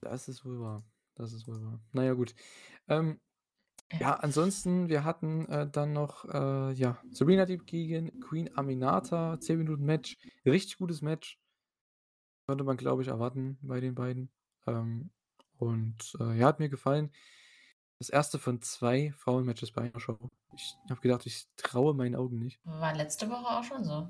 Das 0.01 0.29
ist 0.29 0.45
wohl 0.45 0.61
wahr. 0.61 0.83
Das 1.15 1.33
ist 1.33 1.47
wohl 1.47 1.63
wahr. 1.63 1.81
Naja, 1.93 2.15
gut. 2.15 2.35
Ähm, 2.89 3.21
ja, 3.99 4.15
ansonsten, 4.15 4.89
wir 4.89 5.05
hatten 5.05 5.47
äh, 5.47 5.69
dann 5.69 5.93
noch 5.93 6.25
äh, 6.27 6.73
ja, 6.73 6.99
Serena 7.11 7.45
Deep 7.45 7.67
gegen 7.67 8.21
Queen 8.21 8.57
Aminata, 8.57 9.39
10 9.41 9.59
Minuten 9.59 9.85
Match. 9.85 10.17
Richtig 10.47 10.79
gutes 10.79 11.03
Match. 11.03 11.41
Konnte 12.47 12.65
man, 12.65 12.77
glaube 12.77 13.03
ich, 13.03 13.09
erwarten 13.09 13.59
bei 13.63 13.81
den 13.81 13.95
beiden. 13.95 14.31
Ähm, 14.67 15.11
und 15.59 16.17
äh, 16.21 16.39
ja, 16.39 16.47
hat 16.47 16.61
mir 16.61 16.69
gefallen. 16.69 17.11
Das 17.99 18.09
erste 18.09 18.39
von 18.39 18.63
zwei 18.63 19.13
Frauenmatches 19.19 19.73
bei 19.73 19.83
einer 19.83 20.01
Show. 20.01 20.19
Ich 20.55 20.75
habe 20.89 21.01
gedacht, 21.01 21.27
ich 21.27 21.49
traue 21.57 21.95
meinen 21.95 22.15
Augen 22.15 22.39
nicht. 22.39 22.61
War 22.65 22.95
letzte 22.95 23.29
Woche 23.29 23.59
auch 23.59 23.65
schon 23.65 23.85
so. 23.85 24.09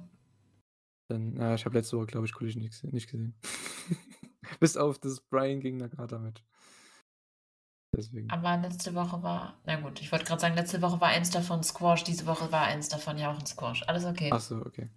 Dann, 1.08 1.36
äh, 1.38 1.54
ich 1.56 1.64
habe 1.64 1.76
letzte 1.76 1.96
Woche, 1.96 2.06
glaube 2.06 2.26
ich, 2.26 2.32
Collision 2.32 2.62
nicht, 2.62 2.84
nicht 2.84 3.10
gesehen. 3.10 3.34
Bis 4.60 4.76
auf 4.76 4.98
das 4.98 5.20
Brian 5.20 5.60
gegen 5.60 5.78
Nagata-Match. 5.78 6.44
Deswegen. 8.00 8.30
Aber 8.30 8.56
letzte 8.56 8.94
Woche 8.94 9.22
war, 9.22 9.60
na 9.66 9.78
gut, 9.78 10.00
ich 10.00 10.10
wollte 10.10 10.24
gerade 10.24 10.40
sagen, 10.40 10.54
letzte 10.54 10.80
Woche 10.80 11.00
war 11.02 11.08
eins 11.08 11.28
davon 11.28 11.62
Squash, 11.62 12.02
diese 12.02 12.24
Woche 12.24 12.50
war 12.50 12.64
eins 12.64 12.88
davon 12.88 13.18
ja 13.18 13.30
auch 13.30 13.38
ein 13.38 13.44
Squash. 13.44 13.82
Alles 13.86 14.06
okay. 14.06 14.30
Ach 14.32 14.40
so, 14.40 14.56
okay. 14.56 14.88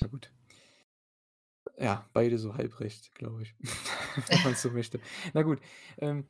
Na 0.00 0.06
gut. 0.06 0.30
Ja, 1.78 2.08
beide 2.12 2.38
so 2.38 2.54
halbrecht, 2.54 3.12
glaube 3.14 3.42
ich. 3.42 3.54
Wenn 4.28 4.42
man 4.44 4.52
es 4.52 4.62
so 4.62 4.70
möchte. 4.70 5.00
Na 5.34 5.42
gut. 5.42 5.60
Ähm, 5.98 6.28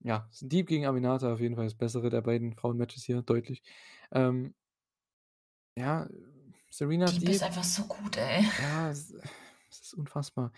ja, 0.00 0.28
Deep 0.42 0.66
gegen 0.66 0.84
Aminata 0.84 1.32
auf 1.32 1.40
jeden 1.40 1.56
Fall 1.56 1.64
das 1.64 1.74
bessere 1.74 2.10
der 2.10 2.20
beiden 2.20 2.54
Frauenmatches 2.54 3.04
hier, 3.04 3.22
deutlich. 3.22 3.62
Ähm, 4.12 4.54
ja, 5.76 6.06
Serena 6.70 7.06
Deep, 7.06 7.20
Deep 7.20 7.30
ist 7.30 7.42
einfach 7.42 7.64
so 7.64 7.84
gut, 7.84 8.18
ey. 8.18 8.44
Ja, 8.60 8.90
es 8.90 9.10
ist 9.70 9.94
unfassbar. 9.94 10.52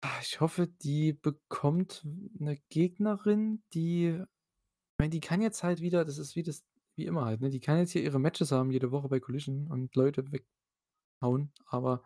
Ah, 0.00 0.20
ich 0.22 0.40
hoffe, 0.40 0.68
die 0.68 1.12
bekommt 1.12 2.06
eine 2.38 2.56
Gegnerin, 2.68 3.62
die 3.74 4.06
ich 4.10 5.00
meine, 5.00 5.10
die 5.10 5.20
kann 5.20 5.42
jetzt 5.42 5.62
halt 5.62 5.80
wieder 5.80 6.04
das 6.04 6.18
ist 6.18 6.36
wie 6.36 6.42
das 6.42 6.64
wie 6.96 7.06
immer 7.06 7.24
halt, 7.24 7.40
ne? 7.40 7.50
Die 7.50 7.60
kann 7.60 7.78
jetzt 7.78 7.92
hier 7.92 8.02
ihre 8.02 8.18
Matches 8.18 8.50
haben 8.52 8.70
jede 8.70 8.90
Woche 8.90 9.08
bei 9.08 9.20
Collision 9.20 9.68
und 9.68 9.94
Leute 9.94 10.24
weghauen, 10.32 11.52
aber 11.66 12.02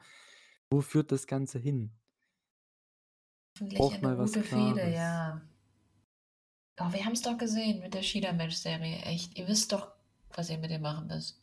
wo 0.70 0.80
führt 0.80 1.12
das 1.12 1.26
Ganze 1.26 1.58
hin? 1.58 1.90
Hoffentlich 3.56 3.78
Braucht 3.78 4.02
mal 4.02 4.18
was 4.18 4.32
gute 4.32 4.44
Fehde, 4.44 4.90
ja. 4.90 5.40
Oh, 6.80 6.92
wir 6.92 7.04
haben 7.04 7.12
es 7.12 7.22
doch 7.22 7.36
gesehen 7.36 7.80
mit 7.80 7.94
der 7.94 8.02
Shida-Match-Serie, 8.02 9.02
echt. 9.02 9.38
Ihr 9.38 9.46
wisst 9.48 9.72
doch, 9.72 9.92
was 10.34 10.50
ihr 10.50 10.58
mit 10.58 10.70
ihr 10.70 10.78
machen 10.78 11.06
müsst. 11.06 11.40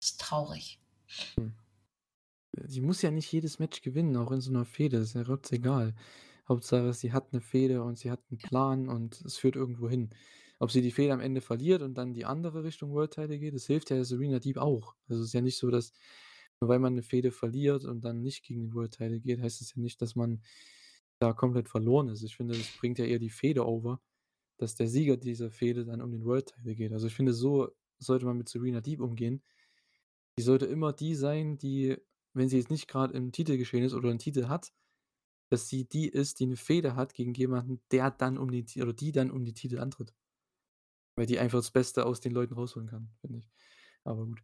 Das 0.00 0.10
ist 0.10 0.20
traurig. 0.20 0.80
Hm 1.34 1.54
sie 2.66 2.80
muss 2.80 3.02
ja 3.02 3.10
nicht 3.10 3.30
jedes 3.32 3.58
Match 3.58 3.82
gewinnen, 3.82 4.16
auch 4.16 4.32
in 4.32 4.40
so 4.40 4.50
einer 4.50 4.64
Fehde, 4.64 4.98
ist 4.98 5.14
ja 5.14 5.24
egal. 5.50 5.94
Hauptsache, 6.48 6.92
sie 6.92 7.12
hat 7.12 7.32
eine 7.32 7.40
Fehde 7.40 7.82
und 7.82 7.98
sie 7.98 8.10
hat 8.10 8.20
einen 8.30 8.38
Plan 8.38 8.88
und 8.88 9.20
es 9.22 9.36
führt 9.38 9.56
irgendwo 9.56 9.88
hin. 9.88 10.10
Ob 10.58 10.70
sie 10.70 10.82
die 10.82 10.90
Fehde 10.90 11.12
am 11.12 11.20
Ende 11.20 11.40
verliert 11.40 11.80
und 11.82 11.94
dann 11.96 12.12
die 12.12 12.24
andere 12.24 12.64
Richtung 12.64 12.92
World 12.92 13.12
Title 13.12 13.38
geht, 13.38 13.54
das 13.54 13.66
hilft 13.66 13.90
ja 13.90 14.02
Serena 14.04 14.40
Deep 14.40 14.58
auch. 14.58 14.94
Also, 15.08 15.22
es 15.22 15.28
ist 15.28 15.32
ja 15.32 15.40
nicht 15.40 15.56
so, 15.56 15.70
dass 15.70 15.92
nur 16.60 16.68
weil 16.68 16.78
man 16.80 16.94
eine 16.94 17.02
Fehde 17.02 17.30
verliert 17.30 17.84
und 17.84 18.04
dann 18.04 18.20
nicht 18.20 18.44
gegen 18.44 18.60
den 18.62 18.74
World 18.74 18.92
Title 18.92 19.20
geht, 19.20 19.40
heißt 19.40 19.62
es 19.62 19.74
ja 19.74 19.80
nicht, 19.80 20.02
dass 20.02 20.16
man 20.16 20.42
da 21.18 21.32
komplett 21.32 21.68
verloren 21.68 22.08
ist. 22.08 22.22
Ich 22.22 22.36
finde, 22.36 22.56
das 22.58 22.66
bringt 22.78 22.98
ja 22.98 23.06
eher 23.06 23.18
die 23.18 23.30
Fehde 23.30 23.66
over, 23.66 24.00
dass 24.58 24.74
der 24.74 24.88
Sieger 24.88 25.16
dieser 25.16 25.50
Fehde 25.50 25.86
dann 25.86 26.02
um 26.02 26.10
den 26.10 26.24
World 26.24 26.52
Title 26.54 26.74
geht. 26.74 26.92
Also, 26.92 27.06
ich 27.06 27.14
finde, 27.14 27.32
so 27.32 27.70
sollte 27.98 28.26
man 28.26 28.36
mit 28.36 28.48
Serena 28.48 28.80
Deep 28.80 29.00
umgehen. 29.00 29.42
Die 30.38 30.42
sollte 30.42 30.66
immer 30.66 30.92
die 30.92 31.14
sein, 31.14 31.58
die 31.58 31.96
wenn 32.34 32.48
sie 32.48 32.58
jetzt 32.58 32.70
nicht 32.70 32.88
gerade 32.88 33.14
im 33.14 33.32
Titel 33.32 33.56
geschehen 33.56 33.84
ist 33.84 33.94
oder 33.94 34.10
einen 34.10 34.18
Titel 34.18 34.48
hat, 34.48 34.72
dass 35.50 35.68
sie 35.68 35.84
die 35.88 36.08
ist, 36.08 36.40
die 36.40 36.44
eine 36.44 36.56
Fehde 36.56 36.96
hat 36.96 37.14
gegen 37.14 37.34
jemanden, 37.34 37.82
der 37.90 38.10
dann 38.10 38.38
um 38.38 38.50
den 38.50 38.66
oder 38.82 38.92
die 38.92 39.12
dann 39.12 39.30
um 39.30 39.44
die 39.44 39.54
Titel 39.54 39.78
antritt. 39.78 40.14
Weil 41.16 41.26
die 41.26 41.38
einfach 41.38 41.58
das 41.58 41.70
Beste 41.70 42.06
aus 42.06 42.20
den 42.20 42.32
Leuten 42.32 42.54
rausholen 42.54 42.88
kann, 42.88 43.10
finde 43.20 43.38
ich. 43.40 43.50
Aber 44.04 44.26
gut. 44.26 44.42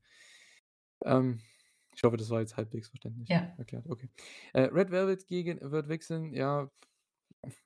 Ähm, 1.05 1.41
ich 1.95 2.03
hoffe, 2.03 2.17
das 2.17 2.31
war 2.31 2.41
jetzt 2.41 2.57
halbwegs 2.57 2.89
verständlich 2.89 3.29
Ja. 3.31 3.57
erklärt. 3.57 3.87
Okay. 3.89 4.09
Äh, 4.53 4.63
Red 4.65 4.91
Velvet 4.91 5.27
gegen 5.27 5.61
wird 5.61 5.89
wechseln. 5.89 6.33
Ja, 6.35 6.71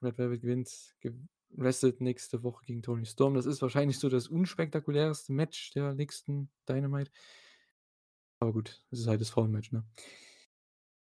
Red 0.02 0.18
Velvet 0.18 0.42
gewinnt, 0.42 0.96
wrestelt 1.50 2.00
nächste 2.00 2.42
Woche 2.42 2.64
gegen 2.64 2.82
Tony 2.82 3.06
Storm. 3.06 3.34
Das 3.34 3.46
ist 3.46 3.62
wahrscheinlich 3.62 3.98
so 3.98 4.08
das 4.08 4.28
unspektakulärste 4.28 5.32
Match 5.32 5.72
der 5.72 5.94
nächsten 5.94 6.50
Dynamite. 6.68 7.10
Aber 8.40 8.52
gut, 8.52 8.82
es 8.90 9.00
ist 9.00 9.06
halt 9.06 9.20
das 9.20 9.30
Frauenmatch, 9.30 9.72
ne? 9.72 9.84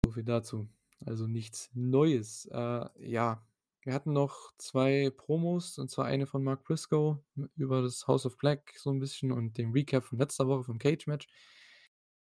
So 0.04 0.12
viel 0.12 0.24
dazu. 0.24 0.68
Also 1.06 1.26
nichts 1.26 1.70
Neues. 1.74 2.46
Äh, 2.46 2.88
ja, 3.08 3.46
wir 3.82 3.94
hatten 3.94 4.12
noch 4.12 4.52
zwei 4.58 5.10
Promos, 5.10 5.78
und 5.78 5.90
zwar 5.90 6.06
eine 6.06 6.26
von 6.26 6.42
Mark 6.42 6.64
Briscoe 6.64 7.22
über 7.56 7.80
das 7.82 8.06
House 8.08 8.26
of 8.26 8.36
Black 8.36 8.74
so 8.76 8.90
ein 8.90 8.98
bisschen 8.98 9.32
und 9.32 9.56
den 9.56 9.72
Recap 9.72 10.04
von 10.04 10.18
letzter 10.18 10.48
Woche 10.48 10.64
vom 10.64 10.78
Cage-Match. 10.78 11.28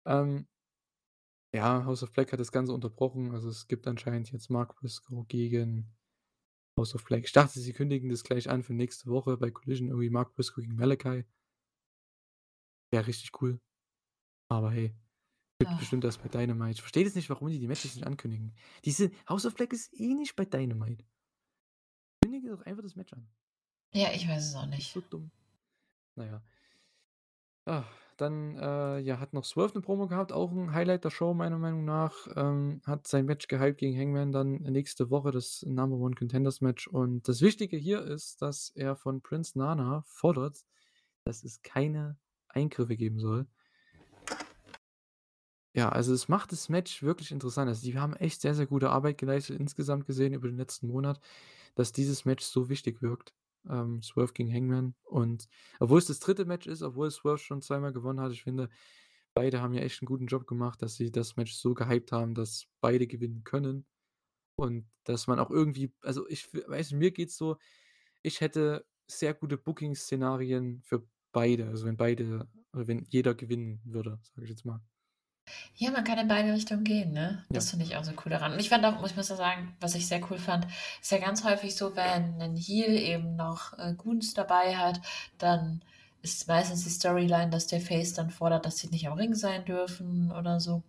Ähm, 0.06 0.46
ja, 1.54 1.84
House 1.84 2.02
of 2.02 2.12
Black 2.12 2.32
hat 2.32 2.40
das 2.40 2.52
Ganze 2.52 2.72
unterbrochen. 2.72 3.32
Also 3.32 3.48
es 3.48 3.66
gibt 3.66 3.86
anscheinend 3.86 4.30
jetzt 4.32 4.50
Mark 4.50 4.76
Briscoe 4.76 5.24
gegen 5.26 5.90
House 6.78 6.94
of 6.94 7.04
Black. 7.04 7.24
Ich 7.24 7.32
dachte, 7.32 7.58
sie 7.58 7.72
kündigen 7.72 8.10
das 8.10 8.24
gleich 8.24 8.50
an 8.50 8.62
für 8.62 8.74
nächste 8.74 9.10
Woche 9.10 9.38
bei 9.38 9.50
Collision. 9.50 9.88
Irgendwie 9.88 10.10
Mark 10.10 10.34
Briscoe 10.34 10.60
gegen 10.60 10.76
Malachi. 10.76 11.24
Wäre 12.92 13.06
richtig 13.06 13.40
cool. 13.40 13.58
Aber 14.48 14.70
hey, 14.70 14.94
Gibt 15.58 15.72
Ach. 15.72 15.78
bestimmt 15.78 16.04
das 16.04 16.18
bei 16.18 16.28
Dynamite. 16.28 16.72
Ich 16.72 16.80
verstehe 16.82 17.04
das 17.04 17.14
nicht, 17.14 17.30
warum 17.30 17.48
die 17.48 17.58
die 17.58 17.66
Matches 17.66 17.94
nicht 17.94 18.06
ankündigen. 18.06 18.54
Diese 18.84 19.10
House 19.28 19.46
of 19.46 19.54
Black 19.54 19.72
ist 19.72 19.98
eh 19.98 20.14
nicht 20.14 20.36
bei 20.36 20.44
Dynamite. 20.44 21.04
Kündige 22.22 22.50
doch 22.50 22.62
einfach 22.66 22.82
das 22.82 22.96
Match 22.96 23.12
an. 23.14 23.26
Ja, 23.92 24.12
ich 24.12 24.28
weiß 24.28 24.48
es 24.48 24.54
auch 24.54 24.66
nicht. 24.66 24.92
So 24.92 25.00
dumm. 25.00 25.30
Naja. 26.14 26.42
Ah, 27.64 27.84
dann 28.16 28.56
äh, 28.56 28.98
ja, 29.00 29.18
hat 29.18 29.32
noch 29.32 29.44
Swerve 29.44 29.74
eine 29.74 29.82
Promo 29.82 30.06
gehabt, 30.06 30.32
auch 30.32 30.52
ein 30.52 30.72
Highlight 30.72 31.04
der 31.04 31.10
Show, 31.10 31.34
meiner 31.34 31.58
Meinung 31.58 31.84
nach. 31.84 32.28
Ähm, 32.36 32.80
hat 32.84 33.06
sein 33.06 33.24
Match 33.26 33.48
gehypt 33.48 33.78
gegen 33.78 33.98
Hangman 33.98 34.32
dann 34.32 34.62
nächste 34.62 35.10
Woche, 35.10 35.30
das 35.30 35.62
Number 35.66 35.96
One 35.96 36.14
Contenders 36.14 36.60
Match. 36.60 36.86
Und 36.86 37.28
das 37.28 37.40
Wichtige 37.40 37.76
hier 37.76 38.02
ist, 38.02 38.42
dass 38.42 38.70
er 38.70 38.94
von 38.94 39.22
Prince 39.22 39.58
Nana 39.58 40.02
fordert, 40.06 40.64
dass 41.24 41.44
es 41.44 41.62
keine 41.62 42.18
Eingriffe 42.48 42.96
geben 42.96 43.18
soll. 43.18 43.46
Ja, 45.76 45.90
also 45.90 46.14
es 46.14 46.28
macht 46.28 46.52
das 46.52 46.70
Match 46.70 47.02
wirklich 47.02 47.30
interessant. 47.32 47.68
Also, 47.68 47.82
die 47.82 47.98
haben 47.98 48.14
echt 48.16 48.40
sehr, 48.40 48.54
sehr 48.54 48.66
gute 48.66 48.88
Arbeit 48.88 49.18
geleistet 49.18 49.60
insgesamt 49.60 50.06
gesehen 50.06 50.32
über 50.32 50.48
den 50.48 50.56
letzten 50.56 50.86
Monat, 50.86 51.20
dass 51.76 51.92
dieses 51.92 52.26
Match 52.26 52.44
so 52.44 52.68
wichtig 52.68 53.02
wirkt. 53.02 53.34
Ähm, 53.68 54.02
Swerve 54.02 54.34
gegen 54.34 54.52
Hangman. 54.54 54.94
Und 55.04 55.48
obwohl 55.80 55.98
es 55.98 56.06
das 56.06 56.20
dritte 56.20 56.44
Match 56.46 56.66
ist, 56.68 56.82
obwohl 56.82 57.10
Swerve 57.10 57.38
schon 57.38 57.62
zweimal 57.62 57.94
gewonnen 57.94 58.20
hat, 58.20 58.32
ich 58.32 58.42
finde, 58.42 58.70
beide 59.34 59.62
haben 59.62 59.74
ja 59.74 59.82
echt 59.82 60.02
'n 60.02 60.06
guten 60.06 60.26
Job 60.28 60.46
gemacht, 60.46 60.82
dass 60.82 60.96
sie 60.96 61.10
das 61.12 61.36
Match 61.36 61.54
so 61.54 61.74
gehypt 61.74 62.12
haben, 62.12 62.34
dass 62.34 62.66
beide 62.82 63.06
gewinnen 63.06 63.44
können 63.44 63.86
und 64.56 64.88
dass 65.04 65.26
man 65.28 65.40
auch 65.40 65.50
irgendwie 65.50 65.92
also, 66.02 66.28
ich 66.28 66.52
weiß 66.54 66.92
mir 66.92 67.12
geht's 67.12 67.36
so, 67.38 67.58
ich 68.22 68.40
hätte 68.42 68.86
sehr 69.10 69.34
gute 69.34 69.58
Booking-Szenarien 69.58 70.82
für 70.84 71.08
beide, 71.32 71.68
also, 71.68 71.86
wenn 71.86 71.96
beide 71.98 72.48
oder 72.74 72.88
wenn 72.88 73.04
jeder 73.10 73.34
gewinnen 73.34 73.80
würde, 73.84 74.20
sage 74.24 74.44
ich 74.44 74.50
jetzt 74.50 74.64
mal. 74.66 74.82
Ja, 75.78 75.90
man 75.90 76.04
kann 76.04 76.18
in 76.18 76.28
beide 76.28 76.52
Richtungen 76.54 76.84
gehen, 76.84 77.12
ne? 77.12 77.44
Ja. 77.50 77.54
Das 77.54 77.70
finde 77.70 77.84
ich 77.84 77.96
auch 77.96 78.04
so 78.04 78.12
cool 78.24 78.30
daran. 78.30 78.52
Und 78.52 78.60
ich 78.60 78.68
fand 78.70 78.84
auch 78.84 79.00
muss 79.00 79.10
ich 79.10 79.16
muss 79.16 79.26
sagen, 79.28 79.76
was 79.80 79.94
ich 79.94 80.06
sehr 80.08 80.20
cool 80.30 80.38
fand, 80.38 80.66
ist 81.02 81.10
ja 81.12 81.18
ganz 81.18 81.44
häufig 81.44 81.76
so, 81.76 81.94
wenn 81.96 82.36
'nen 82.38 82.56
Heel 82.56 82.96
eben 82.96 83.36
noch, 83.36 83.78
äh, 83.78 83.92
Goons 83.94 84.32
dabei 84.34 84.76
hat, 84.76 85.00
dann 85.38 85.82
ist 86.22 86.48
meistens 86.48 86.84
die 86.84 86.90
Storyline, 86.90 87.50
dass 87.50 87.66
der 87.66 87.80
Face 87.80 88.14
dann 88.14 88.30
fordert, 88.30 88.64
dass 88.66 88.78
sie 88.78 88.88
nicht 88.88 89.06
am 89.06 89.12
Ring 89.18 89.34
sein 89.34 89.64
dürfen 89.66 90.32
oder 90.32 90.60
so. 90.60 90.82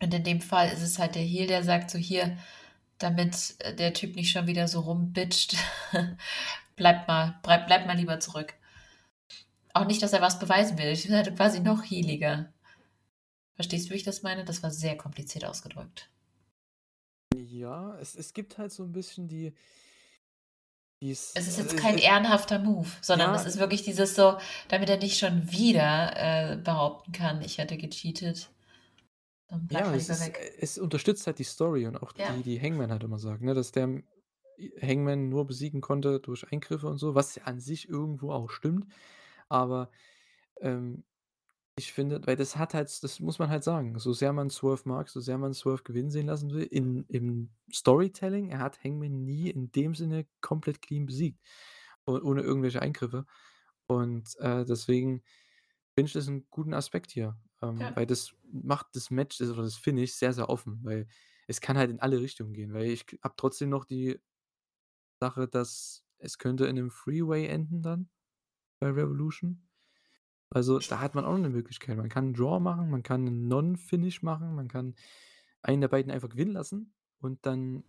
Und 0.00 0.12
in 0.14 0.24
dem 0.24 0.40
Fall 0.40 0.68
ist 0.70 0.82
es 0.82 0.98
halt 0.98 1.14
der 1.14 1.22
Heel, 1.22 1.46
der 1.46 1.62
sagt 1.64 1.90
so: 1.90 1.98
„Hier, 1.98 2.36
damit, 2.98 3.56
äh, 3.60 3.74
der 3.74 3.92
Typ 3.94 4.16
nicht 4.16 4.30
schon 4.32 4.46
wieder 4.46 4.68
so 4.68 4.80
rumbitcht, 4.80 5.56
bleibt 6.76 7.08
mal 7.08 7.38
bleib 7.42 7.66
bleib 7.66 7.86
mal 7.86 7.96
lieber 7.96 8.20
zurück.“ 8.20 8.54
Auch 9.74 9.84
nicht, 9.86 10.02
dass 10.02 10.12
er 10.12 10.20
was 10.22 10.38
beweisen 10.40 10.76
will. 10.76 10.88
Ich 10.88 11.04
bin 11.06 11.14
halt 11.14 11.36
quasi 11.36 11.60
noch 11.60 11.82
heeliger. 11.84 12.52
Verstehst 13.56 13.86
du, 13.88 13.92
wie 13.94 13.96
ich 13.96 14.02
das 14.02 14.22
meine? 14.22 14.44
Das 14.44 14.62
war 14.62 14.70
sehr 14.70 14.98
kompliziert 14.98 15.46
ausgedrückt. 15.46 16.10
Ja, 17.34 17.98
es 17.98 18.14
es 18.14 18.32
gibt 18.32 18.56
halt 18.58 18.70
so 18.72 18.84
'n 18.84 18.92
bisschen 18.92 19.28
die 19.28 19.52
dies 21.02 21.38
Es 21.38 21.46
ist 21.48 21.58
jetzt 21.58 21.76
es 21.76 21.76
kein 21.76 21.98
es 21.98 21.98
ehrenhafter 21.98 22.58
Move, 22.58 22.88
sondern 23.02 23.34
Ja 23.34 23.34
es 23.34 23.44
ist 23.44 23.58
wirklich 23.58 23.82
dieses 23.82 24.14
so, 24.14 24.38
damit 24.68 24.88
er 24.88 24.96
nicht 24.96 25.18
schon 25.18 25.52
wieder, 25.52 26.14
äh, 26.52 26.56
behaupten 26.56 27.12
kann, 27.12 27.42
ich 27.42 27.58
hätte 27.58 27.76
gecheatet. 27.76 28.48
Dann 29.48 29.68
Ja, 29.70 29.92
es 29.94 30.08
ist 30.08 30.20
weg. 30.20 30.38
äh, 30.38 30.52
es 30.60 30.78
unterstützt 30.78 31.26
halt 31.26 31.38
die 31.38 31.44
Story 31.44 31.86
und 31.86 31.96
auch 31.96 32.12
Ja. 32.16 32.36
die 32.36 32.42
die 32.42 32.60
Hangman 32.60 32.90
halt 32.90 33.02
immer 33.02 33.18
sagt, 33.18 33.42
ne, 33.42 33.52
dass 33.54 33.72
der 33.72 34.02
Hangman 34.80 35.28
nur 35.28 35.46
besiegen 35.46 35.80
konnte 35.80 36.20
durch 36.20 36.50
Eingriffe 36.52 36.86
und 36.88 36.98
so, 36.98 37.14
was 37.14 37.38
an 37.38 37.60
sich 37.60 37.88
irgendwo 37.88 38.30
auch 38.32 38.48
stimmt. 38.50 38.86
Aber, 39.48 39.90
ähm, 40.60 41.04
ich 41.78 41.92
finde 41.92 42.22
weil 42.26 42.36
das 42.36 42.56
hat 42.56 42.74
halt 42.74 42.88
das 43.04 43.20
muss 43.20 43.38
man 43.38 43.50
halt 43.50 43.62
sagen, 43.64 43.98
so 43.98 44.12
sehr 44.14 44.32
man 44.32 44.50
Swerve 44.50 44.82
mag, 44.88 45.08
so 45.10 45.20
sehr 45.20 45.38
man 45.38 45.54
Swerve 45.54 45.82
gewinnen 45.84 46.10
sehen 46.10 46.26
lassen 46.26 46.50
will, 46.52 46.64
in 46.64 47.04
im 47.08 47.50
Storytelling, 47.72 48.48
er 48.50 48.60
hat 48.60 48.82
Hangman 48.84 49.24
nie 49.24 49.50
in 49.50 49.72
dem 49.72 49.94
Sinne 49.94 50.26
komplett 50.40 50.82
clean 50.82 51.06
besiegt 51.06 51.40
o 52.06 52.14
ohne 52.22 52.42
irgendwelche 52.42 52.80
Eingriffe. 52.82 53.26
Und, 53.88 54.36
äh, 54.40 54.64
deswegen 54.64 55.22
finde 55.94 56.08
ich 56.08 56.12
das 56.14 56.28
'n 56.28 56.46
guten 56.50 56.74
Aspekt 56.74 57.10
hier, 57.12 57.38
ähm, 57.62 57.90
Ja. 57.90 57.96
weil 57.96 58.06
das 58.06 58.32
macht 58.52 58.88
das 58.96 59.10
Match 59.10 59.40
oder 59.42 59.62
das 59.64 59.76
Finish 59.76 60.12
sehr, 60.14 60.32
sehr 60.34 60.48
offen, 60.50 60.80
weil 60.84 61.08
es 61.48 61.60
kann 61.62 61.78
halt 61.78 61.90
in 61.90 62.00
alle 62.00 62.20
Richtungen 62.22 62.54
gehen, 62.54 62.72
weil 62.74 62.86
ich 62.86 63.06
habe 63.24 63.34
trotzdem 63.38 63.70
noch 63.70 63.84
die 63.86 64.18
Sache, 65.22 65.48
dass 65.48 66.04
es 66.18 66.38
könnte 66.38 66.66
in 66.66 66.74
'nem 66.76 66.90
Three-Way 66.90 67.46
enden 67.46 67.80
dann 67.82 68.10
bei 68.80 68.90
Revolution. 68.90 69.65
Also, 70.52 70.78
da 70.78 71.00
hat 71.00 71.14
man 71.14 71.24
auch 71.24 71.32
noch 71.32 71.38
'ne 71.40 71.48
Möglichkeit. 71.50 71.96
Man 71.96 72.08
kann 72.08 72.28
'n 72.30 72.34
Draw 72.34 72.60
machen, 72.60 72.90
man 72.90 73.02
kann 73.02 73.24
'nen 73.24 73.48
Non-Finish 73.48 74.22
machen, 74.22 74.54
man 74.54 74.68
kann 74.68 74.94
einen 75.62 75.80
der 75.80 75.88
beiden 75.88 76.12
einfach 76.12 76.28
gewinnen 76.28 76.52
lassen 76.52 76.94
und 77.20 77.44
dann 77.46 77.84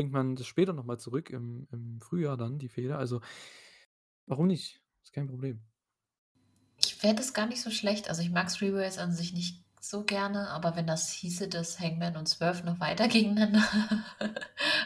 bringt 0.00 0.12
man 0.12 0.34
das 0.34 0.46
später 0.48 0.72
noch 0.72 0.84
mal 0.84 0.98
zurück 0.98 1.30
im 1.30 1.68
im 1.70 2.00
Frühjahr 2.00 2.36
dann, 2.36 2.58
die 2.58 2.68
Fehde. 2.68 2.96
Also 2.96 3.20
warum 4.28 4.46
nicht? 4.46 4.82
Ist 5.02 5.12
kein 5.12 5.26
Problem. 5.28 5.64
Ich 6.78 6.96
fände 6.96 7.22
es 7.22 7.34
gar 7.34 7.46
nicht 7.46 7.62
so 7.62 7.70
schlecht. 7.70 8.08
Also, 8.08 8.22
ich 8.22 8.30
mag 8.30 8.48
Three-Ways 8.52 8.98
an 8.98 9.12
sich 9.12 9.32
nicht 9.32 9.63
so 9.90 10.04
gerne, 10.04 10.50
aber 10.50 10.76
wenn 10.76 10.86
das 10.86 11.10
hieße, 11.10 11.48
dass 11.48 11.78
Hangman 11.80 12.16
und 12.16 12.28
Swerve 12.28 12.64
noch 12.64 12.80
weiter 12.80 13.08
gegeneinander 13.08 13.62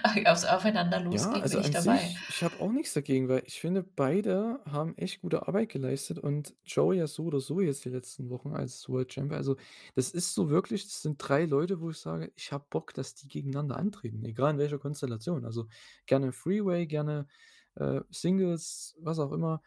Aufeinander 0.53 1.01
Ja, 1.11 1.33
losgehen, 1.33 1.39
also 1.39 1.59
bin 1.63 1.71
ich 1.71 1.71
dabei. 1.71 2.21
sich 2.21 2.27
ich 2.29 2.43
habe 2.43 2.61
auch 2.61 2.71
nix 2.71 2.93
dagegen, 2.93 3.29
weil 3.31 3.43
ich 3.47 3.61
finde, 3.61 3.83
beide 3.83 4.61
haben 4.67 4.95
echt 4.99 5.23
gute 5.23 5.49
Arbeit 5.49 5.71
geleistet 5.71 6.19
und 6.19 6.55
Joey 6.67 6.99
ja 6.99 7.07
so 7.07 7.25
oder 7.25 7.41
so 7.41 7.63
jetzt 7.63 7.83
die 7.87 7.89
letzten 7.89 8.29
Wochen 8.29 8.53
als 8.53 8.87
World 8.91 9.11
Champion. 9.15 9.39
Also, 9.39 9.57
das 9.95 10.11
ist 10.11 10.35
so 10.35 10.51
wirklich 10.51 10.83
das 10.85 11.01
sind 11.01 11.17
3 11.19 11.47
Leute, 11.47 11.81
wo 11.81 11.89
ich 11.89 11.97
sage: 11.97 12.31
„Ich 12.37 12.53
habe 12.53 12.67
Bock, 12.69 12.93
dass 12.93 13.15
die 13.15 13.27
gegeneinander 13.27 13.79
antreten“, 13.79 14.23
egal 14.27 14.53
in 14.53 14.59
welcher 14.59 14.79
Konstellation. 14.79 15.47
Also, 15.47 15.69
gerne 16.05 16.31
Three-Way, 16.31 16.87
gerne, 16.87 17.27
äh, 17.77 18.03
Singles, 18.11 18.95
was 19.01 19.19
auch 19.19 19.33
immer. 19.33 19.63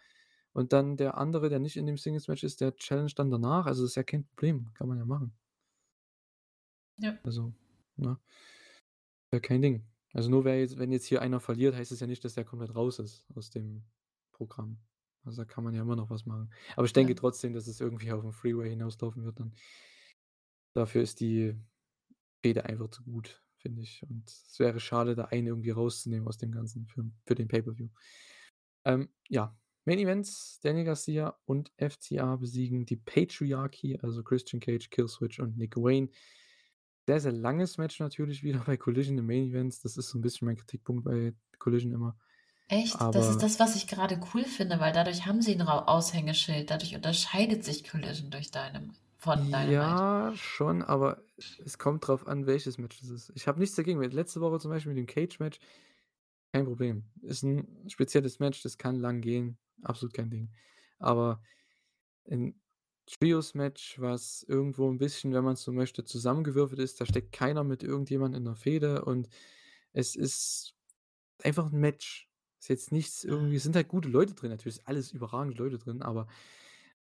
Und 0.53 0.73
dann 0.73 0.97
der 0.97 1.17
andere, 1.17 1.49
der 1.49 1.59
nicht 1.59 1.77
in 1.77 1.85
dem 1.85 1.97
Singles-Match 1.97 2.43
ist, 2.43 2.61
der 2.61 2.75
challenged 2.75 3.19
dann 3.19 3.29
danach. 3.29 3.65
Also, 3.67 3.85
ist 3.85 3.95
ja 3.95 4.03
kein 4.03 4.25
Problem, 4.25 4.73
kann 4.73 4.87
man 4.87 4.97
ja 4.97 5.05
machen. 5.05 5.33
Ja. 6.97 7.21
Also, 7.25 7.53
ne? 7.97 8.17
Wäre 9.33 9.41
kein 9.41 9.61
Ding. 9.61 9.85
Also, 10.13 10.29
nur 10.29 10.43
wer 10.43 10.59
jetzt 10.59 10.77
wenn 10.77 10.91
jetzt 10.91 11.05
hier 11.05 11.21
einer 11.21 11.39
verliert, 11.39 11.73
heißt 11.75 11.91
es 11.93 12.01
ja 12.01 12.07
nicht, 12.07 12.23
dass 12.25 12.33
der 12.33 12.43
komplett 12.45 12.75
raus 12.75 12.99
ist 12.99 13.25
aus 13.33 13.49
dem 13.49 13.85
Programm. 14.33 14.79
Also, 15.23 15.41
da 15.41 15.45
kann 15.45 15.63
man 15.63 15.73
ja 15.73 15.81
immer 15.83 15.95
noch 15.95 16.09
was 16.09 16.25
machen. 16.25 16.51
Aber 16.75 16.85
ich 16.85 16.91
denke 16.93 17.15
Ja. 17.15 17.15
trotzdem, 17.15 17.53
dass 17.53 17.67
es 17.67 17.79
irgendwie 17.79 18.11
auf 18.11 18.23
'n 18.25 18.31
Three-Way 18.33 18.69
hinauslaufen 18.71 19.23
wird 19.23 19.39
dann. 19.39 19.53
Dafür 20.75 21.01
ist 21.01 21.19
die 21.19 21.55
Fehde 22.43 22.65
einfach 22.65 22.89
zu 22.89 23.03
gut, 23.03 23.43
finde 23.57 23.81
ich. 23.83 24.03
Und 24.09 24.29
es 24.29 24.59
wäre 24.59 24.79
schade, 24.79 25.15
da 25.15 25.25
einen 25.25 25.47
irgendwie 25.47 25.71
rauszunehmen 25.71 26.27
aus 26.27 26.37
dem 26.37 26.51
Ganzen 26.51 26.87
für 26.87 27.11
für 27.25 27.35
den 27.35 27.47
Pay-Per-View. 27.47 27.89
Ähm, 28.85 29.09
ja, 29.29 29.57
Main 29.85 29.97
Event: 29.99 30.29
Daniel 30.63 30.85
Garcia 30.85 31.35
und 31.45 31.71
FCA 31.77 32.35
besiegen 32.35 32.85
die 32.85 32.97
Patriarchy, 32.97 33.97
also 34.01 34.23
Christian 34.23 34.59
Cage, 34.59 34.89
Killswitch 34.91 35.39
und 35.39 35.57
Nick 35.57 35.75
Wayne. 35.75 36.09
Sehr, 37.07 37.19
sehr 37.21 37.31
langes 37.33 37.77
Match 37.77 37.99
natürlich 37.99 38.43
wieder 38.43 38.61
bei 38.65 38.77
Collision 38.77 39.17
im 39.19 39.27
Main 39.27 39.49
Event. 39.49 39.83
Das 39.85 39.97
ist 39.97 40.09
so 40.09 40.19
'n 40.19 40.21
bisschen 40.21 40.47
mein 40.47 40.57
Kritikpunkt 40.57 41.05
bei 41.05 41.33
Collision 41.59 41.93
immer. 41.93 42.17
Echt? 42.69 43.13
Das 43.13 43.29
ist 43.29 43.43
Aber 43.43 43.43
das, 43.43 43.59
was 43.59 43.75
ich 43.75 43.85
grade 43.85 44.19
cool 44.33 44.43
finde, 44.45 44.79
weil 44.79 44.93
dadurch 44.93 45.25
haben 45.27 45.43
sie 45.43 45.53
'n 45.53 45.61
Rau 45.61 45.79
Aushängeschild. 45.85 46.71
Dadurch 46.71 46.95
unterscheidet 46.95 47.63
sich 47.63 47.83
Collision 47.87 48.31
durch 48.31 48.49
Dynam 48.49 48.95
von 49.17 49.51
Dynamite. 49.51 50.01
Ja, 50.03 50.33
schon, 50.35 50.81
aber 50.81 51.23
es 51.37 51.77
kommt 51.77 52.05
drauf 52.05 52.27
an, 52.27 52.47
welches 52.47 52.77
Match 52.77 52.99
das 52.99 53.09
ist. 53.09 53.31
Ich 53.35 53.47
habe 53.47 53.59
nichts 53.59 53.75
dagegen, 53.77 54.01
letzte 54.03 54.41
Woche 54.41 54.59
zum 54.59 54.71
Beispiel 54.71 54.93
mit 54.93 54.99
dem 54.99 55.05
Cage-Match 55.07 55.59
kein 56.53 56.65
Problem. 56.65 57.05
Ist 57.21 57.43
'n 57.43 57.89
spezielles 57.89 58.39
Match, 58.39 58.63
das 58.63 58.77
kann 58.77 58.97
lang 58.97 59.21
gehen, 59.21 59.57
absolut 59.83 60.13
kein 60.15 60.29
Ding. 60.31 60.51
Aber 60.99 61.41
'n 62.29 62.55
Trios-Match, 63.07 63.99
was 64.01 64.43
irgendwo 64.47 64.89
'n 64.91 64.97
bisschen, 64.99 65.33
wenn 65.33 65.43
man 65.45 65.55
so 65.57 65.71
möchte, 65.73 66.05
zusammengewürfelt 66.05 66.79
ist, 66.81 67.01
da 67.01 67.05
steckt 67.07 67.33
keiner 67.33 67.63
mit 67.65 67.83
irgendjemand 67.83 68.35
in 68.35 68.43
'ner 68.45 68.55
Fehde 68.57 69.05
und 69.05 69.29
es 69.93 70.15
ist 70.17 70.75
einfach 71.43 71.71
'n 71.73 71.79
Match. 71.79 72.29
Ist 72.61 72.69
jetzt 72.69 72.91
nichts 72.93 73.23
irgendwie 73.25 73.57
es 73.57 73.63
sind 73.63 73.75
halt 73.77 73.89
gute 73.89 74.09
Leute 74.09 74.35
drin, 74.35 74.51
natürlich 74.51 74.77
sind 74.77 74.87
alles 74.89 75.11
überragende 75.13 75.57
Leute 75.57 75.77
drin, 75.79 76.01
aber, 76.03 76.27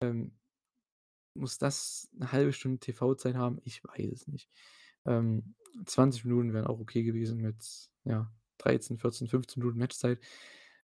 ähm 0.01 0.33
muss 1.35 1.57
das 1.57 2.09
'ne 2.13 2.31
1/2 2.31 2.53
Stunde 2.53 2.79
TV-Zeit 2.79 3.35
haben? 3.35 3.59
Ich 3.63 3.83
weiß 3.83 4.11
es 4.11 4.27
nicht. 4.27 4.49
Ähm, 5.05 5.55
20 5.85 6.25
Minuten 6.25 6.53
wären 6.53 6.67
auch 6.67 6.79
okay 6.79 7.03
gewesen 7.03 7.39
mit, 7.41 7.89
ja, 8.03 8.31
13, 8.57 8.97
14, 8.97 9.27
15 9.27 9.61
Minuten 9.61 9.79
Matchzeit. 9.79 10.19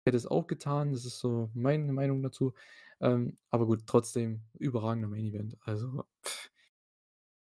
Hätte 0.07 0.17
es 0.17 0.27
auch 0.27 0.47
getan. 0.47 0.93
Das 0.93 1.05
ist 1.05 1.19
so 1.19 1.51
meine 1.55 1.93
Meinung 1.93 2.23
dazu. 2.23 2.55
Ähm, 3.01 3.39
aber 3.51 3.67
gut, 3.67 3.85
trotzdem 3.87 4.43
überragender 4.59 5.09
Main 5.09 5.25
Event. 5.25 5.57
Also, 5.63 6.05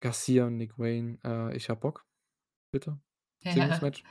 Garcia 0.01 0.47
und 0.47 0.57
Nick 0.57 0.77
Wayne, 0.79 1.19
äh, 1.23 1.55
ich 1.55 1.69
habe 1.69 1.79
Bock. 1.79 2.05
Bitte. 2.71 2.99
Singles-Match. 3.43 4.03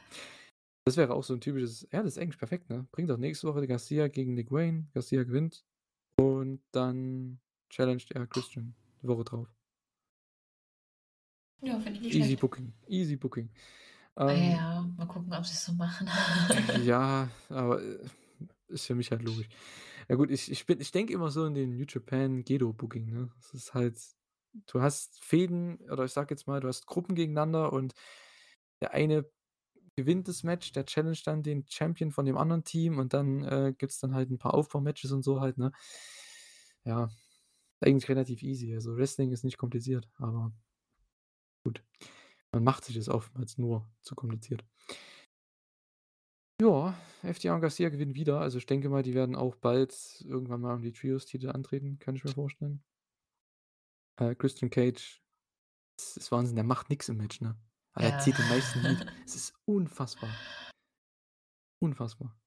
Das 0.87 0.97
wäre 0.97 1.15
auch 1.15 1.24
so 1.24 1.35
'n 1.35 1.41
typisches 1.41 1.87
ja, 1.93 2.03
das 2.03 2.16
ist 2.16 2.19
eigentlich 2.19 2.39
perfekt, 2.39 2.70
ne? 2.70 2.87
Bring 2.93 3.07
doch 3.07 3.19
nächste 3.19 3.49
Woche 3.49 3.66
Garcia 3.66 4.09
gegen 4.09 4.35
Nick 4.35 4.51
Wayne. 4.51 4.89
Garcia 4.95 5.24
gewinnt 5.24 5.65
und 6.19 6.62
dann 6.73 7.41
challenged 7.70 8.12
er 8.12 8.27
Christian 8.27 8.74
die 9.03 9.09
Woche 9.09 9.24
drauf. 9.24 9.55
Ja, 11.61 11.79
finde 11.79 11.99
ich 11.99 12.01
nicht 12.03 12.15
Easy 12.15 12.37
schlecht. 12.37 12.41
Booking, 12.41 12.73
easy 12.89 13.16
Booking. 13.16 13.51
Ah 14.27 14.33
Ähm 14.33 14.53
ja, 14.53 14.83
mal 14.97 15.07
gucken, 15.07 15.33
ob 15.33 15.47
sie's 15.47 15.65
so 15.65 15.73
machen. 15.73 16.09
Ja, 16.85 17.29
aber, 17.49 17.83
äh, 17.83 17.99
ist 18.73 18.86
für 18.86 18.94
mich 18.97 19.11
halt 19.12 19.23
logisch. 19.23 19.49
Ja 20.09 20.16
gut, 20.16 20.31
ich 20.31 20.51
ich 20.51 20.66
bin 20.66 20.81
ich 20.81 20.93
denke 20.93 21.12
immer 21.15 21.31
so 21.31 21.47
in 21.47 21.55
den 21.55 21.77
New 21.77 21.85
Japan 21.89 22.44
Gedo 22.44 22.73
Booking, 22.73 23.11
ne? 23.12 23.31
Das 23.36 23.55
ist 23.55 23.74
halt 23.74 24.01
du 24.69 24.82
hast 24.82 25.23
Fehden 25.24 25.78
oder 25.90 26.05
ich 26.05 26.12
sage 26.12 26.35
jetzt 26.35 26.47
mal, 26.49 26.61
du 26.61 26.69
hast 26.69 26.86
Gruppen 26.86 27.15
gegeneinander 27.16 27.73
und 27.73 27.94
der 28.82 28.93
eine 28.94 29.27
gewinnt 29.97 30.28
das 30.28 30.44
Match, 30.44 30.73
der 30.73 30.86
challenged 30.86 31.27
dann 31.27 31.43
den 31.44 31.66
Champion 31.69 32.12
von 32.12 32.27
dem 32.27 32.39
anderen 32.39 32.65
Team 32.65 32.99
und 32.99 33.15
dann, 33.15 33.44
äh, 33.44 33.74
gibt's 33.78 34.01
dann 34.01 34.15
halt 34.15 34.31
'n 34.31 34.39
paar 34.39 34.55
Aufbaumatches 34.55 35.12
und 35.12 35.23
so 35.24 35.40
halt, 35.43 35.59
ne? 35.59 35.73
Ja, 36.85 37.11
eigentlich 37.81 38.09
relativ 38.09 38.43
easy. 38.43 38.74
Also, 38.74 38.97
Wrestling 38.97 39.32
ist 39.32 39.44
nicht 39.44 39.59
kompliziert, 39.59 40.09
aber 40.19 40.53
gut. 41.65 41.82
Man 42.53 42.65
macht 42.65 42.85
sich 42.85 42.97
das 42.97 43.09
oftmals 43.09 43.59
nur 43.59 43.89
zu 44.03 44.15
kompliziert. 44.15 44.65
Ja, 46.62 46.94
FTR 47.24 47.56
und 47.56 47.60
Garcia 47.60 47.89
gewinnen 47.89 48.14
wieder. 48.14 48.40
Also, 48.40 48.56
ich 48.59 48.66
denke 48.66 48.89
mal, 48.89 49.02
die 49.02 49.14
werden 49.14 49.34
auch 49.34 49.56
bald 49.56 50.20
irgendwann 50.20 50.60
mal 50.60 50.76
um 50.76 50.82
die 50.82 50.93
Trios-Titel 50.93 51.51
antreten, 51.51 51.98
kann 51.98 52.14
ich 52.14 52.22
mir 52.22 52.32
vorstellen. 52.32 52.84
Äh, 54.20 54.36
Christian 54.36 54.70
Cage, 54.70 55.20
das 55.97 56.16
ist 56.16 56.30
Wahnsinn, 56.30 56.55
der 56.55 56.64
macht 56.64 56.89
nix 56.89 57.09
im 57.09 57.16
Match, 57.16 57.40
ne? 57.40 57.59
Aber 57.94 58.05
er 58.05 58.10
Ja. 58.12 58.18
zieht 58.20 58.39
den 58.39 58.48
meisten 58.48 58.80
Heat. 58.80 59.05
Es 59.26 59.34
ist 59.34 59.55
unfassbar. 59.64 60.30
Unfassbar. 61.80 62.39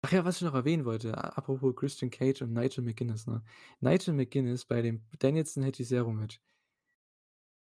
Ach 0.00 0.12
ja, 0.12 0.24
was 0.24 0.36
ich 0.36 0.42
noch 0.42 0.54
erwähnen 0.54 0.86
wollte, 0.86 1.12
apropos 1.36 1.76
Christian 1.76 2.10
Cage 2.10 2.40
und 2.40 2.54
Nigel 2.54 2.82
McGuinness, 2.82 3.26
ne? 3.26 3.44
Nigel 3.80 4.14
McGuinness 4.14 4.64
bei 4.64 4.80
dem 4.80 5.02
Danielson 5.18 5.62
Hechicero-Match. 5.62 6.40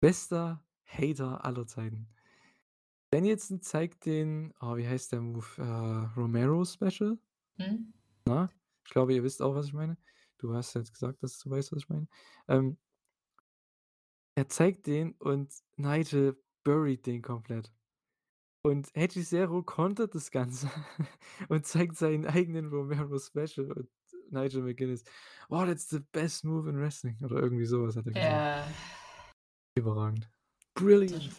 Bester 0.01 0.65
Hater 0.85 1.45
aller 1.45 1.67
Zeiten. 1.67 2.09
Danielson 3.11 3.61
zeigt 3.61 4.05
den 4.05 4.53
oh, 4.59 4.75
wie 4.75 4.87
heißt 4.87 5.11
der 5.11 5.21
Move? 5.21 5.45
Äh, 5.57 6.19
Romero 6.19 6.65
Special? 6.65 7.17
Mhm. 7.57 7.93
Na? 8.25 8.49
Ich 8.85 8.91
glaube, 8.91 9.13
ihr 9.13 9.23
wisst 9.23 9.41
auch, 9.41 9.55
was 9.55 9.67
ich 9.67 9.73
meine. 9.73 9.97
Du 10.37 10.53
hast 10.53 10.73
jetzt 10.75 10.93
gesagt, 10.93 11.23
dass 11.23 11.39
du 11.39 11.49
weißt, 11.49 11.71
was 11.71 11.79
ich 11.79 11.89
meine. 11.89 12.07
Ähm 12.47 12.77
er 14.35 14.47
zeigt 14.49 14.85
den 14.85 15.13
und 15.13 15.51
Nigel 15.77 16.37
buryt 16.63 17.05
den 17.07 17.21
komplett. 17.21 17.73
Und 18.61 18.89
Hechicero 18.93 19.63
kontert 19.63 20.13
das 20.13 20.29
Ganze 20.29 20.69
und 21.49 21.65
zeigt 21.65 21.95
seinen 21.95 22.25
eigenen 22.25 22.67
Romero 22.67 23.17
Special 23.17 23.71
und 23.71 23.89
Nigel 24.29 24.61
McGuinness: 24.61 25.05
„Oh, 25.49 25.65
that's 25.65 25.89
the 25.89 26.01
best 26.11 26.43
move 26.43 26.69
in 26.69 26.77
wrestling“, 26.77 27.17
oder 27.23 27.37
irgendwie 27.37 27.65
so 27.65 27.81
was 27.83 27.95
hat 27.95 28.05
er 28.07 28.13
gesagt. 28.13 28.31
Ja. 28.31 28.67
Überragend. 29.75 30.29
Brilliant. 30.75 31.31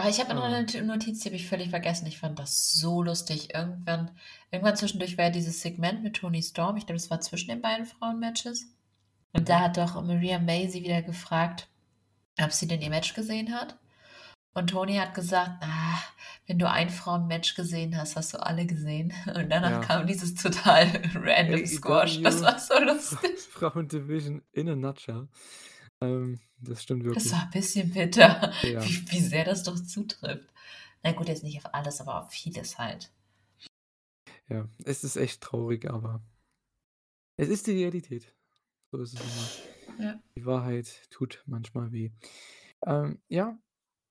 Ah, 0.00 0.08
ich 0.08 0.20
habe 0.20 0.32
noch 0.34 0.44
Ah. 0.44 0.48
'ne 0.50 0.64
T 0.66 0.80
Notiz, 0.82 1.20
die 1.20 1.28
habe 1.28 1.36
ich 1.36 1.48
völlig 1.48 1.70
vergessen. 1.70 2.06
Ich 2.06 2.18
fand 2.18 2.38
das 2.38 2.72
so 2.72 3.02
lustig. 3.02 3.54
Irgendwann 3.54 4.12
irgendwann 4.52 4.76
zwischendurch 4.76 5.18
war 5.18 5.24
ja 5.26 5.30
dieses 5.30 5.60
Segment 5.60 6.02
mit 6.02 6.16
Toni 6.16 6.42
Storm. 6.42 6.76
Ich 6.76 6.86
glaube, 6.86 7.00
das 7.00 7.10
war 7.10 7.20
zwischen 7.20 7.48
den 7.50 7.60
beiden 7.62 7.84
Frauenmatches. 7.86 8.66
Und 9.32 9.48
da 9.48 9.60
hat 9.60 9.76
doch 9.76 10.00
Maria 10.02 10.38
May 10.38 10.68
sie 10.68 10.82
wieder 10.84 11.02
gefragt, 11.02 11.68
ob 12.40 12.52
sie 12.52 12.66
denn 12.68 12.80
ihr 12.80 12.90
Match 12.90 13.12
gesehen 13.14 13.52
hat. 13.54 13.76
Und 14.54 14.70
Toni 14.70 14.96
hat 14.96 15.14
gesagt: 15.14 15.50
„Ah, 15.62 15.98
wenn 16.46 16.58
du 16.58 16.68
ein 16.70 16.90
Frauenmatch 16.90 17.54
gesehen 17.56 17.96
hast, 17.96 18.16
hast 18.16 18.34
du 18.34 18.38
alle 18.42 18.66
gesehen.“ 18.66 19.12
Und 19.34 19.50
danach 19.50 19.70
Ja. 19.72 19.80
kam 19.80 20.06
dieses 20.06 20.34
total 20.34 20.86
random 21.14 21.66
Squash. 21.66 22.22
Das 22.22 22.40
war 22.42 22.58
so 22.58 22.78
lustig. 22.78 23.38
Fra 23.50 23.70
Frauendivision 23.70 24.42
in 24.52 24.68
a 24.68 24.76
nutshell. 24.76 25.28
Ähm, 26.00 26.38
das 26.60 26.82
stimmt 26.82 27.04
Das 27.12 27.32
wirklich. 27.32 27.32
war 27.32 27.44
'n 27.44 27.50
bisschen 27.50 27.90
bitter, 27.92 28.52
Ja. 28.62 28.98
wie 29.00 29.10
wie 29.10 29.20
sehr 29.20 29.44
das 29.44 29.62
doch 29.62 29.78
zutrifft. 29.80 30.48
Na 31.02 31.12
gut, 31.12 31.28
jetzt 31.28 31.42
nicht 31.42 31.58
auf 31.64 31.74
alles, 31.74 32.00
aber 32.00 32.22
auf 32.24 32.30
vieles 32.32 32.78
halt. 32.78 33.10
Ja, 34.48 34.68
es 34.84 35.04
ist 35.04 35.16
echt 35.16 35.42
traurig, 35.42 35.88
aber 35.90 36.22
es 37.40 37.48
ist 37.48 37.66
die 37.68 37.72
Realität. 37.72 38.34
So 38.90 38.98
ist 39.00 39.14
es 39.14 39.22
immer. 39.22 39.52
Ja. 39.98 40.20
Die 40.36 40.46
Wahrheit 40.46 41.08
tut 41.10 41.42
manchmal 41.46 41.92
weh. 41.92 42.10
Ähm, 42.86 43.22
ja, 43.28 43.58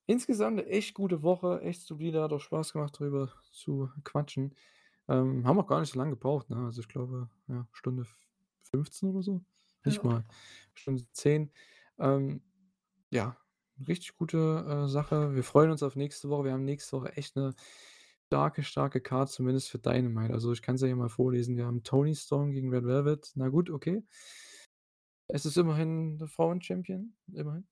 insgesamt 0.07 0.65
echt 0.67 0.95
gute 0.95 1.23
Woche, 1.23 1.61
echt 1.61 1.81
solide, 1.83 2.21
hat 2.23 2.33
auch 2.33 2.41
Spaß 2.41 2.73
gemacht, 2.73 2.99
drüber 2.99 3.31
zu 3.51 3.89
quatschen. 4.03 4.55
Ähm, 5.09 5.47
haben 5.47 5.59
auch 5.59 5.67
gar 5.67 5.81
nicht 5.81 5.93
so 5.93 5.99
lang 5.99 6.11
gebraucht, 6.11 6.49
ne? 6.49 6.57
Also, 6.65 6.81
ich 6.81 6.89
glaube, 6.89 7.29
ja, 7.49 7.67
Stunde 7.73 8.03
f 8.03 8.15
15 8.61 9.09
oder 9.09 9.23
so? 9.23 9.41
Nicht 9.85 10.03
Ja. 10.03 10.03
mal, 10.03 10.25
Stunde 10.75 11.05
10. 11.13 11.51
Ähm, 11.99 12.41
ja, 13.11 13.37
richtig 13.87 14.17
gute, 14.17 14.65
äh, 14.87 14.89
Sache. 14.89 15.35
Wir 15.35 15.43
freuen 15.43 15.71
uns 15.71 15.83
auf 15.83 15.95
nächste 15.95 16.29
Woche. 16.29 16.45
Wir 16.45 16.53
haben 16.53 16.65
nächste 16.65 16.97
Woche 16.97 17.13
echt 17.17 17.35
'ne 17.35 17.55
starke, 18.27 18.63
starke 18.63 19.01
Card, 19.01 19.29
zumindest 19.31 19.69
für 19.69 19.79
Dynamite. 19.79 20.33
Also, 20.33 20.51
ich 20.53 20.61
kann's 20.61 20.81
ja 20.81 20.87
hier 20.87 20.95
mal 20.97 21.09
vorlesen. 21.09 21.57
Wir 21.57 21.65
haben 21.65 21.83
Toni 21.83 22.15
Storm 22.15 22.51
gegen 22.51 22.71
Red 22.73 22.85
Velvet. 22.85 23.31
Na 23.35 23.49
gut, 23.49 23.69
okay. 23.69 24.03
Es 25.29 25.45
ist 25.45 25.57
immerhin 25.57 26.15
'ne 26.17 26.27
Frauen-Champion, 26.27 27.13
immerhin. 27.33 27.67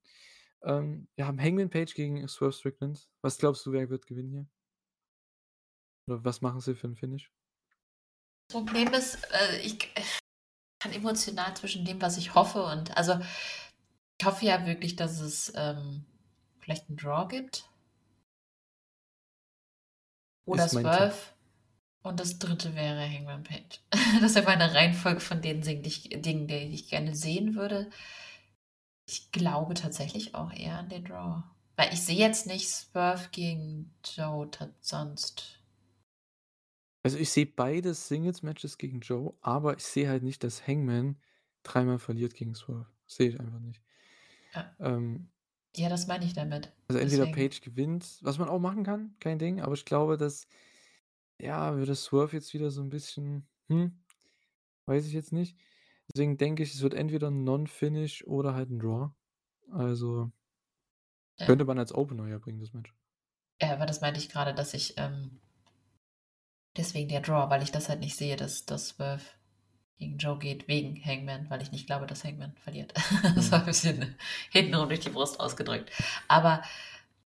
Ähm, 0.63 1.07
wir 1.15 1.27
haben 1.27 1.41
Hangman 1.41 1.69
Page 1.69 1.93
gegen 1.95 2.27
Swerve 2.27 2.53
Strickland. 2.53 3.09
Was 3.21 3.37
glaubst 3.37 3.65
du, 3.65 3.71
wer 3.73 3.89
wird 3.89 4.07
gewinnen 4.07 4.31
hier? 4.31 4.47
Oder 6.07 6.23
was 6.23 6.41
machen 6.41 6.59
sie 6.61 6.75
für 6.75 6.87
'n 6.87 6.95
Finish? 6.95 7.29
Problem 8.51 8.93
ist, 8.93 9.17
äh, 9.33 9.57
ich 9.61 9.79
k 9.79 9.87
kann 10.79 10.93
emotional 10.93 11.55
zwischen 11.57 11.85
dem, 11.85 12.01
was 12.01 12.17
ich 12.17 12.35
hoffe 12.35 12.63
und 12.65 12.97
also, 12.97 13.19
ich 14.19 14.25
hoffe 14.25 14.45
ja 14.45 14.65
wirklich, 14.65 14.95
dass 14.95 15.19
es, 15.19 15.51
ähm, 15.55 16.05
vielleicht 16.59 16.89
'n 16.89 16.97
Draw 16.97 17.27
gibt. 17.27 17.69
Oder 20.47 20.67
Ist 20.67 20.73
mein 20.73 20.91
Tipp. 20.91 21.11
Swerve. 21.11 21.15
Und 22.03 22.19
das 22.19 22.39
3. 22.39 22.75
wäre 22.75 23.01
Hangman 23.09 23.43
Page. 23.43 23.81
Das 24.21 24.35
wäre 24.35 24.45
meine 24.45 24.73
Reihenfolge 24.73 25.19
von 25.21 25.41
den 25.41 25.61
Dingen, 25.61 25.83
die 25.83 25.89
ich 25.89 26.09
Dingen, 26.21 26.47
die 26.47 26.55
ich 26.55 26.89
gerne 26.89 27.15
sehen 27.15 27.55
würde. 27.55 27.89
Ich 29.07 29.31
glaube 29.31 29.75
tatsächlich 29.75 30.33
auch 30.33 30.51
eher 30.51 30.79
an 30.79 30.89
den 30.89 31.05
Draw. 31.05 31.43
Weil 31.75 31.93
ich 31.93 32.01
sehe 32.01 32.17
jetzt 32.17 32.47
nicht 32.47 32.67
Swerve 32.69 33.29
gegen 33.31 33.93
Joe 34.03 34.49
sonst. 34.81 35.59
Also, 37.05 37.19
ich 37.19 37.29
sehe 37.29 37.45
beide 37.45 37.93
Singles-Matches 37.93 38.79
gegen 38.79 38.99
Joe, 39.01 39.35
aber 39.41 39.77
ich 39.77 39.83
sehe 39.83 40.09
halt 40.09 40.23
nicht, 40.23 40.43
dass 40.43 40.65
Hangman 40.67 41.17
dreimal 41.61 41.99
verliert 41.99 42.33
gegen 42.33 42.55
Swerve. 42.55 42.87
Sehe 43.05 43.29
ich 43.29 43.39
einfach 43.39 43.59
nicht. 43.59 43.79
Ja. 44.55 44.75
Ähm 44.79 45.31
Ja, 45.77 45.89
das 45.89 46.07
meine 46.07 46.25
ich 46.25 46.33
damit. 46.33 46.71
Also, 46.89 46.99
entweder 46.99 47.25
Deswegen. 47.25 47.25
Page 47.25 47.61
gewinnt, 47.61 48.19
was 48.21 48.37
man 48.37 48.47
auch 48.47 48.59
machen 48.59 48.83
kann, 48.83 49.15
kein 49.19 49.39
Ding, 49.39 49.59
aber 49.61 49.73
ich 49.73 49.85
glaube, 49.85 50.17
dass 50.17 50.47
ja, 51.41 51.75
würde 51.77 51.95
Swerve 51.95 52.35
jetzt 52.37 52.53
wieder 52.53 52.71
so 52.71 52.81
'n 52.83 52.89
bisschen 52.89 53.49
hm, 53.69 54.03
weiß 54.87 55.07
ich 55.07 55.13
jetzt 55.13 55.33
nicht. 55.33 55.59
Deswegen 56.13 56.37
denke 56.37 56.63
ich, 56.63 56.73
es 56.75 56.81
wird 56.83 56.93
entweder 56.95 57.27
'n 57.29 57.43
Non-Finish 57.45 58.25
oder 58.27 58.55
halt 58.55 58.69
'n 58.71 58.79
Draw. 58.79 59.11
Also 59.71 60.31
Ja. 61.39 61.47
könnte 61.47 61.63
man 61.63 61.77
als 61.79 61.93
Opener 61.93 62.27
ja 62.27 62.39
bringen, 62.39 62.59
das 62.59 62.73
Match. 62.73 62.95
Ja, 63.61 63.71
aber 63.73 63.85
das 63.85 64.01
meinte 64.01 64.19
ich 64.19 64.29
grade, 64.29 64.53
dass 64.53 64.73
ich, 64.73 64.97
ähm 64.97 65.39
deswegen 66.77 67.07
der 67.09 67.21
Draw, 67.21 67.49
weil 67.49 67.63
ich 67.63 67.71
das 67.71 67.87
halt 67.89 67.99
nicht 68.01 68.17
sehe, 68.17 68.35
dass 68.35 68.65
dass 68.65 68.89
Swerve 68.89 69.23
gegen 69.97 70.17
Joe 70.17 70.37
geht 70.37 70.67
wegen 70.67 71.01
Hangman, 71.03 71.49
weil 71.49 71.61
ich 71.61 71.71
nicht 71.71 71.87
glaube, 71.87 72.07
dass 72.07 72.23
Hangman 72.23 72.53
verliert. 72.63 72.93
Das 73.35 73.51
war 73.51 73.59
'n 73.59 73.61
Mhm. 73.63 73.65
bisschen 73.65 74.15
hintenrum 74.51 74.87
durch 74.89 74.99
die 75.01 75.09
Brust 75.09 75.39
ausgedrückt. 75.39 75.91
Aber 76.27 76.61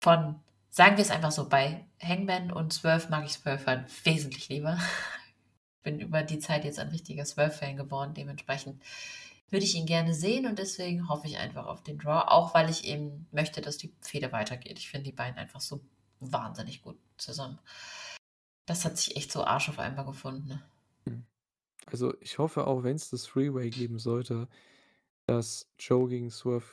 von 0.00 0.40
sagen 0.70 0.96
wir's 0.98 1.10
einfach 1.10 1.32
so, 1.32 1.48
bei 1.48 1.84
Hangman 2.02 2.52
und 2.52 2.72
Swerve 2.72 3.08
mag 3.10 3.24
ich 3.26 3.32
Swerve 3.32 3.66
halt 3.66 4.06
wesentlich 4.06 4.48
lieber. 4.48 4.78
Bin 5.82 6.00
über 6.00 6.22
die 6.22 6.38
Zeit 6.38 6.64
jetzt 6.64 6.78
ein 6.78 6.88
richtiger 6.88 7.24
Swerve-Fan 7.24 7.76
geworden. 7.76 8.14
Dementsprechend 8.14 8.82
würde 9.50 9.64
ich 9.64 9.74
ihn 9.74 9.86
gerne 9.86 10.14
sehen 10.14 10.46
und 10.46 10.58
deswegen 10.58 11.08
hoffe 11.08 11.26
ich 11.26 11.38
einfach 11.38 11.66
auf 11.66 11.82
den 11.82 11.98
Draw, 11.98 12.28
auch 12.28 12.54
weil 12.54 12.70
ich 12.70 12.84
eben 12.84 13.26
möchte, 13.32 13.60
dass 13.62 13.78
die 13.78 13.92
Fehde 14.02 14.32
weitergeht. 14.32 14.78
Ich 14.78 14.88
finde 14.90 15.06
die 15.10 15.16
beiden 15.16 15.38
einfach 15.38 15.60
so 15.60 15.80
wahnsinnig 16.20 16.82
gut 16.82 16.98
zusammen. 17.16 17.58
Das 18.64 18.86
hat 18.86 18.96
sich 18.96 19.16
echt 19.16 19.30
so 19.32 19.44
Arsch 19.44 19.68
auf 19.68 19.78
einmal 19.78 20.06
gefunden. 20.06 20.62
Also, 21.86 22.14
ich 22.20 22.38
hoffe 22.38 22.66
auch, 22.66 22.82
wenn's 22.82 23.10
das 23.10 23.24
Three-Way 23.24 23.70
geben 23.70 23.98
sollte, 23.98 24.48
dass 25.26 25.72
Joe 25.78 26.08
gegen 26.08 26.30
Swerve 26.30 26.66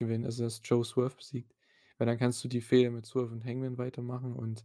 gewinnt, 0.00 0.26
also, 0.26 0.44
dass 0.44 0.60
Joe 0.64 0.84
Swerve 0.84 1.16
besiegt. 1.16 1.54
Weil 1.98 2.06
dann 2.08 2.18
kannst 2.18 2.44
du 2.44 2.48
die 2.48 2.60
Fehde 2.62 2.90
mit 2.90 3.06
Swerve 3.06 3.32
und 3.34 3.44
Hangman 3.44 3.78
weitermachen 3.78 4.34
und 4.34 4.64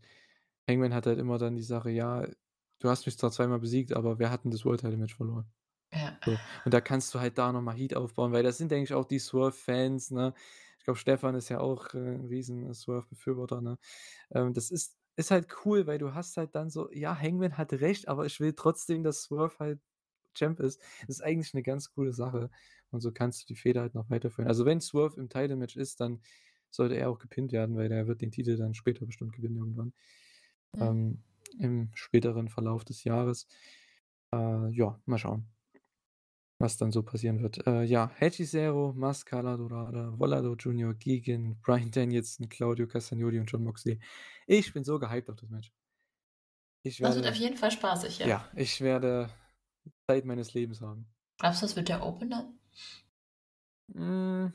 Hangman 0.70 0.94
hat 0.94 1.08
halt 1.08 1.20
immer 1.20 1.38
dann 1.40 1.56
die 1.56 1.64
Sache: 1.64 1.92
„Ja, 1.92 2.28
du 2.80 2.90
hast 2.90 3.06
mich 3.08 3.18
zwar 3.20 3.32
zweimal 3.32 3.60
besiegt, 3.60 3.94
aber 3.94 4.20
wer 4.20 4.32
hat 4.32 4.46
'n 4.46 4.52
das 4.52 4.66
World 4.66 4.82
Title 4.82 4.98
Match 4.98 5.16
verloren?“ 5.16 5.52
Ja. 5.94 6.22
So, 6.28 6.42
und 6.66 6.74
da 6.74 6.82
kannst 6.82 7.14
du 7.16 7.20
halt 7.22 7.38
da 7.38 7.52
noch 7.54 7.62
mal 7.62 7.76
Heat 7.76 7.96
aufbauen, 7.96 8.32
weil 8.34 8.44
das 8.44 8.58
sind, 8.60 8.72
denke 8.72 8.86
ich, 8.86 8.94
auch 8.96 9.06
die 9.06 9.20
Swerve-Fans, 9.20 10.12
ne? 10.12 10.34
Ich 10.80 10.86
glaube, 10.86 11.00
Stefan 11.00 11.36
ist 11.36 11.50
ja 11.50 11.60
auch, 11.62 11.94
äh, 11.96 11.98
'n 12.00 12.26
riesen 12.28 12.74
Swerve-Befürworter, 12.74 13.62
ne? 13.62 13.80
Ähm, 14.32 14.54
das 14.54 14.72
ist 14.72 14.98
ist 15.22 15.32
halt 15.32 15.48
cool, 15.66 15.88
weil 15.88 15.98
du 16.00 16.14
hast 16.14 16.38
halt 16.38 16.56
dann 16.56 16.70
so: 16.70 16.92
„Ja, 16.92 17.18
Hangman 17.20 17.58
hat 17.58 17.74
recht, 17.74 18.08
aber 18.08 18.26
ich 18.26 18.40
will 18.40 18.54
trotzdem, 18.54 19.04
dass 19.04 19.24
Swerve 19.24 19.56
halt 19.60 19.82
Champ 20.36 20.60
ist.“ 20.60 20.82
Das 21.08 21.18
ist 21.18 21.22
eigentlich 21.24 21.54
'ne 21.54 21.64
ganz 21.64 21.92
coole 21.94 22.14
Sache 22.14 22.50
und 22.92 23.02
so 23.02 23.12
kannst 23.14 23.44
du 23.44 23.48
die 23.48 23.56
Fehde 23.56 23.82
halt 23.82 23.96
noch 23.96 24.10
weiterführen. 24.10 24.48
Also, 24.50 24.66
wenn 24.66 24.82
Swerve 24.82 25.20
im 25.20 25.30
Title-Match 25.30 25.78
ist, 25.78 26.00
dann 26.02 26.22
sollte 26.72 26.96
er 26.96 27.10
auch 27.10 27.20
gepinnt 27.20 27.52
werden, 27.54 27.76
weil 27.78 27.90
der 27.90 28.08
wird 28.08 28.22
den 28.22 28.32
Titel 28.32 28.58
dann 28.58 28.74
später 28.76 29.06
bestimmt 29.06 29.34
gewinnen 29.34 29.58
irgendwann, 29.58 29.94
Mhm. 30.78 30.92
ähm, 30.92 31.24
im 31.60 31.92
späteren 31.96 32.50
Verlauf 32.50 32.86
des 32.86 33.04
Jahres. 33.04 33.48
Äh, 34.34 34.70
ja, 34.72 35.02
mal 35.06 35.18
schauen 35.20 35.48
was 36.62 36.78
dann 36.78 36.92
so 36.92 37.04
passieren 37.04 37.42
wird. 37.42 37.66
Äh, 37.66 37.84
ja, 37.84 38.12
Hechicero, 38.16 38.94
Mascara 38.94 39.58
Dorada, 39.58 40.14
Volador 40.18 40.56
Jr. 40.56 40.94
gegen 40.94 41.60
Bryan 41.62 41.92
Danielson, 41.92 42.50
Claudio 42.50 42.88
Castagnoli 42.88 43.40
und 43.40 43.52
Jon 43.52 43.64
Moxley. 43.64 44.00
Ich 44.48 44.72
bin 44.74 44.84
so 44.84 45.00
gehypt 45.00 45.30
auf 45.30 45.38
das 45.38 45.50
Match. 45.50 45.74
Ich 46.84 46.98
Das 46.98 47.16
wird 47.16 47.26
werde 47.26 47.36
auf 47.36 47.42
jeden 47.42 47.58
Fall 47.58 47.72
spaßig, 47.72 48.20
ja. 48.20 48.28
ja, 48.28 48.50
ich 48.56 48.82
werde 48.82 49.30
Zeit 50.08 50.26
meines 50.26 50.54
Lebens 50.54 50.82
haben. 50.82 51.08
Glaubst 51.38 51.62
du, 51.62 51.66
das 51.66 51.76
wird 51.76 51.90
der 51.90 52.06
Opener? 52.06 52.54
Hm, 53.94 54.54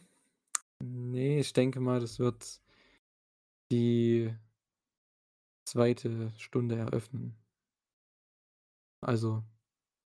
ne, 0.83 1.39
ich 1.41 1.53
denke 1.53 1.81
mal, 1.81 2.01
das 2.01 2.19
wird 2.19 2.61
die 3.71 4.33
2. 5.67 6.31
Stunde 6.39 6.77
eröffnen. 6.77 7.37
Also, 9.01 9.45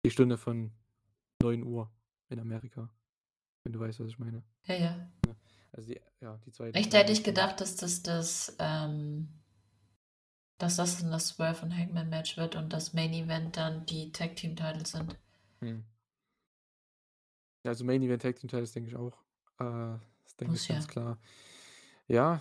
die 0.04 0.10
Stunde 0.10 0.38
von 0.38 0.72
9:00 1.42 1.88
in 2.30 2.40
Amerika. 2.40 2.90
wenn 3.64 3.72
du 3.72 3.80
weißt, 3.80 4.00
was 4.00 4.08
ich 4.08 4.18
meine. 4.18 4.42
Ja, 4.66 4.74
ja. 4.74 5.10
Also 5.72 5.88
die, 5.88 6.00
ja, 6.20 6.38
die 6.44 6.52
zwei. 6.52 6.70
Echt 6.70 6.94
hätte 6.94 7.12
ich 7.12 7.22
gedacht, 7.22 7.60
dass 7.60 7.76
das 7.76 8.02
das, 8.02 8.56
ähm, 8.58 9.28
dass 10.58 10.76
das 10.76 11.00
dann 11.00 11.10
das 11.10 11.28
Swerve 11.28 11.64
und 11.64 11.76
Hangman 11.76 12.08
Match 12.08 12.36
wird 12.36 12.56
und 12.56 12.72
das 12.72 12.94
Main 12.94 13.12
Event 13.12 13.56
dann 13.56 13.84
die 13.86 14.10
Tag 14.12 14.36
Team 14.36 14.56
Titles 14.56 14.92
sind. 14.92 15.16
Hm. 15.60 15.84
Also 17.64 17.84
Main 17.84 18.02
Event 18.02 18.22
Tag 18.22 18.36
Team 18.36 18.48
Titles 18.48 18.72
denke 18.72 18.88
ich 18.88 18.96
auch. 18.96 19.18
Äh, 19.58 19.98
das 20.24 20.36
denke 20.36 20.54
ich 20.54 20.68
ganz 20.68 20.86
ja. 20.86 20.90
klar. 20.90 21.18
Ja, 22.06 22.40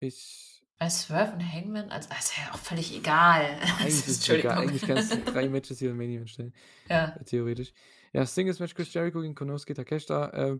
ich. 0.00 0.66
Bei 0.78 0.88
Swerve 0.90 1.32
und 1.32 1.52
Hangman, 1.52 1.90
also, 1.90 2.08
also 2.10 2.32
ja 2.36 2.54
auch 2.54 2.58
völlig 2.58 2.94
egal. 2.94 3.42
Eigentlich 3.78 4.06
ist 4.06 4.08
es 4.08 4.28
egal. 4.28 4.58
Eigentlich 4.58 4.82
kannst 4.82 5.12
du 5.12 5.18
drei 5.24 5.48
Matches 5.48 5.80
hier 5.80 5.90
im 5.90 5.96
Main 5.96 6.10
Event 6.10 6.30
stellen. 6.30 6.54
Ja. 6.88 7.10
Theoretisch. 7.24 7.72
Ja, 8.12 8.24
Singles 8.24 8.60
Match 8.60 8.74
Chris 8.74 8.92
Jericho 8.92 9.20
gegen 9.20 9.34
Konosuke 9.34 9.74
Takeshita. 9.74 10.28
Äh, 10.28 10.58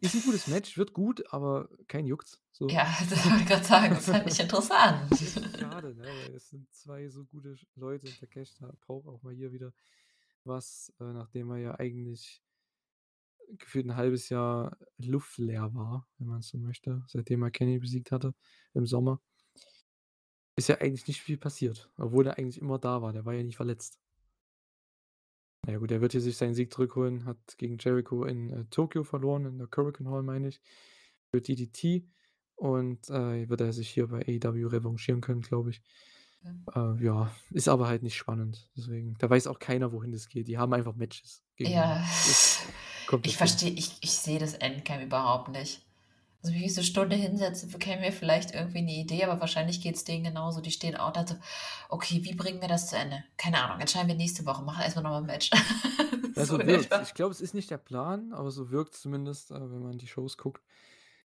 ist 0.00 0.14
ein 0.14 0.22
gutes 0.22 0.46
Match, 0.46 0.78
wird 0.78 0.94
gut, 0.94 1.22
aber 1.32 1.68
kein 1.88 2.06
Juckt. 2.06 2.40
So. 2.52 2.68
Ja, 2.68 2.84
das 3.10 3.24
wollte 3.24 3.42
ich 3.42 3.46
gerade 3.46 3.64
sagen, 3.64 3.94
das 3.94 4.08
ist 4.08 4.14
halt 4.14 4.24
nicht 4.24 4.40
interessant. 4.40 5.12
Ist 5.12 5.58
schade, 5.58 5.94
ne? 5.94 6.04
Weil 6.04 6.34
es 6.34 6.48
sind 6.48 6.66
zwei 6.72 7.08
so 7.08 7.24
gute 7.26 7.56
Leute 7.76 8.06
und 8.06 8.18
Takeshita 8.18 8.72
braucht 8.80 9.06
auch 9.06 9.22
mal 9.22 9.34
hier 9.34 9.52
wieder 9.52 9.72
was, 10.44 10.92
äh, 11.00 11.04
nachdem 11.04 11.50
er 11.50 11.58
ja 11.58 11.74
eigentlich 11.78 12.42
gefühlt 13.58 13.86
ein 13.86 13.96
halbes 13.96 14.28
Jahr 14.28 14.76
luftleer 14.98 15.74
war, 15.74 16.06
wenn 16.18 16.28
man 16.28 16.40
es 16.40 16.48
so 16.48 16.58
möchte, 16.58 17.02
seitdem 17.06 17.42
er 17.42 17.50
Kenny 17.50 17.78
besiegt 17.78 18.12
hatte 18.12 18.34
im 18.74 18.86
Sommer. 18.86 19.20
Ist 20.56 20.68
ja 20.68 20.80
eigentlich 20.80 21.06
nicht 21.06 21.20
viel 21.20 21.38
passiert, 21.38 21.90
obwohl 21.96 22.26
er 22.26 22.38
eigentlich 22.38 22.60
immer 22.60 22.78
da 22.78 23.00
war. 23.00 23.12
Der 23.12 23.24
war 23.24 23.34
ja 23.34 23.42
nicht 23.44 23.56
verletzt. 23.56 23.98
Na 25.64 25.72
ja 25.72 25.78
gut, 25.78 25.90
er 25.90 26.00
wird 26.00 26.12
hier 26.12 26.20
sich 26.20 26.36
seinen 26.36 26.54
Sieg 26.54 26.72
zurückholen, 26.72 27.24
hat 27.24 27.38
gegen 27.58 27.78
Jericho 27.78 28.24
in 28.24 28.50
äh, 28.50 28.64
Tokio 28.70 29.04
verloren, 29.04 29.44
in 29.44 29.58
der 29.58 29.68
Hurricane 29.74 30.08
Hall, 30.08 30.22
meine 30.22 30.48
ich, 30.48 30.60
für 31.30 31.40
DDT. 31.40 32.08
Und 32.56 33.08
äh, 33.10 33.48
wird 33.48 33.60
er 33.60 33.72
sich 33.72 33.88
hier 33.88 34.08
bei 34.08 34.26
AEW 34.26 34.66
revanchieren 34.66 35.20
können, 35.20 35.42
glaube 35.42 35.70
ich. 35.70 35.82
Ja. 36.42 36.92
Äh, 36.94 37.04
ja, 37.04 37.30
ist 37.50 37.68
aber 37.68 37.88
halt 37.88 38.02
nicht 38.02 38.16
spannend. 38.16 38.68
Deswegen, 38.76 39.16
da 39.18 39.28
weiß 39.28 39.46
auch 39.46 39.58
keiner, 39.58 39.92
wohin 39.92 40.12
das 40.12 40.28
geht. 40.28 40.48
Die 40.48 40.58
haben 40.58 40.72
einfach 40.72 40.94
Matches. 40.94 41.42
Ja. 41.56 42.04
ich 43.22 43.36
verstehe, 43.36 43.70
ich, 43.70 43.96
ich 44.00 44.12
sehe 44.12 44.38
das 44.38 44.54
Endgame 44.54 45.04
überhaupt 45.04 45.48
nicht. 45.48 45.84
Also, 46.42 46.54
wenn 46.54 46.62
ich 46.62 46.74
so 46.74 46.80
eine 46.80 46.86
Stunde 46.86 47.16
hinsetze, 47.16 47.66
bekämen 47.66 48.02
wir 48.02 48.12
vielleicht 48.12 48.54
irgendwie 48.54 48.78
eine 48.78 48.92
Idee, 48.92 49.24
aber 49.24 49.40
wahrscheinlich 49.40 49.80
geht 49.80 49.96
es 49.96 50.04
denen 50.04 50.22
genauso. 50.22 50.60
Die 50.60 50.70
stehen 50.70 50.94
auch 50.94 51.12
da 51.12 51.26
so, 51.26 51.34
okay, 51.88 52.20
wie 52.22 52.34
bringen 52.34 52.60
wir 52.60 52.68
das 52.68 52.88
zu 52.88 52.96
Ende? 52.96 53.24
Keine 53.36 53.62
Ahnung, 53.62 53.80
entscheiden 53.80 54.06
wir 54.06 54.14
nächste 54.14 54.46
Woche, 54.46 54.62
machen 54.62 54.82
erstmal 54.82 55.02
nochmal 55.02 55.22
ein 55.22 55.26
Match. 55.26 55.50
Ja, 56.36 56.46
so 56.46 56.56
wirkt 56.56 56.88
Ich 57.02 57.14
glaube, 57.14 57.32
es 57.32 57.40
ist 57.40 57.54
nicht 57.54 57.68
der 57.68 57.78
Plan, 57.78 58.32
aber 58.32 58.52
so 58.52 58.70
wirkt 58.70 58.94
es 58.94 59.00
zumindest, 59.00 59.50
äh, 59.50 59.54
wenn 59.54 59.82
man 59.82 59.98
die 59.98 60.06
Shows 60.06 60.36
guckt. 60.36 60.62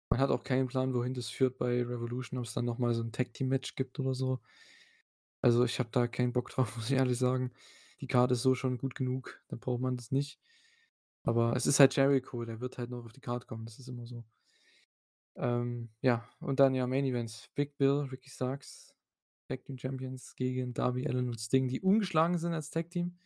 Man 0.10 0.22
hat 0.22 0.30
auch 0.30 0.44
keinen 0.44 0.68
Plan, 0.68 0.94
wohin 0.94 1.14
das 1.14 1.28
führt 1.28 1.58
bei 1.58 1.84
Revolution, 1.84 2.40
ob 2.40 2.46
es 2.46 2.54
dann 2.54 2.64
nochmal 2.64 2.94
so 2.94 3.04
ein 3.04 3.12
Tag-Team-Match 3.12 3.76
gibt 3.76 4.00
oder 4.00 4.14
so. 4.14 4.40
Also, 5.42 5.64
ich 5.66 5.80
habe 5.80 5.90
da 5.92 6.08
keinen 6.08 6.34
Bock 6.34 6.50
drauf, 6.50 6.76
muss 6.78 6.90
ich 6.90 6.98
ehrlich 6.98 7.18
sagen. 7.18 7.52
Die 8.02 8.08
Karte 8.08 8.34
ist 8.34 8.42
so 8.42 8.56
schon 8.56 8.78
gut 8.78 8.96
genug, 8.96 9.40
da 9.48 9.56
braucht 9.56 9.82
man 9.82 9.98
das 9.98 10.12
nicht. 10.12 10.40
Aber 11.24 11.56
es 11.56 11.68
ist 11.68 11.80
halt 11.80 11.96
Jericho, 11.96 12.46
der 12.46 12.60
wird 12.62 12.78
halt 12.78 12.90
noch 12.90 13.06
auf 13.06 13.14
die 13.14 13.22
Karte 13.22 13.46
kommen, 13.46 13.66
das 13.66 13.80
ist 13.80 13.88
immer 13.88 14.06
so. 14.08 14.24
Ähm, 15.36 15.90
ja, 16.02 16.28
und 16.40 16.60
dann 16.60 16.76
ja 16.76 16.88
Main 16.88 17.06
Events. 17.06 17.50
Big 17.56 17.78
Bill, 17.78 18.08
Ricky 18.12 18.30
Starks, 18.30 18.96
Tag 19.48 19.64
Team 19.66 19.78
Champions 19.78 20.36
gegen 20.36 20.74
Darby 20.74 21.08
Allen 21.08 21.30
und 21.30 21.40
Sting, 21.40 21.68
die 21.68 21.82
ungeschlagen 21.82 22.38
sind 22.38 22.54
als 22.54 22.70
Tag 22.72 22.90
Team. 22.90 23.18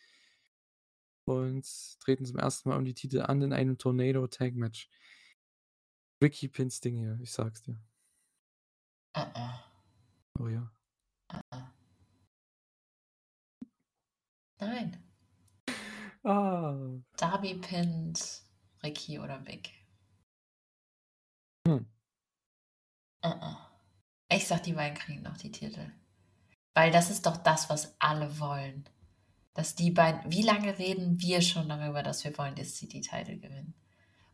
Und 1.25 1.65
treten 1.99 2.25
zum 2.25 2.37
ersten 2.37 2.69
Mal 2.69 2.77
um 2.77 2.85
die 2.85 2.93
Titel 2.93 3.21
an 3.21 3.41
in 3.41 3.53
einem 3.53 3.77
Tornado 3.77 4.27
Tag 4.27 4.53
Match. 4.55 4.89
Ricky 6.21 6.47
pin 6.47 6.69
Sting 6.69 6.95
hier, 6.95 7.19
ich 7.21 7.31
sag's 7.31 7.63
dir. 7.63 7.79
Uh 9.17 9.21
-uh. 9.21 9.59
Oh 10.39 10.47
ja. 10.47 10.74
Nein. 14.59 15.03
Ah. 16.23 16.75
Darby 17.17 17.55
pinnt 17.55 18.41
Ricky 18.83 19.19
oder 19.19 19.39
Big. 19.39 19.71
Hm. 21.67 21.85
Uh-uh. 23.23 23.55
Ich 24.29 24.47
sag, 24.47 24.63
die 24.63 24.73
beiden 24.73 24.97
kriegen 24.97 25.21
noch 25.21 25.37
die 25.37 25.51
Titel. 25.51 25.91
Weil 26.73 26.91
das 26.91 27.09
ist 27.09 27.25
doch 27.25 27.37
das, 27.37 27.69
was 27.69 27.95
alle 27.99 28.39
wollen. 28.39 28.89
Dass 29.53 29.75
die 29.75 29.91
beiden, 29.91 30.29
wie 30.29 30.41
lange 30.41 30.77
reden 30.77 31.21
wir 31.21 31.41
schon 31.41 31.69
darüber, 31.69 32.03
dass 32.03 32.23
wir 32.23 32.37
wollen, 32.37 32.55
dass 32.55 32.75
sie 32.75 32.87
die 32.87 33.01
Titel 33.01 33.39
gewinnen? 33.39 33.73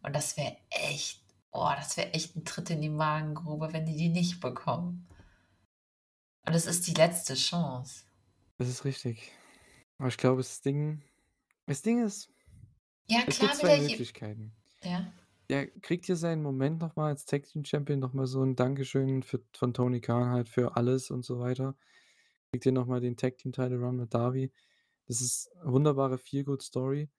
Und 0.02 0.16
das 0.16 0.38
wäre 0.38 0.58
echt, 0.70 1.22
oh, 1.52 1.70
das 1.76 1.98
wäre 1.98 2.14
echt 2.14 2.36
ein 2.36 2.46
Tritt 2.46 2.70
in 2.72 2.82
die 2.82 2.90
Magengrube, 2.90 3.72
wenn 3.74 3.86
die 3.86 3.96
die 3.96 4.10
nicht 4.10 4.40
bekommen. 4.40 5.08
Und 6.46 6.56
es 6.56 6.66
ist 6.66 6.88
die 6.88 6.94
letzte 6.94 7.36
Chance. 7.36 8.06
Das 8.58 8.68
ist 8.68 8.84
richtig. 8.84 9.32
Aber 10.02 10.10
ich 10.10 10.18
glaube, 10.18 10.38
das 10.38 10.62
Ding, 10.62 11.04
das 11.68 11.82
Ding 11.82 12.04
ist, 12.04 12.30
ja, 13.08 13.20
es 13.28 13.38
klar, 13.38 13.52
gibt 13.52 13.62
zwei 13.62 13.80
Möglichkeiten. 13.80 14.54
Ja 14.84 15.14
der 15.52 15.68
kriegt 15.68 16.06
hier 16.06 16.16
seinen 16.16 16.42
Moment 16.42 16.80
nochmal 16.80 17.10
als 17.10 17.26
Tag 17.26 17.44
Team 17.44 17.66
Champion, 17.66 18.00
nochmal 18.00 18.26
so 18.26 18.42
ein 18.42 18.56
Dankeschön 18.56 19.22
für, 19.22 19.42
von 19.54 19.74
Tony 19.74 20.00
Khan 20.00 20.30
halt 20.30 20.48
für 20.48 20.78
alles 20.78 21.12
und 21.12 21.26
so 21.26 21.40
weiter. 21.40 21.76
Kriegt 22.52 22.64
hier 22.64 22.72
nochmal 22.72 23.02
den 23.02 23.18
Tag 23.18 23.38
Team 23.38 23.52
Title 23.52 23.78
Run 23.78 23.98
mit 23.98 24.14
Darby. 24.14 24.54
Das 25.08 25.20
ist 25.20 25.52
eine 25.62 25.74
wunderbare 25.74 26.18
Feel-Good-Story. 26.18 27.10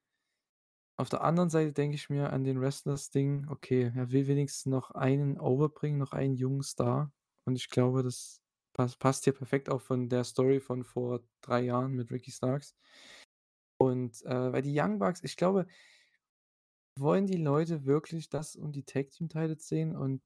Auf 0.97 1.11
der 1.11 1.23
anderen 1.23 1.51
Seite 1.51 1.75
denke 1.75 1.97
ich 1.97 2.09
mir 2.09 2.33
an 2.33 2.43
den 2.43 2.59
Wrestlers-Ding, 2.59 3.49
okay, 3.51 3.93
er 3.95 4.13
will 4.13 4.27
wenigstens 4.27 4.65
noch 4.65 4.93
einen 4.93 5.39
overbringen, 5.39 5.99
noch 5.99 6.13
einen 6.13 6.35
jungen 6.35 6.63
Star. 6.63 7.13
Und 7.45 7.57
ich 7.57 7.69
glaube, 7.69 8.03
das 8.03 8.41
passt, 8.73 8.99
passt 8.99 9.25
hier 9.25 9.33
perfekt 9.33 9.71
auch 9.71 9.81
von 9.81 10.09
der 10.09 10.25
Story 10.25 10.61
von 10.61 10.85
vor 10.85 11.21
drei 11.41 11.63
Jahren 11.63 11.93
mit 11.93 12.11
Ricky 12.11 12.31
Starks. 12.31 12.75
Und 13.81 14.23
äh, 14.25 14.53
weil 14.53 14.63
die 14.63 14.79
Young 14.79 14.99
Bucks, 14.99 15.25
ich 15.25 15.37
glaube, 15.37 15.67
wollen 16.99 17.27
die 17.27 17.37
Leute 17.37 17.85
wirklich 17.87 18.29
das 18.29 18.57
und 18.57 18.73
die 18.77 18.85
Tag 18.85 19.11
Team 19.11 19.29
Titles 19.29 19.67
sehen 19.67 19.97
und 19.97 20.23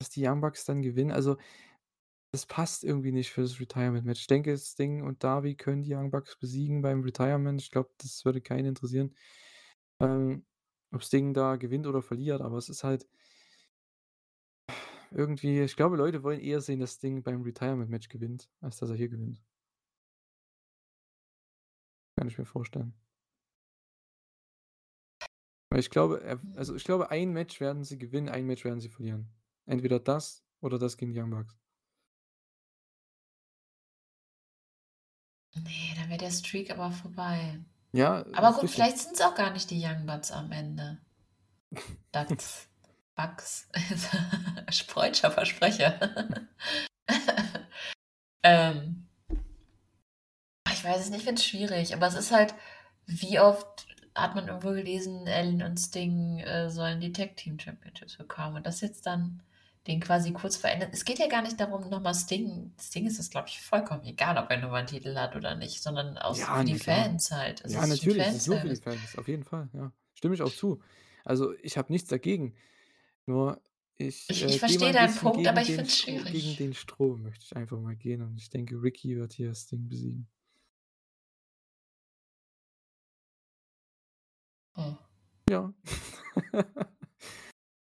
dass 0.00 0.10
die 0.10 0.26
Young 0.26 0.40
Bucks 0.40 0.64
dann 0.64 0.82
gewinnen? 0.82 1.10
Also, 1.12 1.36
das 2.32 2.46
passt 2.46 2.84
irgendwie 2.84 3.12
nicht 3.12 3.30
für 3.30 3.42
das 3.42 3.60
Retirement-Match. 3.60 4.22
Ich 4.22 4.26
denke, 4.26 4.56
Sting 4.58 5.02
und 5.02 5.24
Darby 5.24 5.56
können 5.56 5.82
die 5.82 5.94
Young 5.94 6.10
Bucks 6.10 6.36
besiegen 6.38 6.82
beim 6.82 7.02
Retirement. 7.02 7.60
Ich 7.62 7.70
glaube, 7.70 7.90
das 7.98 8.24
würde 8.24 8.40
keinen 8.40 8.66
interessieren, 8.66 9.14
ähm, 10.02 10.44
ob 10.92 11.02
Sting 11.02 11.34
da 11.34 11.56
gewinnt 11.56 11.86
oder 11.86 12.02
verliert, 12.02 12.40
aber 12.42 12.58
es 12.58 12.68
ist 12.68 12.84
halt 12.84 13.06
irgendwie 15.16 15.60
ich 15.62 15.76
glaube, 15.76 15.96
Leute 15.96 16.22
wollen 16.22 16.40
eher 16.40 16.60
sehen, 16.60 16.80
dass 16.80 16.94
Sting 16.94 17.22
beim 17.22 17.42
Retirement-Match 17.42 18.08
gewinnt, 18.08 18.48
als 18.60 18.76
dass 18.76 18.90
er 18.90 18.96
hier 18.96 19.08
gewinnt. 19.08 19.42
Kann 22.16 22.28
ich 22.28 22.38
mir 22.38 22.44
vorstellen. 22.44 22.94
Weil 25.70 25.80
ich 25.80 25.90
glaube, 25.90 26.40
also 26.54 26.74
ich 26.74 26.84
glaube, 26.84 27.10
ein 27.10 27.32
Match 27.32 27.60
werden 27.60 27.84
sie 27.84 27.98
gewinnen, 27.98 28.28
ein 28.28 28.46
Match 28.46 28.64
werden 28.64 28.80
sie 28.80 28.88
verlieren. 28.88 29.28
Entweder 29.66 29.98
das 29.98 30.44
oder 30.60 30.78
das 30.78 30.96
gegen 30.96 31.12
die 31.12 31.20
Young 31.20 31.30
Bucks. 31.30 31.58
Nee, 35.54 35.94
dann 35.96 36.08
wäre 36.08 36.18
der 36.18 36.30
Streak 36.30 36.70
aber 36.70 36.92
vorbei. 36.92 37.58
Ja. 37.92 38.24
Aber 38.32 38.58
gut, 38.58 38.70
vielleicht 38.70 38.98
sind 38.98 39.14
es 39.14 39.22
auch 39.22 39.34
gar 39.34 39.52
nicht 39.52 39.70
die 39.70 39.82
Young 39.82 40.06
Bucks 40.06 40.30
am 40.30 40.52
Ende. 40.52 41.00
Ducks. 42.12 42.68
Bucks. 43.16 43.68
Freudscher 44.86 45.30
Versprecher. 45.32 45.98
ähm, 48.42 49.08
ich 50.72 50.84
weiß 50.84 51.00
es 51.00 51.10
nicht, 51.10 51.20
ich 51.20 51.24
finde 51.24 51.40
es 51.40 51.46
schwierig, 51.46 51.94
aber 51.94 52.06
es 52.06 52.14
ist 52.14 52.30
halt, 52.30 52.54
wie 53.06 53.40
oft 53.40 53.86
hat 54.14 54.34
man 54.34 54.48
irgendwo 54.48 54.70
gelesen, 54.70 55.26
Ellen 55.26 55.62
und 55.62 55.78
Sting 55.78 56.38
äh, 56.38 56.70
sollen 56.70 57.00
die 57.00 57.12
Tag 57.12 57.36
Team 57.36 57.58
Championships 57.58 58.16
bekommen. 58.16 58.56
Und 58.56 58.66
das 58.66 58.80
jetzt 58.80 59.06
dann 59.06 59.42
den 59.86 60.00
quasi 60.00 60.32
kurz 60.32 60.56
verändert. 60.56 60.90
Es 60.92 61.04
geht 61.04 61.18
ja 61.18 61.28
gar 61.28 61.42
nicht 61.42 61.60
darum, 61.60 61.88
nochmal 61.88 62.14
Sting. 62.14 62.72
Sting 62.80 63.06
ist 63.06 63.18
es, 63.18 63.30
glaube 63.30 63.48
ich, 63.48 63.60
vollkommen 63.60 64.04
egal, 64.04 64.36
ob 64.36 64.50
er 64.50 64.58
nur 64.58 64.72
einen 64.74 64.86
Titel 64.86 65.14
hat 65.16 65.36
oder 65.36 65.54
nicht, 65.54 65.82
sondern 65.82 66.18
auch 66.18 66.36
ja, 66.36 66.58
für 66.58 66.64
die 66.64 66.78
Fans 66.78 67.30
halt. 67.30 67.64
Es 67.64 67.72
ja, 67.72 67.86
natürlich, 67.86 68.26
es 68.26 68.36
ist 68.36 68.48
nur 68.48 68.58
für 68.58 68.68
die 68.68 68.76
Fans, 68.76 69.16
auf 69.16 69.28
jeden 69.28 69.44
Fall, 69.44 69.68
ja. 69.74 69.92
Stimme 70.14 70.34
ich 70.34 70.42
auch 70.42 70.52
zu. 70.52 70.82
Also, 71.24 71.52
ich 71.62 71.76
habe 71.76 71.92
nichts 71.92 72.08
dagegen. 72.08 72.54
Nur, 73.26 73.60
ich. 73.96 74.28
Ich, 74.28 74.42
äh, 74.42 74.46
ich 74.46 74.58
verstehe 74.58 74.92
deinen 74.92 75.14
Punkt, 75.14 75.46
aber 75.46 75.62
ich 75.62 75.68
finde 75.68 75.82
es 75.82 75.98
schwierig. 75.98 76.32
Gegen 76.32 76.56
den 76.56 76.74
Strom 76.74 77.22
möchte 77.22 77.44
ich 77.44 77.56
einfach 77.56 77.80
mal 77.80 77.96
gehen 77.96 78.22
und 78.22 78.36
ich 78.36 78.50
denke, 78.50 78.80
Ricky 78.82 79.16
wird 79.16 79.32
hier 79.32 79.54
Sting 79.54 79.88
besiegen. 79.88 80.28
Oh. 84.76 84.94
Ja. 85.48 85.72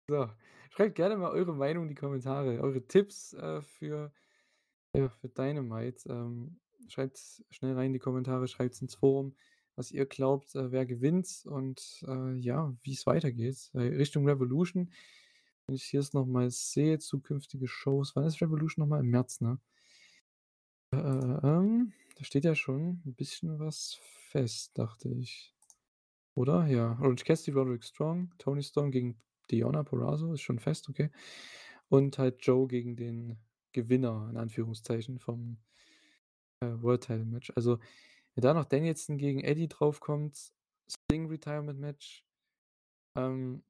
so, 0.08 0.30
schreibt 0.70 0.96
gerne 0.96 1.18
mal 1.18 1.32
eure 1.32 1.54
Meinung 1.54 1.84
in 1.84 1.90
die 1.90 1.96
Kommentare, 1.96 2.62
eure 2.62 2.86
Tipps 2.86 3.34
äh, 3.34 3.62
für, 3.62 4.14
ja, 4.96 5.10
für 5.10 5.30
Dynamite. 5.30 6.08
Ähm, 6.10 6.60
schreibt 6.88 7.18
schnell 7.50 7.74
rein 7.74 7.88
in 7.88 7.94
die 7.94 8.00
Kommentare, 8.00 8.48
schreibt 8.48 8.76
es 8.76 8.82
ins 8.82 8.96
Forum. 8.96 9.36
was 9.76 9.92
ihr 9.92 10.06
glaubt, 10.06 10.54
äh, 10.56 10.72
wer 10.72 10.86
gewinnt 10.86 11.44
und 11.46 12.04
äh, 12.08 12.36
ja, 12.36 12.76
wie 12.82 12.94
es 12.94 13.06
weitergeht. 13.08 13.72
Richtung 13.74 14.28
Revolution. 14.28 14.92
Wenn 15.68 15.76
ich 15.76 15.84
hier 15.84 16.00
es 16.00 16.14
nochmal 16.14 16.52
sehe, 16.52 17.00
zukünftige 17.00 17.68
Shows. 17.68 18.16
Wann 18.16 18.26
ist 18.26 18.42
Revolution 18.42 18.84
nochmal? 18.84 19.00
Im 19.00 19.10
März, 19.10 19.42
ne? 19.42 19.60
Äh, 20.92 20.98
ähm, 20.98 21.94
da 22.16 22.24
steht 22.24 22.46
ja 22.46 22.56
schon 22.56 23.02
ein 23.06 23.16
bisschen 23.16 23.60
was 23.60 24.00
fest, 24.30 24.78
dachte 24.78 25.10
ich. 25.10 25.56
Oder? 26.36 26.68
Ja. 26.68 26.98
Orange 27.02 27.24
Cassidy, 27.24 27.58
Roderick 27.58 27.84
Strong, 27.84 28.32
Tony 28.38 28.62
Storm 28.62 28.92
gegen 28.92 29.20
Diona 29.50 29.84
Porrazzo, 29.84 30.34
ist 30.34 30.42
schon 30.42 30.60
fest, 30.60 30.88
okay. 30.90 31.10
Und 31.90 32.18
halt 32.18 32.46
Joe 32.46 32.68
gegen 32.68 32.96
den 32.96 33.38
Gewinner, 33.72 34.28
in 34.30 34.38
Anführungszeichen, 34.38 35.20
vom 35.20 35.58
äh, 36.62 36.68
World 36.82 37.04
Title 37.04 37.26
Match. 37.26 37.52
Also, 37.56 37.80
wenn 38.36 38.42
da 38.42 38.54
noch 38.54 38.66
Danielson 38.66 39.18
gegen 39.18 39.44
Eddie 39.44 39.68
draufkommt, 39.68 40.54
Sting 40.88 41.28
Retirement 41.28 41.80
Match, 41.80 42.24
ähm, 43.16 43.64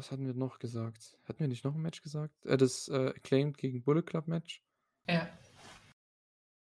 was 0.00 0.10
hatten 0.10 0.26
wir 0.26 0.32
noch 0.32 0.58
gesagt? 0.58 1.18
Hatten 1.24 1.40
wir 1.40 1.48
nicht 1.48 1.62
noch 1.62 1.74
ein 1.74 1.82
Match 1.82 2.00
gesagt? 2.00 2.46
Äh, 2.46 2.56
das 2.56 2.88
äh, 2.88 3.10
Acclaimed 3.10 3.58
gegen 3.58 3.82
Bullet 3.82 4.02
Club 4.02 4.28
Match. 4.28 4.62
Ja. 5.06 5.28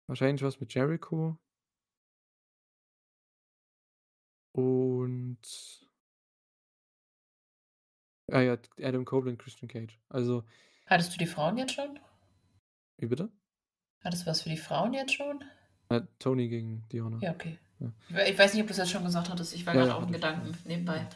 Wahrscheinlich 0.08 0.42
was 0.42 0.60
mit 0.60 0.74
Jericho. 0.74 1.38
Und 4.52 5.40
Ah 8.30 8.40
ja, 8.40 8.58
Adam 8.78 9.06
Cole 9.06 9.30
und 9.30 9.38
Christian 9.38 9.68
Cage. 9.68 9.98
Also 10.10 10.44
Hattest 10.86 11.14
du 11.14 11.18
die 11.18 11.26
Frauen 11.26 11.56
jetzt 11.56 11.72
schon? 11.72 11.98
Wie 12.98 13.06
bitte? 13.06 13.30
Hattest 14.02 14.24
du 14.24 14.30
was 14.30 14.42
für 14.42 14.50
die 14.50 14.58
Frauen 14.58 14.92
jetzt 14.92 15.14
schon? 15.14 15.42
Äh, 15.88 16.02
Tony 16.18 16.48
gegen 16.48 16.86
Diona. 16.92 17.18
Ja, 17.20 17.32
okay. 17.32 17.58
Ja. 17.80 18.26
Ich 18.26 18.38
weiß 18.38 18.52
nicht, 18.52 18.62
ob 18.62 18.66
du 18.68 18.72
es 18.72 18.78
jetzt 18.78 18.90
schon 18.90 19.04
gesagt 19.04 19.30
hattest. 19.30 19.54
Ich 19.54 19.64
war 19.64 19.74
ja, 19.74 19.80
gerade 19.80 19.92
ja, 19.92 19.96
auch 19.96 20.06
in 20.06 20.12
Gedanken 20.12 20.58
nebenbei. 20.66 21.08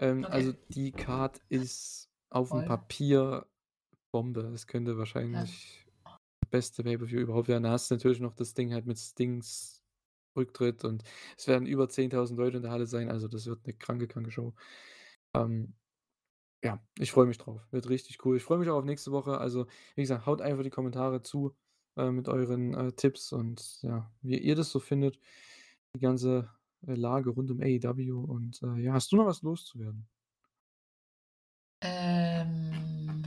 Ähm, 0.00 0.24
okay. 0.24 0.32
Also 0.32 0.52
die 0.68 0.92
Card 0.92 1.40
ist 1.48 2.10
auf 2.30 2.48
Voll. 2.48 2.62
dem 2.62 2.68
Papier 2.68 3.46
Bombe. 4.12 4.42
Es 4.54 4.66
könnte 4.66 4.96
wahrscheinlich 4.98 5.86
ja. 6.04 6.18
beste 6.50 6.84
Pay-Per-View 6.84 7.20
überhaupt 7.20 7.48
werden. 7.48 7.64
Da 7.64 7.70
hast 7.70 7.90
du 7.90 7.94
natürlich 7.94 8.20
noch 8.20 8.34
das 8.34 8.54
Ding 8.54 8.72
halt 8.72 8.86
mit 8.86 8.98
Stings 8.98 9.82
Rücktritt 10.36 10.84
und 10.84 11.04
es 11.36 11.46
werden 11.46 11.66
über 11.66 11.84
10.000 11.84 12.36
Leute 12.36 12.56
in 12.56 12.62
der 12.62 12.72
Halle 12.72 12.86
sein. 12.86 13.08
Also 13.10 13.28
das 13.28 13.46
wird 13.46 13.60
eine 13.64 13.74
kranke, 13.74 14.08
kranke 14.08 14.30
Show. 14.30 14.54
Ähm, 15.34 15.74
ja, 16.64 16.80
ich 16.98 17.12
freue 17.12 17.26
mich 17.26 17.38
drauf. 17.38 17.60
Wird 17.70 17.88
richtig 17.88 18.24
cool. 18.24 18.36
Ich 18.36 18.42
freue 18.42 18.58
mich 18.58 18.68
auch 18.68 18.78
auf 18.78 18.84
nächste 18.84 19.12
Woche. 19.12 19.38
Also, 19.38 19.66
wie 19.96 20.02
gesagt, 20.02 20.26
haut 20.26 20.40
einfach 20.40 20.62
die 20.62 20.70
Kommentare 20.70 21.22
zu 21.22 21.54
äh, 21.96 22.10
mit 22.10 22.28
euren 22.28 22.74
äh, 22.74 22.92
Tipps 22.92 23.32
und 23.32 23.82
ja, 23.82 24.10
wie 24.22 24.38
ihr 24.38 24.56
das 24.56 24.70
so 24.70 24.80
findet. 24.80 25.18
Die 25.94 26.00
ganze 26.00 26.50
Lage 26.86 27.30
rund 27.30 27.50
um 27.50 27.60
AEW. 27.60 28.24
Und 28.24 28.62
äh, 28.62 28.80
ja, 28.80 28.92
hast 28.92 29.10
du 29.12 29.16
noch 29.16 29.26
was 29.26 29.42
loszuwerden? 29.42 30.06
Ähm. 31.80 33.24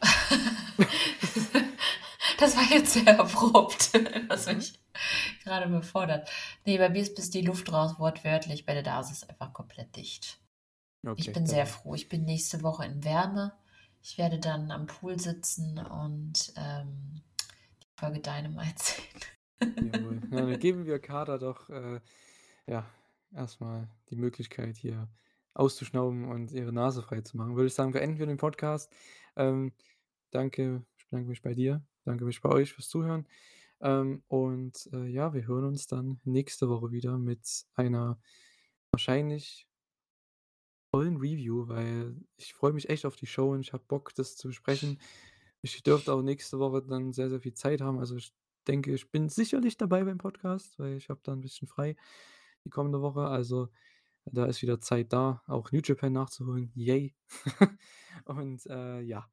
das 2.38 2.56
war 2.56 2.70
jetzt 2.70 2.92
sehr 2.92 3.20
abrupt, 3.20 3.92
was 4.28 4.46
mich 4.46 4.78
gerade 5.44 5.68
befordert. 5.68 6.30
Nee, 6.64 6.78
bei 6.78 6.88
mir 6.88 7.02
ist 7.02 7.14
bis 7.14 7.30
die 7.30 7.42
Luft 7.42 7.72
raus, 7.72 7.98
wortwörtlich. 7.98 8.64
Bei 8.64 8.74
der 8.74 8.82
Dase 8.82 9.12
ist 9.12 9.28
einfach 9.28 9.52
komplett 9.52 9.96
dicht. 9.96 10.40
Okay, 11.06 11.20
ich 11.20 11.32
bin 11.32 11.46
sehr 11.46 11.66
froh. 11.66 11.94
Ich 11.94 12.08
bin 12.08 12.24
nächste 12.24 12.62
Woche 12.62 12.84
in 12.84 13.04
Wärme. 13.04 13.52
Ich 14.02 14.18
werde 14.18 14.38
dann 14.38 14.70
am 14.70 14.86
Pool 14.86 15.18
sitzen 15.18 15.78
und 15.78 16.52
ähm, 16.56 17.22
die 17.82 17.88
Folge 17.96 18.20
Dynamite 18.20 18.74
sehen. 18.82 19.20
Jawohl. 19.60 20.20
Ja, 20.30 20.46
dann 20.46 20.58
geben 20.58 20.86
wir 20.86 20.98
Kader 20.98 21.38
doch 21.38 21.68
äh, 21.70 22.00
ja, 22.66 22.86
erstmal 23.32 23.88
die 24.10 24.16
Möglichkeit, 24.16 24.76
hier 24.76 25.08
auszuschnauben 25.54 26.28
und 26.28 26.52
ihre 26.52 26.72
Nase 26.72 27.02
frei 27.02 27.20
zu 27.20 27.36
machen. 27.36 27.56
Würde 27.56 27.66
ich 27.66 27.74
sagen, 27.74 27.92
beenden 27.92 28.18
wir 28.18 28.26
den 28.26 28.36
Podcast. 28.36 28.92
Ähm, 29.36 29.72
danke, 30.30 30.84
ich 30.96 31.06
bedanke 31.06 31.28
mich 31.28 31.42
bei 31.42 31.54
dir. 31.54 31.82
Danke 32.04 32.24
mich 32.24 32.40
bei 32.40 32.50
euch 32.50 32.72
fürs 32.72 32.88
Zuhören. 32.88 33.26
Ähm, 33.80 34.22
und 34.28 34.88
äh, 34.92 35.06
ja, 35.06 35.34
wir 35.34 35.46
hören 35.46 35.64
uns 35.64 35.86
dann 35.86 36.20
nächste 36.24 36.68
Woche 36.68 36.90
wieder 36.90 37.18
mit 37.18 37.66
einer 37.74 38.18
wahrscheinlich 38.92 39.68
tollen 40.92 41.16
Review, 41.16 41.68
weil 41.68 42.16
ich 42.36 42.54
freue 42.54 42.72
mich 42.72 42.88
echt 42.88 43.04
auf 43.04 43.16
die 43.16 43.26
Show 43.26 43.52
und 43.52 43.60
ich 43.60 43.72
habe 43.72 43.84
Bock, 43.86 44.14
das 44.14 44.36
zu 44.36 44.48
besprechen. 44.48 45.00
Ich 45.60 45.82
dürfte 45.82 46.12
auch 46.12 46.22
nächste 46.22 46.58
Woche 46.58 46.82
dann 46.82 47.12
sehr, 47.12 47.28
sehr 47.28 47.40
viel 47.40 47.54
Zeit 47.54 47.80
haben. 47.80 47.98
Also 47.98 48.16
ich 48.16 48.32
denke, 48.68 48.92
ich 48.92 49.10
bin 49.10 49.28
sicherlich 49.28 49.76
dabei 49.76 50.04
beim 50.04 50.18
Podcast, 50.18 50.78
weil 50.78 50.96
ich 50.96 51.08
habe 51.08 51.20
da 51.22 51.32
ein 51.32 51.40
bisschen 51.40 51.68
frei 51.68 51.96
die 52.64 52.70
kommende 52.70 53.00
Woche. 53.00 53.22
Also 53.22 53.68
da 54.26 54.46
ist 54.46 54.62
wieder 54.62 54.80
Zeit 54.80 55.12
da, 55.12 55.42
auch 55.46 55.72
New 55.72 55.80
Japan 55.82 56.12
nachzuholen. 56.12 56.70
Yay! 56.74 57.14
und 58.26 58.66
äh, 58.66 59.00
ja, 59.00 59.28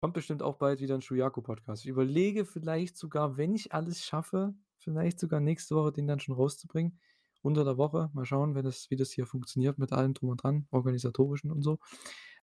Kommt 0.00 0.14
bestimmt 0.14 0.42
auch 0.42 0.56
bald 0.56 0.80
wieder 0.80 0.94
ein 0.94 1.02
Shuyaku-Podcast. 1.02 1.84
Ich 1.84 1.90
überlege 1.90 2.46
vielleicht 2.46 2.96
sogar, 2.96 3.36
wenn 3.36 3.54
ich 3.54 3.74
alles 3.74 4.02
schaffe, 4.02 4.54
vielleicht 4.78 5.20
sogar 5.20 5.40
nächste 5.40 5.76
Woche 5.76 5.92
den 5.92 6.06
dann 6.06 6.20
schon 6.20 6.34
rauszubringen. 6.34 6.98
Unter 7.42 7.64
der 7.64 7.76
Woche. 7.76 8.10
Mal 8.14 8.24
schauen, 8.24 8.54
wenn 8.54 8.64
das, 8.64 8.90
wie 8.90 8.96
das 8.96 9.10
hier 9.10 9.26
funktioniert 9.26 9.78
mit 9.78 9.92
allem 9.92 10.14
drum 10.14 10.30
und 10.30 10.42
dran, 10.42 10.66
organisatorischen 10.70 11.50
und 11.50 11.62
so. 11.62 11.78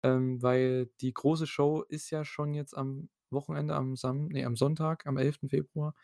Ähm, 0.02 0.42
weil 0.42 0.86
die 1.00 1.12
große 1.12 1.46
Show 1.46 1.82
ist 1.82 2.10
ja 2.10 2.24
schon 2.24 2.54
jetzt 2.54 2.76
am 2.76 3.08
Wochenende, 3.30 3.74
am, 3.74 3.96
Sam 3.96 4.26
nee, 4.26 4.44
am 4.44 4.56
Sonntag, 4.56 5.06
am 5.06 5.16
11. 5.16 5.40
Februar, 5.48 5.94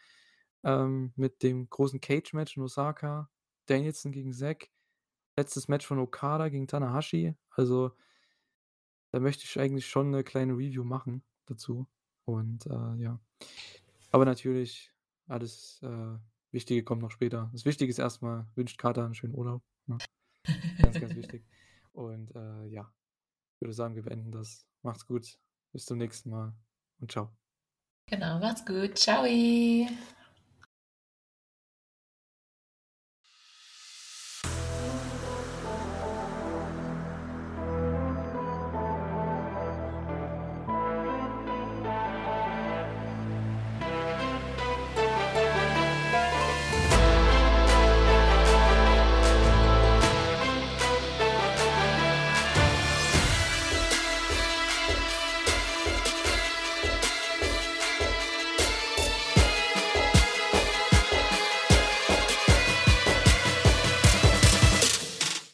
ähm, 0.64 1.12
mit 1.16 1.42
dem 1.42 1.68
großen 1.68 2.00
Cage-Match 2.00 2.56
in 2.56 2.62
Osaka. 2.62 3.30
Danielson 3.66 4.12
gegen 4.12 4.32
Zack. 4.32 4.70
Letztes 5.36 5.68
Match 5.68 5.86
von 5.86 5.98
Okada 5.98 6.48
gegen 6.48 6.66
Tanahashi. 6.66 7.34
Also, 7.50 7.92
da 9.12 9.20
möchte 9.20 9.44
ich 9.44 9.58
eigentlich 9.58 9.86
schon 9.86 10.08
eine 10.08 10.24
kleine 10.24 10.54
Review 10.54 10.84
machen 10.84 11.22
dazu. 11.46 11.86
Und 12.24 12.66
äh, 12.66 12.96
ja. 12.96 13.20
Aber 14.10 14.24
natürlich, 14.24 14.92
alles 15.28 15.80
äh, 15.82 16.18
Wichtige 16.52 16.82
kommt 16.82 17.02
noch 17.02 17.12
später. 17.12 17.48
Das 17.52 17.64
Wichtige 17.64 17.90
ist 17.90 17.98
erstmal, 17.98 18.46
wünscht 18.56 18.78
Kater 18.78 19.04
einen 19.04 19.14
schönen 19.14 19.34
Urlaub. 19.34 19.62
Ne? 19.86 19.98
Ganz, 20.82 21.00
ganz 21.00 21.14
wichtig. 21.14 21.44
Und 21.92 22.34
äh, 22.34 22.66
ja, 22.66 22.92
ich 23.54 23.60
würde 23.60 23.72
sagen, 23.72 23.94
wir 23.94 24.02
beenden 24.02 24.32
das. 24.32 24.66
Macht's 24.82 25.06
gut. 25.06 25.38
Bis 25.72 25.84
zum 25.84 25.98
nächsten 25.98 26.30
Mal 26.30 26.56
und 27.00 27.10
ciao. 27.12 27.30
Genau, 28.06 28.38
macht's 28.40 28.64
gut. 28.66 28.98
Ciao. 28.98 29.24